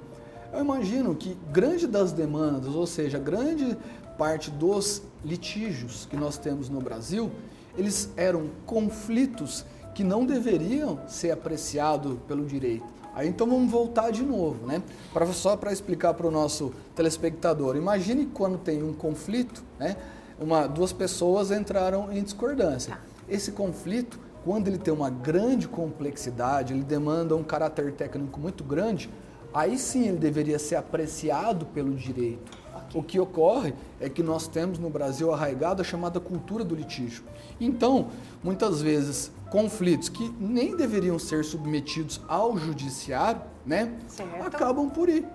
Eu 0.53 0.59
imagino 0.59 1.15
que 1.15 1.37
grande 1.51 1.87
das 1.87 2.11
demandas, 2.11 2.75
ou 2.75 2.85
seja, 2.85 3.17
grande 3.17 3.77
parte 4.17 4.51
dos 4.51 5.01
litígios 5.23 6.05
que 6.05 6.15
nós 6.15 6.37
temos 6.37 6.69
no 6.69 6.79
Brasil, 6.79 7.31
eles 7.77 8.11
eram 8.17 8.49
conflitos 8.65 9.65
que 9.93 10.03
não 10.03 10.25
deveriam 10.25 10.99
ser 11.07 11.31
apreciados 11.31 12.17
pelo 12.27 12.45
direito. 12.45 12.85
Aí 13.13 13.27
então 13.27 13.45
vamos 13.47 13.69
voltar 13.69 14.09
de 14.11 14.23
novo, 14.23 14.65
né? 14.65 14.81
Pra, 15.13 15.25
só 15.27 15.57
para 15.57 15.71
explicar 15.71 16.13
para 16.13 16.27
o 16.27 16.31
nosso 16.31 16.73
telespectador. 16.95 17.75
Imagine 17.75 18.27
quando 18.27 18.57
tem 18.57 18.81
um 18.81 18.93
conflito, 18.93 19.63
né? 19.77 19.97
Uma, 20.39 20.65
duas 20.65 20.93
pessoas 20.93 21.51
entraram 21.51 22.11
em 22.11 22.23
discordância. 22.23 22.93
Tá. 22.95 23.01
Esse 23.27 23.51
conflito, 23.51 24.19
quando 24.43 24.67
ele 24.67 24.77
tem 24.77 24.93
uma 24.93 25.09
grande 25.09 25.67
complexidade, 25.67 26.73
ele 26.73 26.83
demanda 26.83 27.35
um 27.35 27.43
caráter 27.43 27.91
técnico 27.93 28.39
muito 28.39 28.63
grande, 28.63 29.09
aí 29.53 29.77
sim 29.77 30.07
ele 30.07 30.17
deveria 30.17 30.57
ser 30.57 30.75
apreciado 30.75 31.65
pelo 31.67 31.93
direito. 31.93 32.60
O 32.93 33.01
que 33.01 33.19
ocorre 33.19 33.73
é 33.99 34.09
que 34.09 34.21
nós 34.21 34.47
temos 34.47 34.77
no 34.77 34.89
Brasil 34.89 35.33
arraigado 35.33 35.81
a 35.81 35.85
chamada 35.85 36.19
cultura 36.19 36.63
do 36.63 36.75
litígio. 36.75 37.23
Então, 37.59 38.07
muitas 38.43 38.81
vezes, 38.81 39.31
conflitos 39.49 40.09
que 40.09 40.33
nem 40.39 40.75
deveriam 40.75 41.17
ser 41.17 41.43
submetidos 41.45 42.21
ao 42.27 42.57
judiciário, 42.57 43.41
né, 43.65 43.93
certo. 44.07 44.45
acabam 44.45 44.89
por 44.89 45.07
ir. 45.09 45.25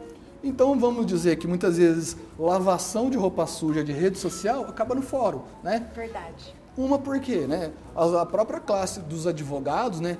Então 0.44 0.78
vamos 0.78 1.06
dizer 1.06 1.36
que 1.36 1.46
muitas 1.46 1.76
vezes 1.76 2.16
lavação 2.38 3.10
de 3.10 3.16
roupa 3.16 3.46
suja 3.46 3.82
de 3.82 3.92
rede 3.92 4.18
social 4.18 4.64
acaba 4.64 4.94
no 4.94 5.02
fórum, 5.02 5.42
né? 5.62 5.90
Verdade. 5.94 6.54
Uma 6.76 6.98
porque, 6.98 7.46
né? 7.46 7.72
A 7.94 8.26
própria 8.26 8.60
classe 8.60 9.00
dos 9.00 9.26
advogados, 9.26 9.98
né? 9.98 10.18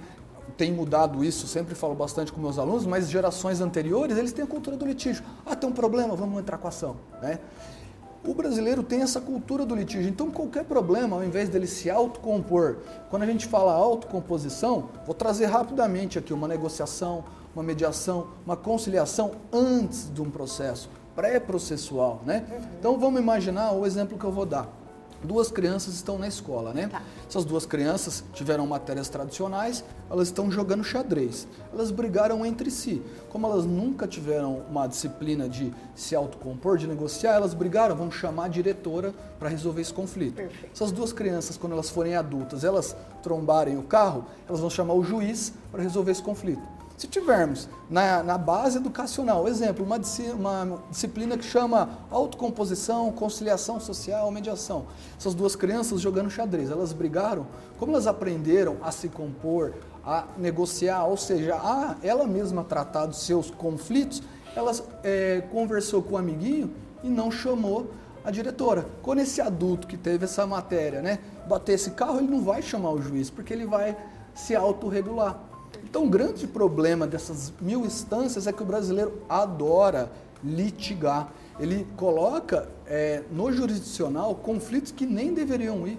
Tem 0.57 0.73
mudado 0.73 1.23
isso, 1.23 1.47
sempre 1.47 1.75
falo 1.75 1.95
bastante 1.95 2.33
com 2.33 2.41
meus 2.41 2.59
alunos, 2.59 2.87
mas 2.87 3.11
gerações 3.11 3.61
anteriores, 3.61 4.17
eles 4.17 4.33
têm 4.33 4.45
a 4.45 4.49
cultura 4.49 4.77
do 4.77 4.87
litígio. 4.87 5.23
Ah, 5.45 5.55
tem 5.55 5.69
um 5.69 5.73
problema, 5.73 6.17
vamos 6.17 6.41
entrar 6.41 6.57
com 6.57 6.67
ação, 6.67 6.97
né? 7.21 7.39
O 8.27 8.35
brasileiro 8.35 8.83
tem 8.83 9.03
essa 9.03 9.21
cultura 9.21 9.65
do 9.65 9.75
litígio, 9.75 10.09
então 10.09 10.31
qualquer 10.31 10.65
problema, 10.65 11.17
ao 11.17 11.23
invés 11.23 11.49
dele 11.49 11.67
se 11.67 11.89
autocompor, 11.89 12.79
quando 13.09 13.23
a 13.23 13.27
gente 13.27 13.47
fala 13.47 13.73
autocomposição, 13.73 14.89
vou 15.05 15.15
trazer 15.15 15.47
rapidamente 15.47 16.19
aqui 16.19 16.33
uma 16.33 16.49
negociação, 16.49 17.23
uma 17.55 17.63
mediação, 17.63 18.29
uma 18.45 18.57
conciliação 18.57 19.33
antes 19.53 20.13
de 20.13 20.21
um 20.21 20.31
processo 20.31 20.91
pré-processual, 21.15 22.21
né? 22.27 22.45
Então 22.79 22.99
vamos 22.99 23.21
imaginar 23.21 23.73
o 23.73 23.87
exemplo 23.87 24.19
que 24.19 24.25
eu 24.25 24.33
vou 24.33 24.47
dar 24.47 24.69
duas 25.27 25.51
crianças 25.51 25.95
estão 25.95 26.19
na 26.19 26.29
escola, 26.29 26.73
né? 26.73 26.89
Tá. 26.89 27.03
Essas 27.29 27.45
duas 27.45 27.67
crianças 27.67 28.25
tiveram 28.33 28.67
matérias 28.67 29.09
tradicionais, 29.09 29.85
elas 30.11 30.29
estão 30.29 30.51
jogando 30.51 30.85
xadrez. 30.85 31.47
Elas 31.73 31.91
brigaram 31.91 32.47
entre 32.47 32.71
si. 32.71 33.03
Como 33.31 33.47
elas 33.47 33.65
nunca 33.65 34.07
tiveram 34.07 34.63
uma 34.71 34.87
disciplina 34.87 35.49
de 35.49 35.73
se 35.95 36.15
autocompor, 36.15 36.79
de 36.79 36.87
negociar, 36.87 37.35
elas 37.35 37.53
brigaram, 37.53 37.97
vão 37.97 38.11
chamar 38.11 38.45
a 38.45 38.49
diretora 38.49 39.13
para 39.39 39.49
resolver 39.49 39.83
esse 39.83 39.93
conflito. 39.93 40.37
Perfeito. 40.37 40.73
Essas 40.73 40.93
duas 40.93 41.13
crianças, 41.13 41.57
quando 41.57 41.73
elas 41.73 41.91
forem 41.91 42.15
adultas, 42.15 42.65
elas 42.65 42.97
trombarem 43.23 43.77
o 43.77 43.83
carro, 43.83 44.25
elas 44.49 44.61
vão 44.61 44.71
chamar 44.71 44.95
o 44.95 45.03
juiz 45.03 45.53
para 45.71 45.83
resolver 45.83 46.13
esse 46.13 46.23
conflito. 46.23 46.76
Se 46.97 47.07
tivermos 47.07 47.69
na, 47.91 48.23
na 48.23 48.39
base 48.39 48.79
educacional, 48.79 49.47
exemplo, 49.47 49.85
uma, 49.85 50.01
uma 50.35 50.83
disciplina 50.91 51.37
que 51.37 51.45
chama 51.45 51.91
autocomposição, 52.11 53.13
conciliação 53.13 53.79
social, 53.79 54.31
mediação. 54.31 54.87
Essas 55.19 55.35
duas 55.35 55.55
crianças 55.55 56.01
jogando 56.01 56.31
xadrez, 56.31 56.71
elas 56.71 56.95
brigaram, 56.95 57.47
como 57.79 57.93
elas 57.93 58.07
aprenderam 58.07 58.79
a 58.83 58.91
se 58.91 59.11
compor, 59.11 59.75
a 60.05 60.25
negociar, 60.39 61.05
ou 61.05 61.19
seja, 61.19 61.57
a 61.57 61.97
ela 62.03 62.27
mesma 62.27 62.65
tratar 62.65 63.05
dos 63.07 63.19
seus 63.19 63.51
conflitos, 63.51 64.23
elas 64.55 64.83
é, 65.05 65.43
conversou 65.53 66.03
com 66.03 66.15
o 66.15 66.19
amiguinho 66.19 66.73
e 67.03 67.09
não 67.09 67.31
chamou 67.31 67.91
a 68.25 68.31
diretora. 68.31 68.87
Quando 69.03 69.19
esse 69.19 69.41
adulto 69.43 69.87
que 69.87 69.99
teve 69.99 70.25
essa 70.25 70.47
matéria, 70.47 71.03
né, 71.03 71.19
bater 71.47 71.75
esse 71.75 71.91
carro, 71.91 72.19
ele 72.19 72.29
não 72.29 72.41
vai 72.41 72.63
chamar 72.63 72.91
o 72.91 73.03
juiz, 73.03 73.29
porque 73.29 73.53
ele 73.53 73.67
vai 73.67 73.97
se 74.35 74.57
autorregular. 74.57 75.39
Então, 75.85 76.05
o 76.05 76.09
grande 76.09 76.47
problema 76.47 77.07
dessas 77.07 77.53
mil 77.61 77.85
instâncias 77.87 78.47
é 78.47 78.53
que 78.53 78.63
o 78.63 78.67
brasileiro 78.67 79.23
adora 79.29 80.11
litigar. 80.43 81.33
Ele 81.59 81.87
coloca 81.97 82.69
é, 82.87 83.23
no 83.31 83.51
jurisdicional 83.51 84.35
conflitos 84.35 84.93
que 84.93 85.07
nem 85.07 85.33
deveriam 85.33 85.87
ir, 85.87 85.99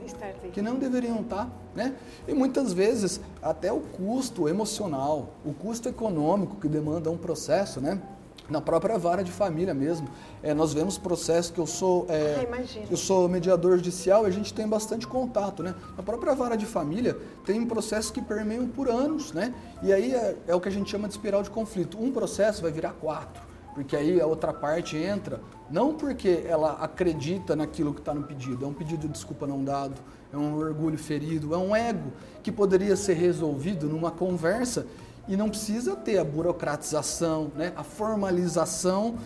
que 0.53 0.61
não 0.61 0.75
deveriam 0.75 1.21
estar. 1.21 1.49
Né? 1.75 1.95
E 2.27 2.33
muitas 2.33 2.73
vezes 2.73 3.19
até 3.41 3.71
o 3.71 3.79
custo 3.79 4.47
emocional, 4.47 5.33
o 5.43 5.53
custo 5.53 5.89
econômico 5.89 6.57
que 6.57 6.67
demanda 6.67 7.09
um 7.09 7.17
processo, 7.17 7.81
né? 7.81 8.01
Na 8.49 8.61
própria 8.61 8.97
vara 8.97 9.23
de 9.23 9.31
família 9.31 9.73
mesmo. 9.73 10.07
É, 10.41 10.53
nós 10.53 10.73
vemos 10.73 10.97
processos 10.97 11.51
que 11.51 11.59
eu 11.59 11.67
sou 11.67 12.05
é, 12.09 12.47
Ah, 12.51 12.85
eu 12.89 12.97
sou 12.97 13.27
mediador 13.27 13.77
judicial 13.77 14.25
e 14.25 14.27
a 14.27 14.31
gente 14.31 14.53
tem 14.53 14.67
bastante 14.67 15.07
contato, 15.07 15.61
né? 15.63 15.75
Na 15.95 16.03
própria 16.03 16.33
vara 16.33 16.55
de 16.55 16.65
família 16.65 17.17
tem 17.45 17.65
processos 17.65 18.11
que 18.11 18.21
permeiam 18.21 18.67
por 18.67 18.89
anos, 18.89 19.31
né? 19.33 19.53
E 19.83 19.91
aí 19.91 20.13
é, 20.13 20.35
é 20.47 20.55
o 20.55 20.59
que 20.59 20.69
a 20.69 20.71
gente 20.71 20.89
chama 20.89 21.07
de 21.07 21.13
espiral 21.13 21.43
de 21.43 21.49
conflito. 21.49 22.01
Um 22.01 22.11
processo 22.11 22.61
vai 22.61 22.71
virar 22.71 22.93
quatro, 22.93 23.41
porque 23.73 23.95
aí 23.95 24.19
a 24.19 24.25
outra 24.25 24.53
parte 24.53 24.97
entra, 24.97 25.41
não 25.69 25.93
porque 25.93 26.43
ela 26.47 26.73
acredita 26.81 27.55
naquilo 27.55 27.93
que 27.93 27.99
está 27.99 28.13
no 28.13 28.23
pedido, 28.23 28.65
é 28.65 28.67
um 28.67 28.73
pedido 28.73 29.01
de 29.01 29.09
desculpa 29.09 29.45
não 29.45 29.63
dado, 29.63 29.99
é 30.31 30.37
um 30.37 30.57
orgulho 30.57 30.97
ferido, 30.97 31.53
é 31.53 31.57
um 31.57 31.75
ego 31.75 32.11
que 32.43 32.51
poderia 32.51 32.95
ser 32.95 33.13
resolvido 33.13 33.87
numa 33.87 34.11
conversa 34.11 34.85
e 35.27 35.35
não 35.35 35.49
precisa 35.49 35.95
ter 35.95 36.17
a 36.17 36.23
burocratização, 36.23 37.51
né, 37.55 37.73
a 37.75 37.83
formalização 37.83 39.17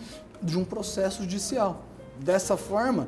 de 0.41 0.58
um 0.58 0.66
processo 0.66 1.22
judicial. 1.22 1.84
Dessa 2.20 2.58
forma, 2.58 3.08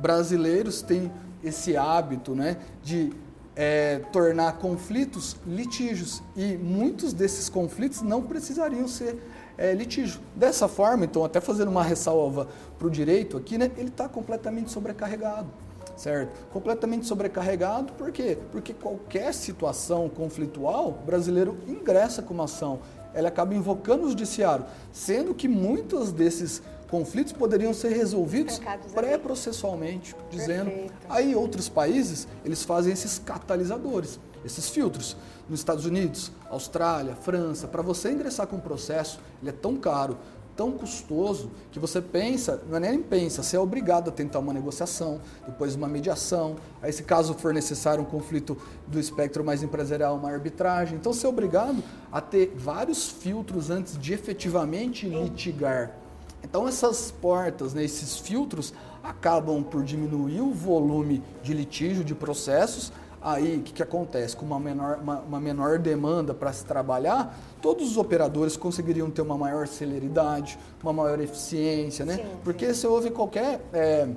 brasileiros 0.00 0.82
têm 0.82 1.12
esse 1.44 1.76
hábito 1.76 2.34
né, 2.34 2.56
de 2.82 3.12
é, 3.54 3.98
tornar 4.12 4.58
conflitos 4.58 5.36
litígios 5.46 6.22
e 6.34 6.56
muitos 6.56 7.12
desses 7.12 7.48
conflitos 7.48 8.00
não 8.00 8.22
precisariam 8.22 8.88
ser 8.88 9.18
é, 9.58 9.74
litígio. 9.74 10.20
Dessa 10.34 10.66
forma, 10.68 11.04
então, 11.04 11.24
até 11.24 11.40
fazendo 11.40 11.68
uma 11.68 11.82
ressalva 11.82 12.48
para 12.78 12.86
o 12.86 12.90
direito 12.90 13.36
aqui, 13.36 13.58
né, 13.58 13.70
ele 13.76 13.88
está 13.88 14.08
completamente 14.08 14.70
sobrecarregado 14.70 15.48
certo? 15.96 16.46
Completamente 16.52 17.06
sobrecarregado, 17.06 17.92
por 17.92 18.10
quê? 18.10 18.38
Porque 18.50 18.72
qualquer 18.72 19.32
situação 19.32 20.08
conflitual, 20.08 20.88
o 20.88 21.06
brasileiro 21.06 21.58
ingressa 21.66 22.22
com 22.22 22.34
uma 22.34 22.44
ação, 22.44 22.80
ele 23.14 23.26
acaba 23.26 23.54
invocando 23.54 24.06
o 24.06 24.08
judiciário, 24.08 24.64
sendo 24.92 25.34
que 25.34 25.46
muitos 25.46 26.12
desses 26.12 26.62
conflitos 26.92 27.32
poderiam 27.32 27.72
ser 27.72 27.90
resolvidos 27.90 28.60
pré-processualmente, 28.94 30.14
dizendo. 30.30 30.70
Perfeito. 30.70 30.92
Aí 31.08 31.34
outros 31.34 31.68
países, 31.68 32.28
eles 32.44 32.62
fazem 32.62 32.92
esses 32.92 33.18
catalisadores, 33.18 34.20
esses 34.44 34.68
filtros. 34.68 35.16
Nos 35.48 35.60
Estados 35.60 35.86
Unidos, 35.86 36.30
Austrália, 36.50 37.14
França, 37.14 37.66
para 37.66 37.82
você 37.82 38.10
ingressar 38.12 38.46
com 38.46 38.56
um 38.56 38.60
processo, 38.60 39.20
ele 39.40 39.50
é 39.50 39.54
tão 39.54 39.76
caro, 39.76 40.18
tão 40.56 40.72
custoso 40.72 41.50
que 41.70 41.78
você 41.78 42.00
pensa, 42.00 42.62
não 42.68 42.76
é 42.76 42.80
nem 42.80 43.02
pensa, 43.02 43.42
você 43.42 43.56
é 43.56 43.60
obrigado 43.60 44.08
a 44.08 44.12
tentar 44.12 44.38
uma 44.38 44.52
negociação, 44.52 45.20
depois 45.46 45.74
uma 45.74 45.88
mediação, 45.88 46.56
aí 46.80 46.92
se 46.92 47.02
caso 47.02 47.34
for 47.34 47.52
necessário 47.52 48.02
um 48.02 48.06
conflito 48.06 48.56
do 48.86 48.98
espectro 48.98 49.44
mais 49.44 49.62
empresarial, 49.62 50.16
uma 50.16 50.30
arbitragem. 50.30 50.96
Então 50.96 51.12
você 51.12 51.26
é 51.26 51.28
obrigado 51.28 51.82
a 52.10 52.20
ter 52.20 52.52
vários 52.56 53.08
filtros 53.08 53.70
antes 53.70 53.98
de 53.98 54.12
efetivamente 54.12 55.06
litigar. 55.06 55.96
Então 56.42 56.66
essas 56.66 57.10
portas, 57.10 57.72
né, 57.72 57.84
esses 57.84 58.18
filtros 58.18 58.74
acabam 59.02 59.62
por 59.62 59.82
diminuir 59.82 60.40
o 60.40 60.52
volume 60.52 61.22
de 61.42 61.52
litígio, 61.52 62.04
de 62.04 62.14
processos, 62.14 62.92
Aí, 63.24 63.58
o 63.58 63.62
que, 63.62 63.72
que 63.72 63.82
acontece? 63.82 64.36
Com 64.36 64.44
uma 64.44 64.58
menor, 64.58 64.98
uma, 65.00 65.20
uma 65.20 65.40
menor 65.40 65.78
demanda 65.78 66.34
para 66.34 66.52
se 66.52 66.64
trabalhar, 66.64 67.38
todos 67.60 67.92
os 67.92 67.96
operadores 67.96 68.56
conseguiriam 68.56 69.10
ter 69.10 69.22
uma 69.22 69.38
maior 69.38 69.68
celeridade, 69.68 70.58
uma 70.82 70.92
maior 70.92 71.20
eficiência, 71.20 72.04
né? 72.04 72.16
Sim, 72.16 72.24
Porque 72.42 72.74
se 72.74 72.86
houve 72.86 73.10
qualquer 73.10 73.64
é, 73.72 74.08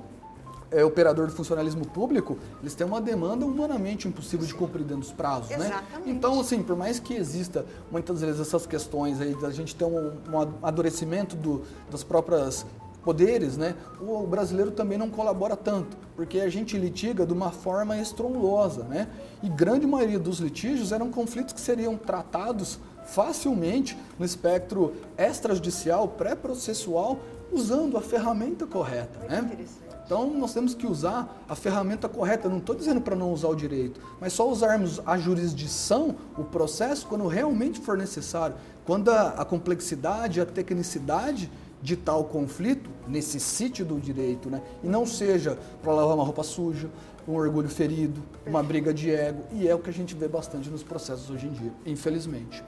é, 0.70 0.84
operador 0.84 1.28
de 1.28 1.32
funcionalismo 1.34 1.86
público, 1.86 2.36
eles 2.60 2.74
têm 2.74 2.86
uma 2.86 3.00
demanda 3.00 3.46
humanamente 3.46 4.08
impossível 4.08 4.44
de 4.44 4.54
cumprir 4.54 4.82
dentro 4.82 5.02
dos 5.02 5.12
prazos, 5.12 5.50
né? 5.50 5.66
Exatamente. 5.66 6.10
Então, 6.10 6.40
assim, 6.40 6.62
por 6.62 6.76
mais 6.76 6.98
que 6.98 7.14
exista 7.14 7.64
muitas 7.92 8.20
vezes 8.20 8.40
essas 8.40 8.66
questões 8.66 9.20
aí 9.20 9.34
da 9.36 9.50
gente 9.50 9.74
ter 9.74 9.84
um, 9.84 10.14
um 10.28 10.40
amadurecimento 10.40 11.36
do, 11.36 11.62
das 11.90 12.02
próprias 12.02 12.66
poderes, 13.06 13.56
né, 13.56 13.76
o 14.00 14.26
brasileiro 14.26 14.72
também 14.72 14.98
não 14.98 15.08
colabora 15.08 15.56
tanto, 15.56 15.96
porque 16.16 16.40
a 16.40 16.48
gente 16.48 16.76
litiga 16.76 17.24
de 17.24 17.32
uma 17.32 17.52
forma 17.52 17.96
estrondosa, 17.96 18.82
né? 18.82 19.06
E 19.44 19.48
grande 19.48 19.86
maioria 19.86 20.18
dos 20.18 20.40
litígios 20.40 20.90
eram 20.90 21.08
conflitos 21.08 21.54
que 21.54 21.60
seriam 21.60 21.96
tratados 21.96 22.80
facilmente 23.04 23.96
no 24.18 24.26
espectro 24.26 24.92
extrajudicial, 25.16 26.08
pré-processual, 26.08 27.20
usando 27.52 27.96
a 27.96 28.00
ferramenta 28.00 28.66
correta, 28.66 29.20
Muito 29.20 29.30
né? 29.30 29.66
Então 30.04 30.28
nós 30.30 30.52
temos 30.52 30.74
que 30.74 30.86
usar 30.86 31.44
a 31.48 31.54
ferramenta 31.54 32.08
correta. 32.08 32.48
Não 32.48 32.58
estou 32.58 32.74
dizendo 32.74 33.00
para 33.00 33.14
não 33.14 33.32
usar 33.32 33.48
o 33.48 33.54
direito, 33.54 34.00
mas 34.20 34.32
só 34.32 34.48
usarmos 34.48 35.00
a 35.06 35.16
jurisdição, 35.16 36.16
o 36.36 36.42
processo, 36.42 37.06
quando 37.06 37.26
realmente 37.28 37.80
for 37.80 37.96
necessário. 37.96 38.56
Quando 38.84 39.10
a, 39.10 39.30
a 39.30 39.44
complexidade, 39.44 40.40
a 40.40 40.46
tecnicidade 40.46 41.50
de 41.82 41.96
tal 41.96 42.24
conflito 42.24 42.90
necessite 43.06 43.84
do 43.84 44.00
direito, 44.00 44.50
né? 44.50 44.62
E 44.82 44.88
não 44.88 45.06
seja 45.06 45.58
para 45.82 45.92
lavar 45.92 46.14
uma 46.14 46.24
roupa 46.24 46.42
suja, 46.42 46.88
um 47.28 47.34
orgulho 47.34 47.68
ferido, 47.68 48.22
uma 48.46 48.62
briga 48.62 48.92
de 48.92 49.10
ego. 49.10 49.44
E 49.52 49.68
é 49.68 49.74
o 49.74 49.78
que 49.78 49.90
a 49.90 49.92
gente 49.92 50.14
vê 50.14 50.28
bastante 50.28 50.68
nos 50.70 50.82
processos 50.82 51.30
hoje 51.30 51.46
em 51.46 51.52
dia, 51.52 51.72
infelizmente. 51.84 52.62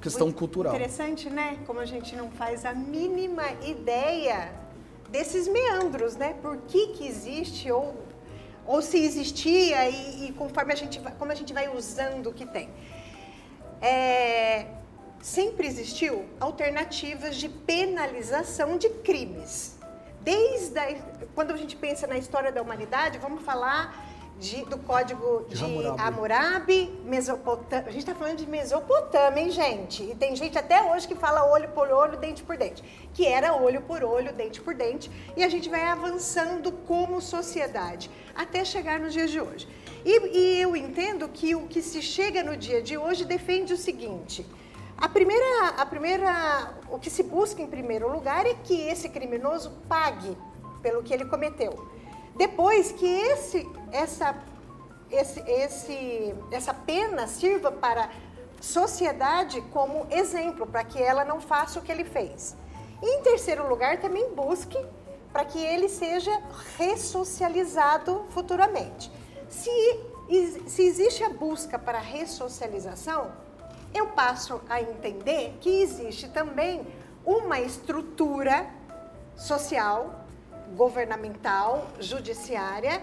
Questão 0.00 0.28
Muito 0.28 0.38
cultural. 0.38 0.74
Interessante, 0.74 1.28
né? 1.28 1.58
Como 1.66 1.78
a 1.78 1.84
gente 1.84 2.16
não 2.16 2.30
faz 2.30 2.64
a 2.64 2.72
mínima 2.72 3.44
ideia 3.66 4.52
desses 5.10 5.46
meandros, 5.46 6.16
né? 6.16 6.34
Por 6.40 6.56
que 6.68 6.88
que 6.88 7.06
existe 7.06 7.70
ou 7.70 7.94
ou 8.66 8.80
se 8.80 8.98
existia 8.98 9.88
e, 9.88 10.28
e 10.28 10.32
conforme 10.32 10.72
a 10.72 10.76
gente 10.76 11.00
vai, 11.00 11.12
como 11.18 11.32
a 11.32 11.34
gente 11.34 11.52
vai 11.52 11.68
usando 11.76 12.28
o 12.28 12.32
que 12.32 12.46
tem. 12.46 12.68
É, 13.80 14.66
sempre 15.20 15.66
existiu 15.66 16.24
alternativas 16.38 17.36
de 17.36 17.48
penalização 17.48 18.76
de 18.78 18.88
crimes. 18.88 19.78
Desde 20.22 20.78
a, 20.78 20.94
quando 21.34 21.52
a 21.52 21.56
gente 21.56 21.76
pensa 21.76 22.06
na 22.06 22.18
história 22.18 22.52
da 22.52 22.60
humanidade, 22.62 23.18
vamos 23.18 23.42
falar 23.42 24.08
de- 24.38 24.64
do 24.66 24.78
Código 24.78 25.44
De 25.48 25.56
de 25.56 25.64
Hammurabi. 25.64 26.00
Hammurabi, 26.02 27.00
Mesopotâmia. 27.04 27.88
A 27.88 27.90
gente 27.90 28.00
está 28.00 28.14
falando 28.14 28.36
de 28.38 28.46
Mesopotâmia, 28.46 29.42
hein, 29.42 29.50
gente? 29.50 30.02
E 30.02 30.14
tem 30.14 30.34
gente 30.36 30.58
até 30.58 30.82
hoje 30.90 31.06
que 31.06 31.14
fala 31.14 31.44
olho 31.50 31.68
por 31.70 31.88
olho, 31.90 32.16
dente 32.18 32.42
por 32.42 32.56
dente. 32.56 32.82
Que 33.14 33.26
era 33.26 33.54
olho 33.54 33.82
por 33.82 34.02
olho, 34.02 34.32
dente 34.32 34.60
por 34.60 34.74
dente. 34.74 35.10
E 35.36 35.44
a 35.44 35.48
gente 35.48 35.68
vai 35.68 35.82
avançando 35.84 36.72
como 36.72 37.20
sociedade 37.20 38.10
até 38.34 38.64
chegar 38.64 38.98
nos 39.00 39.12
dias 39.12 39.30
de 39.30 39.40
hoje. 39.40 39.68
E, 40.04 40.38
e 40.38 40.60
eu 40.62 40.74
entendo 40.74 41.28
que 41.28 41.54
o 41.54 41.66
que 41.66 41.82
se 41.82 42.00
chega 42.00 42.42
no 42.42 42.56
dia 42.56 42.80
de 42.82 42.96
hoje 42.96 43.24
defende 43.26 43.74
o 43.74 43.76
seguinte. 43.76 44.46
A 45.00 45.08
primeira, 45.08 45.68
a 45.78 45.86
primeira, 45.86 46.74
o 46.90 46.98
que 46.98 47.08
se 47.08 47.22
busca 47.22 47.62
em 47.62 47.66
primeiro 47.66 48.12
lugar 48.12 48.44
é 48.44 48.52
que 48.52 48.78
esse 48.82 49.08
criminoso 49.08 49.70
pague 49.88 50.36
pelo 50.82 51.02
que 51.02 51.14
ele 51.14 51.24
cometeu. 51.24 51.88
Depois 52.36 52.92
que 52.92 53.06
esse, 53.06 53.66
essa, 53.92 54.36
esse, 55.10 55.40
esse, 55.40 56.34
essa 56.50 56.74
pena 56.74 57.26
sirva 57.26 57.72
para 57.72 58.04
a 58.04 58.10
sociedade 58.60 59.62
como 59.72 60.06
exemplo, 60.10 60.66
para 60.66 60.84
que 60.84 61.02
ela 61.02 61.24
não 61.24 61.40
faça 61.40 61.78
o 61.78 61.82
que 61.82 61.90
ele 61.90 62.04
fez. 62.04 62.54
E, 63.02 63.06
em 63.06 63.22
terceiro 63.22 63.66
lugar, 63.66 64.00
também 64.02 64.34
busque 64.34 64.78
para 65.32 65.46
que 65.46 65.58
ele 65.58 65.88
seja 65.88 66.30
ressocializado 66.76 68.26
futuramente. 68.34 69.10
Se, 69.48 69.70
se 70.66 70.82
existe 70.82 71.24
a 71.24 71.30
busca 71.30 71.78
para 71.78 71.98
ressocialização, 71.98 73.32
eu 73.94 74.08
passo 74.08 74.60
a 74.68 74.80
entender 74.80 75.56
que 75.60 75.82
existe 75.82 76.28
também 76.28 76.86
uma 77.24 77.60
estrutura 77.60 78.66
social, 79.36 80.24
governamental, 80.76 81.88
judiciária, 81.98 83.02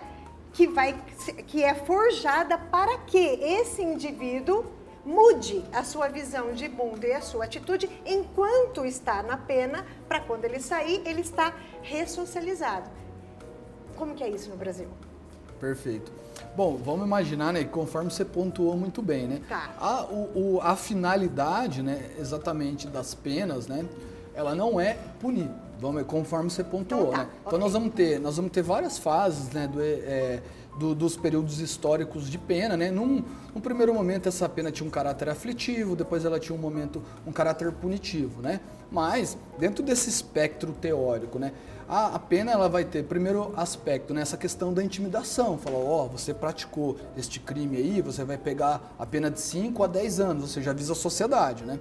que, 0.53 0.67
vai, 0.67 0.99
que 1.45 1.63
é 1.63 1.75
forjada 1.75 2.57
para 2.57 2.97
que 2.99 3.17
esse 3.17 3.81
indivíduo 3.81 4.65
mude 5.05 5.63
a 5.71 5.83
sua 5.83 6.09
visão 6.09 6.51
de 6.51 6.67
mundo 6.67 7.05
e 7.05 7.13
a 7.13 7.21
sua 7.21 7.45
atitude 7.45 7.89
enquanto 8.05 8.85
está 8.85 9.23
na 9.23 9.37
pena, 9.37 9.85
para 10.07 10.19
quando 10.19 10.45
ele 10.45 10.59
sair, 10.59 11.01
ele 11.05 11.21
está 11.21 11.53
ressocializado. 11.81 12.89
Como 13.95 14.13
que 14.15 14.23
é 14.23 14.29
isso 14.29 14.49
no 14.49 14.57
Brasil? 14.57 14.89
Perfeito. 15.59 16.11
Bom, 16.57 16.75
vamos 16.83 17.05
imaginar, 17.05 17.53
né, 17.53 17.63
conforme 17.63 18.09
você 18.09 18.25
pontuou 18.25 18.75
muito 18.75 18.99
bem, 18.99 19.27
né? 19.27 19.41
Tá. 19.47 19.75
A, 19.79 20.05
o, 20.05 20.55
o- 20.55 20.59
a 20.63 20.75
finalidade, 20.75 21.83
né, 21.83 22.09
exatamente 22.17 22.87
das 22.87 23.13
penas, 23.13 23.67
né, 23.67 23.85
ela 24.33 24.55
não 24.55 24.79
é 24.81 24.97
punir. 25.19 25.51
Vamos, 25.79 26.03
conforme 26.03 26.49
você 26.49 26.63
pontuou, 26.63 27.07
Então 27.09 27.11
tá, 27.11 27.17
né? 27.23 27.29
Então 27.45 27.59
nós 27.59 27.73
vamos 27.73 27.93
ter, 27.93 28.19
nós 28.19 28.35
vamos 28.37 28.51
ter 28.51 28.61
várias 28.63 28.97
fases, 28.97 29.49
né, 29.51 29.67
do, 29.67 29.79
é, 29.81 30.41
do- 30.79 30.95
dos 30.95 31.15
períodos 31.15 31.59
históricos 31.59 32.29
de 32.29 32.37
pena, 32.37 32.75
né? 32.75 32.89
Num, 32.91 33.23
num 33.53 33.61
primeiro 33.61 33.93
momento 33.93 34.27
essa 34.27 34.47
pena 34.49 34.71
tinha 34.71 34.87
um 34.87 34.89
caráter 34.91 35.29
aflitivo, 35.29 35.95
depois 35.95 36.25
ela 36.25 36.39
tinha 36.39 36.55
um 36.55 36.61
momento 36.61 37.01
um 37.25 37.31
caráter 37.31 37.71
punitivo, 37.71 38.41
né? 38.41 38.59
Mas 38.91 39.37
dentro 39.59 39.83
desse 39.83 40.09
espectro 40.09 40.71
teórico, 40.71 41.37
né? 41.37 41.51
A, 41.89 42.15
a 42.15 42.19
pena 42.19 42.51
ela 42.51 42.67
vai 42.67 42.83
ter 42.83 43.03
primeiro 43.03 43.53
aspecto, 43.55 44.13
né? 44.13 44.21
Essa 44.21 44.35
questão 44.37 44.73
da 44.73 44.83
intimidação, 44.83 45.57
falar, 45.57 45.77
ó, 45.77 46.05
você 46.07 46.33
praticou 46.33 46.97
este 47.15 47.39
crime 47.39 47.77
aí, 47.77 48.01
você 48.01 48.23
vai 48.23 48.37
pegar 48.37 48.93
a 48.99 49.05
pena 49.05 49.29
de 49.31 49.39
5 49.39 49.83
a 49.83 49.87
10 49.87 50.19
anos, 50.19 50.43
ou 50.43 50.49
seja, 50.49 50.71
avisa 50.71 50.93
a 50.93 50.95
sociedade, 50.95 51.63
né? 51.63 51.79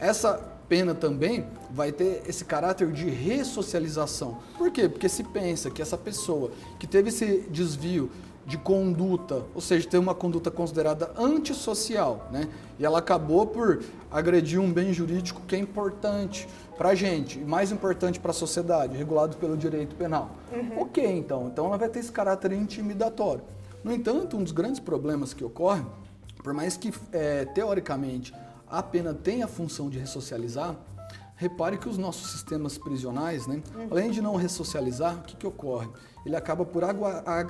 Essa 0.00 0.40
pena 0.72 0.94
também 0.94 1.44
vai 1.70 1.92
ter 1.92 2.22
esse 2.26 2.46
caráter 2.46 2.90
de 2.90 3.04
ressocialização. 3.10 4.38
Por 4.56 4.70
quê? 4.70 4.88
Porque 4.88 5.06
se 5.06 5.22
pensa 5.22 5.70
que 5.70 5.82
essa 5.82 5.98
pessoa 5.98 6.50
que 6.78 6.86
teve 6.86 7.10
esse 7.10 7.46
desvio 7.50 8.10
de 8.46 8.56
conduta, 8.56 9.42
ou 9.54 9.60
seja, 9.60 9.86
ter 9.86 9.98
uma 9.98 10.14
conduta 10.14 10.50
considerada 10.50 11.12
antissocial, 11.18 12.26
né? 12.32 12.48
E 12.78 12.86
ela 12.86 13.00
acabou 13.00 13.46
por 13.46 13.82
agredir 14.10 14.58
um 14.58 14.72
bem 14.72 14.94
jurídico 14.94 15.42
que 15.46 15.54
é 15.54 15.58
importante 15.58 16.48
para 16.78 16.88
a 16.88 16.94
gente, 16.94 17.38
e 17.38 17.44
mais 17.44 17.70
importante 17.70 18.18
para 18.18 18.30
a 18.30 18.34
sociedade, 18.34 18.96
regulado 18.96 19.36
pelo 19.36 19.58
direito 19.58 19.94
penal. 19.94 20.30
Uhum. 20.50 20.80
Ok, 20.80 21.04
então, 21.04 21.48
então 21.48 21.66
ela 21.66 21.76
vai 21.76 21.90
ter 21.90 21.98
esse 21.98 22.10
caráter 22.10 22.50
intimidatório. 22.50 23.42
No 23.84 23.92
entanto, 23.92 24.38
um 24.38 24.42
dos 24.42 24.52
grandes 24.52 24.80
problemas 24.80 25.34
que 25.34 25.44
ocorre, 25.44 25.84
por 26.42 26.54
mais 26.54 26.78
que 26.78 26.94
é, 27.12 27.44
teoricamente 27.44 28.32
a 28.72 28.82
pena 28.82 29.12
tenha 29.12 29.44
a 29.44 29.48
função 29.48 29.90
de 29.90 29.98
ressocializar, 29.98 30.74
repare 31.36 31.76
que 31.76 31.86
os 31.86 31.98
nossos 31.98 32.30
sistemas 32.32 32.78
prisionais, 32.78 33.46
né, 33.46 33.62
uhum. 33.74 33.88
além 33.90 34.10
de 34.10 34.22
não 34.22 34.34
ressocializar, 34.34 35.18
o 35.18 35.22
que, 35.22 35.36
que 35.36 35.46
ocorre? 35.46 35.90
Ele 36.24 36.34
acaba 36.34 36.64
por 36.64 36.82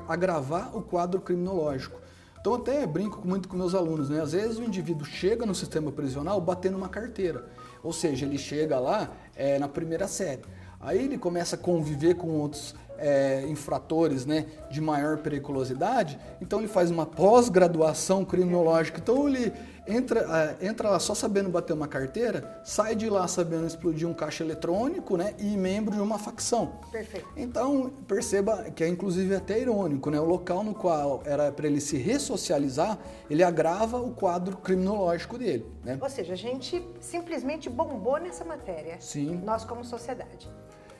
agravar 0.08 0.76
o 0.76 0.82
quadro 0.82 1.20
criminológico. 1.20 2.00
Então 2.40 2.54
até 2.54 2.84
brinco 2.84 3.24
muito 3.24 3.48
com 3.48 3.56
meus 3.56 3.72
alunos, 3.72 4.08
né? 4.08 4.20
Às 4.20 4.32
vezes 4.32 4.58
o 4.58 4.64
indivíduo 4.64 5.06
chega 5.06 5.46
no 5.46 5.54
sistema 5.54 5.92
prisional 5.92 6.40
batendo 6.40 6.76
uma 6.76 6.88
carteira. 6.88 7.46
Ou 7.84 7.92
seja, 7.92 8.26
ele 8.26 8.36
chega 8.36 8.80
lá 8.80 9.12
é, 9.36 9.60
na 9.60 9.68
primeira 9.68 10.08
série. 10.08 10.42
Aí 10.80 11.04
ele 11.04 11.18
começa 11.18 11.54
a 11.54 11.58
conviver 11.58 12.14
com 12.14 12.40
outros 12.40 12.74
é, 12.98 13.44
infratores 13.48 14.26
né, 14.26 14.46
de 14.70 14.80
maior 14.80 15.18
periculosidade, 15.18 16.18
então 16.40 16.58
ele 16.58 16.68
faz 16.68 16.90
uma 16.90 17.06
pós-graduação 17.06 18.24
criminológica. 18.24 18.98
Então 18.98 19.28
ele 19.28 19.52
entra, 19.86 20.26
uh, 20.26 20.64
entra 20.64 20.90
lá 20.90 20.98
só 20.98 21.14
sabendo 21.14 21.48
bater 21.48 21.72
uma 21.72 21.88
carteira, 21.88 22.60
sai 22.64 22.94
de 22.94 23.08
lá 23.08 23.26
sabendo 23.26 23.66
explodir 23.66 24.08
um 24.08 24.14
caixa 24.14 24.44
eletrônico 24.44 25.16
né, 25.16 25.34
e 25.38 25.56
membro 25.56 25.94
de 25.94 26.00
uma 26.00 26.18
facção. 26.18 26.72
Perfeito. 26.90 27.28
Então 27.36 27.92
perceba 28.06 28.70
que 28.70 28.84
é 28.84 28.88
inclusive 28.88 29.34
até 29.34 29.58
irônico, 29.58 30.10
né? 30.10 30.20
o 30.20 30.24
local 30.24 30.62
no 30.62 30.74
qual 30.74 31.22
era 31.24 31.50
para 31.50 31.66
ele 31.66 31.80
se 31.80 31.96
ressocializar, 31.96 32.98
ele 33.28 33.42
agrava 33.42 33.98
o 33.98 34.12
quadro 34.12 34.56
criminológico 34.56 35.38
dele. 35.38 35.66
Né? 35.84 35.98
Ou 36.00 36.08
seja, 36.08 36.32
a 36.32 36.36
gente 36.36 36.82
simplesmente 37.00 37.68
bombou 37.68 38.18
nessa 38.18 38.44
matéria. 38.44 38.96
Sim. 39.00 39.40
Nós 39.44 39.64
como 39.64 39.84
sociedade. 39.84 40.48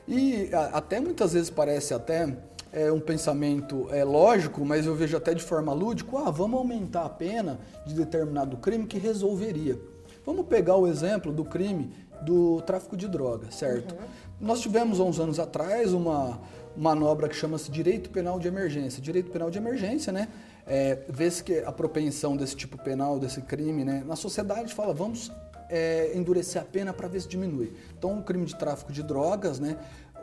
E 0.07 0.51
até 0.73 0.99
muitas 0.99 1.33
vezes 1.33 1.49
parece 1.49 1.95
até 1.95 2.37
é, 2.73 2.91
um 2.91 3.01
pensamento 3.01 3.87
é, 3.91 4.03
lógico, 4.03 4.65
mas 4.65 4.87
eu 4.87 4.95
vejo 4.95 5.17
até 5.17 5.35
de 5.35 5.43
forma 5.43 5.73
lúdica, 5.73 6.11
ah, 6.19 6.31
vamos 6.31 6.59
aumentar 6.59 7.05
a 7.05 7.09
pena 7.09 7.61
de 7.87 7.95
determinado 7.95 8.57
crime 8.57 8.87
que 8.87 8.99
resolveria. 8.99 9.79
Vamos 10.25 10.47
pegar 10.47 10.77
o 10.77 10.87
exemplo 10.87 11.33
do 11.33 11.45
crime 11.45 11.93
do 12.23 12.63
tráfico 12.63 12.97
de 12.97 13.09
droga, 13.09 13.51
certo? 13.51 13.93
Uhum. 13.93 14.01
Nós 14.41 14.61
tivemos 14.61 15.01
há 15.01 15.05
uns 15.05 15.19
anos 15.19 15.39
atrás 15.39 15.93
uma 15.93 16.41
manobra 16.77 17.29
que 17.29 17.35
chama-se 17.35 17.71
direito 17.71 18.11
penal 18.11 18.39
de 18.39 18.49
emergência. 18.49 19.03
Direito 19.03 19.31
penal 19.31 19.51
de 19.51 19.59
emergência, 19.59 20.13
né? 20.13 20.29
É, 20.67 21.01
vê-se 21.09 21.43
que 21.43 21.59
a 21.59 21.73
propensão 21.73 22.37
desse 22.37 22.57
tipo 22.57 22.79
penal, 22.79 23.19
desse 23.19 23.43
crime, 23.43 23.85
né? 23.85 24.03
Na 24.07 24.17
sociedade 24.17 24.73
fala, 24.73 24.95
vamos 24.95 25.31
é, 25.69 26.13
endurecer 26.15 26.61
a 26.61 26.65
pena 26.65 26.93
para 26.93 27.09
ver 27.09 27.21
se 27.21 27.29
diminui. 27.29 27.73
Então, 27.99 28.19
o 28.19 28.23
crime 28.23 28.45
de 28.45 28.55
tráfico 28.57 28.93
de 28.93 29.03
drogas, 29.03 29.59
né, 29.59 29.77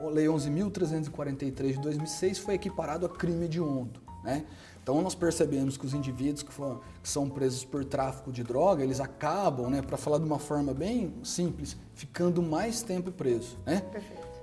Lei 0.07 0.25
11.343 0.25 1.73
de 1.73 1.81
2006 1.81 2.37
foi 2.39 2.55
equiparado 2.55 3.05
a 3.05 3.09
crime 3.09 3.45
hediondo. 3.45 3.99
Né? 4.23 4.45
Então, 4.81 5.01
nós 5.01 5.13
percebemos 5.13 5.77
que 5.77 5.85
os 5.85 5.93
indivíduos 5.93 6.41
que, 6.41 6.51
foram, 6.51 6.81
que 7.01 7.09
são 7.09 7.29
presos 7.29 7.63
por 7.63 7.85
tráfico 7.85 8.31
de 8.31 8.43
droga, 8.43 8.83
eles 8.83 8.99
acabam, 8.99 9.69
né, 9.69 9.81
para 9.81 9.97
falar 9.97 10.17
de 10.17 10.23
uma 10.23 10.39
forma 10.39 10.73
bem 10.73 11.13
simples, 11.23 11.77
ficando 11.93 12.41
mais 12.41 12.81
tempo 12.81 13.11
preso. 13.11 13.57
Né? 13.65 13.83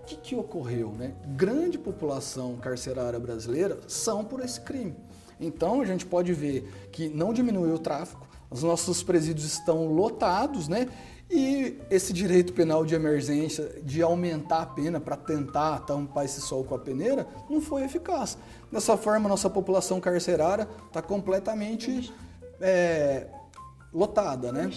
O 0.02 0.04
que, 0.06 0.16
que 0.16 0.36
ocorreu? 0.36 0.92
Né? 0.92 1.14
Grande 1.36 1.78
população 1.78 2.56
carcerária 2.56 3.18
brasileira 3.18 3.80
são 3.88 4.24
por 4.24 4.40
esse 4.40 4.60
crime. 4.60 4.94
Então, 5.40 5.80
a 5.80 5.84
gente 5.84 6.06
pode 6.06 6.32
ver 6.32 6.88
que 6.92 7.08
não 7.08 7.32
diminuiu 7.32 7.74
o 7.74 7.78
tráfico, 7.78 8.26
os 8.48 8.62
nossos 8.62 9.02
presídios 9.02 9.44
estão 9.46 9.88
lotados, 9.88 10.68
né? 10.68 10.88
E 11.28 11.78
esse 11.90 12.12
direito 12.12 12.52
penal 12.52 12.84
de 12.84 12.94
emergência, 12.94 13.80
de 13.82 14.00
aumentar 14.00 14.62
a 14.62 14.66
pena 14.66 15.00
para 15.00 15.16
tentar 15.16 15.80
tampar 15.80 16.24
esse 16.24 16.40
sol 16.40 16.62
com 16.64 16.74
a 16.74 16.78
peneira, 16.78 17.26
não 17.50 17.60
foi 17.60 17.82
eficaz. 17.82 18.38
Dessa 18.70 18.96
forma, 18.96 19.28
nossa 19.28 19.50
população 19.50 20.00
carcerária 20.00 20.68
está 20.86 21.02
completamente 21.02 22.12
é, 22.60 23.26
lotada, 23.92 24.52
né? 24.52 24.70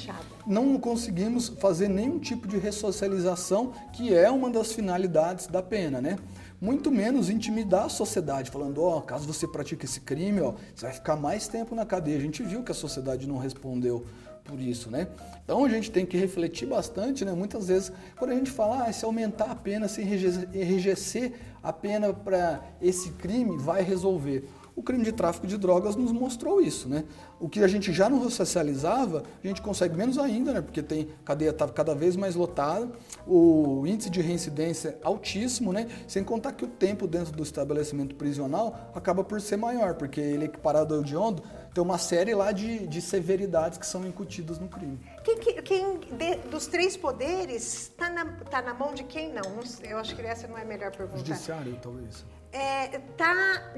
Não 0.47 0.79
conseguimos 0.79 1.49
fazer 1.49 1.87
nenhum 1.87 2.17
tipo 2.17 2.47
de 2.47 2.57
ressocialização, 2.57 3.71
que 3.93 4.13
é 4.13 4.31
uma 4.31 4.49
das 4.49 4.71
finalidades 4.71 5.45
da 5.45 5.61
pena, 5.61 6.01
né? 6.01 6.17
muito 6.61 6.91
menos 6.91 7.29
intimidar 7.29 7.85
a 7.85 7.89
sociedade, 7.89 8.51
falando, 8.51 8.83
ó, 8.83 8.97
oh, 8.97 9.01
caso 9.01 9.25
você 9.25 9.47
pratique 9.47 9.85
esse 9.85 10.01
crime, 10.01 10.41
ó, 10.41 10.53
você 10.75 10.85
vai 10.85 10.93
ficar 10.93 11.15
mais 11.15 11.47
tempo 11.47 11.73
na 11.73 11.85
cadeia. 11.85 12.17
A 12.17 12.21
gente 12.21 12.43
viu 12.43 12.63
que 12.63 12.71
a 12.71 12.75
sociedade 12.75 13.27
não 13.27 13.37
respondeu 13.37 14.05
por 14.43 14.59
isso, 14.59 14.89
né? 14.89 15.07
Então 15.43 15.63
a 15.65 15.69
gente 15.69 15.91
tem 15.91 16.05
que 16.05 16.17
refletir 16.17 16.67
bastante, 16.67 17.23
né? 17.25 17.33
Muitas 17.33 17.67
vezes, 17.67 17.91
quando 18.17 18.31
a 18.31 18.35
gente 18.35 18.51
fala, 18.51 18.85
ah, 18.85 18.93
se 18.93 19.05
aumentar 19.05 19.51
a 19.51 19.55
pena, 19.55 19.87
se 19.87 20.01
enrijecer 20.01 21.33
a 21.61 21.73
pena 21.73 22.13
para 22.13 22.63
esse 22.81 23.11
crime, 23.11 23.57
vai 23.57 23.81
resolver. 23.81 24.47
O 24.79 24.81
crime 24.81 25.03
de 25.03 25.11
tráfico 25.11 25.45
de 25.45 25.57
drogas 25.57 25.97
nos 25.97 26.09
mostrou 26.13 26.61
isso, 26.61 26.87
né? 26.87 27.03
O 27.37 27.49
que 27.49 27.61
a 27.61 27.67
gente 27.67 27.91
já 27.91 28.09
não 28.09 28.29
socializava, 28.29 29.23
a 29.43 29.47
gente 29.47 29.61
consegue 29.61 29.93
menos 29.93 30.17
ainda, 30.17 30.53
né? 30.53 30.61
Porque 30.61 30.81
tem 30.81 31.09
cadeia 31.25 31.51
tá 31.51 31.67
cada 31.67 31.93
vez 31.93 32.15
mais 32.15 32.33
lotada, 32.33 32.89
o 33.27 33.83
índice 33.85 34.09
de 34.09 34.21
reincidência 34.21 34.97
altíssimo, 35.03 35.73
né? 35.73 35.87
Sem 36.07 36.23
contar 36.23 36.53
que 36.53 36.63
o 36.63 36.67
tempo 36.67 37.07
dentro 37.07 37.33
do 37.33 37.43
estabelecimento 37.43 38.15
prisional 38.15 38.89
acaba 38.95 39.21
por 39.21 39.41
ser 39.41 39.57
maior, 39.57 39.95
porque 39.95 40.21
ele 40.21 40.43
é 40.43 40.45
equiparado 40.45 40.95
ao 40.95 41.01
hediondo, 41.01 41.43
tem 41.73 41.83
uma 41.83 41.97
série 41.97 42.33
lá 42.33 42.51
de, 42.51 42.87
de 42.87 43.01
severidades 43.01 43.77
que 43.77 43.85
são 43.85 44.05
incutidas 44.05 44.59
no 44.59 44.67
crime. 44.67 44.99
Quem, 45.23 45.61
quem 45.61 45.99
de, 45.99 46.35
dos 46.49 46.67
três 46.67 46.97
poderes 46.97 47.83
está 47.83 48.09
na, 48.09 48.25
tá 48.25 48.61
na 48.61 48.73
mão 48.73 48.93
de 48.93 49.03
quem 49.03 49.31
não? 49.31 49.59
Eu 49.83 49.97
acho 49.97 50.15
que 50.15 50.21
essa 50.21 50.47
não 50.47 50.57
é 50.57 50.61
a 50.61 50.65
melhor 50.65 50.91
pergunta. 50.91 51.19
Judiciário, 51.19 51.77
talvez 51.81 52.25
é, 52.51 52.99
tá 53.15 53.73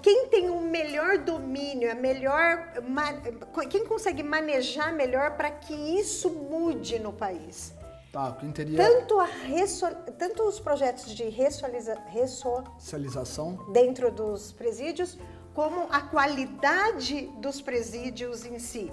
quem 0.00 0.28
tem 0.28 0.48
o 0.48 0.60
melhor 0.60 1.18
domínio, 1.18 1.90
a 1.90 1.94
melhor 1.94 2.72
quem 3.68 3.84
consegue 3.84 4.22
manejar 4.22 4.92
melhor 4.92 5.36
para 5.36 5.50
que 5.50 5.74
isso 5.74 6.30
mude 6.30 6.98
no 6.98 7.12
país. 7.12 7.74
Tá, 8.12 8.30
teria 8.54 8.76
tanto 8.76 9.18
a 9.18 9.28
tanto 10.18 10.42
os 10.42 10.60
projetos 10.60 11.14
de 11.14 11.24
ressocializa, 11.24 11.98
ressocialização 12.08 13.72
dentro 13.72 14.12
dos 14.12 14.52
presídios 14.52 15.18
como 15.54 15.86
a 15.90 16.00
qualidade 16.00 17.28
dos 17.38 17.60
presídios 17.60 18.44
em 18.44 18.58
si. 18.58 18.90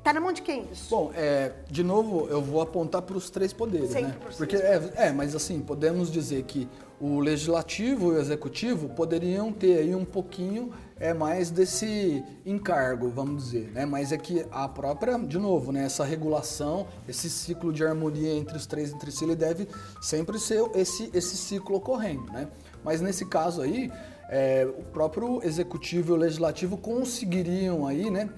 Está 0.00 0.14
na 0.14 0.20
mão 0.20 0.32
de 0.32 0.40
quem 0.40 0.66
isso? 0.72 0.88
Bom, 0.88 1.12
é, 1.14 1.52
de 1.68 1.84
novo, 1.84 2.26
eu 2.30 2.40
vou 2.40 2.62
apontar 2.62 3.02
para 3.02 3.18
os 3.18 3.28
três 3.28 3.52
poderes, 3.52 3.90
Sempre 3.90 4.12
né? 4.12 4.34
Porque 4.34 4.56
é, 4.56 4.92
é, 4.96 5.12
mas 5.12 5.34
assim, 5.34 5.60
podemos 5.60 6.10
dizer 6.10 6.42
que 6.44 6.66
o 6.98 7.20
legislativo 7.20 8.12
e 8.12 8.16
o 8.16 8.18
executivo 8.18 8.88
poderiam 8.88 9.52
ter 9.52 9.78
aí 9.78 9.94
um 9.94 10.04
pouquinho 10.04 10.72
é 10.98 11.12
mais 11.12 11.50
desse 11.50 12.24
encargo, 12.46 13.10
vamos 13.10 13.44
dizer, 13.44 13.70
né? 13.72 13.84
Mas 13.84 14.10
é 14.10 14.16
que 14.16 14.44
a 14.50 14.66
própria, 14.68 15.18
de 15.18 15.38
novo, 15.38 15.70
né, 15.70 15.84
essa 15.84 16.04
regulação, 16.04 16.86
esse 17.06 17.28
ciclo 17.28 17.70
de 17.70 17.84
harmonia 17.84 18.34
entre 18.34 18.56
os 18.56 18.66
três 18.66 18.92
entre 18.92 19.10
si, 19.10 19.24
ele 19.24 19.36
deve 19.36 19.68
sempre 20.00 20.38
ser 20.38 20.62
esse 20.74 21.10
esse 21.12 21.36
ciclo 21.36 21.76
ocorrendo, 21.76 22.24
né? 22.32 22.48
Mas 22.82 23.02
nesse 23.02 23.26
caso 23.26 23.60
aí, 23.60 23.90
é, 24.30 24.66
o 24.66 24.84
próprio 24.84 25.44
executivo 25.44 26.12
e 26.12 26.16
o 26.16 26.16
legislativo 26.16 26.78
conseguiriam 26.78 27.86
aí, 27.86 28.10
né? 28.10 28.30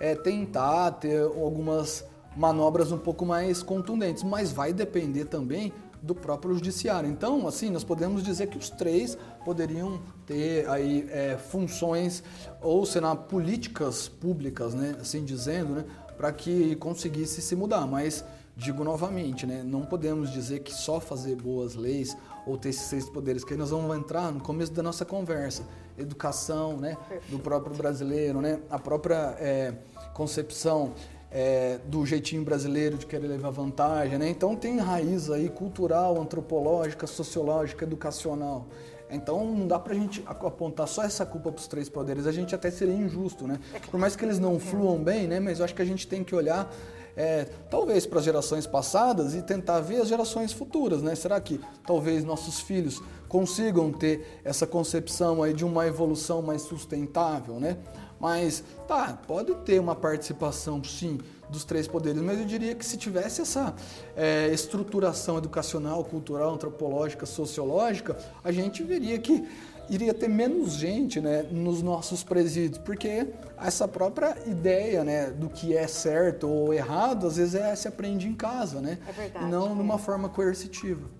é, 0.00 0.14
tentar 0.14 0.92
ter 0.92 1.20
algumas 1.20 2.04
manobras 2.34 2.90
um 2.90 2.98
pouco 2.98 3.26
mais 3.26 3.62
contundentes, 3.62 4.22
mas 4.22 4.50
vai 4.50 4.72
depender 4.72 5.26
também 5.26 5.72
do 6.02 6.14
próprio 6.14 6.54
judiciário. 6.54 7.10
Então, 7.10 7.46
assim, 7.46 7.68
nós 7.68 7.84
podemos 7.84 8.22
dizer 8.22 8.46
que 8.46 8.56
os 8.56 8.70
três 8.70 9.18
poderiam 9.44 10.00
ter 10.24 10.66
aí 10.70 11.06
é, 11.10 11.36
funções 11.36 12.22
ou 12.62 12.86
será 12.86 13.14
políticas 13.14 14.08
públicas, 14.08 14.72
né, 14.72 14.96
assim 14.98 15.22
dizendo, 15.22 15.74
né, 15.74 15.84
para 16.16 16.32
que 16.32 16.74
conseguisse 16.76 17.42
se 17.42 17.54
mudar. 17.54 17.86
Mas 17.86 18.24
digo 18.56 18.82
novamente, 18.82 19.44
né, 19.46 19.62
não 19.62 19.82
podemos 19.82 20.32
dizer 20.32 20.60
que 20.60 20.72
só 20.72 20.98
fazer 20.98 21.36
boas 21.36 21.74
leis 21.74 22.16
ou 22.50 22.58
ter 22.58 22.70
esses 22.70 22.82
seis 22.82 23.08
poderes 23.08 23.44
que 23.44 23.54
nós 23.54 23.70
vamos 23.70 23.96
entrar 23.96 24.32
no 24.32 24.40
começo 24.40 24.72
da 24.72 24.82
nossa 24.82 25.04
conversa, 25.04 25.62
educação, 25.96 26.76
né, 26.76 26.96
do 27.28 27.38
próprio 27.38 27.74
brasileiro, 27.76 28.40
né, 28.40 28.60
a 28.68 28.78
própria 28.78 29.36
é, 29.38 29.74
concepção 30.12 30.92
é, 31.30 31.78
do 31.86 32.04
jeitinho 32.04 32.42
brasileiro 32.42 32.98
de 32.98 33.06
querer 33.06 33.28
levar 33.28 33.50
vantagem, 33.50 34.18
né? 34.18 34.28
Então 34.28 34.56
tem 34.56 34.78
raiz 34.78 35.30
aí 35.30 35.48
cultural, 35.48 36.20
antropológica, 36.20 37.06
sociológica, 37.06 37.84
educacional. 37.84 38.66
Então 39.08 39.44
não 39.44 39.66
dá 39.66 39.78
pra 39.78 39.94
gente 39.94 40.24
apontar 40.26 40.88
só 40.88 41.04
essa 41.04 41.24
culpa 41.24 41.52
para 41.52 41.60
os 41.60 41.68
três 41.68 41.88
poderes, 41.88 42.26
a 42.26 42.32
gente 42.32 42.54
até 42.54 42.70
seria 42.70 42.94
injusto, 42.94 43.46
né? 43.46 43.60
Por 43.90 43.98
mais 43.98 44.16
que 44.16 44.24
eles 44.24 44.38
não 44.40 44.58
fluam 44.58 44.98
bem, 44.98 45.26
né? 45.26 45.38
Mas 45.38 45.60
eu 45.60 45.64
acho 45.64 45.74
que 45.74 45.82
a 45.82 45.84
gente 45.84 46.06
tem 46.06 46.24
que 46.24 46.34
olhar 46.34 46.72
é, 47.20 47.46
talvez 47.68 48.06
para 48.06 48.22
gerações 48.22 48.66
passadas 48.66 49.34
e 49.34 49.42
tentar 49.42 49.80
ver 49.80 50.00
as 50.00 50.08
gerações 50.08 50.54
futuras, 50.54 51.02
né? 51.02 51.14
Será 51.14 51.38
que 51.38 51.60
talvez 51.86 52.24
nossos 52.24 52.60
filhos 52.60 53.02
consigam 53.28 53.92
ter 53.92 54.40
essa 54.42 54.66
concepção 54.66 55.42
aí 55.42 55.52
de 55.52 55.62
uma 55.62 55.86
evolução 55.86 56.40
mais 56.40 56.62
sustentável, 56.62 57.60
né? 57.60 57.76
Mas 58.18 58.64
tá, 58.88 59.18
pode 59.26 59.54
ter 59.66 59.78
uma 59.78 59.94
participação 59.94 60.82
sim 60.82 61.18
dos 61.50 61.62
três 61.62 61.86
poderes, 61.86 62.22
mas 62.22 62.38
eu 62.38 62.46
diria 62.46 62.74
que 62.74 62.86
se 62.86 62.96
tivesse 62.96 63.42
essa 63.42 63.74
é, 64.16 64.48
estruturação 64.48 65.36
educacional, 65.36 66.02
cultural, 66.04 66.54
antropológica, 66.54 67.26
sociológica, 67.26 68.16
a 68.42 68.50
gente 68.50 68.82
veria 68.82 69.18
que 69.18 69.46
iria 69.90 70.14
ter 70.14 70.28
menos 70.28 70.74
gente 70.74 71.20
né, 71.20 71.42
nos 71.42 71.82
nossos 71.82 72.22
presídios, 72.22 72.78
porque 72.78 73.26
essa 73.60 73.88
própria 73.88 74.36
ideia 74.46 75.02
né, 75.02 75.30
do 75.30 75.50
que 75.50 75.76
é 75.76 75.86
certo 75.86 76.48
ou 76.48 76.72
errado, 76.72 77.26
às 77.26 77.36
vezes 77.36 77.56
é, 77.56 77.74
se 77.74 77.88
aprende 77.88 78.28
em 78.28 78.34
casa, 78.34 78.80
né? 78.80 78.98
É 79.06 79.12
verdade. 79.12 79.44
E 79.44 79.48
não 79.48 79.74
numa 79.74 79.98
forma 79.98 80.28
coercitiva. 80.28 81.10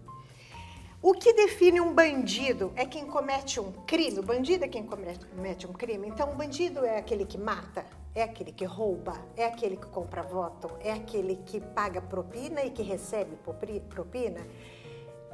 O 1.03 1.15
que 1.15 1.33
define 1.33 1.81
um 1.81 1.95
bandido 1.95 2.73
é 2.77 2.85
quem 2.85 3.07
comete 3.07 3.59
um 3.59 3.73
crime. 3.87 4.21
O 4.21 4.23
bandido 4.23 4.65
é 4.65 4.69
quem 4.69 4.85
comete 4.85 5.67
um 5.67 5.73
crime. 5.73 6.07
Então, 6.07 6.31
o 6.31 6.35
bandido 6.35 6.85
é 6.85 6.99
aquele 6.99 7.25
que 7.25 7.39
mata, 7.39 7.87
é 8.15 8.23
aquele 8.23 8.53
que 8.53 8.67
rouba, 8.67 9.15
é 9.35 9.47
aquele 9.47 9.77
que 9.77 9.87
compra 9.87 10.23
voto, 10.23 10.71
é 10.79 10.93
aquele 10.93 11.37
que 11.37 11.59
paga 11.59 12.03
propina 12.03 12.63
e 12.65 12.71
que 12.71 12.83
recebe 12.83 13.35
propina. 13.89 14.47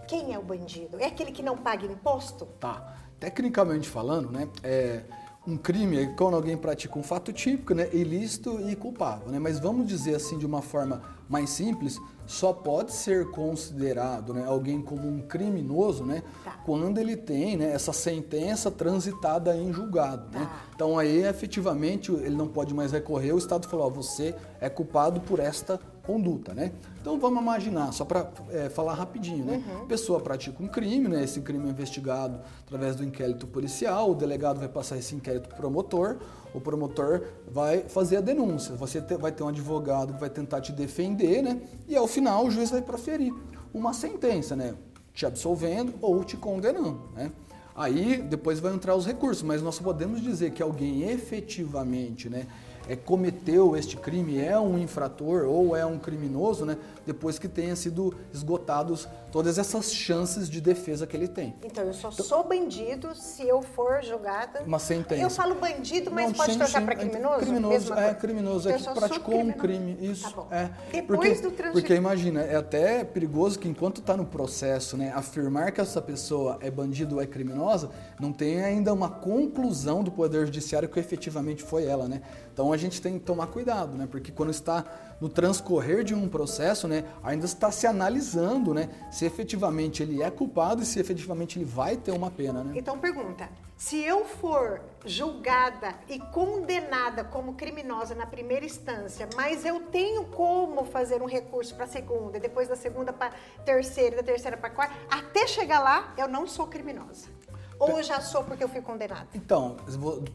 Quem 0.06 0.32
é 0.32 0.38
o 0.38 0.42
bandido? 0.42 1.00
É 1.00 1.06
aquele 1.06 1.32
que 1.32 1.42
não 1.42 1.58
paga 1.58 1.84
imposto? 1.84 2.46
Tá. 2.60 3.05
Tecnicamente 3.18 3.88
falando, 3.88 4.30
né, 4.30 4.48
é, 4.62 5.02
um 5.46 5.56
crime 5.56 5.98
é 5.98 6.06
quando 6.06 6.34
alguém 6.34 6.56
pratica 6.56 6.98
um 6.98 7.02
fato 7.02 7.32
típico, 7.32 7.72
né, 7.72 7.88
ilícito 7.92 8.60
e 8.68 8.74
culpável, 8.74 9.28
né? 9.28 9.38
Mas 9.38 9.60
vamos 9.60 9.86
dizer 9.86 10.16
assim 10.16 10.36
de 10.38 10.44
uma 10.44 10.60
forma 10.60 11.02
mais 11.28 11.50
simples, 11.50 12.00
só 12.26 12.52
pode 12.52 12.92
ser 12.92 13.30
considerado, 13.30 14.34
né, 14.34 14.44
alguém 14.44 14.82
como 14.82 15.08
um 15.08 15.22
criminoso, 15.22 16.04
né, 16.04 16.22
tá. 16.44 16.52
quando 16.64 16.98
ele 16.98 17.16
tem, 17.16 17.56
né, 17.56 17.70
essa 17.72 17.92
sentença 17.92 18.70
transitada 18.70 19.56
em 19.56 19.72
julgado, 19.72 20.24
né? 20.26 20.32
tá. 20.32 20.40
né? 20.40 20.50
Então 20.74 20.98
aí 20.98 21.24
efetivamente 21.24 22.12
ele 22.12 22.34
não 22.34 22.48
pode 22.48 22.74
mais 22.74 22.92
recorrer, 22.92 23.32
o 23.32 23.38
Estado 23.38 23.68
falou, 23.68 23.86
ó, 23.86 23.90
você 23.90 24.34
é 24.60 24.68
culpado 24.68 25.20
por 25.20 25.38
esta 25.38 25.80
conduta, 26.06 26.54
né? 26.54 26.72
Então 27.00 27.18
vamos 27.18 27.42
imaginar, 27.42 27.92
só 27.92 28.04
para 28.04 28.30
é, 28.50 28.68
falar 28.68 28.94
rapidinho, 28.94 29.44
né? 29.44 29.62
Uhum. 29.66 29.82
A 29.82 29.86
pessoa 29.86 30.20
pratica 30.20 30.62
um 30.62 30.68
crime, 30.68 31.08
né? 31.08 31.24
Esse 31.24 31.40
crime 31.40 31.66
é 31.66 31.70
investigado 31.70 32.40
através 32.64 32.96
do 32.96 33.04
inquérito 33.04 33.46
policial, 33.46 34.12
o 34.12 34.14
delegado 34.14 34.58
vai 34.58 34.68
passar 34.68 34.96
esse 34.96 35.14
inquérito 35.14 35.48
para 35.48 35.54
o 35.54 35.56
promotor, 35.58 36.16
o 36.54 36.60
promotor 36.60 37.22
vai 37.50 37.80
fazer 37.88 38.18
a 38.18 38.20
denúncia, 38.20 38.74
você 38.74 39.00
vai 39.00 39.32
ter 39.32 39.42
um 39.42 39.48
advogado 39.48 40.14
que 40.14 40.20
vai 40.20 40.30
tentar 40.30 40.60
te 40.60 40.72
defender, 40.72 41.42
né? 41.42 41.60
E 41.88 41.96
ao 41.96 42.06
final 42.06 42.46
o 42.46 42.50
juiz 42.50 42.70
vai 42.70 42.82
proferir 42.82 43.34
uma 43.74 43.92
sentença, 43.92 44.54
né? 44.54 44.74
Te 45.12 45.26
absolvendo 45.26 45.94
ou 46.00 46.22
te 46.24 46.36
condenando, 46.36 47.00
né? 47.14 47.32
Aí 47.74 48.22
depois 48.22 48.58
vai 48.58 48.72
entrar 48.72 48.96
os 48.96 49.04
recursos, 49.04 49.42
mas 49.42 49.60
nós 49.60 49.78
podemos 49.78 50.22
dizer 50.22 50.52
que 50.52 50.62
alguém 50.62 51.02
efetivamente, 51.10 52.30
né? 52.30 52.46
É, 52.88 52.96
cometeu 52.96 53.76
este 53.76 53.96
crime, 53.96 54.38
é 54.38 54.58
um 54.58 54.78
infrator 54.78 55.44
ou 55.44 55.76
é 55.76 55.84
um 55.84 55.98
criminoso, 55.98 56.64
né, 56.64 56.76
depois 57.06 57.38
que 57.38 57.48
tenha 57.48 57.76
sido 57.76 58.14
esgotados 58.32 59.08
todas 59.30 59.58
essas 59.58 59.92
chances 59.92 60.48
de 60.48 60.60
defesa 60.60 61.06
que 61.06 61.16
ele 61.16 61.28
tem. 61.28 61.54
Então, 61.62 61.84
eu 61.84 61.92
só 61.92 62.08
então, 62.08 62.24
sou 62.24 62.44
bandido 62.44 63.14
se 63.14 63.46
eu 63.46 63.62
for 63.62 64.02
julgada. 64.02 64.62
Uma 64.62 64.78
sentença. 64.78 65.22
Eu 65.22 65.30
falo 65.30 65.54
bandido, 65.54 66.10
mas 66.10 66.28
Não, 66.28 66.34
pode 66.34 66.52
sim, 66.52 66.58
trocar 66.58 66.84
para 66.84 66.96
criminoso? 66.96 67.38
Criminoso, 67.38 67.94
é, 67.94 68.14
criminoso, 68.14 68.68
é 68.68 68.72
que 68.74 68.84
praticou 68.84 69.38
um 69.38 69.52
crime. 69.52 69.96
Isso. 70.00 70.32
Tá 70.32 70.46
é. 70.50 70.70
Depois 70.92 71.18
porque, 71.18 71.42
do 71.42 71.50
trans... 71.50 71.72
Porque 71.72 71.94
imagina, 71.94 72.42
é 72.42 72.56
até 72.56 73.04
perigoso 73.04 73.58
que 73.58 73.68
enquanto 73.68 74.00
está 74.00 74.16
no 74.16 74.24
processo, 74.24 74.96
né, 74.96 75.12
afirmar 75.14 75.70
que 75.72 75.80
essa 75.80 76.00
pessoa 76.00 76.58
é 76.60 76.70
bandido 76.70 77.16
ou 77.16 77.22
é 77.22 77.26
criminosa, 77.26 77.90
não 78.18 78.32
tem 78.32 78.64
ainda 78.64 78.92
uma 78.92 79.10
conclusão 79.10 80.02
do 80.02 80.10
Poder 80.10 80.46
Judiciário 80.46 80.88
que 80.88 80.98
efetivamente 80.98 81.62
foi 81.62 81.84
ela, 81.84 82.08
né? 82.08 82.22
Então 82.52 82.72
a 82.72 82.76
gente 82.76 83.02
tem 83.02 83.18
que 83.18 83.24
tomar 83.24 83.48
cuidado, 83.48 83.96
né? 83.96 84.08
Porque 84.10 84.32
quando 84.32 84.50
está 84.50 84.84
no 85.20 85.28
transcorrer 85.28 86.04
de 86.04 86.14
um 86.14 86.28
processo, 86.28 86.86
né, 86.86 87.04
ainda 87.22 87.46
está 87.46 87.70
se 87.70 87.86
analisando, 87.86 88.74
né, 88.74 88.88
se 89.10 89.24
efetivamente 89.24 90.02
ele 90.02 90.22
é 90.22 90.30
culpado 90.30 90.82
e 90.82 90.86
se 90.86 90.98
efetivamente 90.98 91.58
ele 91.58 91.64
vai 91.64 91.96
ter 91.96 92.12
uma 92.12 92.30
pena, 92.30 92.62
né? 92.62 92.72
Então 92.76 92.98
pergunta: 92.98 93.48
se 93.76 94.02
eu 94.02 94.24
for 94.24 94.80
julgada 95.04 95.94
e 96.08 96.18
condenada 96.18 97.22
como 97.24 97.54
criminosa 97.54 98.14
na 98.14 98.26
primeira 98.26 98.64
instância, 98.64 99.28
mas 99.36 99.64
eu 99.64 99.80
tenho 99.80 100.24
como 100.26 100.84
fazer 100.84 101.20
um 101.20 101.26
recurso 101.26 101.74
para 101.74 101.84
a 101.84 101.88
segunda, 101.88 102.40
depois 102.40 102.68
da 102.68 102.76
segunda 102.76 103.12
para 103.12 103.32
terceira, 103.64 104.16
da 104.16 104.22
terceira 104.22 104.56
para 104.56 104.70
quarta, 104.70 104.94
até 105.10 105.46
chegar 105.46 105.80
lá, 105.80 106.14
eu 106.16 106.26
não 106.26 106.46
sou 106.46 106.66
criminosa. 106.66 107.35
Ou 107.78 107.98
eu 107.98 108.02
já 108.02 108.20
sou 108.20 108.42
porque 108.42 108.64
eu 108.64 108.68
fui 108.68 108.80
condenado? 108.80 109.28
Então, 109.34 109.76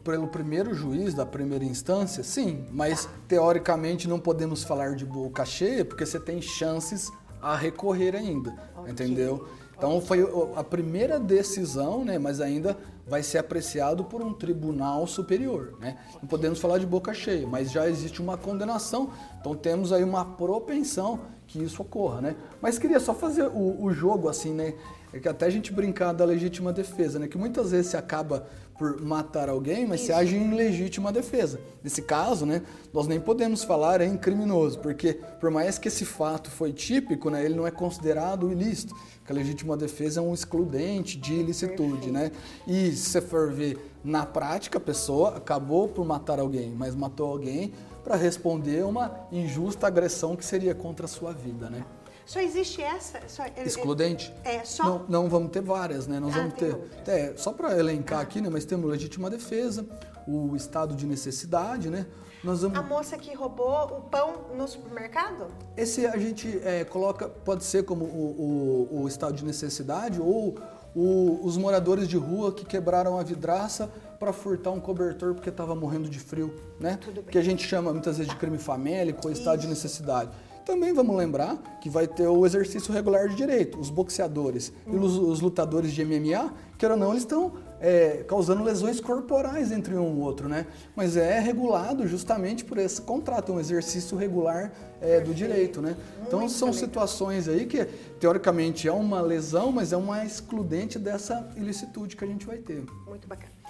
pelo 0.04 0.28
primeiro 0.28 0.74
juiz 0.74 1.12
da 1.12 1.26
primeira 1.26 1.64
instância, 1.64 2.22
sim, 2.22 2.64
mas 2.70 3.04
tá. 3.04 3.10
teoricamente 3.26 4.08
não 4.08 4.20
podemos 4.20 4.62
falar 4.62 4.94
de 4.94 5.04
boca 5.04 5.44
cheia 5.44 5.84
porque 5.84 6.06
você 6.06 6.20
tem 6.20 6.40
chances 6.40 7.10
a 7.40 7.56
recorrer 7.56 8.14
ainda, 8.14 8.54
okay. 8.76 8.92
entendeu? 8.92 9.48
Então 9.76 10.00
foi 10.00 10.20
a 10.54 10.62
primeira 10.62 11.18
decisão, 11.18 12.04
né, 12.04 12.16
mas 12.16 12.40
ainda 12.40 12.78
vai 13.04 13.20
ser 13.20 13.38
apreciado 13.38 14.04
por 14.04 14.22
um 14.22 14.32
tribunal 14.32 15.08
superior, 15.08 15.74
né? 15.80 15.98
Não 16.20 16.28
podemos 16.28 16.60
falar 16.60 16.78
de 16.78 16.86
boca 16.86 17.12
cheia, 17.12 17.44
mas 17.48 17.72
já 17.72 17.88
existe 17.88 18.22
uma 18.22 18.36
condenação, 18.36 19.10
então 19.40 19.56
temos 19.56 19.92
aí 19.92 20.04
uma 20.04 20.24
propensão 20.24 21.18
que 21.48 21.60
isso 21.60 21.82
ocorra, 21.82 22.20
né? 22.20 22.36
Mas 22.60 22.78
queria 22.78 23.00
só 23.00 23.12
fazer 23.12 23.48
o, 23.48 23.82
o 23.82 23.92
jogo 23.92 24.28
assim, 24.28 24.52
né? 24.54 24.74
É 25.12 25.20
que 25.20 25.28
até 25.28 25.46
a 25.46 25.50
gente 25.50 25.72
brincar 25.72 26.12
da 26.12 26.24
legítima 26.24 26.72
defesa, 26.72 27.18
né? 27.18 27.28
Que 27.28 27.36
muitas 27.36 27.70
vezes 27.70 27.88
se 27.88 27.96
acaba 27.96 28.46
por 28.78 29.00
matar 29.00 29.48
alguém, 29.48 29.86
mas 29.86 30.00
Isso. 30.00 30.06
se 30.06 30.12
age 30.12 30.36
em 30.36 30.54
legítima 30.54 31.12
defesa. 31.12 31.60
Nesse 31.84 32.02
caso, 32.02 32.44
né, 32.44 32.62
nós 32.92 33.06
nem 33.06 33.20
podemos 33.20 33.62
falar 33.62 34.00
em 34.00 34.16
criminoso, 34.16 34.78
porque 34.78 35.20
por 35.38 35.50
mais 35.50 35.78
que 35.78 35.88
esse 35.88 36.04
fato 36.04 36.50
foi 36.50 36.72
típico, 36.72 37.30
né, 37.30 37.44
ele 37.44 37.54
não 37.54 37.66
é 37.66 37.70
considerado 37.70 38.50
ilícito, 38.50 38.94
porque 39.18 39.32
a 39.32 39.36
legítima 39.36 39.76
defesa 39.76 40.20
é 40.20 40.22
um 40.22 40.34
excludente 40.34 41.16
de 41.16 41.34
ilicitude, 41.34 42.10
né? 42.10 42.32
E 42.66 42.90
se 42.92 43.10
você 43.10 43.20
for 43.20 43.52
ver 43.52 43.78
na 44.02 44.26
prática, 44.26 44.78
a 44.78 44.80
pessoa 44.80 45.36
acabou 45.36 45.88
por 45.88 46.04
matar 46.04 46.40
alguém, 46.40 46.74
mas 46.76 46.94
matou 46.94 47.30
alguém 47.30 47.72
para 48.02 48.16
responder 48.16 48.84
uma 48.84 49.14
injusta 49.30 49.86
agressão 49.86 50.34
que 50.34 50.44
seria 50.44 50.74
contra 50.74 51.06
a 51.06 51.08
sua 51.08 51.32
vida, 51.32 51.70
né? 51.70 51.84
Só 52.32 52.40
existe 52.40 52.80
essa? 52.80 53.20
Só, 53.28 53.42
é, 53.44 53.62
Excludente? 53.62 54.32
É, 54.42 54.64
só... 54.64 54.84
Não, 54.84 55.04
não 55.06 55.28
vamos 55.28 55.50
ter 55.50 55.60
várias, 55.60 56.06
né? 56.06 56.18
Nós 56.18 56.34
ah, 56.34 56.38
vamos 56.38 56.54
ter... 56.54 56.78
É, 57.06 57.34
só 57.36 57.52
para 57.52 57.78
elencar 57.78 58.20
ah. 58.20 58.22
aqui, 58.22 58.40
né? 58.40 58.48
Mas 58.50 58.64
temos 58.64 58.90
legítima 58.90 59.28
defesa, 59.28 59.84
o 60.26 60.56
estado 60.56 60.94
de 60.94 61.04
necessidade, 61.04 61.90
né? 61.90 62.06
Nós 62.42 62.62
vamos... 62.62 62.78
A 62.78 62.82
moça 62.82 63.18
que 63.18 63.34
roubou 63.34 63.84
o 63.84 64.00
pão 64.00 64.46
no 64.56 64.66
supermercado? 64.66 65.46
Esse 65.76 66.06
a 66.06 66.16
gente 66.16 66.58
é, 66.64 66.84
coloca, 66.84 67.28
pode 67.28 67.64
ser 67.64 67.84
como 67.84 68.06
o, 68.06 68.88
o, 68.90 69.02
o 69.02 69.08
estado 69.08 69.34
de 69.34 69.44
necessidade 69.44 70.18
ou 70.18 70.54
o, 70.94 71.38
os 71.44 71.58
moradores 71.58 72.08
de 72.08 72.16
rua 72.16 72.50
que 72.50 72.64
quebraram 72.64 73.18
a 73.18 73.22
vidraça 73.22 73.90
para 74.18 74.32
furtar 74.32 74.70
um 74.70 74.80
cobertor 74.80 75.34
porque 75.34 75.50
estava 75.50 75.74
morrendo 75.74 76.08
de 76.08 76.18
frio, 76.18 76.54
né? 76.80 76.98
Que 77.30 77.36
a 77.36 77.42
gente 77.42 77.62
chama 77.62 77.92
muitas 77.92 78.16
vezes 78.16 78.32
de 78.32 78.38
crime 78.38 78.56
famélico 78.56 79.20
ou 79.26 79.30
estado 79.30 79.60
de 79.60 79.66
necessidade. 79.66 80.30
Também 80.64 80.92
vamos 80.92 81.16
lembrar 81.16 81.56
que 81.80 81.90
vai 81.90 82.06
ter 82.06 82.26
o 82.26 82.46
exercício 82.46 82.92
regular 82.92 83.28
de 83.28 83.34
direito. 83.34 83.78
Os 83.78 83.90
boxeadores 83.90 84.72
e 84.86 84.96
os, 84.96 85.16
os 85.16 85.40
lutadores 85.40 85.92
de 85.92 86.04
MMA, 86.04 86.52
quer 86.78 86.90
ou 86.90 86.96
não, 86.96 87.10
eles 87.10 87.22
estão 87.22 87.52
é, 87.80 88.24
causando 88.28 88.62
lesões 88.62 89.00
corporais 89.00 89.72
entre 89.72 89.94
um 89.96 90.16
e 90.16 90.20
outro, 90.20 90.48
né? 90.48 90.66
Mas 90.94 91.16
é 91.16 91.40
regulado 91.40 92.06
justamente 92.06 92.64
por 92.64 92.78
esse 92.78 93.02
contrato, 93.02 93.52
um 93.52 93.58
exercício 93.58 94.16
regular 94.16 94.72
é, 95.00 95.20
do 95.20 95.34
direito, 95.34 95.82
né? 95.82 95.96
Então 96.24 96.40
Muito 96.40 96.52
são 96.52 96.72
situações 96.72 97.48
aí 97.48 97.66
que 97.66 97.84
teoricamente 98.20 98.86
é 98.86 98.92
uma 98.92 99.20
lesão, 99.20 99.72
mas 99.72 99.92
é 99.92 99.96
uma 99.96 100.24
excludente 100.24 100.98
dessa 100.98 101.50
ilicitude 101.56 102.16
que 102.16 102.24
a 102.24 102.28
gente 102.28 102.46
vai 102.46 102.58
ter. 102.58 102.84
Muito 103.08 103.26
bacana. 103.26 103.61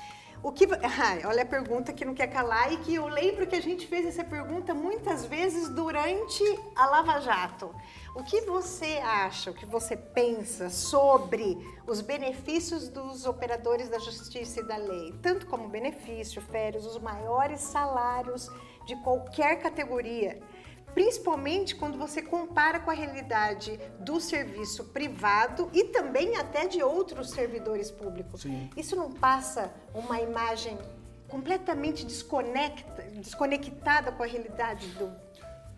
O 0.43 0.51
que, 0.51 0.67
ai, 0.83 1.25
olha 1.25 1.43
a 1.43 1.47
pergunta 1.47 1.93
que 1.93 2.05
não 2.05 2.15
quer 2.15 2.27
calar 2.27 2.73
e 2.73 2.79
que 2.79 2.95
eu 2.95 3.07
lembro 3.07 3.47
que 3.47 3.55
a 3.55 3.63
gente 3.63 3.87
fez 3.87 4.05
essa 4.05 4.25
pergunta 4.25 4.75
muitas 4.75 5.25
vezes 5.25 5.69
durante 5.69 6.43
a 6.75 6.87
Lava 6.87 7.21
Jato. 7.21 7.73
O 8.15 8.25
que 8.25 8.41
você 8.43 9.01
acha, 9.05 9.53
o 9.53 9.55
que 9.55 9.65
você 9.65 9.97
pensa 9.97 10.69
sobre 10.69 11.57
os 11.87 12.01
benefícios 12.01 12.89
dos 12.89 13.25
operadores 13.25 13.89
da 13.89 13.99
justiça 13.99 14.61
e 14.61 14.67
da 14.67 14.77
lei? 14.77 15.15
Tanto 15.23 15.47
como 15.47 15.69
benefício, 15.69 16.43
férias, 16.43 16.85
os 16.85 16.99
maiores 16.99 17.61
salários 17.61 18.51
de 18.85 18.97
qualquer 18.97 19.61
categoria 19.63 20.43
principalmente 20.95 21.75
quando 21.75 21.99
você 21.99 22.21
compara 22.23 22.81
com 22.81 22.91
a 22.91 22.95
realidade 22.95 23.79
do 24.01 24.21
serviço 24.21 24.85
privado 24.85 25.69
e 25.73 25.85
também 25.85 26.37
até 26.37 26.67
de 26.67 26.83
outros 26.83 27.31
servidores 27.31 27.91
públicos. 27.91 28.43
Sim. 28.43 28.71
Isso 28.77 28.97
não 28.97 29.11
passa 29.11 29.73
uma 29.95 30.21
imagem 30.21 30.79
completamente 31.29 32.05
desconecta, 32.05 33.03
desconectada 33.15 34.13
com 34.13 34.23
a 34.23 34.27
realidade 34.27 34.87
do 34.99 35.11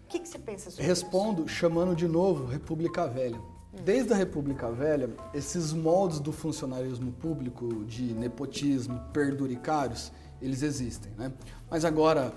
que, 0.09 0.19
que 0.19 0.29
você 0.29 0.39
pensa 0.39 0.71
sobre 0.71 0.87
Respondo 0.87 1.45
isso? 1.45 1.55
chamando 1.55 1.95
de 1.95 2.07
novo 2.07 2.47
República 2.47 3.07
Velha. 3.07 3.41
Desde 3.83 4.13
a 4.13 4.17
República 4.17 4.71
Velha, 4.71 5.11
esses 5.33 5.73
moldes 5.73 6.21
do 6.21 6.33
funcionalismo 6.33 7.11
público 7.13 7.85
de 7.85 8.15
nepotismo, 8.15 9.01
perduricários, 9.13 10.13
eles 10.41 10.63
existem, 10.63 11.11
né? 11.19 11.33
Mas 11.69 11.85
agora, 11.85 12.33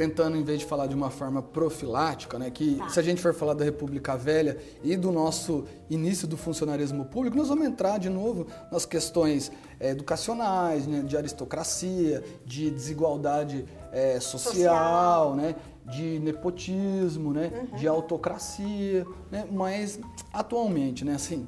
tentando, 0.00 0.34
em 0.34 0.42
vez 0.42 0.60
de 0.60 0.64
falar 0.64 0.86
de 0.86 0.94
uma 0.94 1.10
forma 1.10 1.42
profilática, 1.42 2.38
né, 2.38 2.48
que 2.50 2.76
Tá. 2.76 2.88
se 2.88 2.98
a 2.98 3.02
gente 3.02 3.20
for 3.20 3.34
falar 3.34 3.52
da 3.52 3.66
República 3.66 4.16
Velha 4.16 4.56
e 4.82 4.96
do 4.96 5.12
nosso 5.12 5.66
início 5.90 6.26
do 6.26 6.38
funcionarismo 6.38 7.04
público, 7.04 7.36
nós 7.36 7.48
vamos 7.50 7.66
entrar 7.66 7.98
de 7.98 8.08
novo 8.08 8.46
nas 8.72 8.86
questões 8.86 9.52
eh, 9.78 9.90
educacionais, 9.90 10.86
né, 10.86 11.02
de 11.02 11.18
aristocracia, 11.18 12.24
de 12.46 12.70
desigualdade 12.70 13.66
eh, 13.92 14.18
social, 14.20 14.54
Social. 14.54 15.36
né, 15.36 15.54
de 15.84 16.18
nepotismo, 16.18 17.34
né, 17.34 17.68
de 17.76 17.86
autocracia, 17.86 19.04
né, 19.30 19.46
mas 19.52 20.00
atualmente, 20.32 21.04
né, 21.04 21.16
assim, 21.16 21.46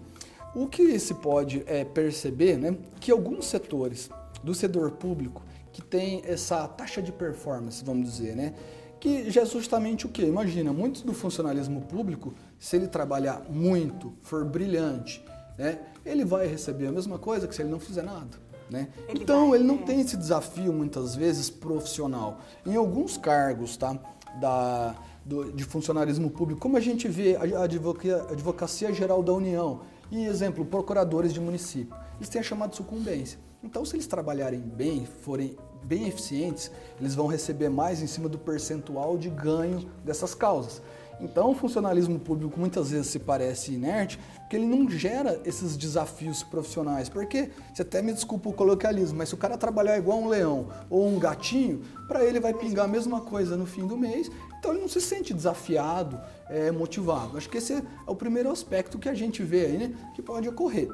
o 0.55 0.67
que 0.67 0.99
se 0.99 1.15
pode 1.15 1.63
é, 1.67 1.85
perceber, 1.87 2.59
né, 2.59 2.77
que 3.01 3.11
alguns 3.11 3.47
setores 3.47 4.11
do 4.45 4.55
setor 4.55 4.91
público 4.91 5.41
que 5.73 5.81
tem 5.83 6.23
essa 6.25 6.67
taxa 6.69 7.01
de 7.01 7.11
performance, 7.11 7.83
vamos 7.85 8.11
dizer, 8.11 8.37
né, 8.37 8.55
que 9.01 9.31
já 9.31 9.43
é 9.43 9.47
justamente 9.47 10.07
o 10.07 10.09
que? 10.09 10.23
Imagina, 10.23 10.73
muitos 10.73 11.03
do 11.03 11.13
funcionalismo 11.13 11.81
público, 11.83 12.35
se 12.59 12.77
ele 12.77 12.87
trabalhar 12.87 13.43
muito, 13.49 14.13
for 14.23 14.45
brilhante, 14.45 15.25
né, 15.59 15.81
ele 16.05 16.25
vai 16.25 16.47
receber 16.47 16.87
a 16.87 16.93
mesma 16.93 17.19
coisa 17.19 17.49
que 17.49 17.55
se 17.55 17.63
ele 17.63 17.71
não 17.71 17.81
fizer 17.81 18.03
nada. 18.03 18.43
Né? 18.71 18.89
Ele 19.09 19.23
então, 19.23 19.51
vai, 19.51 19.59
ele 19.59 19.67
não 19.67 19.75
é. 19.75 19.83
tem 19.83 20.01
esse 20.01 20.17
desafio, 20.17 20.73
muitas 20.73 21.15
vezes, 21.15 21.51
profissional. 21.51 22.41
Em 22.65 22.75
alguns 22.75 23.19
cargos 23.19 23.77
tá, 23.77 23.99
da, 24.41 24.95
do- 25.27 25.53
de 25.53 25.63
funcionarismo 25.65 26.31
público, 26.31 26.59
como 26.61 26.77
a 26.79 26.81
gente 26.81 27.07
vê 27.07 27.37
a 27.37 27.65
advocacia, 27.65 28.17
a 28.23 28.33
advocacia 28.33 28.93
Geral 28.95 29.23
da 29.23 29.33
União 29.33 29.83
e, 30.11 30.25
exemplo, 30.25 30.65
procuradores 30.65 31.35
de 31.35 31.41
município, 31.41 31.95
eles 32.17 32.31
têm 32.31 32.41
a 32.41 32.45
chamada 32.45 32.75
sucumbência. 32.75 33.39
Então, 33.63 33.85
se 33.85 33.95
eles 33.95 34.07
trabalharem 34.07 34.61
bem, 34.61 35.07
forem 35.07 35.57
bem 35.85 36.09
eficientes, 36.09 36.71
eles 37.01 37.15
vão 37.15 37.27
receber 37.27 37.69
mais 37.69 38.03
em 38.03 38.07
cima 38.07 38.29
do 38.29 38.39
percentual 38.39 39.17
de 39.17 39.29
ganho 39.29 39.89
dessas 40.05 40.35
causas. 40.35 40.83
Então, 41.21 41.53
o 41.53 41.55
funcionalismo 41.55 42.19
público 42.19 42.59
muitas 42.59 42.91
vezes 42.91 43.07
se 43.07 43.19
parece 43.21 43.73
inerte, 43.75 44.19
porque 44.41 44.57
ele 44.57 44.67
não 44.67 44.91
gera 44.91 45.41
esses 45.45 45.77
desafios 45.77 46.43
profissionais. 46.43 47.09
Porque, 47.09 47.51
você 47.73 47.83
até 47.83 48.03
me 48.03 48.13
desculpa 48.13 48.49
o 48.49 48.53
coloquialismo, 48.53 49.19
mas 49.19 49.29
se 49.29 49.35
o 49.35 49.39
cara 49.39 49.57
trabalhar 49.57 49.97
igual 49.97 50.19
um 50.19 50.29
leão 50.29 50.69
ou 50.91 51.07
um 51.07 51.21
gatinho, 51.21 51.83
para 52.09 52.25
ele 52.25 52.41
vai 52.41 52.53
pingar 52.53 52.87
a 52.87 52.89
mesma 52.89 53.21
coisa 53.21 53.57
no 53.57 53.67
fim 53.67 53.87
do 53.87 53.97
mês, 53.97 54.29
então 54.59 54.73
ele 54.73 54.81
não 54.81 54.89
se 54.89 55.01
sente 55.01 55.33
desafiado, 55.33 56.21
é, 56.49 56.73
motivado. 56.73 57.37
Acho 57.39 57.49
que 57.49 57.59
esse 57.59 57.75
é 57.75 57.83
o 58.07 58.17
primeiro 58.17 58.51
aspecto 58.51 58.99
que 58.99 59.09
a 59.09 59.15
gente 59.15 59.45
vê 59.45 59.67
aí, 59.67 59.79
né, 59.79 59.95
que 60.15 60.23
pode 60.23 60.49
ocorrer. 60.49 60.89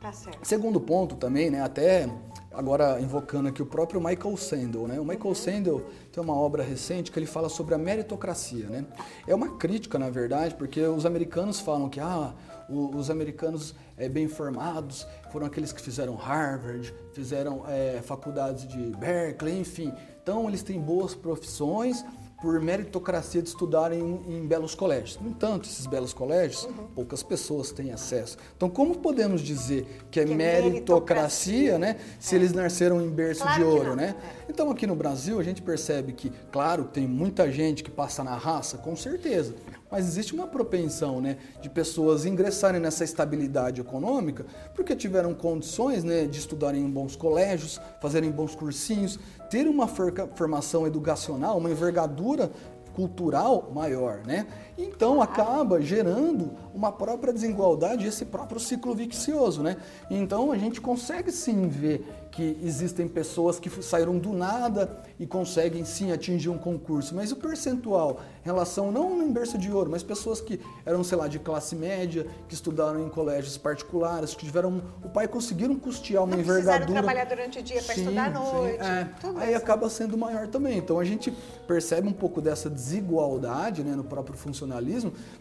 Tá 0.00 0.12
certo. 0.12 0.44
Segundo 0.46 0.80
ponto 0.80 1.14
também, 1.16 1.50
né, 1.50 1.62
até 1.62 2.08
agora 2.52 3.00
invocando 3.00 3.48
aqui 3.48 3.62
o 3.62 3.66
próprio 3.66 4.00
Michael 4.00 4.36
Sandel, 4.36 4.88
né? 4.88 4.98
O 4.98 5.04
Michael 5.04 5.34
Sandel 5.34 5.86
tem 6.10 6.22
uma 6.22 6.34
obra 6.34 6.62
recente 6.62 7.12
que 7.12 7.18
ele 7.18 7.26
fala 7.26 7.48
sobre 7.48 7.74
a 7.74 7.78
meritocracia, 7.78 8.66
né? 8.66 8.84
É 9.26 9.34
uma 9.34 9.56
crítica, 9.56 9.98
na 9.98 10.10
verdade, 10.10 10.54
porque 10.54 10.80
os 10.80 11.06
americanos 11.06 11.60
falam 11.60 11.88
que 11.88 12.00
ah, 12.00 12.34
os 12.68 13.10
americanos 13.10 13.74
é, 13.96 14.08
bem 14.08 14.26
formados 14.26 15.06
foram 15.30 15.46
aqueles 15.46 15.72
que 15.72 15.80
fizeram 15.80 16.16
Harvard, 16.16 16.92
fizeram 17.12 17.64
é, 17.68 18.00
faculdades 18.02 18.66
de 18.66 18.78
Berkeley, 18.96 19.60
enfim. 19.60 19.92
Então 20.22 20.48
eles 20.48 20.62
têm 20.62 20.80
boas 20.80 21.14
profissões 21.14 22.04
por 22.40 22.60
meritocracia 22.60 23.42
de 23.42 23.48
estudarem 23.48 24.00
em, 24.00 24.36
em 24.36 24.46
belos 24.46 24.74
colégios. 24.74 25.18
No 25.20 25.28
entanto, 25.30 25.68
esses 25.68 25.86
belos 25.86 26.12
colégios, 26.12 26.68
poucas 26.94 27.22
pessoas 27.22 27.70
têm 27.70 27.92
acesso. 27.92 28.38
Então, 28.56 28.70
como 28.70 28.98
podemos 28.98 29.42
dizer 29.42 29.86
que 30.10 30.20
é 30.20 30.24
Que 30.24 30.32
é 30.32 30.34
meritocracia, 30.34 31.78
meritocracia, 31.78 31.78
né, 31.78 31.96
se 32.18 32.34
eles 32.34 32.52
nasceram 32.52 33.00
em 33.02 33.10
berço 33.10 33.42
Claro 33.42 33.58
de 33.58 33.64
ouro, 33.64 33.96
né? 33.96 34.14
é. 34.18 34.50
Então, 34.50 34.70
aqui 34.70 34.86
no 34.86 34.96
Brasil, 34.96 35.38
a 35.38 35.42
gente 35.42 35.60
percebe 35.60 36.12
que, 36.12 36.30
claro, 36.50 36.84
tem 36.84 37.06
muita 37.06 37.50
gente 37.50 37.84
que 37.84 37.90
passa 37.90 38.24
na 38.24 38.36
raça, 38.36 38.78
com 38.78 38.96
certeza, 38.96 39.54
mas 39.90 40.06
existe 40.06 40.34
uma 40.34 40.46
propensão, 40.46 41.20
né, 41.20 41.36
de 41.60 41.68
pessoas 41.68 42.24
ingressarem 42.24 42.80
nessa 42.80 43.04
estabilidade 43.04 43.80
econômica 43.80 44.46
porque 44.74 44.94
tiveram 44.94 45.34
condições, 45.34 46.04
né, 46.04 46.26
de 46.26 46.38
estudarem 46.38 46.82
em 46.82 46.90
bons 46.90 47.16
colégios, 47.16 47.80
fazerem 48.00 48.30
bons 48.30 48.54
cursinhos, 48.54 49.18
ter 49.48 49.66
uma 49.66 49.88
formação 49.88 50.86
educacional, 50.86 51.58
uma 51.58 51.70
envergadura 51.70 52.50
cultural 52.94 53.70
maior, 53.74 54.20
né? 54.26 54.46
Então 54.82 55.20
acaba 55.20 55.80
gerando 55.80 56.50
uma 56.74 56.92
própria 56.92 57.32
desigualdade, 57.32 58.06
esse 58.06 58.24
próprio 58.24 58.60
ciclo 58.60 58.94
vicioso, 58.94 59.62
né? 59.62 59.76
Então 60.10 60.50
a 60.52 60.58
gente 60.58 60.80
consegue 60.80 61.30
sim 61.30 61.68
ver 61.68 62.06
que 62.30 62.56
existem 62.62 63.08
pessoas 63.08 63.58
que 63.58 63.68
saíram 63.82 64.16
do 64.16 64.32
nada 64.32 65.02
e 65.18 65.26
conseguem 65.26 65.84
sim 65.84 66.12
atingir 66.12 66.48
um 66.48 66.56
concurso, 66.56 67.14
mas 67.14 67.32
o 67.32 67.36
percentual 67.36 68.20
em 68.42 68.46
relação 68.46 68.92
não 68.92 69.20
em 69.20 69.32
berço 69.32 69.58
de 69.58 69.70
ouro, 69.70 69.90
mas 69.90 70.02
pessoas 70.02 70.40
que 70.40 70.60
eram, 70.86 71.02
sei 71.02 71.18
lá, 71.18 71.26
de 71.26 71.40
classe 71.40 71.74
média, 71.74 72.26
que 72.48 72.54
estudaram 72.54 73.04
em 73.04 73.08
colégios 73.08 73.58
particulares, 73.58 74.34
que 74.34 74.46
tiveram 74.46 74.80
o 75.04 75.08
pai 75.08 75.26
conseguiram 75.26 75.74
custear 75.74 76.22
uma 76.22 76.36
Não 76.36 76.40
envergadura 76.42 76.92
trabalhar 76.92 77.24
durante 77.24 77.58
o 77.58 77.62
dia 77.62 77.82
para 77.82 77.94
Sim, 77.94 78.02
estudar 78.02 78.26
à 78.30 78.34
sim, 78.34 78.52
noite. 78.52 78.80
é. 78.80 79.08
tudo 79.20 79.38
Aí 79.38 79.54
acaba 79.54 79.90
sendo 79.90 80.16
maior 80.16 80.46
também. 80.46 80.78
Então 80.78 80.98
a 81.00 81.04
gente 81.04 81.32
percebe 81.66 82.06
um 82.06 82.12
pouco 82.12 82.40
dessa 82.40 82.70
desigualdade 82.70 83.82
né, 83.82 83.94
no 83.96 84.04
próprio 84.04 84.36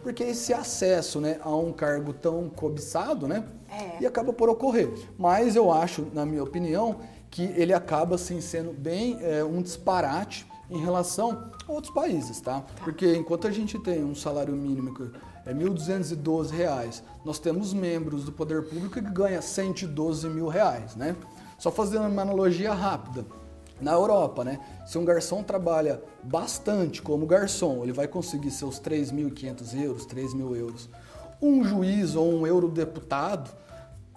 porque 0.02 0.24
esse 0.24 0.54
acesso 0.54 1.20
né, 1.20 1.40
a 1.42 1.56
um 1.56 1.72
cargo 1.72 2.14
tão 2.14 2.50
cobiçado, 2.50 3.28
né? 3.28 3.44
É. 3.70 4.02
E 4.02 4.06
acaba 4.06 4.34
por 4.34 4.50
ocorrer. 4.50 4.92
Mas 5.18 5.56
eu 5.56 5.72
acho, 5.72 6.08
na 6.14 6.26
minha 6.26 6.44
opinião, 6.44 7.00
que 7.30 7.44
ele 7.44 7.74
acaba 7.74 8.16
assim, 8.16 8.42
sendo 8.42 8.74
bem 8.74 9.20
é, 9.22 9.44
um 9.44 9.62
disparate 9.62 10.48
em 10.70 10.80
relação 10.80 11.52
a 11.68 11.72
outros 11.72 11.94
países, 11.94 12.40
tá? 12.40 12.64
Porque 12.84 13.16
enquanto 13.16 13.48
a 13.48 13.52
gente 13.52 13.78
tem 13.80 14.04
um 14.04 14.16
salário 14.16 14.54
mínimo 14.56 14.94
que 14.94 15.12
é 15.46 15.54
1.212 15.54 16.52
reais, 16.52 17.04
nós 17.26 17.40
temos 17.40 17.74
membros 17.74 18.24
do 18.24 18.32
poder 18.32 18.64
público 18.64 18.90
que 18.90 19.02
ganham 19.02 19.42
112 19.42 20.28
mil 20.30 20.48
reais, 20.48 20.96
né? 20.96 21.16
Só 21.58 21.72
fazendo 21.72 22.08
uma 22.08 22.22
analogia 22.22 22.74
rápida. 22.74 23.26
Na 23.82 23.94
Europa, 23.94 24.44
né? 24.44 24.60
Se 24.86 24.98
um 24.98 25.06
garçom 25.06 25.42
trabalha 25.42 26.02
bastante 26.24 27.02
como 27.02 27.26
garçom, 27.26 27.84
ele 27.84 27.94
vai 27.94 28.08
conseguir 28.08 28.52
seus 28.52 28.80
3.500 28.80 29.82
euros, 29.82 30.06
3 30.06 30.34
mil 30.34 30.56
euros. 30.56 30.90
Um 31.42 31.64
juiz 31.64 32.16
ou 32.16 32.30
um 32.32 32.46
eurodeputado, 32.46 33.50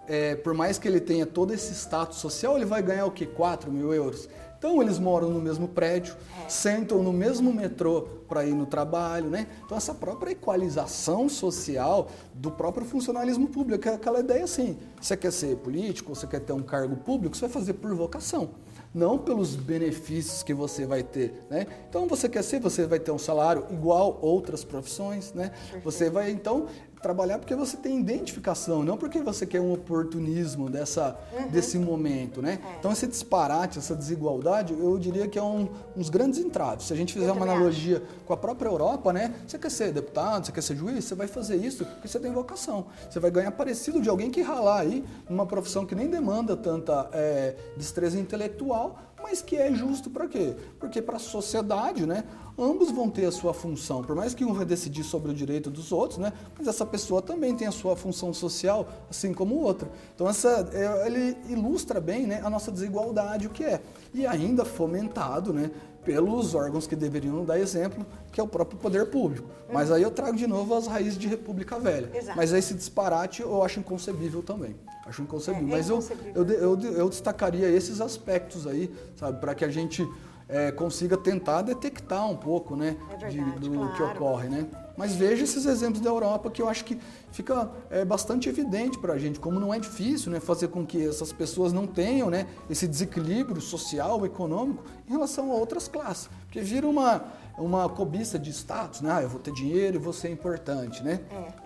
é, 0.08 0.34
por 0.34 0.52
mais 0.52 0.78
que 0.78 0.88
ele 0.88 1.00
tenha 1.00 1.24
todo 1.24 1.54
esse 1.54 1.72
status 1.74 2.18
social, 2.18 2.56
ele 2.56 2.64
vai 2.64 2.82
ganhar 2.82 3.06
o 3.06 3.10
que? 3.10 3.24
4 3.24 3.70
mil 3.70 3.94
euros. 3.94 4.28
Então 4.58 4.80
eles 4.80 4.96
moram 4.96 5.28
no 5.28 5.40
mesmo 5.40 5.66
prédio, 5.66 6.14
sentam 6.48 7.02
no 7.02 7.12
mesmo 7.12 7.52
metrô 7.52 8.02
para 8.28 8.44
ir 8.44 8.54
no 8.54 8.64
trabalho, 8.64 9.28
né? 9.28 9.48
Então 9.64 9.76
essa 9.76 9.92
própria 9.92 10.30
equalização 10.30 11.28
social 11.28 12.08
do 12.32 12.48
próprio 12.48 12.86
funcionalismo 12.86 13.48
público, 13.48 13.88
é 13.88 13.94
aquela 13.94 14.20
ideia 14.20 14.44
assim, 14.44 14.78
você 15.00 15.16
quer 15.16 15.32
ser 15.32 15.56
político, 15.56 16.14
você 16.14 16.28
quer 16.28 16.38
ter 16.38 16.52
um 16.52 16.62
cargo 16.62 16.94
público, 16.94 17.36
você 17.36 17.46
vai 17.46 17.50
fazer 17.50 17.72
por 17.72 17.92
vocação 17.92 18.50
não 18.94 19.18
pelos 19.18 19.56
benefícios 19.56 20.42
que 20.42 20.52
você 20.52 20.86
vai 20.86 21.02
ter, 21.02 21.44
né? 21.48 21.66
Então 21.88 22.06
você 22.06 22.28
quer 22.28 22.42
ser, 22.42 22.60
você 22.60 22.86
vai 22.86 23.00
ter 23.00 23.10
um 23.10 23.18
salário 23.18 23.66
igual 23.70 24.18
outras 24.20 24.64
profissões, 24.64 25.32
né? 25.32 25.52
Você 25.82 26.10
vai 26.10 26.30
então 26.30 26.66
trabalhar 27.02 27.38
porque 27.38 27.54
você 27.54 27.76
tem 27.76 27.98
identificação, 27.98 28.82
não 28.84 28.96
porque 28.96 29.20
você 29.20 29.44
quer 29.44 29.60
um 29.60 29.72
oportunismo 29.72 30.70
dessa 30.70 31.18
desse 31.50 31.78
momento, 31.78 32.40
né? 32.40 32.60
Então 32.78 32.92
esse 32.92 33.06
disparate, 33.06 33.78
essa 33.78 33.94
desigualdade, 33.94 34.72
eu 34.72 34.96
diria 34.98 35.26
que 35.26 35.38
é 35.38 35.42
um, 35.42 35.68
uns 35.96 36.08
grandes 36.08 36.38
entraves. 36.38 36.86
Se 36.86 36.92
a 36.92 36.96
gente 36.96 37.12
fizer 37.12 37.28
Eu 37.28 37.34
uma 37.34 37.44
analogia 37.44 38.02
com 38.24 38.32
a 38.32 38.36
própria 38.36 38.68
Europa, 38.68 39.12
né? 39.12 39.34
Você 39.46 39.58
quer 39.58 39.70
ser 39.70 39.92
deputado, 39.92 40.46
você 40.46 40.52
quer 40.52 40.62
ser 40.62 40.76
juiz, 40.76 41.04
você 41.04 41.14
vai 41.14 41.26
fazer 41.26 41.56
isso 41.56 41.84
porque 41.84 42.06
você 42.06 42.20
tem 42.20 42.32
vocação. 42.32 42.86
Você 43.10 43.18
vai 43.18 43.30
ganhar 43.30 43.50
parecido 43.50 44.00
de 44.00 44.08
alguém 44.08 44.30
que 44.30 44.40
ralar 44.40 44.80
aí 44.80 45.04
numa 45.28 45.44
profissão 45.44 45.84
que 45.84 45.94
nem 45.94 46.08
demanda 46.08 46.56
tanta 46.56 47.10
é, 47.12 47.56
destreza 47.76 48.18
intelectual, 48.18 48.98
mas 49.22 49.40
que 49.40 49.56
é 49.56 49.72
justo 49.72 50.10
para 50.10 50.26
quê? 50.26 50.54
Porque 50.78 51.00
para 51.00 51.16
a 51.16 51.20
sociedade, 51.20 52.06
né? 52.06 52.24
Ambos 52.58 52.90
vão 52.90 53.08
ter 53.08 53.24
a 53.24 53.32
sua 53.32 53.54
função, 53.54 54.02
por 54.02 54.14
mais 54.14 54.34
que 54.34 54.44
um 54.44 54.52
vai 54.52 54.64
decidir 54.64 55.04
sobre 55.04 55.30
o 55.30 55.34
direito 55.34 55.70
dos 55.70 55.90
outros, 55.90 56.18
né? 56.18 56.32
Mas 56.58 56.68
essa 56.68 56.84
pessoa 56.84 57.22
também 57.22 57.56
tem 57.56 57.66
a 57.66 57.72
sua 57.72 57.96
função 57.96 58.32
social, 58.34 58.86
assim 59.08 59.32
como 59.32 59.54
o 59.54 59.62
outro. 59.62 59.88
Então 60.14 60.28
essa, 60.28 60.68
é, 60.72 61.06
ele 61.06 61.36
ilustra 61.48 62.00
bem, 62.00 62.26
né, 62.26 62.42
a 62.44 62.50
nossa 62.50 62.70
desigualdade, 62.70 63.46
o 63.46 63.50
que 63.50 63.64
é 63.64 63.80
e 64.12 64.26
ainda 64.26 64.64
fomentado, 64.64 65.52
né? 65.52 65.70
pelos 66.04 66.54
órgãos 66.54 66.86
que 66.86 66.96
deveriam 66.96 67.44
dar 67.44 67.58
exemplo, 67.58 68.04
que 68.30 68.40
é 68.40 68.42
o 68.42 68.48
próprio 68.48 68.78
poder 68.78 69.06
público. 69.06 69.48
Mas 69.72 69.90
aí 69.90 70.02
eu 70.02 70.10
trago 70.10 70.36
de 70.36 70.46
novo 70.46 70.74
as 70.74 70.86
raízes 70.86 71.16
de 71.16 71.28
República 71.28 71.78
Velha. 71.78 72.10
Exato. 72.12 72.36
Mas 72.36 72.52
esse 72.52 72.74
disparate 72.74 73.42
eu 73.42 73.62
acho 73.62 73.80
inconcebível 73.80 74.42
também. 74.42 74.74
Acho 75.12 75.22
inconcebível. 75.22 75.68
É, 75.68 75.72
é 75.72 75.76
Mas 75.76 75.88
eu, 75.90 75.96
inconcebível. 75.98 76.32
eu, 76.34 76.50
eu, 76.54 76.76
de- 76.76 76.86
eu 76.86 77.08
destacaria 77.10 77.68
esses 77.68 78.00
aspectos 78.00 78.66
aí, 78.66 78.90
sabe, 79.14 79.38
para 79.38 79.54
que 79.54 79.62
a 79.64 79.68
gente 79.68 80.08
é, 80.48 80.72
consiga 80.72 81.16
tentar 81.18 81.60
detectar 81.62 82.28
um 82.28 82.36
pouco 82.36 82.74
né, 82.74 82.96
É 83.12 83.16
verdade, 83.16 83.60
de, 83.60 83.68
do 83.68 83.70
claro. 83.76 83.92
que 83.94 84.02
ocorre. 84.02 84.48
Né? 84.48 84.66
Mas 84.96 85.14
veja 85.14 85.44
esses 85.44 85.66
exemplos 85.66 86.00
da 86.00 86.08
Europa 86.08 86.50
que 86.50 86.60
eu 86.62 86.68
acho 86.68 86.84
que 86.84 86.98
fica 87.30 87.70
é, 87.90 88.04
bastante 88.06 88.48
evidente 88.48 88.98
para 88.98 89.12
a 89.14 89.18
gente, 89.18 89.38
como 89.38 89.60
não 89.60 89.72
é 89.72 89.78
difícil 89.78 90.32
né, 90.32 90.40
fazer 90.40 90.68
com 90.68 90.84
que 90.86 91.06
essas 91.06 91.30
pessoas 91.32 91.72
não 91.74 91.86
tenham 91.86 92.30
né, 92.30 92.46
esse 92.70 92.88
desequilíbrio 92.88 93.60
social, 93.60 94.24
econômico 94.24 94.82
em 95.06 95.12
relação 95.12 95.52
a 95.52 95.54
outras 95.54 95.88
classes. 95.88 96.28
Porque 96.46 96.60
vira 96.62 96.86
uma, 96.86 97.22
uma 97.58 97.86
cobiça 97.88 98.38
de 98.38 98.50
status, 98.50 99.00
né? 99.02 99.10
Ah, 99.12 99.22
eu 99.22 99.28
vou 99.28 99.40
ter 99.40 99.52
dinheiro 99.52 99.96
e 99.96 99.98
vou 99.98 100.12
ser 100.12 100.30
importante, 100.30 101.02
né? 101.02 101.20
É. 101.30 101.61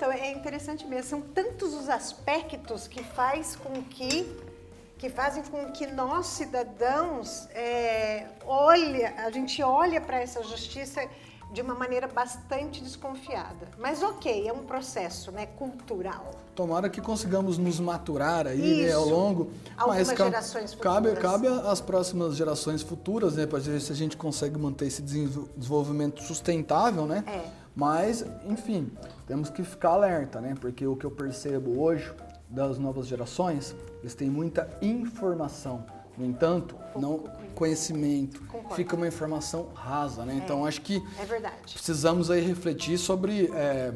Então, 0.00 0.10
é 0.10 0.32
interessante 0.32 0.86
mesmo. 0.86 1.10
São 1.10 1.20
tantos 1.20 1.74
os 1.74 1.90
aspectos 1.90 2.88
que 2.88 3.04
faz 3.04 3.54
com 3.54 3.82
que 3.82 4.26
que 4.96 5.08
fazem 5.10 5.42
com 5.44 5.70
que 5.72 5.86
nós 5.86 6.26
cidadãos 6.26 7.46
é, 7.54 8.26
olha, 8.46 9.14
a 9.18 9.30
gente 9.30 9.62
olha 9.62 9.98
para 9.98 10.20
essa 10.20 10.42
justiça 10.42 11.02
de 11.52 11.60
uma 11.62 11.74
maneira 11.74 12.06
bastante 12.06 12.82
desconfiada. 12.82 13.68
Mas 13.78 14.02
ok, 14.02 14.46
é 14.46 14.52
um 14.52 14.64
processo, 14.64 15.32
né, 15.32 15.46
cultural. 15.46 16.30
Tomara 16.54 16.88
que 16.90 17.00
consigamos 17.00 17.56
nos 17.58 17.80
maturar 17.80 18.46
aí 18.46 18.84
né, 18.86 18.92
ao 18.92 19.06
longo. 19.06 19.50
Algumas 19.76 20.06
mas 20.08 20.18
gerações 20.18 20.74
cabe, 20.74 21.08
futuras. 21.08 21.30
cabe 21.32 21.46
às 21.68 21.80
próximas 21.80 22.36
gerações 22.36 22.82
futuras, 22.82 23.34
né? 23.36 23.46
Para 23.46 23.58
ver 23.58 23.80
se 23.80 23.92
a 23.92 23.96
gente 23.96 24.16
consegue 24.18 24.58
manter 24.58 24.86
esse 24.86 25.00
desenvol- 25.02 25.48
desenvolvimento 25.56 26.22
sustentável, 26.22 27.06
né? 27.06 27.24
É. 27.26 27.59
Mas, 27.84 28.22
enfim, 28.44 28.92
temos 29.26 29.48
que 29.48 29.62
ficar 29.62 29.92
alerta, 29.92 30.38
né? 30.38 30.54
Porque 30.60 30.86
o 30.86 30.94
que 30.94 31.06
eu 31.06 31.10
percebo 31.10 31.80
hoje 31.80 32.12
das 32.46 32.76
novas 32.76 33.06
gerações, 33.06 33.74
eles 34.02 34.14
têm 34.14 34.28
muita 34.28 34.68
informação. 34.82 35.86
No 36.18 36.26
entanto, 36.26 36.76
não 36.94 37.20
conhecimento. 37.54 38.42
Concordo. 38.44 38.74
Fica 38.74 38.94
uma 38.94 39.08
informação 39.08 39.68
rasa, 39.72 40.26
né? 40.26 40.38
Então, 40.44 40.66
acho 40.66 40.82
que 40.82 41.02
É 41.18 41.24
verdade. 41.24 41.56
precisamos 41.72 42.30
aí 42.30 42.42
refletir 42.42 42.98
sobre 42.98 43.46
é, 43.54 43.94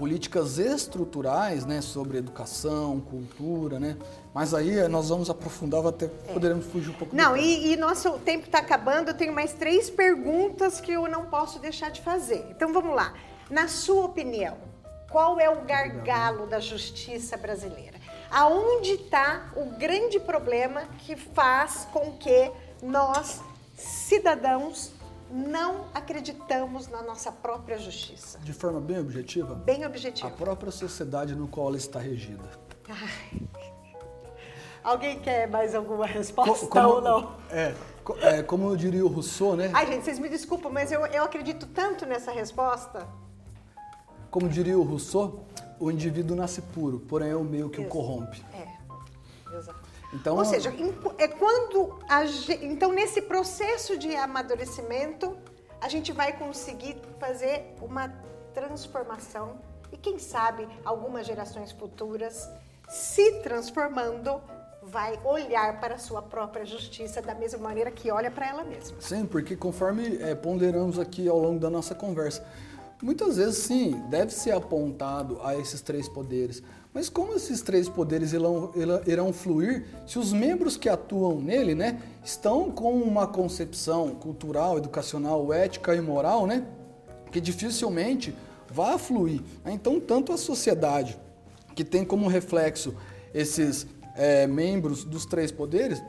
políticas 0.00 0.56
estruturais, 0.58 1.66
né, 1.66 1.82
sobre 1.82 2.16
educação, 2.16 2.98
cultura, 3.02 3.78
né? 3.78 3.98
Mas 4.32 4.54
aí 4.54 4.78
eh, 4.78 4.88
nós 4.88 5.10
vamos 5.10 5.28
aprofundar, 5.28 5.86
até 5.86 6.08
poderemos 6.08 6.64
fugir 6.64 6.88
um 6.88 6.94
pouco. 6.94 7.14
Não, 7.14 7.36
e, 7.36 7.74
e 7.74 7.76
nosso 7.76 8.12
tempo 8.20 8.46
está 8.46 8.60
acabando. 8.60 9.08
Eu 9.08 9.14
tenho 9.14 9.34
mais 9.34 9.52
três 9.52 9.90
perguntas 9.90 10.80
que 10.80 10.92
eu 10.92 11.06
não 11.06 11.26
posso 11.26 11.58
deixar 11.58 11.90
de 11.90 12.00
fazer. 12.00 12.46
Então 12.50 12.72
vamos 12.72 12.96
lá. 12.96 13.12
Na 13.50 13.68
sua 13.68 14.06
opinião, 14.06 14.56
qual 15.10 15.38
é 15.38 15.50
o 15.50 15.66
gargalo 15.66 16.46
da 16.46 16.60
justiça 16.60 17.36
brasileira? 17.36 17.98
Aonde 18.30 18.92
está 18.92 19.52
o 19.54 19.76
grande 19.76 20.18
problema 20.18 20.84
que 21.00 21.14
faz 21.14 21.86
com 21.92 22.12
que 22.12 22.50
nós, 22.82 23.42
cidadãos, 23.76 24.92
não 25.30 25.86
acreditamos 25.94 26.88
na 26.88 27.02
nossa 27.02 27.30
própria 27.30 27.78
justiça? 27.78 28.38
De 28.40 28.52
forma 28.52 28.80
bem 28.80 28.98
objetiva, 28.98 29.54
Bem 29.54 29.84
a 29.84 29.86
objetivo. 29.86 30.30
própria 30.32 30.72
sociedade 30.72 31.34
no 31.34 31.46
qual 31.46 31.68
ela 31.68 31.76
está 31.76 31.98
regida. 32.00 32.44
Ai. 32.88 33.42
Alguém 34.82 35.20
quer 35.20 35.46
mais 35.48 35.74
alguma 35.74 36.06
resposta 36.06 36.66
Co- 36.66 36.80
ou 36.80 37.00
não? 37.02 37.32
É, 37.50 37.74
é, 38.22 38.42
como 38.42 38.74
diria 38.76 39.04
o 39.04 39.08
Rousseau, 39.08 39.54
né? 39.54 39.70
Ai, 39.74 39.86
gente, 39.86 40.04
vocês 40.04 40.18
me 40.18 40.28
desculpam, 40.28 40.72
mas 40.72 40.90
eu, 40.90 41.04
eu 41.06 41.22
acredito 41.22 41.66
tanto 41.66 42.06
nessa 42.06 42.32
resposta. 42.32 43.06
Como 44.30 44.48
diria 44.48 44.78
o 44.78 44.82
Rousseau, 44.82 45.44
o 45.78 45.90
indivíduo 45.90 46.34
nasce 46.34 46.62
puro, 46.62 47.00
porém 47.00 47.30
é 47.30 47.36
o 47.36 47.44
meio 47.44 47.68
que 47.68 47.78
o 47.78 47.82
Isso. 47.82 47.90
corrompe. 47.90 48.42
Então, 50.12 50.36
Ou 50.36 50.44
seja, 50.44 50.72
é 51.18 51.28
quando 51.28 51.98
a 52.08 52.24
então 52.62 52.92
nesse 52.92 53.22
processo 53.22 53.96
de 53.96 54.14
amadurecimento 54.16 55.36
a 55.80 55.88
gente 55.88 56.12
vai 56.12 56.36
conseguir 56.36 56.96
fazer 57.18 57.74
uma 57.80 58.08
transformação 58.52 59.60
e 59.92 59.96
quem 59.96 60.18
sabe 60.18 60.68
algumas 60.84 61.26
gerações 61.26 61.72
futuras 61.72 62.48
se 62.88 63.40
transformando 63.40 64.40
vai 64.82 65.18
olhar 65.24 65.80
para 65.80 65.94
a 65.94 65.98
sua 65.98 66.22
própria 66.22 66.64
justiça 66.64 67.22
da 67.22 67.34
mesma 67.34 67.58
maneira 67.60 67.90
que 67.90 68.10
olha 68.10 68.30
para 68.30 68.48
ela 68.48 68.64
mesma. 68.64 69.00
Sim, 69.00 69.26
porque 69.26 69.56
conforme 69.56 70.16
é, 70.16 70.34
ponderamos 70.34 70.98
aqui 70.98 71.28
ao 71.28 71.38
longo 71.38 71.60
da 71.60 71.70
nossa 71.70 71.94
conversa, 71.94 72.44
muitas 73.02 73.36
vezes 73.36 73.58
sim, 73.58 74.02
deve 74.08 74.32
ser 74.32 74.52
apontado 74.52 75.38
a 75.42 75.56
esses 75.56 75.80
três 75.80 76.08
poderes. 76.08 76.62
Mas 76.92 77.08
como 77.08 77.34
esses 77.34 77.62
três 77.62 77.88
poderes 77.88 78.32
irão, 78.32 78.72
irão- 79.06 79.32
fluir 79.32 79.86
se 80.04 80.18
os 80.18 80.32
membros 80.32 80.76
que 80.76 80.88
atuam 80.88 81.40
nele, 81.40 81.74
né, 81.74 82.00
estão 82.24 82.70
com 82.70 82.92
uma 82.94 83.28
concepção 83.28 84.10
cultural, 84.16 84.76
educacional, 84.76 85.52
ética 85.52 85.94
e 85.94 86.00
moral, 86.00 86.46
né, 86.46 86.66
que 87.30 87.40
dificilmente 87.40 88.34
vai 88.68 88.98
fluir. 88.98 89.40
Então, 89.64 90.00
tanto 90.00 90.32
a 90.32 90.36
sociedade 90.36 91.16
que 91.76 91.84
tem 91.84 92.04
como 92.04 92.26
reflexo 92.26 92.94
esses 93.32 93.86
é, 94.16 94.48
membros 94.48 95.04
dos 95.04 95.24
três 95.24 95.52
poderes, 95.52 96.02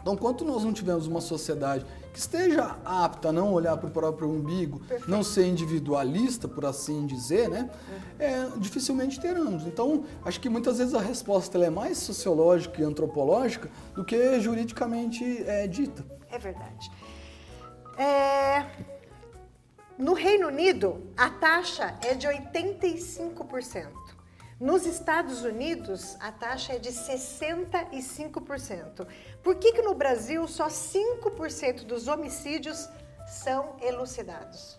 então, 0.00 0.16
quanto 0.16 0.44
nós 0.44 0.64
não 0.64 0.72
tivermos 0.72 1.06
uma 1.06 1.20
sociedade 1.20 1.84
que 2.12 2.18
esteja 2.18 2.76
apta 2.84 3.28
a 3.28 3.32
não 3.32 3.52
olhar 3.52 3.76
para 3.76 3.88
o 3.88 3.90
próprio 3.90 4.28
umbigo, 4.28 4.82
não 5.06 5.22
ser 5.22 5.46
individualista, 5.46 6.48
por 6.48 6.64
assim 6.64 7.06
dizer, 7.06 7.48
né? 7.48 7.70
É, 8.18 8.46
dificilmente 8.58 9.20
teremos. 9.20 9.64
Então, 9.66 10.04
acho 10.24 10.40
que 10.40 10.48
muitas 10.48 10.78
vezes 10.78 10.94
a 10.94 11.00
resposta 11.00 11.58
é 11.58 11.70
mais 11.70 11.98
sociológica 11.98 12.80
e 12.80 12.84
antropológica 12.84 13.70
do 13.94 14.04
que 14.04 14.40
juridicamente 14.40 15.24
é, 15.46 15.66
dita. 15.66 16.04
É 16.30 16.38
verdade. 16.38 16.90
É, 17.96 18.64
No 19.98 20.14
Reino 20.14 20.48
Unido, 20.48 21.02
a 21.16 21.28
taxa 21.28 21.94
é 22.02 22.14
de 22.14 22.26
85%. 22.26 23.86
Nos 24.58 24.84
Estados 24.84 25.42
Unidos, 25.42 26.16
a 26.20 26.32
taxa 26.32 26.74
é 26.74 26.78
de 26.78 26.90
65%. 26.90 29.06
Por 29.42 29.54
que, 29.56 29.72
que 29.72 29.82
no 29.82 29.94
Brasil 29.94 30.46
só 30.46 30.68
5% 30.68 31.84
dos 31.84 32.08
homicídios 32.08 32.88
são 33.26 33.76
elucidados? 33.80 34.76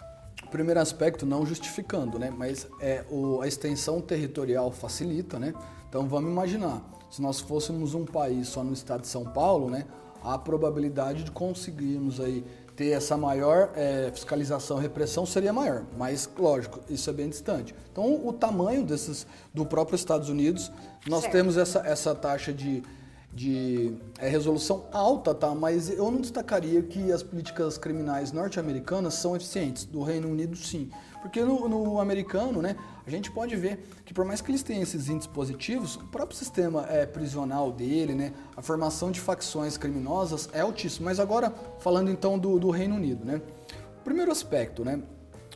Primeiro 0.49 0.79
aspecto, 0.79 1.25
não 1.25 1.45
justificando, 1.45 2.19
né? 2.19 2.31
Mas 2.35 2.67
é, 2.79 3.03
o, 3.09 3.41
a 3.41 3.47
extensão 3.47 4.01
territorial 4.01 4.71
facilita, 4.71 5.39
né? 5.39 5.53
Então 5.87 6.07
vamos 6.07 6.31
imaginar, 6.31 6.81
se 7.09 7.21
nós 7.21 7.39
fôssemos 7.39 7.93
um 7.93 8.05
país 8.05 8.47
só 8.47 8.63
no 8.63 8.73
estado 8.73 9.01
de 9.01 9.07
São 9.07 9.23
Paulo, 9.23 9.69
né? 9.69 9.85
A 10.23 10.37
probabilidade 10.37 11.23
de 11.23 11.31
conseguirmos 11.31 12.19
aí 12.19 12.45
ter 12.75 12.91
essa 12.91 13.17
maior 13.17 13.71
é, 13.75 14.09
fiscalização 14.13 14.79
e 14.79 14.81
repressão 14.81 15.25
seria 15.25 15.51
maior, 15.51 15.83
mas 15.97 16.29
lógico, 16.37 16.79
isso 16.89 17.09
é 17.09 17.13
bem 17.13 17.29
distante. 17.29 17.75
Então 17.91 18.25
o 18.25 18.33
tamanho 18.33 18.83
desses 18.83 19.27
do 19.53 19.65
próprio 19.65 19.95
Estados 19.95 20.29
Unidos, 20.29 20.71
nós 21.07 21.21
Certo. 21.21 21.33
temos 21.33 21.57
essa, 21.57 21.79
essa 21.85 22.15
taxa 22.15 22.53
de, 22.53 22.81
de 23.33 23.93
é, 24.19 24.27
resolução 24.27 24.85
alta, 24.91 25.33
tá? 25.33 25.55
Mas 25.55 25.89
eu 25.89 26.11
não 26.11 26.19
destacaria 26.19 26.81
que 26.81 27.11
as 27.11 27.23
políticas 27.23 27.77
criminais 27.77 28.31
norte-americanas 28.31 29.13
são 29.13 29.35
eficientes. 29.35 29.85
Do 29.85 30.03
Reino 30.03 30.29
Unido, 30.29 30.55
sim. 30.55 30.89
Porque 31.21 31.41
no, 31.41 31.69
no 31.69 31.99
americano, 31.99 32.61
né, 32.61 32.75
a 33.05 33.09
gente 33.09 33.31
pode 33.31 33.55
ver 33.55 33.79
que 34.05 34.13
por 34.13 34.25
mais 34.25 34.41
que 34.41 34.51
eles 34.51 34.63
tenham 34.63 34.81
esses 34.81 35.07
índices 35.07 35.27
positivos, 35.31 35.95
o 35.95 36.07
próprio 36.07 36.37
sistema 36.37 36.85
é, 36.89 37.05
prisional 37.05 37.71
dele, 37.71 38.13
né, 38.13 38.33
a 38.57 38.61
formação 38.61 39.11
de 39.11 39.19
facções 39.19 39.77
criminosas 39.77 40.49
é 40.51 40.61
altíssimo. 40.61 41.05
Mas 41.05 41.19
agora, 41.19 41.53
falando 41.79 42.09
então 42.09 42.37
do, 42.37 42.59
do 42.59 42.69
Reino 42.69 42.95
Unido, 42.95 43.23
né, 43.23 43.41
primeiro 44.03 44.31
aspecto, 44.31 44.83
né, 44.83 45.01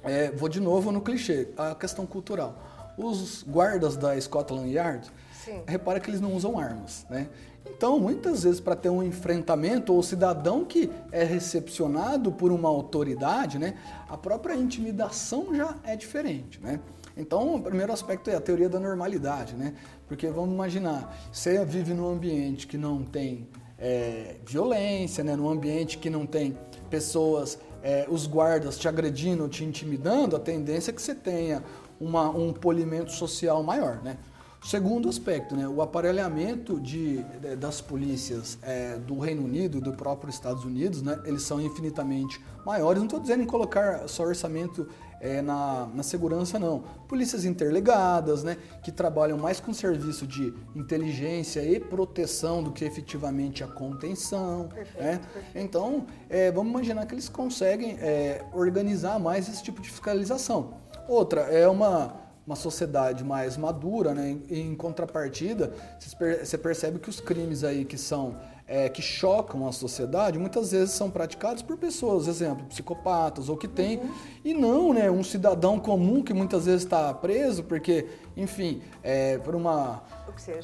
é, 0.04 0.32
vou 0.32 0.48
de 0.48 0.62
novo 0.62 0.92
no 0.92 1.02
clichê, 1.02 1.50
a 1.58 1.76
questão 1.76 2.06
cultural. 2.06 2.94
Os 2.98 3.44
guardas 3.44 3.98
da 3.98 4.20
Scotland 4.22 4.72
Yard, 4.72 5.12
Sim. 5.44 5.64
repara 5.68 6.00
que 6.00 6.10
eles 6.10 6.22
não 6.22 6.34
usam 6.34 6.58
armas, 6.58 7.06
né? 7.10 7.28
Então, 7.76 8.00
muitas 8.00 8.44
vezes, 8.44 8.62
para 8.62 8.76
ter 8.76 8.90
um 8.90 9.04
enfrentamento, 9.04 9.94
ou 9.94 10.02
cidadão 10.02 10.64
que 10.64 10.90
é 11.12 11.24
recepcionado 11.24 12.32
por 12.32 12.52
uma 12.52 12.70
autoridade, 12.70 13.60
né, 13.60 13.76
a 14.08 14.16
própria 14.16 14.56
intimidação 14.56 15.54
já 15.54 15.76
é 15.84 15.96
diferente, 15.96 16.60
né? 16.62 16.80
Então, 17.18 17.56
o 17.56 17.62
primeiro 17.62 17.92
aspecto 17.92 18.30
é 18.30 18.36
a 18.36 18.42
teoria 18.42 18.68
da 18.68 18.80
normalidade, 18.80 19.56
né? 19.56 19.74
Porque 20.08 20.28
vamos 20.28 20.54
imaginar, 20.54 21.18
você 21.32 21.64
vive 21.64 21.94
num 21.94 22.08
ambiente 22.10 22.68
que 22.68 22.78
não 22.78 23.04
tem 23.04 23.48
é, 23.78 24.36
violência, 24.46 25.24
né? 25.24 25.36
num 25.36 25.50
ambiente 25.50 25.98
que 25.98 26.10
não 26.10 26.26
tem 26.26 26.58
pessoas, 26.90 27.58
é, 27.84 28.06
os 28.10 28.26
guardas 28.26 28.78
te 28.78 28.88
agredindo 28.88 29.48
te 29.48 29.64
intimidando, 29.64 30.36
a 30.36 30.40
tendência 30.40 30.92
é 30.92 30.94
que 30.94 31.02
você 31.02 31.16
tenha 31.16 31.64
uma, 32.00 32.30
um 32.30 32.52
polimento 32.52 33.12
social 33.12 33.62
maior, 33.64 34.02
né? 34.04 34.18
Segundo 34.66 35.08
aspecto, 35.08 35.56
né, 35.56 35.68
o 35.68 35.80
aparelhamento 35.80 36.80
de, 36.80 37.24
das 37.60 37.82
polícias 37.82 38.58
é, 38.64 38.98
do 38.98 39.20
Reino 39.20 39.44
Unido 39.44 39.78
e 39.78 39.82
do 39.82 39.94
próprio 39.94 40.28
Estados 40.28 40.66
Unidos, 40.66 41.04
né, 41.04 41.20
eles 41.24 41.44
são 41.44 41.62
infinitamente 41.62 42.44
maiores. 42.66 42.98
Não 42.98 43.06
estou 43.06 43.20
dizendo 43.20 43.44
em 43.44 43.46
colocar 43.46 44.08
só 44.08 44.24
orçamento 44.24 44.88
é, 45.22 45.40
na, 45.40 45.88
na 45.94 46.02
segurança 46.02 46.58
não. 46.58 46.84
Polícias 47.08 47.46
interligadas, 47.46 48.44
né, 48.44 48.58
que 48.82 48.92
trabalham 48.92 49.38
mais 49.38 49.60
com 49.60 49.72
serviço 49.72 50.26
de 50.26 50.52
inteligência 50.76 51.64
e 51.64 51.80
proteção 51.80 52.64
do 52.64 52.72
que 52.72 52.84
efetivamente 52.84 53.64
a 53.64 53.68
contenção. 53.68 54.68
Perfeito, 54.74 54.98
né? 55.00 55.22
perfeito. 55.32 55.58
Então, 55.60 56.08
é, 56.28 56.52
vamos 56.52 56.72
imaginar 56.72 57.06
que 57.06 57.14
eles 57.14 57.30
conseguem 57.30 58.00
é, 58.00 58.44
organizar 58.52 59.20
mais 59.20 59.48
esse 59.48 59.62
tipo 59.62 59.80
de 59.80 59.92
fiscalização. 59.92 60.74
Outra, 61.08 61.42
é 61.42 61.68
uma 61.68 62.25
uma 62.46 62.56
sociedade 62.56 63.24
mais 63.24 63.58
madura, 63.58 64.14
né? 64.14 64.38
Em 64.50 64.76
contrapartida, 64.76 65.74
você 66.00 66.58
percebe 66.58 67.00
que 67.00 67.10
os 67.10 67.20
crimes 67.20 67.64
aí 67.64 67.84
que 67.86 67.98
são 67.98 68.36
é, 68.68 68.90
que 68.90 69.02
chocam 69.02 69.68
a 69.68 69.72
sociedade 69.72 70.40
muitas 70.40 70.72
vezes 70.72 70.92
são 70.92 71.10
praticados 71.10 71.62
por 71.62 71.78
pessoas, 71.78 72.28
exemplo, 72.28 72.66
psicopatas 72.66 73.48
ou 73.48 73.56
que 73.56 73.68
tem 73.68 73.98
uhum. 73.98 74.12
e 74.44 74.54
não, 74.54 74.94
né, 74.94 75.10
um 75.10 75.24
cidadão 75.24 75.80
comum 75.80 76.24
que 76.24 76.34
muitas 76.34 76.66
vezes 76.66 76.84
está 76.84 77.14
preso 77.14 77.64
porque, 77.64 78.08
enfim, 78.36 78.82
é, 79.04 79.38
por 79.40 79.56
uma 79.56 80.04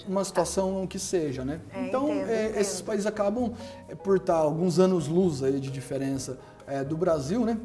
uma 0.08 0.26
situação 0.26 0.86
que 0.86 1.00
seja, 1.00 1.46
né? 1.46 1.62
É, 1.74 1.88
então 1.88 2.10
entendo, 2.10 2.30
é, 2.30 2.46
entendo. 2.46 2.60
esses 2.60 2.82
países 2.82 3.06
acabam 3.06 3.54
é, 3.88 3.96
por 3.96 4.18
estar 4.18 4.36
alguns 4.36 4.80
anos 4.80 5.08
luz 5.08 5.42
aí 5.42 5.60
de 5.60 5.72
diferença 5.72 6.38
é, 6.68 6.84
do 6.84 6.98
Brasil, 6.98 7.46
né? 7.46 7.58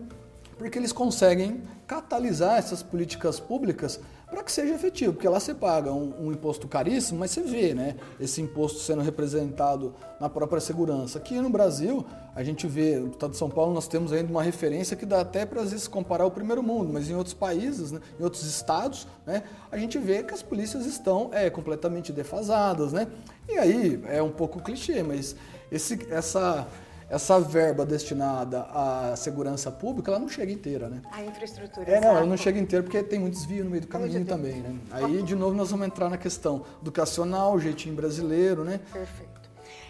Porque 0.56 0.78
eles 0.78 0.92
conseguem 0.92 1.62
catalisar 1.86 2.58
essas 2.58 2.82
políticas 2.82 3.38
públicas 3.38 4.00
para 4.28 4.42
que 4.42 4.50
seja 4.50 4.74
efetivo, 4.74 5.12
porque 5.12 5.28
lá 5.28 5.38
você 5.38 5.54
paga 5.54 5.92
um, 5.92 6.26
um, 6.26 6.32
imposto 6.32 6.66
caríssimo, 6.66 7.20
mas 7.20 7.30
você 7.30 7.42
vê 7.42 7.72
né, 7.72 7.94
esse 8.18 8.42
imposto 8.42 8.80
sendo 8.80 9.00
representado 9.00 9.94
na 10.20 10.28
própria 10.28 10.60
segurança. 10.60 11.18
Aqui 11.18 11.40
no 11.40 11.48
Brasil, 11.48 12.04
a 12.34 12.42
gente 12.42 12.66
vê, 12.66 12.98
no 12.98 13.10
estado 13.10 13.30
de 13.30 13.36
São 13.36 13.48
Paulo, 13.48 13.72
nós 13.72 13.86
temos 13.86 14.12
ainda 14.12 14.28
uma 14.28 14.42
referência 14.42 14.96
que 14.96 15.06
dá 15.06 15.20
até 15.20 15.46
para 15.46 15.62
às 15.62 15.70
vezes 15.70 15.86
comparar 15.86 16.26
o 16.26 16.30
primeiro 16.30 16.60
mundo, 16.60 16.92
mas 16.92 17.08
em 17.08 17.14
outros 17.14 17.34
países, 17.34 17.92
né, 17.92 18.00
em 18.18 18.24
outros 18.24 18.42
estados, 18.42 19.06
né, 19.24 19.44
a 19.70 19.78
gente 19.78 19.96
vê 19.96 20.24
que 20.24 20.34
as 20.34 20.42
polícias 20.42 20.86
estão 20.86 21.30
é, 21.32 21.48
completamente 21.48 22.12
defasadas. 22.12 22.92
Né? 22.92 23.06
E 23.48 23.56
aí 23.56 24.02
é 24.06 24.20
um 24.20 24.32
pouco 24.32 24.60
clichê, 24.60 25.04
mas 25.04 25.36
esse, 25.70 26.04
essa 26.10 26.66
essa 27.08 27.38
verba 27.38 27.86
destinada 27.86 28.62
à 28.62 29.14
segurança 29.16 29.70
pública, 29.70 30.10
ela 30.10 30.18
não 30.18 30.28
chega 30.28 30.50
inteira, 30.50 30.88
né? 30.88 31.02
A 31.12 31.22
infraestrutura. 31.22 31.88
É, 31.88 32.00
não, 32.00 32.16
ela 32.16 32.26
não 32.26 32.36
chega 32.36 32.58
inteira 32.58 32.82
porque 32.82 33.00
tem 33.02 33.18
muito 33.18 33.34
desvio 33.34 33.64
no 33.64 33.70
meio 33.70 33.82
do 33.82 33.88
caminho 33.88 34.24
também, 34.24 34.56
né? 34.56 34.76
Aí, 34.90 35.22
de 35.22 35.36
novo, 35.36 35.54
nós 35.54 35.70
vamos 35.70 35.86
entrar 35.86 36.10
na 36.10 36.18
questão 36.18 36.64
educacional, 36.82 37.58
jeitinho 37.60 37.94
brasileiro, 37.94 38.64
né? 38.64 38.80
Perfeito. 38.92 39.36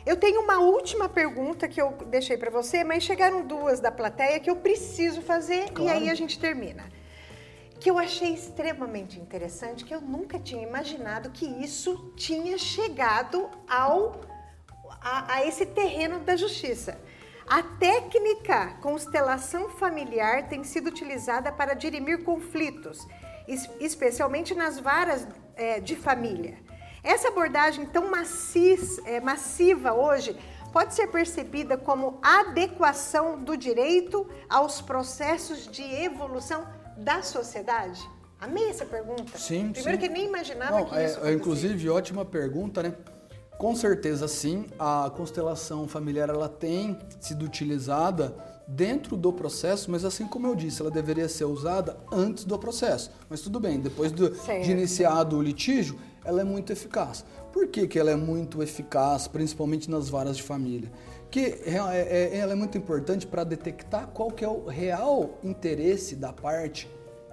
Eu 0.05 0.17
tenho 0.17 0.41
uma 0.41 0.59
última 0.61 1.09
pergunta 1.09 1.67
que 1.67 1.81
eu 1.81 1.91
deixei 2.09 2.37
para 2.37 2.51
você, 2.51 2.85
mas 2.85 3.03
chegaram 3.03 3.45
duas 3.45 3.81
da 3.81 3.91
plateia 3.91 4.39
que 4.39 4.49
eu 4.49 4.57
preciso 4.57 5.21
fazer 5.23 5.73
claro. 5.73 5.83
e 5.83 6.03
aí 6.03 6.11
a 6.11 6.15
gente 6.15 6.39
termina. 6.39 6.85
Que 7.81 7.91
eu 7.91 7.99
achei 7.99 8.33
extremamente 8.33 9.19
interessante, 9.19 9.85
que 9.85 9.95
eu 9.95 10.01
nunca 10.01 10.39
tinha 10.39 10.63
imaginado 10.63 11.31
que 11.31 11.45
isso 11.45 12.13
tinha 12.15 12.57
chegado 12.57 13.49
ao 13.69 14.21
a, 15.01 15.35
a 15.35 15.47
esse 15.47 15.67
terreno 15.67 16.21
da 16.21 16.37
justiça. 16.37 16.99
A 17.49 17.63
técnica 17.63 18.77
constelação 18.83 19.69
familiar 19.69 20.49
tem 20.49 20.65
sido 20.65 20.89
utilizada 20.89 21.53
para 21.53 21.75
dirimir 21.75 22.25
conflitos, 22.25 23.07
especialmente 23.79 24.53
nas 24.53 24.81
varas 24.81 25.29
é, 25.55 25.79
de 25.79 25.95
família. 25.95 26.59
Essa 27.05 27.29
abordagem 27.29 27.87
tão 27.87 28.11
é, 29.05 29.21
massiva 29.21 29.95
hoje 29.95 30.37
pode 30.73 30.93
ser 30.95 31.07
percebida 31.07 31.77
como 31.77 32.19
adequação 32.21 33.39
do 33.41 33.57
direito 33.57 34.29
aos 34.49 34.83
processos 34.83 35.69
de 35.69 35.83
evolução 35.83 36.67
da 36.97 37.23
sociedade? 37.23 38.01
Amei 38.41 38.69
essa 38.69 38.85
pergunta. 38.85 39.39
Sim, 39.39 39.73
Primeiro 39.73 40.01
sim. 40.01 40.09
que 40.09 40.13
nem 40.13 40.27
imaginava 40.27 40.81
Não, 40.81 40.85
que 40.85 41.01
isso 41.01 41.21
é, 41.25 41.31
é 41.31 41.33
Inclusive, 41.33 41.89
ótima 41.89 42.25
pergunta, 42.25 42.83
né? 42.83 42.93
Com 43.59 43.75
certeza 43.75 44.29
sim, 44.29 44.67
a 44.79 45.11
constelação 45.17 45.89
familiar 45.89 46.29
ela 46.29 46.49
tem 46.49 46.99
sido 47.19 47.45
utilizada 47.45 48.37
dentro 48.67 49.17
do 49.17 49.33
processo, 49.33 49.91
mas 49.91 50.05
assim 50.05 50.27
como 50.27 50.47
eu 50.47 50.55
disse, 50.55 50.83
ela 50.83 50.91
deveria 50.91 51.29
ser 51.29 51.47
usada 51.47 51.97
antes 52.13 52.45
do 52.45 52.59
processo. 52.59 53.11
Mas 53.31 53.41
tudo 53.41 53.59
bem, 53.59 53.81
depois 53.81 54.13
do, 54.13 54.31
de 54.31 54.71
iniciado 54.71 55.39
o 55.39 55.43
litígio, 55.43 55.99
ela 56.23 56.43
é 56.43 56.45
muito 56.45 56.71
eficaz. 56.73 57.25
Por 57.51 57.69
que, 57.69 57.87
que 57.87 57.99
ela 57.99 58.11
é 58.11 58.17
muito 58.17 58.63
eficaz, 58.63 59.27
principalmente 59.27 59.91
nas 59.91 60.09
varas 60.11 60.37
de 60.37 60.43
família? 60.43 60.91
Que 61.31 61.41
é, 61.65 61.77
é, 62.35 62.37
ela 62.37 62.53
é 62.53 62.57
muito 62.57 62.77
importante 62.77 63.27
para 63.27 63.43
detectar 63.43 64.09
qual 64.09 64.31
que 64.31 64.45
é 64.45 64.49
o 64.49 64.67
real 64.67 65.39
interesse 65.43 66.15
da 66.15 66.33
parte 66.33 66.91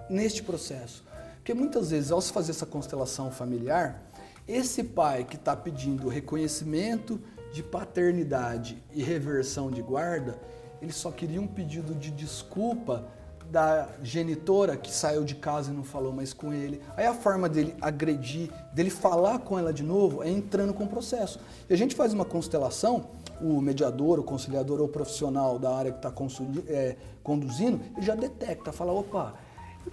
neste 0.08 0.42
processo. 0.42 1.04
Porque 1.36 1.52
muitas 1.52 1.90
vezes, 1.90 2.10
ao 2.10 2.20
se 2.22 2.32
fazer 2.32 2.52
essa 2.52 2.64
constelação 2.64 3.30
familiar, 3.30 4.02
esse 4.46 4.84
pai 4.84 5.24
que 5.24 5.36
está 5.36 5.56
pedindo 5.56 6.08
reconhecimento 6.08 7.20
de 7.52 7.62
paternidade 7.62 8.82
e 8.92 9.02
reversão 9.02 9.70
de 9.70 9.80
guarda, 9.80 10.38
ele 10.82 10.92
só 10.92 11.10
queria 11.10 11.40
um 11.40 11.46
pedido 11.46 11.94
de 11.94 12.10
desculpa 12.10 13.04
da 13.50 13.88
genitora 14.02 14.76
que 14.76 14.92
saiu 14.92 15.24
de 15.24 15.34
casa 15.34 15.70
e 15.70 15.74
não 15.74 15.84
falou 15.84 16.12
mais 16.12 16.32
com 16.32 16.52
ele. 16.52 16.80
Aí 16.96 17.06
a 17.06 17.14
forma 17.14 17.48
dele 17.48 17.74
agredir, 17.80 18.50
dele 18.72 18.90
falar 18.90 19.38
com 19.38 19.58
ela 19.58 19.72
de 19.72 19.82
novo, 19.82 20.22
é 20.22 20.28
entrando 20.28 20.74
com 20.74 20.84
o 20.84 20.88
processo. 20.88 21.38
E 21.68 21.72
a 21.72 21.76
gente 21.76 21.94
faz 21.94 22.12
uma 22.12 22.24
constelação, 22.24 23.06
o 23.40 23.60
mediador, 23.60 24.18
o 24.18 24.22
conciliador 24.22 24.80
ou 24.80 24.86
o 24.86 24.88
profissional 24.88 25.58
da 25.58 25.74
área 25.74 25.92
que 25.92 25.98
está 25.98 26.12
é, 26.68 26.96
conduzindo, 27.22 27.80
ele 27.96 28.04
já 28.04 28.14
detecta, 28.14 28.72
fala, 28.72 28.92
opa, 28.92 29.34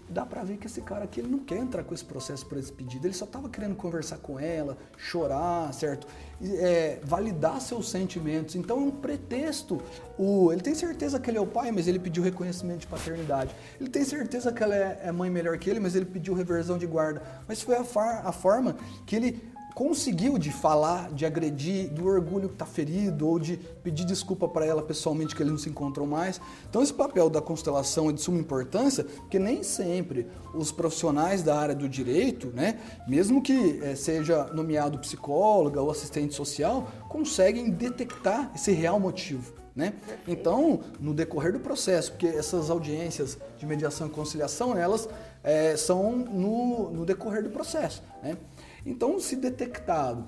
dá 0.10 0.26
para 0.26 0.44
ver 0.44 0.58
que 0.58 0.68
esse 0.68 0.82
cara 0.82 1.06
aqui 1.06 1.20
ele 1.20 1.30
não 1.30 1.40
quer 1.40 1.58
entrar 1.58 1.84
com 1.84 1.94
esse 1.94 2.04
processo 2.04 2.46
por 2.46 2.58
esse 2.58 2.72
pedido, 2.72 3.08
ele 3.08 3.14
só 3.14 3.26
estava 3.26 3.50
querendo 3.50 3.76
conversar 3.76 4.18
com 4.18 4.40
ela, 4.40 4.78
chorar, 4.98 5.74
certo? 5.74 6.08
É, 6.42 7.00
validar 7.04 7.62
seus 7.62 7.90
sentimentos. 7.90 8.56
Então 8.56 8.78
é 8.78 8.82
um 8.82 8.92
pretexto. 8.92 9.82
O, 10.18 10.52
ele 10.52 10.62
tem 10.62 10.76
certeza 10.76 11.20
que 11.20 11.30
ele 11.30 11.38
é 11.38 11.42
o 11.42 11.48
pai, 11.48 11.72
mas 11.72 11.88
ele 11.88 12.00
pediu 12.00 12.24
reconhecimento 12.24 12.80
de 12.80 12.88
paternidade. 12.88 13.56
Ele 13.80 13.90
tem 13.90 14.04
certeza 14.04 14.52
que 14.52 14.64
ela 14.64 14.76
é, 14.76 15.02
é 15.04 15.12
mãe 15.12 15.30
melhor 15.30 15.58
que 15.58 15.70
ele, 15.70 15.80
mas 15.80 15.96
ele 15.96 16.06
pediu 16.06 16.34
reversão 16.34 16.78
de 16.78 16.86
guarda. 16.86 17.22
Mas 17.48 17.62
foi 17.62 17.76
a, 17.76 17.84
far, 17.84 18.26
a 18.26 18.32
forma 18.32 18.76
que 19.06 19.16
ele 19.16 19.51
conseguiu 19.74 20.38
de 20.38 20.52
falar, 20.52 21.12
de 21.12 21.26
agredir, 21.26 21.90
do 21.90 22.06
orgulho 22.06 22.48
que 22.50 22.56
está 22.56 22.66
ferido 22.66 23.28
ou 23.28 23.40
de 23.40 23.58
pedir 23.84 24.06
desculpa 24.06 24.48
para 24.48 24.66
ela 24.66 24.82
pessoalmente 24.82 25.36
que 25.36 25.42
ele 25.42 25.52
não 25.52 25.58
se 25.58 25.70
encontrou 25.70 26.06
mais. 26.06 26.40
Então 26.70 26.82
esse 26.82 26.94
papel 26.94 27.30
da 27.30 27.42
constelação 27.42 28.10
é 28.10 28.14
de 28.14 28.22
suma 28.22 28.40
importância, 28.40 29.04
porque 29.04 29.40
nem 29.40 29.64
sempre 29.64 30.28
os 30.54 30.72
profissionais 30.72 31.44
da 31.44 31.58
área 31.58 31.76
do 31.76 31.88
direito, 31.88 32.48
né, 32.48 32.80
mesmo 33.08 33.42
que 33.42 33.80
é, 33.82 33.96
seja 33.96 34.46
nomeado 34.54 35.00
psicóloga 35.00 35.82
ou 35.82 35.90
assistente 35.90 36.34
social, 36.34 36.88
conseguem 37.10 37.70
detectar 37.70 38.52
esse 38.56 38.72
real 38.72 39.00
motivo. 39.00 39.62
Né? 39.74 39.94
Então, 40.28 40.82
no 41.00 41.14
decorrer 41.14 41.54
do 41.54 41.60
processo, 41.60 42.12
porque 42.12 42.28
essas 42.28 42.70
audiências 42.70 43.38
de 43.58 43.66
mediação 43.66 44.08
e 44.08 44.10
conciliação, 44.10 44.78
elas 44.78 45.08
é, 45.44 45.76
são 45.78 46.12
no, 46.12 46.92
no 46.92 47.06
decorrer 47.06 47.42
do 47.42 47.50
processo. 47.50 48.04
Né? 48.22 48.38
Então, 48.86 49.20
se 49.20 49.36
detectado 49.36 50.28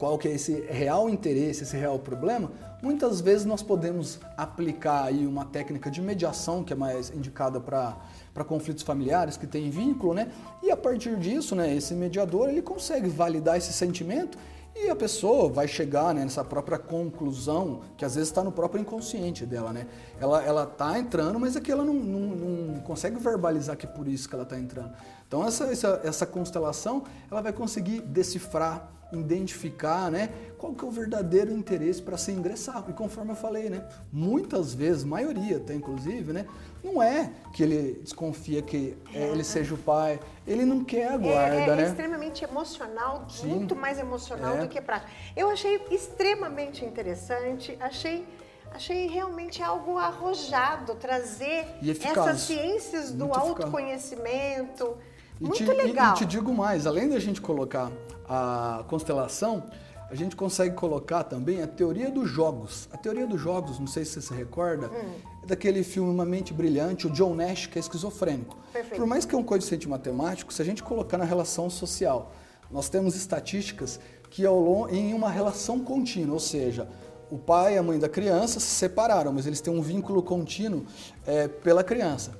qual 0.00 0.16
que 0.16 0.26
é 0.26 0.32
esse 0.32 0.62
real 0.62 1.10
interesse, 1.10 1.62
esse 1.62 1.76
real 1.76 1.98
problema, 1.98 2.50
muitas 2.82 3.20
vezes 3.20 3.44
nós 3.44 3.62
podemos 3.62 4.18
aplicar 4.34 5.04
aí 5.04 5.26
uma 5.26 5.44
técnica 5.44 5.90
de 5.90 6.00
mediação 6.00 6.64
que 6.64 6.72
é 6.72 6.76
mais 6.76 7.10
indicada 7.10 7.60
para 7.60 8.44
conflitos 8.44 8.82
familiares 8.82 9.36
que 9.36 9.46
tem 9.46 9.68
vínculo, 9.68 10.14
né? 10.14 10.32
E 10.62 10.70
a 10.70 10.76
partir 10.76 11.18
disso, 11.18 11.54
né, 11.54 11.76
esse 11.76 11.92
mediador 11.92 12.48
ele 12.48 12.62
consegue 12.62 13.10
validar 13.10 13.58
esse 13.58 13.74
sentimento 13.74 14.38
e 14.74 14.88
a 14.88 14.96
pessoa 14.96 15.50
vai 15.50 15.68
chegar 15.68 16.14
né, 16.14 16.22
nessa 16.22 16.44
própria 16.44 16.78
conclusão, 16.78 17.80
que 17.98 18.04
às 18.04 18.14
vezes 18.14 18.30
está 18.30 18.42
no 18.42 18.52
próprio 18.52 18.80
inconsciente 18.80 19.44
dela, 19.44 19.70
né? 19.72 19.86
Ela, 20.18 20.42
ela 20.42 20.64
tá 20.64 20.98
entrando, 20.98 21.38
mas 21.38 21.56
é 21.56 21.60
que 21.60 21.70
ela 21.70 21.84
não, 21.84 21.92
não, 21.92 22.20
não 22.20 22.80
consegue 22.80 23.18
verbalizar 23.18 23.76
que 23.76 23.84
é 23.84 23.88
por 23.88 24.08
isso 24.08 24.26
que 24.26 24.34
ela 24.34 24.44
está 24.44 24.58
entrando. 24.58 24.92
Então 25.30 25.46
essa, 25.46 25.66
essa, 25.66 26.00
essa 26.02 26.26
constelação, 26.26 27.04
ela 27.30 27.40
vai 27.40 27.52
conseguir 27.52 28.00
decifrar, 28.00 28.90
identificar, 29.12 30.10
né? 30.10 30.28
Qual 30.58 30.74
que 30.74 30.84
é 30.84 30.88
o 30.88 30.90
verdadeiro 30.90 31.52
interesse 31.52 32.02
para 32.02 32.16
se 32.16 32.32
ingressar. 32.32 32.84
E 32.88 32.92
conforme 32.92 33.30
eu 33.30 33.36
falei, 33.36 33.70
né? 33.70 33.88
Muitas 34.12 34.74
vezes, 34.74 35.04
maioria 35.04 35.58
até 35.58 35.72
inclusive, 35.72 36.32
né? 36.32 36.46
Não 36.82 37.00
é 37.00 37.30
que 37.52 37.62
ele 37.62 38.00
desconfia 38.02 38.60
que 38.60 38.98
é, 39.14 39.28
ele 39.28 39.44
seja 39.44 39.72
o 39.72 39.78
pai, 39.78 40.18
ele 40.44 40.64
não 40.64 40.82
quer 40.82 41.12
a 41.12 41.16
guarda, 41.16 41.54
é, 41.54 41.68
é, 41.68 41.76
né? 41.76 41.82
É 41.84 41.86
extremamente 41.86 42.42
emocional, 42.42 43.24
Sim. 43.30 43.46
muito 43.46 43.76
mais 43.76 44.00
emocional 44.00 44.56
é. 44.56 44.62
do 44.62 44.68
que 44.68 44.80
prático. 44.80 45.12
Eu 45.36 45.48
achei 45.48 45.80
extremamente 45.92 46.84
interessante, 46.84 47.78
achei 47.78 48.26
achei 48.72 49.08
realmente 49.08 49.62
algo 49.62 49.98
arrojado 49.98 50.94
trazer 50.94 51.66
essas 51.82 52.40
ciências 52.40 53.12
do 53.12 53.32
autoconhecimento. 53.32 54.96
Muito 55.40 55.56
te, 55.56 55.64
legal. 55.64 56.12
E, 56.12 56.16
e 56.16 56.18
te 56.18 56.24
digo 56.26 56.52
mais, 56.52 56.86
além 56.86 57.08
da 57.08 57.18
gente 57.18 57.40
colocar 57.40 57.90
a 58.28 58.84
constelação, 58.86 59.64
a 60.10 60.14
gente 60.14 60.34
consegue 60.34 60.74
colocar 60.74 61.22
também 61.22 61.62
a 61.62 61.66
teoria 61.66 62.10
dos 62.10 62.28
jogos. 62.28 62.88
A 62.92 62.96
teoria 62.96 63.26
dos 63.26 63.40
jogos, 63.40 63.78
não 63.78 63.86
sei 63.86 64.04
se 64.04 64.14
você 64.14 64.20
se 64.20 64.34
recorda, 64.34 64.88
hum. 64.88 65.14
é 65.42 65.46
daquele 65.46 65.84
filme 65.84 66.10
Uma 66.10 66.24
Mente 66.24 66.52
Brilhante, 66.52 67.06
o 67.06 67.10
John 67.10 67.34
Nash, 67.34 67.66
que 67.66 67.78
é 67.78 67.80
esquizofrênico. 67.80 68.56
Perfeito. 68.72 68.96
Por 68.96 69.06
mais 69.06 69.24
que 69.24 69.34
é 69.34 69.38
um 69.38 69.42
coeficiente 69.42 69.88
matemático, 69.88 70.52
se 70.52 70.60
a 70.60 70.64
gente 70.64 70.82
colocar 70.82 71.16
na 71.16 71.24
relação 71.24 71.70
social, 71.70 72.32
nós 72.70 72.88
temos 72.88 73.14
estatísticas 73.14 74.00
que 74.28 74.44
ao 74.44 74.58
longo, 74.58 74.88
em 74.88 75.14
uma 75.14 75.30
relação 75.30 75.80
contínua, 75.80 76.34
ou 76.34 76.40
seja, 76.40 76.88
o 77.30 77.38
pai 77.38 77.74
e 77.74 77.78
a 77.78 77.82
mãe 77.82 77.98
da 77.98 78.08
criança 78.08 78.58
se 78.58 78.66
separaram, 78.66 79.32
mas 79.32 79.46
eles 79.46 79.60
têm 79.60 79.72
um 79.72 79.80
vínculo 79.80 80.22
contínuo 80.22 80.84
é, 81.24 81.46
pela 81.46 81.84
criança. 81.84 82.32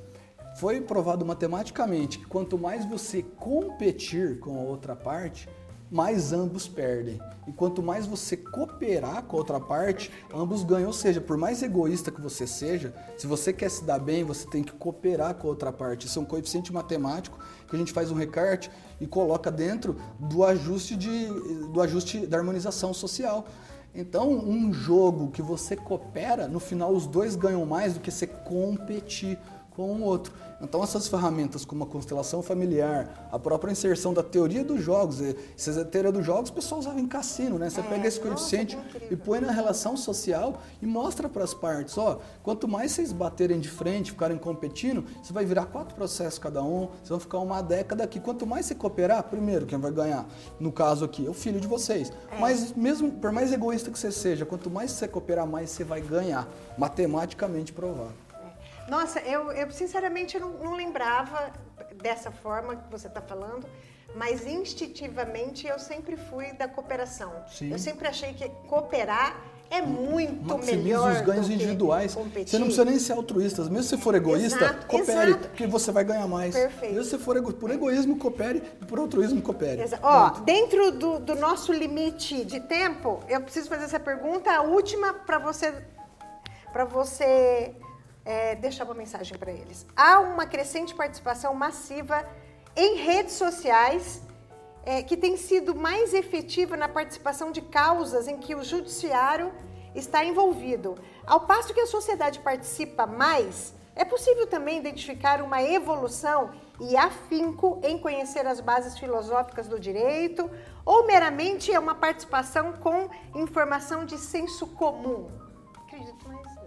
Foi 0.60 0.78
provado 0.78 1.24
matematicamente 1.24 2.18
que 2.18 2.26
quanto 2.26 2.58
mais 2.58 2.84
você 2.84 3.22
competir 3.22 4.38
com 4.40 4.58
a 4.58 4.62
outra 4.62 4.94
parte, 4.94 5.48
mais 5.90 6.34
ambos 6.34 6.68
perdem. 6.68 7.18
E 7.48 7.52
quanto 7.52 7.82
mais 7.82 8.04
você 8.04 8.36
cooperar 8.36 9.22
com 9.22 9.36
a 9.36 9.38
outra 9.38 9.58
parte, 9.58 10.12
ambos 10.30 10.62
ganham. 10.62 10.88
Ou 10.88 10.92
seja, 10.92 11.18
por 11.18 11.38
mais 11.38 11.62
egoísta 11.62 12.10
que 12.10 12.20
você 12.20 12.46
seja, 12.46 12.94
se 13.16 13.26
você 13.26 13.54
quer 13.54 13.70
se 13.70 13.84
dar 13.84 13.98
bem, 13.98 14.22
você 14.22 14.46
tem 14.48 14.62
que 14.62 14.72
cooperar 14.72 15.34
com 15.36 15.46
a 15.46 15.50
outra 15.50 15.72
parte. 15.72 16.06
Isso 16.06 16.18
é 16.18 16.22
um 16.22 16.26
coeficiente 16.26 16.70
matemático 16.70 17.38
que 17.66 17.74
a 17.74 17.78
gente 17.78 17.94
faz 17.94 18.10
um 18.10 18.14
recarte 18.14 18.70
e 19.00 19.06
coloca 19.06 19.50
dentro 19.50 19.96
do 20.18 20.44
ajuste, 20.44 20.94
de, 20.94 21.24
do 21.72 21.80
ajuste 21.80 22.26
da 22.26 22.36
harmonização 22.36 22.92
social. 22.92 23.46
Então, 23.94 24.30
um 24.30 24.72
jogo 24.74 25.30
que 25.30 25.40
você 25.40 25.74
coopera, 25.74 26.46
no 26.46 26.60
final 26.60 26.92
os 26.92 27.06
dois 27.06 27.34
ganham 27.34 27.64
mais 27.64 27.94
do 27.94 28.00
que 28.00 28.10
você 28.10 28.26
competir 28.26 29.38
com 29.80 29.94
o 29.94 30.02
outro. 30.02 30.32
Então 30.60 30.84
essas 30.84 31.08
ferramentas 31.08 31.64
como 31.64 31.84
a 31.84 31.86
constelação 31.86 32.42
familiar, 32.42 33.28
a 33.32 33.38
própria 33.38 33.72
inserção 33.72 34.12
da 34.12 34.22
teoria 34.22 34.62
dos 34.62 34.82
jogos, 34.82 35.20
essa 35.56 35.84
teoria 35.86 36.12
dos 36.12 36.24
jogos 36.24 36.50
o 36.50 36.52
pessoal 36.52 36.80
usava 36.80 37.00
em 37.00 37.06
cassino, 37.06 37.58
né? 37.58 37.70
Você 37.70 37.80
é, 37.80 37.82
pega 37.82 38.06
esse 38.06 38.20
coeficiente 38.20 38.78
e 39.10 39.16
põe 39.16 39.40
na 39.40 39.50
relação 39.50 39.96
social 39.96 40.60
e 40.82 40.86
mostra 40.86 41.30
para 41.30 41.44
as 41.44 41.54
partes, 41.54 41.96
ó, 41.96 42.18
quanto 42.42 42.68
mais 42.68 42.92
vocês 42.92 43.10
baterem 43.10 43.58
de 43.58 43.70
frente, 43.70 44.10
ficarem 44.10 44.36
competindo, 44.36 45.04
você 45.22 45.32
vai 45.32 45.46
virar 45.46 45.64
quatro 45.66 45.94
processos 45.94 46.38
cada 46.38 46.62
um, 46.62 46.88
vocês 46.88 47.08
vão 47.08 47.20
ficar 47.20 47.38
uma 47.38 47.62
década 47.62 48.04
aqui. 48.04 48.20
Quanto 48.20 48.46
mais 48.46 48.66
você 48.66 48.74
cooperar, 48.74 49.22
primeiro 49.24 49.64
quem 49.64 49.78
vai 49.78 49.90
ganhar, 49.90 50.26
no 50.58 50.70
caso 50.70 51.06
aqui, 51.06 51.26
é 51.26 51.30
o 51.30 51.34
filho 51.34 51.58
de 51.58 51.66
vocês. 51.66 52.12
É. 52.30 52.38
Mas 52.38 52.74
mesmo 52.74 53.10
por 53.12 53.32
mais 53.32 53.50
egoísta 53.50 53.90
que 53.90 53.98
você 53.98 54.12
seja, 54.12 54.44
quanto 54.44 54.70
mais 54.70 54.90
você 54.90 55.08
cooperar, 55.08 55.46
mais 55.46 55.70
você 55.70 55.84
vai 55.84 56.02
ganhar, 56.02 56.46
matematicamente 56.76 57.72
provado. 57.72 58.29
Nossa, 58.90 59.20
eu, 59.20 59.52
eu 59.52 59.70
sinceramente 59.70 60.38
não, 60.38 60.50
não 60.50 60.74
lembrava 60.74 61.52
dessa 62.02 62.32
forma 62.32 62.74
que 62.74 62.90
você 62.90 63.06
está 63.06 63.20
falando, 63.20 63.64
mas 64.16 64.44
instintivamente 64.44 65.66
eu 65.66 65.78
sempre 65.78 66.16
fui 66.16 66.52
da 66.54 66.66
cooperação. 66.66 67.32
Sim. 67.48 67.70
Eu 67.70 67.78
sempre 67.78 68.08
achei 68.08 68.34
que 68.34 68.48
cooperar 68.66 69.40
é 69.70 69.80
muito 69.80 70.56
Maximiza 70.56 70.82
melhor. 70.82 71.12
os 71.12 71.20
ganhos 71.20 71.48
individuais. 71.48 72.12
Competir. 72.12 72.48
Você 72.48 72.58
não 72.58 72.66
precisa 72.66 72.84
nem 72.84 72.98
ser 72.98 73.12
altruísta. 73.12 73.62
Mesmo 73.62 73.84
se 73.84 73.96
for 73.96 74.16
egoísta, 74.16 74.64
exato, 74.64 74.86
coopere, 74.88 75.30
exato. 75.30 75.48
porque 75.48 75.66
você 75.68 75.92
vai 75.92 76.02
ganhar 76.02 76.26
mais. 76.26 76.52
Perfeito. 76.56 76.94
Mesmo 76.96 77.08
se 77.08 77.18
for 77.18 77.36
ego, 77.36 77.52
por 77.52 77.70
egoísmo, 77.70 78.18
coopere 78.18 78.64
e 78.82 78.84
por 78.84 78.98
altruísmo, 78.98 79.40
coopere. 79.40 79.80
Exato. 79.80 80.04
Ó, 80.04 80.30
dentro 80.40 80.90
do, 80.90 81.20
do 81.20 81.36
nosso 81.36 81.72
limite 81.72 82.44
de 82.44 82.58
tempo, 82.58 83.20
eu 83.28 83.40
preciso 83.40 83.68
fazer 83.68 83.84
essa 83.84 84.00
pergunta, 84.00 84.50
a 84.50 84.62
última 84.62 85.14
para 85.14 85.38
você, 85.38 85.72
para 86.72 86.84
você 86.84 87.72
é, 88.30 88.54
deixar 88.54 88.84
uma 88.84 88.94
mensagem 88.94 89.36
para 89.36 89.50
eles. 89.50 89.84
Há 89.96 90.20
uma 90.20 90.46
crescente 90.46 90.94
participação 90.94 91.52
massiva 91.52 92.24
em 92.76 92.98
redes 92.98 93.34
sociais 93.34 94.22
é, 94.84 95.02
que 95.02 95.16
tem 95.16 95.36
sido 95.36 95.74
mais 95.74 96.14
efetiva 96.14 96.76
na 96.76 96.88
participação 96.88 97.50
de 97.50 97.60
causas 97.60 98.28
em 98.28 98.38
que 98.38 98.54
o 98.54 98.62
judiciário 98.62 99.52
está 99.96 100.24
envolvido. 100.24 100.96
Ao 101.26 101.40
passo 101.40 101.74
que 101.74 101.80
a 101.80 101.86
sociedade 101.86 102.38
participa 102.38 103.04
mais, 103.04 103.74
é 103.96 104.04
possível 104.04 104.46
também 104.46 104.78
identificar 104.78 105.42
uma 105.42 105.60
evolução 105.60 106.52
e 106.78 106.96
afinco 106.96 107.80
em 107.82 107.98
conhecer 107.98 108.46
as 108.46 108.60
bases 108.60 108.96
filosóficas 108.96 109.66
do 109.66 109.78
direito, 109.78 110.48
ou 110.84 111.04
meramente 111.04 111.72
é 111.72 111.78
uma 111.78 111.96
participação 111.96 112.74
com 112.74 113.10
informação 113.34 114.06
de 114.06 114.16
senso 114.16 114.68
comum? 114.68 115.28
Acredito 115.84 116.28
mais 116.28 116.59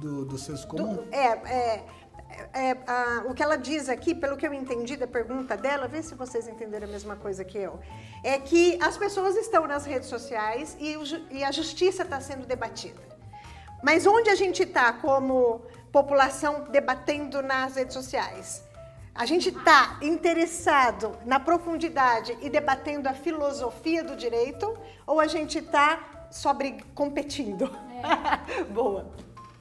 do, 0.00 0.24
do 0.24 0.38
senso 0.38 0.66
comum? 0.66 0.94
Do, 0.94 1.14
é, 1.14 1.26
é, 1.26 1.84
é 2.52 2.70
a, 2.86 3.24
o 3.26 3.34
que 3.34 3.42
ela 3.42 3.56
diz 3.56 3.88
aqui, 3.88 4.14
pelo 4.14 4.36
que 4.36 4.46
eu 4.46 4.52
entendi 4.52 4.96
da 4.96 5.06
pergunta 5.06 5.56
dela, 5.56 5.88
vê 5.88 6.02
se 6.02 6.14
vocês 6.14 6.48
entenderam 6.48 6.86
a 6.88 6.90
mesma 6.90 7.16
coisa 7.16 7.44
que 7.44 7.58
eu, 7.58 7.78
é 8.22 8.38
que 8.38 8.78
as 8.82 8.96
pessoas 8.96 9.36
estão 9.36 9.66
nas 9.66 9.84
redes 9.84 10.08
sociais 10.08 10.76
e, 10.78 10.96
o, 10.96 11.02
e 11.30 11.44
a 11.44 11.50
justiça 11.50 12.02
está 12.02 12.20
sendo 12.20 12.46
debatida. 12.46 13.00
Mas 13.82 14.06
onde 14.06 14.30
a 14.30 14.34
gente 14.34 14.62
está 14.62 14.92
como 14.92 15.62
população 15.92 16.64
debatendo 16.70 17.42
nas 17.42 17.76
redes 17.76 17.94
sociais? 17.94 18.64
A 19.14 19.24
gente 19.24 19.48
está 19.48 19.98
interessado 20.02 21.16
na 21.24 21.40
profundidade 21.40 22.36
e 22.42 22.50
debatendo 22.50 23.08
a 23.08 23.14
filosofia 23.14 24.04
do 24.04 24.14
direito 24.14 24.76
ou 25.06 25.20
a 25.20 25.26
gente 25.26 25.58
está 25.58 26.26
só 26.30 26.54
competindo? 26.94 27.70
É. 28.60 28.64
Boa. 28.68 29.06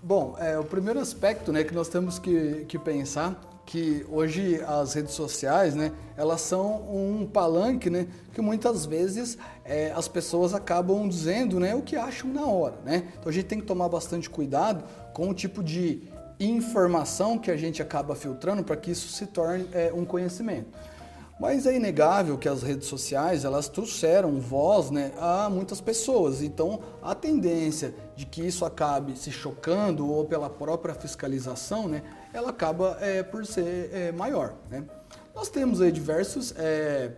Bom, 0.07 0.35
é, 0.37 0.55
o 0.59 0.63
primeiro 0.63 0.99
aspecto 0.99 1.51
né, 1.51 1.63
que 1.63 1.73
nós 1.73 1.89
temos 1.89 2.19
que, 2.19 2.63
que 2.67 2.77
pensar 2.77 3.41
que 3.65 4.05
hoje 4.07 4.61
as 4.61 4.93
redes 4.93 5.15
sociais, 5.15 5.73
né, 5.73 5.91
elas 6.15 6.41
são 6.41 6.75
um 6.95 7.25
palanque, 7.25 7.89
né, 7.89 8.05
que 8.31 8.39
muitas 8.39 8.85
vezes 8.85 9.35
é, 9.63 9.91
as 9.93 10.07
pessoas 10.07 10.53
acabam 10.53 11.09
dizendo, 11.09 11.59
né, 11.59 11.73
o 11.73 11.81
que 11.81 11.95
acham 11.95 12.29
na 12.29 12.45
hora, 12.45 12.75
né. 12.85 13.07
Então 13.17 13.31
a 13.31 13.33
gente 13.33 13.45
tem 13.45 13.59
que 13.59 13.65
tomar 13.65 13.89
bastante 13.89 14.29
cuidado 14.29 14.83
com 15.11 15.27
o 15.27 15.33
tipo 15.33 15.63
de 15.63 16.03
informação 16.39 17.39
que 17.39 17.49
a 17.49 17.57
gente 17.57 17.81
acaba 17.81 18.15
filtrando 18.15 18.63
para 18.63 18.77
que 18.77 18.91
isso 18.91 19.11
se 19.11 19.25
torne 19.25 19.67
é, 19.73 19.91
um 19.91 20.05
conhecimento. 20.05 20.67
Mas 21.39 21.65
é 21.65 21.75
inegável 21.75 22.37
que 22.37 22.47
as 22.47 22.63
redes 22.63 22.87
sociais 22.87 23.43
elas 23.43 23.67
trouxeram 23.67 24.39
voz 24.39 24.89
né, 24.89 25.11
a 25.17 25.49
muitas 25.49 25.81
pessoas. 25.81 26.41
Então 26.41 26.79
a 27.03 27.13
tendência 27.13 27.93
de 28.15 28.25
que 28.25 28.41
isso 28.41 28.63
acabe 28.65 29.17
se 29.17 29.31
chocando 29.31 30.09
ou 30.09 30.25
pela 30.25 30.49
própria 30.49 30.95
fiscalização, 30.95 31.87
né, 31.87 32.01
ela 32.33 32.49
acaba 32.49 32.97
é, 33.01 33.21
por 33.23 33.45
ser 33.45 33.89
é, 33.91 34.11
maior. 34.11 34.53
Né? 34.69 34.83
Nós 35.33 35.49
temos 35.49 35.81
aí 35.81 35.91
diversas 35.91 36.53
é, 36.57 37.11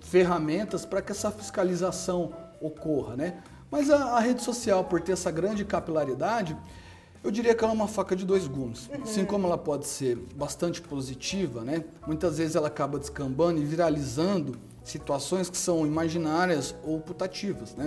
ferramentas 0.00 0.84
para 0.84 1.00
que 1.00 1.12
essa 1.12 1.30
fiscalização 1.30 2.32
ocorra. 2.60 3.16
Né? 3.16 3.42
Mas 3.70 3.90
a, 3.90 4.16
a 4.16 4.20
rede 4.20 4.42
social, 4.42 4.84
por 4.84 5.00
ter 5.00 5.12
essa 5.12 5.30
grande 5.30 5.64
capilaridade, 5.64 6.56
eu 7.24 7.30
diria 7.30 7.54
que 7.54 7.64
ela 7.64 7.72
é 7.72 7.76
uma 7.76 7.88
faca 7.88 8.14
de 8.14 8.26
dois 8.26 8.46
gumes. 8.46 8.86
Uhum. 8.88 9.02
Assim 9.02 9.24
como 9.24 9.46
ela 9.46 9.56
pode 9.56 9.86
ser 9.86 10.16
bastante 10.36 10.82
positiva, 10.82 11.62
né? 11.62 11.82
Muitas 12.06 12.36
vezes 12.36 12.54
ela 12.54 12.68
acaba 12.68 12.98
descambando 12.98 13.58
e 13.58 13.64
viralizando 13.64 14.58
situações 14.84 15.48
que 15.48 15.56
são 15.56 15.86
imaginárias 15.86 16.74
ou 16.84 17.00
putativas, 17.00 17.74
né? 17.74 17.86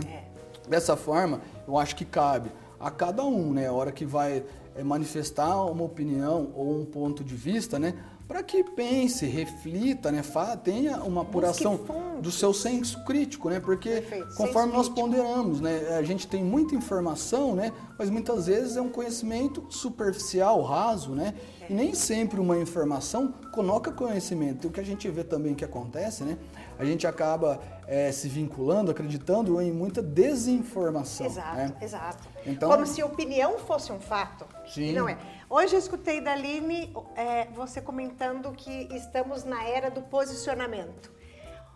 Dessa 0.67 0.95
forma, 0.95 1.41
eu 1.67 1.77
acho 1.77 1.95
que 1.95 2.05
cabe 2.05 2.51
a 2.79 2.91
cada 2.91 3.23
um, 3.23 3.53
né? 3.53 3.67
A 3.67 3.73
hora 3.73 3.91
que 3.91 4.05
vai 4.05 4.43
é, 4.75 4.83
manifestar 4.83 5.63
uma 5.65 5.83
opinião 5.83 6.51
ou 6.55 6.79
um 6.79 6.85
ponto 6.85 7.23
de 7.23 7.35
vista, 7.35 7.79
né? 7.79 7.93
para 8.27 8.43
que 8.43 8.61
pense, 8.61 9.25
reflita, 9.25 10.11
né, 10.11 10.21
tenha 10.57 10.97
uma 10.97 11.21
apuração 11.21 11.79
do 12.21 12.29
seu 12.29 12.53
senso 12.53 13.03
crítico, 13.05 13.49
né, 13.49 13.59
porque 13.59 14.01
Perfeito. 14.01 14.35
conforme 14.35 14.73
senso 14.73 14.77
nós 14.77 14.87
crítico. 14.87 15.07
ponderamos, 15.07 15.61
né, 15.61 15.95
a 15.97 16.03
gente 16.03 16.27
tem 16.27 16.43
muita 16.43 16.75
informação, 16.75 17.55
né, 17.55 17.71
mas 17.97 18.09
muitas 18.09 18.47
vezes 18.47 18.75
é 18.75 18.81
um 18.81 18.89
conhecimento 18.89 19.65
superficial, 19.69 20.61
raso, 20.61 21.11
né, 21.11 21.35
é. 21.61 21.71
e 21.71 21.73
nem 21.73 21.93
sempre 21.93 22.39
uma 22.39 22.57
informação 22.59 23.33
coloca 23.53 23.91
conhecimento. 23.91 24.65
E 24.65 24.67
o 24.67 24.71
que 24.71 24.81
a 24.81 24.85
gente 24.85 25.09
vê 25.09 25.23
também 25.23 25.55
que 25.55 25.63
acontece, 25.63 26.25
né, 26.25 26.37
a 26.79 26.85
gente 26.85 27.07
acaba 27.07 27.59
é, 27.87 28.11
se 28.11 28.27
vinculando, 28.27 28.91
acreditando 28.91 29.61
em 29.61 29.71
muita 29.71 30.01
desinformação. 30.01 31.25
Exato, 31.25 31.55
né? 31.55 31.73
exato. 31.81 32.27
Então, 32.45 32.69
Como 32.69 32.85
se 32.85 33.01
opinião 33.01 33.57
fosse 33.59 33.91
um 33.91 33.99
fato. 33.99 34.45
Sim. 34.67 34.93
não 34.93 35.07
é. 35.07 35.17
Hoje 35.49 35.75
eu 35.75 35.79
escutei 35.79 36.21
da 36.21 36.33
Aline 36.33 36.93
é, 37.15 37.45
você 37.55 37.81
comentando 37.81 38.51
que 38.51 38.89
estamos 38.93 39.43
na 39.43 39.63
era 39.63 39.89
do 39.89 40.01
posicionamento. 40.01 41.17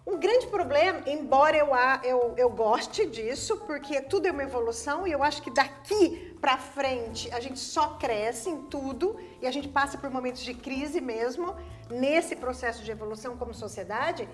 Um 0.05 0.19
grande 0.19 0.47
problema, 0.47 0.99
embora 1.05 1.55
eu, 1.55 1.69
eu, 2.03 2.33
eu 2.35 2.49
goste 2.49 3.05
disso, 3.05 3.57
porque 3.67 4.01
tudo 4.01 4.27
é 4.27 4.31
uma 4.31 4.41
evolução 4.41 5.07
e 5.07 5.11
eu 5.11 5.21
acho 5.21 5.43
que 5.43 5.51
daqui 5.51 6.35
para 6.41 6.57
frente 6.57 7.31
a 7.31 7.39
gente 7.39 7.59
só 7.59 7.97
cresce 7.99 8.49
em 8.49 8.63
tudo 8.63 9.15
e 9.39 9.45
a 9.45 9.51
gente 9.51 9.67
passa 9.67 9.99
por 9.99 10.09
momentos 10.09 10.41
de 10.41 10.55
crise 10.55 10.99
mesmo 10.99 11.55
nesse 11.87 12.35
processo 12.35 12.83
de 12.83 12.89
evolução 12.89 13.37
como 13.37 13.53
sociedade 13.53 14.27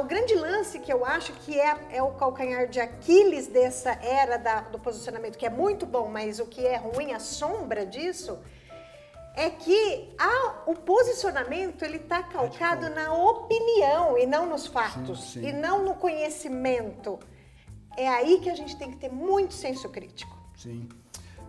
o 0.00 0.04
grande 0.04 0.34
lance 0.34 0.78
que 0.78 0.92
eu 0.92 1.04
acho 1.04 1.32
que 1.32 1.58
é, 1.58 1.76
é 1.90 2.02
o 2.02 2.12
calcanhar 2.12 2.66
de 2.68 2.80
Aquiles 2.80 3.46
dessa 3.46 3.90
era 3.90 4.36
da, 4.36 4.60
do 4.62 4.78
posicionamento, 4.78 5.36
que 5.36 5.46
é 5.46 5.50
muito 5.50 5.86
bom, 5.86 6.08
mas 6.08 6.40
o 6.40 6.46
que 6.46 6.66
é 6.66 6.76
ruim, 6.76 7.12
a 7.12 7.20
sombra 7.20 7.86
disso, 7.86 8.38
é 9.34 9.50
que 9.50 10.12
a, 10.18 10.62
o 10.66 10.74
posicionamento 10.74 11.84
ele 11.84 11.98
está 11.98 12.22
calcado 12.22 12.90
na 12.90 13.12
opinião 13.12 14.18
e 14.18 14.26
não 14.26 14.46
nos 14.46 14.66
fatos, 14.66 15.32
sim, 15.32 15.40
sim. 15.42 15.48
e 15.48 15.52
não 15.52 15.84
no 15.84 15.94
conhecimento. 15.94 17.18
É 17.96 18.08
aí 18.08 18.40
que 18.40 18.50
a 18.50 18.54
gente 18.54 18.76
tem 18.76 18.90
que 18.90 18.96
ter 18.96 19.12
muito 19.12 19.54
senso 19.54 19.88
crítico. 19.88 20.36
Sim. 20.56 20.88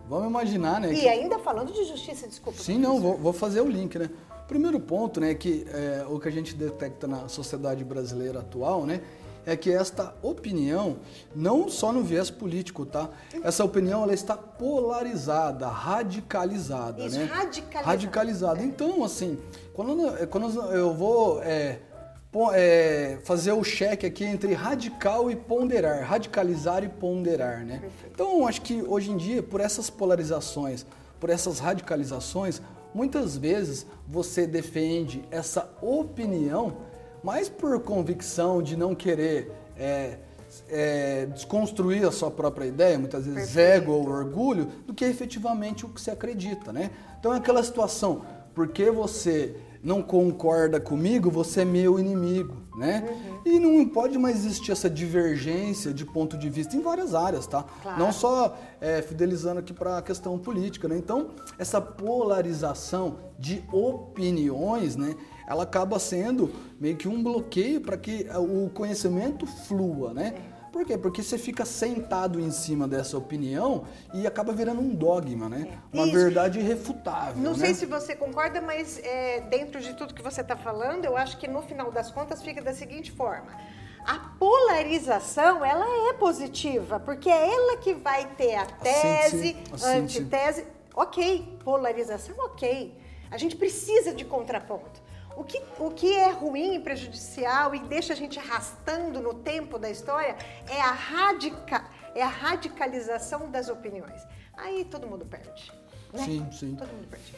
Vamos 0.08 0.28
imaginar, 0.28 0.80
né? 0.80 0.92
E 0.92 1.00
que... 1.00 1.08
ainda 1.08 1.38
falando 1.38 1.72
de 1.72 1.84
justiça, 1.84 2.26
desculpa. 2.26 2.60
Sim, 2.60 2.78
não, 2.78 3.00
vou, 3.00 3.16
vou, 3.16 3.32
fazer 3.32 3.60
o 3.60 3.68
link, 3.68 3.96
né? 3.96 4.10
Primeiro 4.50 4.80
ponto, 4.80 5.20
né, 5.20 5.32
que 5.32 5.64
é, 5.72 6.04
o 6.08 6.18
que 6.18 6.26
a 6.26 6.30
gente 6.32 6.56
detecta 6.56 7.06
na 7.06 7.28
sociedade 7.28 7.84
brasileira 7.84 8.40
atual, 8.40 8.84
né, 8.84 9.00
é 9.46 9.56
que 9.56 9.70
esta 9.70 10.12
opinião, 10.20 10.96
não 11.32 11.68
só 11.68 11.92
no 11.92 12.02
viés 12.02 12.30
político, 12.30 12.84
tá? 12.84 13.10
Essa 13.44 13.64
opinião 13.64 14.02
ela 14.02 14.12
está 14.12 14.36
polarizada, 14.36 15.68
radicalizada, 15.68 17.06
Isso, 17.06 17.16
né? 17.20 17.26
radicalizada. 17.26 17.86
Radicalizada. 17.86 18.62
Então, 18.64 19.04
assim, 19.04 19.38
quando, 19.72 20.26
quando 20.26 20.60
eu 20.72 20.92
vou 20.94 21.40
é, 21.44 21.78
é, 22.52 23.18
fazer 23.22 23.52
o 23.52 23.62
cheque 23.62 24.04
aqui 24.04 24.24
entre 24.24 24.52
radical 24.52 25.30
e 25.30 25.36
ponderar, 25.36 26.02
radicalizar 26.02 26.82
e 26.82 26.88
ponderar, 26.88 27.64
né? 27.64 27.80
Então, 28.12 28.44
acho 28.48 28.62
que 28.62 28.82
hoje 28.82 29.12
em 29.12 29.16
dia, 29.16 29.44
por 29.44 29.60
essas 29.60 29.88
polarizações, 29.88 30.84
por 31.20 31.30
essas 31.30 31.60
radicalizações, 31.60 32.60
muitas 32.94 33.36
vezes 33.36 33.86
você 34.06 34.46
defende 34.46 35.24
essa 35.30 35.70
opinião 35.80 36.76
mais 37.22 37.48
por 37.48 37.78
convicção 37.80 38.62
de 38.62 38.76
não 38.76 38.94
querer 38.94 39.52
é, 39.76 40.18
é, 40.68 41.26
desconstruir 41.26 42.06
a 42.06 42.10
sua 42.10 42.30
própria 42.30 42.66
ideia, 42.66 42.98
muitas 42.98 43.26
vezes 43.26 43.52
Perfeito. 43.52 43.82
ego 43.84 43.92
ou 43.92 44.08
orgulho, 44.08 44.66
do 44.86 44.94
que 44.94 45.04
efetivamente 45.04 45.84
o 45.84 45.88
que 45.88 46.00
você 46.00 46.10
acredita, 46.10 46.72
né? 46.72 46.90
Então 47.18 47.32
é 47.32 47.36
aquela 47.36 47.62
situação, 47.62 48.24
porque 48.54 48.90
você 48.90 49.56
não 49.82 50.02
concorda 50.02 50.78
comigo, 50.78 51.30
você 51.30 51.62
é 51.62 51.64
meu 51.64 51.98
inimigo, 51.98 52.56
né? 52.76 53.08
Uhum. 53.08 53.40
E 53.46 53.58
não 53.58 53.88
pode 53.88 54.18
mais 54.18 54.36
existir 54.36 54.72
essa 54.72 54.90
divergência 54.90 55.92
de 55.92 56.04
ponto 56.04 56.36
de 56.36 56.50
vista 56.50 56.76
em 56.76 56.80
várias 56.80 57.14
áreas, 57.14 57.46
tá? 57.46 57.64
Claro. 57.82 57.98
Não 57.98 58.12
só 58.12 58.58
é, 58.80 59.00
fidelizando 59.00 59.60
aqui 59.60 59.72
para 59.72 59.98
a 59.98 60.02
questão 60.02 60.38
política, 60.38 60.86
né? 60.86 60.98
Então, 60.98 61.30
essa 61.58 61.80
polarização 61.80 63.16
de 63.38 63.64
opiniões, 63.72 64.96
né? 64.96 65.16
ela 65.50 65.64
acaba 65.64 65.98
sendo 65.98 66.52
meio 66.78 66.96
que 66.96 67.08
um 67.08 67.20
bloqueio 67.20 67.80
para 67.80 67.96
que 67.96 68.24
o 68.38 68.70
conhecimento 68.70 69.46
flua, 69.46 70.14
né? 70.14 70.34
É. 70.36 70.59
Por 70.72 70.84
quê? 70.84 70.96
Porque 70.96 71.22
você 71.22 71.36
fica 71.36 71.64
sentado 71.64 72.38
em 72.38 72.50
cima 72.50 72.86
dessa 72.86 73.18
opinião 73.18 73.84
e 74.14 74.26
acaba 74.26 74.52
virando 74.52 74.80
um 74.80 74.94
dogma, 74.94 75.48
né? 75.48 75.80
É. 75.92 75.96
Uma 75.96 76.06
Isso. 76.06 76.14
verdade 76.14 76.58
irrefutável. 76.60 77.42
Não 77.42 77.52
né? 77.52 77.58
sei 77.58 77.74
se 77.74 77.86
você 77.86 78.14
concorda, 78.14 78.60
mas 78.60 79.00
é, 79.02 79.40
dentro 79.42 79.80
de 79.80 79.94
tudo 79.94 80.14
que 80.14 80.22
você 80.22 80.40
está 80.40 80.56
falando, 80.56 81.04
eu 81.04 81.16
acho 81.16 81.38
que 81.38 81.48
no 81.48 81.60
final 81.62 81.90
das 81.90 82.10
contas 82.10 82.40
fica 82.40 82.62
da 82.62 82.72
seguinte 82.72 83.10
forma. 83.10 83.50
A 84.06 84.18
polarização, 84.38 85.64
ela 85.64 85.84
é 86.08 86.12
positiva, 86.14 86.98
porque 87.00 87.28
é 87.28 87.52
ela 87.52 87.76
que 87.76 87.92
vai 87.92 88.26
ter 88.36 88.54
a 88.54 88.64
tese, 88.64 89.56
a 89.82 89.88
antitese. 89.88 90.66
Ok, 90.94 91.58
polarização, 91.64 92.34
ok. 92.38 92.94
A 93.30 93.36
gente 93.36 93.56
precisa 93.56 94.14
de 94.14 94.24
contraponto. 94.24 95.00
O 95.40 95.44
que, 95.44 95.58
o 95.78 95.90
que 95.90 96.14
é 96.14 96.30
ruim 96.30 96.74
e 96.74 96.78
prejudicial 96.78 97.74
e 97.74 97.78
deixa 97.78 98.12
a 98.12 98.16
gente 98.16 98.38
arrastando 98.38 99.22
no 99.22 99.32
tempo 99.32 99.78
da 99.78 99.88
história 99.88 100.36
é 100.68 100.78
a, 100.78 100.90
radica, 100.92 101.82
é 102.14 102.22
a 102.22 102.28
radicalização 102.28 103.50
das 103.50 103.70
opiniões. 103.70 104.20
Aí 104.52 104.84
todo 104.84 105.06
mundo 105.06 105.24
perde. 105.24 105.72
Né? 106.12 106.24
Sim, 106.26 106.46
sim. 106.52 106.76
Todo 106.76 106.92
mundo 106.92 107.08
perde. 107.08 107.34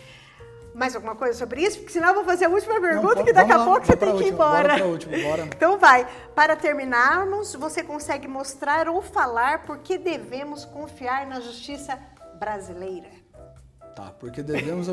Mais 0.74 0.96
alguma 0.96 1.14
coisa 1.14 1.38
sobre 1.38 1.62
isso? 1.62 1.78
Porque 1.78 1.92
senão 1.92 2.08
eu 2.08 2.14
vou 2.16 2.24
fazer 2.24 2.46
a 2.46 2.48
última 2.48 2.80
pergunta, 2.80 3.14
Não, 3.14 3.24
que 3.24 3.32
daqui 3.32 3.52
a 3.52 3.64
pouco 3.64 3.86
você 3.86 3.96
tem 3.96 4.16
que 4.16 4.24
ir 4.24 4.32
embora. 4.32 4.70
Bora 4.70 4.84
última, 4.86 5.18
bora. 5.18 5.44
Então 5.54 5.78
vai. 5.78 6.04
Para 6.34 6.56
terminarmos, 6.56 7.54
você 7.54 7.84
consegue 7.84 8.26
mostrar 8.26 8.88
ou 8.88 9.00
falar 9.00 9.62
por 9.62 9.78
que 9.78 9.96
devemos 9.96 10.64
confiar 10.64 11.24
na 11.24 11.38
justiça 11.38 11.96
brasileira? 12.34 13.10
Tá, 13.94 14.10
porque 14.18 14.42
devemos 14.42 14.88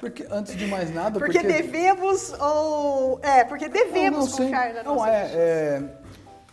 porque 0.00 0.26
antes 0.30 0.56
de 0.56 0.66
mais 0.66 0.92
nada, 0.92 1.18
porque, 1.18 1.40
porque... 1.40 1.52
devemos 1.52 2.32
ou 2.40 3.20
é, 3.22 3.44
porque 3.44 3.68
devemos 3.68 4.32
confiar 4.32 4.74
na 4.74 4.82
não, 4.82 5.04
é, 5.04 5.30
é, 5.32 5.82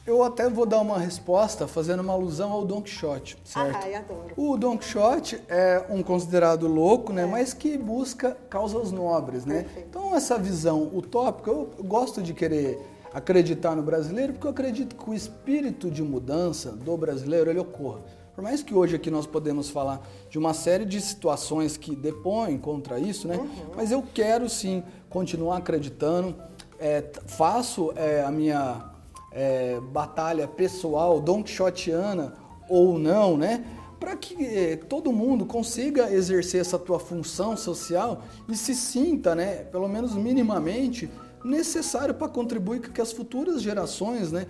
eu 0.05 0.23
até 0.23 0.49
vou 0.49 0.65
dar 0.65 0.79
uma 0.81 0.99
resposta 0.99 1.67
fazendo 1.67 2.01
uma 2.01 2.13
alusão 2.13 2.51
ao 2.51 2.63
Don 2.63 2.81
Quixote, 2.81 3.37
certo? 3.43 3.79
Ai, 3.83 3.95
adoro. 3.95 4.33
O 4.37 4.55
Don 4.57 4.77
Quixote 4.77 5.41
é 5.47 5.83
um 5.89 6.03
considerado 6.03 6.67
louco, 6.67 7.11
né, 7.11 7.23
é. 7.23 7.25
mas 7.25 7.53
que 7.53 7.77
busca 7.77 8.37
causas 8.49 8.91
nobres, 8.91 9.45
né? 9.45 9.63
Perfeito. 9.63 9.87
Então 9.89 10.15
essa 10.15 10.37
visão 10.37 10.91
utópica, 10.93 11.49
eu 11.49 11.69
gosto 11.79 12.21
de 12.21 12.33
querer 12.33 12.79
acreditar 13.13 13.75
no 13.75 13.81
brasileiro, 13.81 14.33
porque 14.33 14.45
eu 14.45 14.51
acredito 14.51 14.95
que 14.95 15.09
o 15.09 15.13
espírito 15.13 15.89
de 15.89 16.03
mudança 16.03 16.71
do 16.71 16.97
brasileiro 16.97 17.49
ele 17.49 17.59
ocorra. 17.59 18.01
Por 18.35 18.43
mais 18.43 18.61
que 18.61 18.75
hoje 18.75 18.97
aqui 18.97 19.09
nós 19.09 19.25
podemos 19.25 19.69
falar 19.69 20.05
de 20.29 20.37
uma 20.37 20.53
série 20.53 20.83
de 20.83 20.99
situações 20.99 21.77
que 21.77 21.95
depõem 21.95 22.57
contra 22.57 22.99
isso, 22.99 23.29
né? 23.29 23.37
Uhum. 23.37 23.47
Mas 23.77 23.91
eu 23.91 24.03
quero 24.13 24.49
sim 24.49 24.83
continuar 25.09 25.57
acreditando, 25.57 26.35
é, 26.77 27.01
faço 27.27 27.93
é, 27.95 28.23
a 28.23 28.29
minha 28.29 28.91
é, 29.31 29.79
batalha 29.79 30.49
pessoal, 30.49 31.21
don 31.21 31.41
quixotiana 31.41 32.33
ou 32.67 32.99
não, 32.99 33.37
né? 33.37 33.65
Para 34.01 34.17
que 34.17 34.45
é, 34.45 34.75
todo 34.75 35.13
mundo 35.13 35.45
consiga 35.45 36.11
exercer 36.11 36.59
essa 36.59 36.77
tua 36.77 36.99
função 36.99 37.55
social 37.55 38.21
e 38.49 38.55
se 38.57 38.75
sinta, 38.75 39.33
né, 39.33 39.63
pelo 39.63 39.87
menos 39.87 40.13
minimamente, 40.13 41.09
necessário 41.43 42.13
para 42.13 42.27
contribuir 42.27 42.81
com 42.81 42.91
que 42.91 42.99
as 42.99 43.13
futuras 43.13 43.61
gerações, 43.61 44.33
né, 44.33 44.45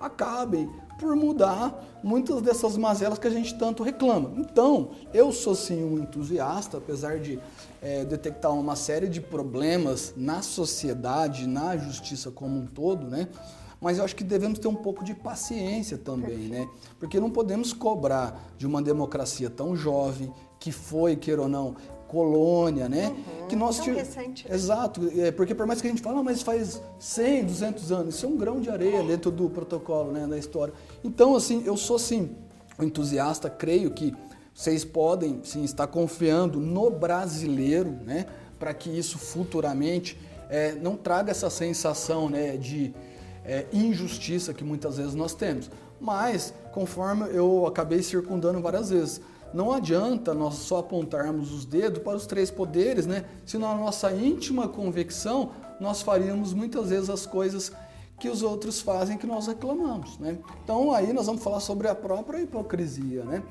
acabem 0.00 0.70
por 0.98 1.14
mudar 1.14 1.98
muitas 2.02 2.40
dessas 2.42 2.76
mazelas 2.76 3.18
que 3.18 3.26
a 3.26 3.30
gente 3.30 3.56
tanto 3.58 3.82
reclama. 3.82 4.32
Então, 4.36 4.90
eu 5.12 5.32
sou 5.32 5.54
sim 5.54 5.82
um 5.84 5.98
entusiasta, 5.98 6.78
apesar 6.78 7.18
de 7.18 7.38
é, 7.82 8.04
detectar 8.04 8.52
uma 8.52 8.76
série 8.76 9.08
de 9.08 9.20
problemas 9.20 10.14
na 10.16 10.42
sociedade, 10.42 11.46
na 11.46 11.76
justiça 11.76 12.30
como 12.30 12.58
um 12.58 12.66
todo, 12.66 13.06
né? 13.06 13.28
Mas 13.80 13.98
eu 13.98 14.04
acho 14.04 14.16
que 14.16 14.24
devemos 14.24 14.58
ter 14.58 14.68
um 14.68 14.74
pouco 14.74 15.04
de 15.04 15.14
paciência 15.14 15.98
também, 15.98 16.48
né? 16.48 16.66
Porque 16.98 17.20
não 17.20 17.30
podemos 17.30 17.72
cobrar 17.72 18.52
de 18.56 18.66
uma 18.66 18.80
democracia 18.80 19.50
tão 19.50 19.76
jovem, 19.76 20.32
que 20.58 20.72
foi, 20.72 21.14
queira 21.16 21.42
ou 21.42 21.48
não, 21.48 21.76
colônia, 22.08 22.88
né? 22.88 23.08
Uhum, 23.08 23.46
que 23.48 23.56
nós 23.56 23.78
tão 23.78 23.94
recente. 23.94 24.46
Exato, 24.50 25.10
é, 25.16 25.30
porque 25.30 25.54
por 25.54 25.66
mais 25.66 25.80
que 25.80 25.86
a 25.86 25.90
gente 25.90 26.02
fale, 26.02 26.18
ah, 26.18 26.22
mas 26.22 26.42
faz 26.42 26.82
100, 26.98 27.44
200 27.44 27.92
anos, 27.92 28.14
isso 28.14 28.26
é 28.26 28.28
um 28.28 28.36
grão 28.36 28.60
de 28.60 28.70
areia 28.70 29.02
dentro 29.02 29.30
do 29.30 29.48
protocolo, 29.50 30.12
né, 30.12 30.26
da 30.26 30.38
história. 30.38 30.74
Então, 31.04 31.34
assim, 31.34 31.62
eu 31.64 31.76
sou 31.76 31.98
sim 31.98 32.30
um 32.78 32.84
entusiasta, 32.84 33.48
creio 33.48 33.90
que 33.90 34.14
vocês 34.54 34.84
podem 34.84 35.40
sim 35.42 35.64
estar 35.64 35.86
confiando 35.86 36.58
no 36.60 36.90
brasileiro, 36.90 37.90
né, 38.04 38.26
para 38.58 38.72
que 38.72 38.90
isso 38.90 39.18
futuramente 39.18 40.18
é, 40.48 40.74
não 40.74 40.96
traga 40.96 41.30
essa 41.30 41.50
sensação, 41.50 42.28
né, 42.28 42.56
de 42.56 42.94
é, 43.44 43.66
injustiça 43.72 44.52
que 44.52 44.64
muitas 44.64 44.96
vezes 44.96 45.14
nós 45.14 45.34
temos. 45.34 45.70
Mas, 46.00 46.52
conforme 46.72 47.26
eu 47.30 47.66
acabei 47.66 48.02
circundando 48.02 48.60
várias 48.60 48.90
vezes, 48.90 49.20
não 49.54 49.72
adianta 49.72 50.34
nós 50.34 50.54
só 50.54 50.78
apontarmos 50.78 51.52
os 51.52 51.64
dedos 51.64 52.02
para 52.02 52.16
os 52.16 52.26
três 52.26 52.50
poderes, 52.50 53.06
né? 53.06 53.24
Se 53.44 53.58
na 53.58 53.74
nossa 53.74 54.12
íntima 54.12 54.68
convicção 54.68 55.50
nós 55.80 56.02
faríamos 56.02 56.52
muitas 56.52 56.90
vezes 56.90 57.10
as 57.10 57.26
coisas 57.26 57.72
que 58.18 58.28
os 58.28 58.42
outros 58.42 58.80
fazem 58.80 59.18
que 59.18 59.26
nós 59.26 59.46
reclamamos, 59.46 60.18
né? 60.18 60.38
Então 60.64 60.92
aí 60.92 61.12
nós 61.12 61.26
vamos 61.26 61.42
falar 61.42 61.60
sobre 61.60 61.86
a 61.86 61.94
própria 61.94 62.40
hipocrisia, 62.40 63.24
né? 63.24 63.42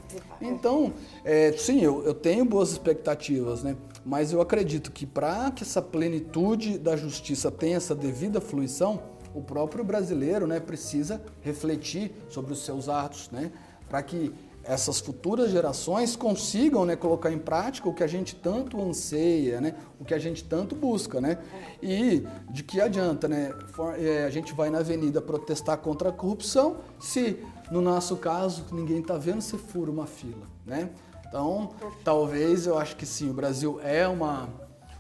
Então, 0.41 0.93
é, 1.23 1.51
sim, 1.51 1.81
eu, 1.81 2.03
eu 2.03 2.13
tenho 2.13 2.43
boas 2.43 2.71
expectativas, 2.71 3.61
né? 3.61 3.75
Mas 4.03 4.31
eu 4.31 4.41
acredito 4.41 4.91
que 4.91 5.05
para 5.05 5.51
que 5.51 5.63
essa 5.63 5.81
plenitude 5.81 6.79
da 6.79 6.95
justiça 6.95 7.51
tenha 7.51 7.77
essa 7.77 7.93
devida 7.93 8.41
fluição, 8.41 8.99
o 9.35 9.41
próprio 9.41 9.83
brasileiro, 9.83 10.47
né, 10.47 10.61
precisa 10.61 11.21
refletir 11.41 12.15
sobre 12.29 12.53
os 12.53 12.63
seus 12.63 12.87
atos, 12.87 13.29
né? 13.31 13.51
Para 13.87 14.01
que 14.01 14.33
essas 14.67 14.99
futuras 14.99 15.51
gerações 15.51 16.15
consigam 16.15 16.85
né, 16.85 16.95
colocar 16.95 17.31
em 17.31 17.37
prática 17.37 17.87
o 17.87 17.93
que 17.93 18.03
a 18.03 18.07
gente 18.07 18.35
tanto 18.35 18.81
anseia, 18.81 19.61
né, 19.61 19.75
o 19.99 20.05
que 20.05 20.13
a 20.13 20.19
gente 20.19 20.43
tanto 20.43 20.75
busca. 20.75 21.21
Né? 21.21 21.37
E 21.81 22.25
de 22.49 22.63
que 22.63 22.81
adianta? 22.81 23.27
Né? 23.27 23.53
É, 23.97 24.25
a 24.25 24.29
gente 24.29 24.53
vai 24.53 24.69
na 24.69 24.79
avenida 24.79 25.21
protestar 25.21 25.77
contra 25.77 26.09
a 26.09 26.11
corrupção 26.11 26.77
se, 26.99 27.37
no 27.69 27.81
nosso 27.81 28.17
caso, 28.17 28.65
ninguém 28.71 28.99
está 28.99 29.17
vendo, 29.17 29.41
se 29.41 29.57
fura 29.57 29.91
uma 29.91 30.07
fila. 30.07 30.47
Né? 30.65 30.89
Então, 31.27 31.71
talvez 32.03 32.65
eu 32.65 32.77
acho 32.77 32.95
que 32.95 33.05
sim, 33.05 33.29
o 33.29 33.33
Brasil 33.33 33.79
é 33.83 34.07
uma, 34.07 34.49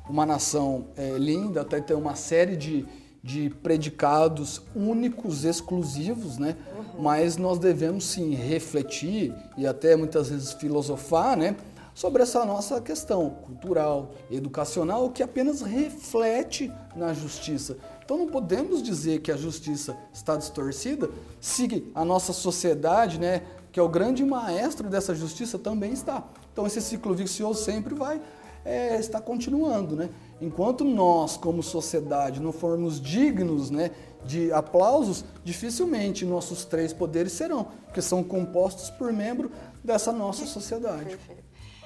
uma 0.09 0.25
nação 0.25 0.87
é, 0.95 1.17
linda, 1.17 1.61
até 1.61 1.79
tem 1.79 1.95
uma 1.95 2.15
série 2.15 2.55
de, 2.55 2.85
de 3.25 3.49
predicados 3.49 4.61
únicos, 4.75 5.45
exclusivos, 5.45 6.37
né? 6.37 6.55
mas 6.99 7.37
nós 7.37 7.57
devemos 7.57 8.05
sim 8.05 8.35
refletir 8.35 9.33
e 9.57 9.65
até 9.65 9.95
muitas 9.95 10.29
vezes 10.29 10.53
filosofar, 10.53 11.35
né, 11.35 11.57
sobre 11.95 12.21
essa 12.21 12.45
nossa 12.45 12.79
questão 12.79 13.31
cultural, 13.31 14.11
educacional, 14.29 15.09
que 15.09 15.23
apenas 15.23 15.63
reflete 15.63 16.71
na 16.95 17.15
justiça. 17.15 17.77
Então 18.03 18.15
não 18.15 18.27
podemos 18.27 18.83
dizer 18.83 19.21
que 19.21 19.31
a 19.31 19.37
justiça 19.37 19.97
está 20.13 20.37
distorcida 20.37 21.09
se 21.41 21.91
a 21.95 22.05
nossa 22.05 22.31
sociedade, 22.31 23.19
né, 23.19 23.41
que 23.71 23.79
é 23.79 23.83
o 23.83 23.89
grande 23.89 24.23
maestro 24.23 24.87
dessa 24.87 25.15
justiça, 25.15 25.57
também 25.57 25.93
está. 25.93 26.23
Então 26.53 26.67
esse 26.67 26.79
ciclo 26.79 27.15
vicioso 27.15 27.63
sempre 27.63 27.95
vai 27.95 28.21
é, 28.63 28.99
estar 28.99 29.21
continuando. 29.21 29.95
Né? 29.95 30.11
Enquanto 30.41 30.83
nós, 30.83 31.37
como 31.37 31.63
sociedade, 31.63 32.41
não 32.41 32.51
formos 32.51 32.99
dignos 32.99 33.69
né, 33.69 33.91
de 34.23 34.51
aplausos, 34.51 35.23
dificilmente 35.43 36.25
nossos 36.25 36.65
três 36.65 36.91
poderes 36.91 37.31
serão, 37.31 37.65
porque 37.85 38.01
são 38.01 38.23
compostos 38.23 38.89
por 38.89 39.13
membro 39.13 39.51
dessa 39.83 40.11
nossa 40.11 40.45
sociedade. 40.45 41.05
Perfeito. 41.05 41.45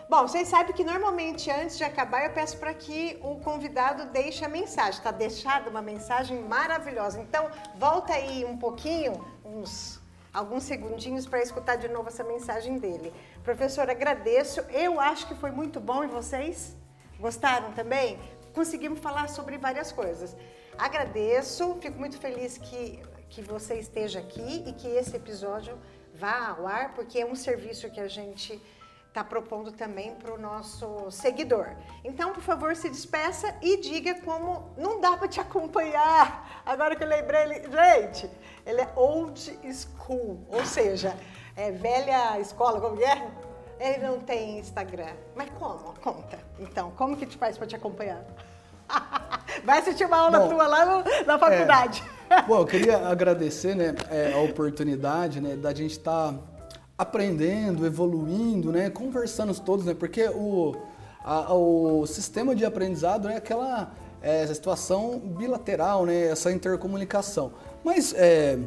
Bom, 0.10 0.24
vocês 0.24 0.48
sabem 0.48 0.74
que 0.74 0.84
normalmente 0.84 1.52
antes 1.52 1.78
de 1.78 1.84
acabar 1.84 2.26
eu 2.26 2.32
peço 2.32 2.58
para 2.58 2.74
que 2.74 3.20
o 3.22 3.36
convidado 3.36 4.06
deixe 4.12 4.44
a 4.44 4.50
mensagem. 4.50 4.98
Está 4.98 5.12
deixada 5.12 5.70
uma 5.70 5.84
mensagem 5.84 6.42
maravilhosa. 6.42 7.22
Então, 7.22 7.48
volta 7.78 8.14
aí 8.14 8.44
um 8.44 8.58
pouquinho, 8.58 9.24
uns 9.46 10.02
alguns 10.34 10.64
segundinhos 10.64 11.28
para 11.28 11.44
escutar 11.44 11.76
de 11.76 11.88
novo 11.88 12.08
essa 12.08 12.24
mensagem 12.24 12.80
dele. 12.80 13.14
Professor, 13.44 13.88
agradeço. 13.88 14.62
Eu 14.72 15.00
acho 15.00 15.28
que 15.28 15.36
foi 15.36 15.52
muito 15.52 15.80
bom 15.80 16.04
e 16.04 16.08
vocês 16.08 16.76
gostaram 17.20 17.72
também? 17.74 18.18
Conseguimos 18.60 19.00
falar 19.00 19.30
sobre 19.30 19.58
várias 19.58 19.90
coisas. 19.94 20.36
Agradeço, 20.78 21.78
fico 21.80 21.98
muito 21.98 22.18
feliz 22.18 22.58
que, 22.58 23.02
que 23.30 23.42
você 23.42 23.76
esteja 23.76 24.20
aqui 24.20 24.66
e 24.68 24.74
que 24.74 24.86
esse 24.86 25.16
episódio 25.16 25.78
vá 26.14 26.50
ao 26.50 26.68
ar, 26.68 26.94
porque 26.94 27.20
é 27.20 27.26
um 27.26 27.36
serviço 27.36 27.90
que 27.90 28.02
a 28.02 28.10
gente 28.10 28.62
está 29.08 29.24
propondo 29.24 29.72
também 29.72 30.14
para 30.16 30.34
o 30.34 30.38
nosso 30.38 31.10
seguidor. 31.10 31.70
Então, 32.04 32.34
por 32.34 32.44
favor, 32.44 32.76
se 32.76 32.90
despeça 32.90 33.56
e 33.62 33.78
diga 33.78 34.20
como 34.24 34.74
não 34.78 35.00
dá 35.00 35.16
para 35.16 35.30
te 35.30 35.40
acompanhar. 35.40 36.62
Agora 36.66 36.98
que 36.98 37.04
eu 37.06 37.08
lembrei, 37.08 37.64
gente, 37.64 38.30
ele 38.66 38.82
é 38.82 38.92
old 38.94 39.40
school, 39.74 40.46
ou 40.50 40.66
seja, 40.66 41.18
é 41.56 41.72
velha 41.72 42.38
escola, 42.42 42.82
como 42.82 43.02
é? 43.02 43.32
Ele 43.80 44.06
não 44.06 44.20
tem 44.20 44.60
Instagram. 44.60 45.16
Mas 45.34 45.50
como? 45.52 45.94
Conta. 46.02 46.38
Então, 46.60 46.92
como 46.92 47.16
que 47.16 47.26
te 47.26 47.38
faz 47.38 47.58
para 47.58 47.66
te 47.66 47.78
acompanhar? 47.78 48.26
Vai 49.66 49.80
assistir 49.80 50.06
uma 50.06 50.18
aula 50.18 50.40
Bom, 50.40 50.50
tua 50.50 50.68
lá 50.68 50.86
no, 50.86 51.26
na 51.26 51.38
faculdade. 51.38 52.04
É, 52.30 52.42
bom, 52.44 52.60
eu 52.60 52.66
queria 52.66 53.08
agradecer 53.08 53.76
né, 53.76 53.96
é, 54.10 54.34
a 54.34 54.38
oportunidade 54.40 55.42
né, 55.42 55.56
da 55.56 55.74
gente 55.74 55.92
estar 55.92 56.34
tá 56.34 56.40
aprendendo, 56.98 57.86
evoluindo, 57.86 58.72
né, 58.72 58.90
conversando 58.90 59.58
todos, 59.60 59.86
né, 59.86 59.94
porque 59.94 60.28
o, 60.28 60.76
a, 61.24 61.54
o 61.54 62.06
sistema 62.06 62.56
de 62.56 62.66
aprendizado 62.66 63.30
é 63.30 63.36
aquela 63.36 63.92
é, 64.22 64.46
situação 64.48 65.20
bilateral, 65.20 66.06
né, 66.06 66.28
essa 66.28 66.52
intercomunicação. 66.52 67.54
Mas 67.84 68.14
é, 68.16 68.60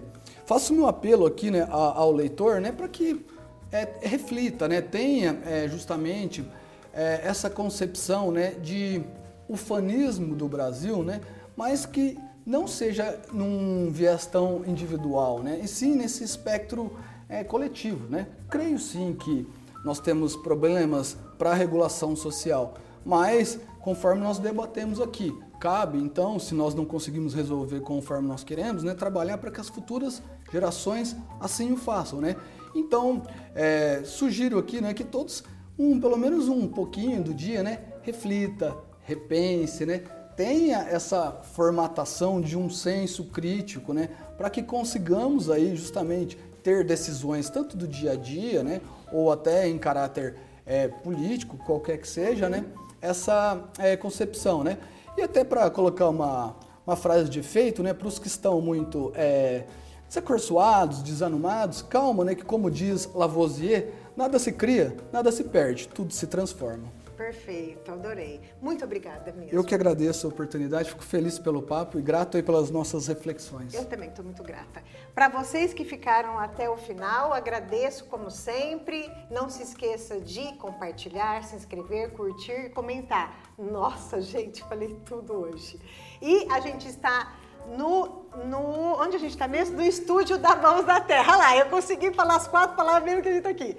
faço 0.47 0.73
meu 0.75 0.87
apelo 0.87 1.27
aqui 1.27 1.51
né, 1.51 1.67
ao 1.71 2.11
leitor 2.11 2.61
né, 2.61 2.73
para 2.73 2.89
que 2.89 3.25
é, 3.71 3.89
reflita, 4.03 4.67
né, 4.69 4.81
tenha 4.81 5.39
é, 5.47 5.69
justamente 5.69 6.45
é, 6.93 7.21
essa 7.25 7.49
concepção 7.49 8.31
né, 8.31 8.51
de 8.61 9.03
ufanismo 9.49 10.35
do 10.35 10.49
Brasil, 10.49 11.03
né, 11.03 11.21
mas 11.57 11.85
que 11.87 12.19
não 12.45 12.67
seja 12.67 13.21
num 13.33 13.91
viés 13.91 14.27
tão 14.27 14.65
individual, 14.67 15.43
né, 15.43 15.61
e 15.63 15.69
sim 15.69 15.95
nesse 15.95 16.25
espectro 16.25 16.93
é, 17.29 17.43
coletivo. 17.43 18.09
Né? 18.09 18.27
Creio 18.51 18.79
sim 18.79 19.15
que 19.19 19.47
nós 19.85 19.99
temos 19.99 20.37
problemas 20.37 21.17
para 21.39 21.51
a 21.51 21.55
regulação 21.55 22.15
social, 22.15 22.75
mas 23.05 23.59
conforme 23.81 24.23
nós 24.23 24.39
debatemos 24.39 25.01
aqui, 25.01 25.37
cabe 25.59 25.99
então, 25.99 26.39
se 26.39 26.55
nós 26.55 26.75
não 26.75 26.85
conseguimos 26.85 27.35
resolver 27.35 27.81
conforme 27.81 28.29
nós 28.29 28.45
queremos, 28.45 28.83
né, 28.83 28.95
trabalhar 28.95 29.39
para 29.39 29.51
que 29.51 29.61
as 29.61 29.69
futuras 29.69 30.23
gerações 30.53 31.17
assim 31.41 31.73
o 31.73 31.77
façam. 31.77 32.21
Né? 32.21 32.37
Então, 32.75 33.23
é, 33.55 34.03
sugiro 34.05 34.59
aqui 34.59 34.81
né, 34.81 34.93
que 34.93 35.05
todos, 35.05 35.43
um, 35.79 36.01
pelo 36.01 36.17
menos 36.17 36.49
um 36.49 36.69
pouquinho 36.69 37.23
do 37.23 37.33
dia, 37.33 37.63
né, 37.63 37.81
reflita, 38.03 38.77
repense, 39.03 39.85
né, 39.85 40.03
tenha 40.37 40.79
essa 40.89 41.31
formatação 41.53 42.41
de 42.41 42.57
um 42.57 42.71
senso 42.71 43.25
crítico, 43.25 43.93
né, 43.93 44.09
para 44.37 44.49
que 44.49 44.63
consigamos 44.63 45.51
aí 45.51 45.77
justamente 45.77 46.39
ter 46.63 46.85
decisões 46.85 47.51
tanto 47.51 47.77
do 47.77 47.87
dia 47.87 48.13
a 48.13 48.17
dia, 48.17 48.63
né, 48.63 48.81
ou 49.13 49.31
até 49.31 49.69
em 49.69 49.79
caráter 49.79 50.37
é, 50.65 50.89
político, 50.89 51.57
qualquer 51.59 51.99
que 51.99 52.09
seja, 52.09 52.49
né, 52.49 52.65
essa 53.01 53.63
é, 53.79 53.97
concepção, 53.97 54.63
né. 54.63 54.79
E 55.17 55.23
até 55.23 55.45
para 55.45 55.69
colocar 55.69 56.09
uma, 56.09 56.57
uma 56.87 56.97
frase 56.97 57.29
de 57.29 57.41
efeito, 57.41 57.83
né, 57.83 57.93
para 57.93 58.09
os 58.09 58.19
que 58.19 58.29
estão 58.29 58.61
muito 58.61 59.13
é, 59.15 59.65
desacorçoados, 60.09 61.03
desanumados, 61.03 61.83
calma, 61.83 62.25
né, 62.25 62.35
que 62.35 62.45
como 62.45 62.71
diz 62.71 63.09
Lavoisier, 63.15 63.93
nada 64.17 64.39
se 64.39 64.53
cria, 64.53 64.97
nada 65.13 65.31
se 65.33 65.45
perde, 65.45 65.89
tudo 65.89 66.13
se 66.13 66.27
transforma. 66.27 67.02
Perfeito, 67.23 67.93
adorei. 67.93 68.41
Muito 68.61 68.85
obrigada 68.85 69.31
mesmo. 69.31 69.57
Eu 69.57 69.63
que 69.63 69.73
agradeço 69.73 70.27
a 70.27 70.29
oportunidade, 70.29 70.89
fico 70.89 71.05
feliz 71.05 71.39
pelo 71.39 71.63
papo 71.63 71.97
e 71.97 72.03
grato 72.03 72.37
aí 72.37 72.43
pelas 72.43 72.69
nossas 72.69 73.07
reflexões. 73.07 73.73
Eu 73.75 73.85
também 73.85 74.09
estou 74.09 74.25
muito 74.25 74.43
grata. 74.43 74.83
Para 75.15 75.29
vocês 75.29 75.73
que 75.73 75.85
ficaram 75.85 76.37
até 76.37 76.69
o 76.69 76.77
final, 76.77 77.33
agradeço 77.33 78.07
como 78.07 78.29
sempre. 78.29 79.09
Não 79.31 79.49
se 79.49 79.63
esqueça 79.63 80.21
de 80.21 80.53
compartilhar, 80.57 81.45
se 81.45 81.55
inscrever, 81.55 82.11
curtir 82.11 82.67
e 82.67 82.71
comentar. 82.71 83.53
Nossa, 83.57 84.19
gente, 84.21 84.65
falei 84.65 84.93
tudo 85.05 85.33
hoje. 85.33 85.79
E 86.21 86.49
a 86.51 86.59
gente 86.59 86.89
está 86.89 87.37
no, 87.69 88.27
no 88.47 89.01
onde 89.01 89.15
a 89.15 89.21
gente 89.21 89.31
está 89.31 89.47
mesmo? 89.47 89.77
No 89.77 89.85
estúdio 89.85 90.39
da 90.39 90.57
Mãos 90.57 90.85
da 90.85 91.01
Terra. 91.01 91.35
Olha 91.35 91.39
lá, 91.39 91.57
eu 91.57 91.67
consegui 91.67 92.13
falar 92.13 92.35
as 92.35 92.49
quatro 92.49 92.77
palavras 92.77 93.05
mesmo 93.05 93.23
que 93.23 93.29
a 93.29 93.33
gente 93.33 93.47
está 93.47 93.51
aqui. 93.51 93.79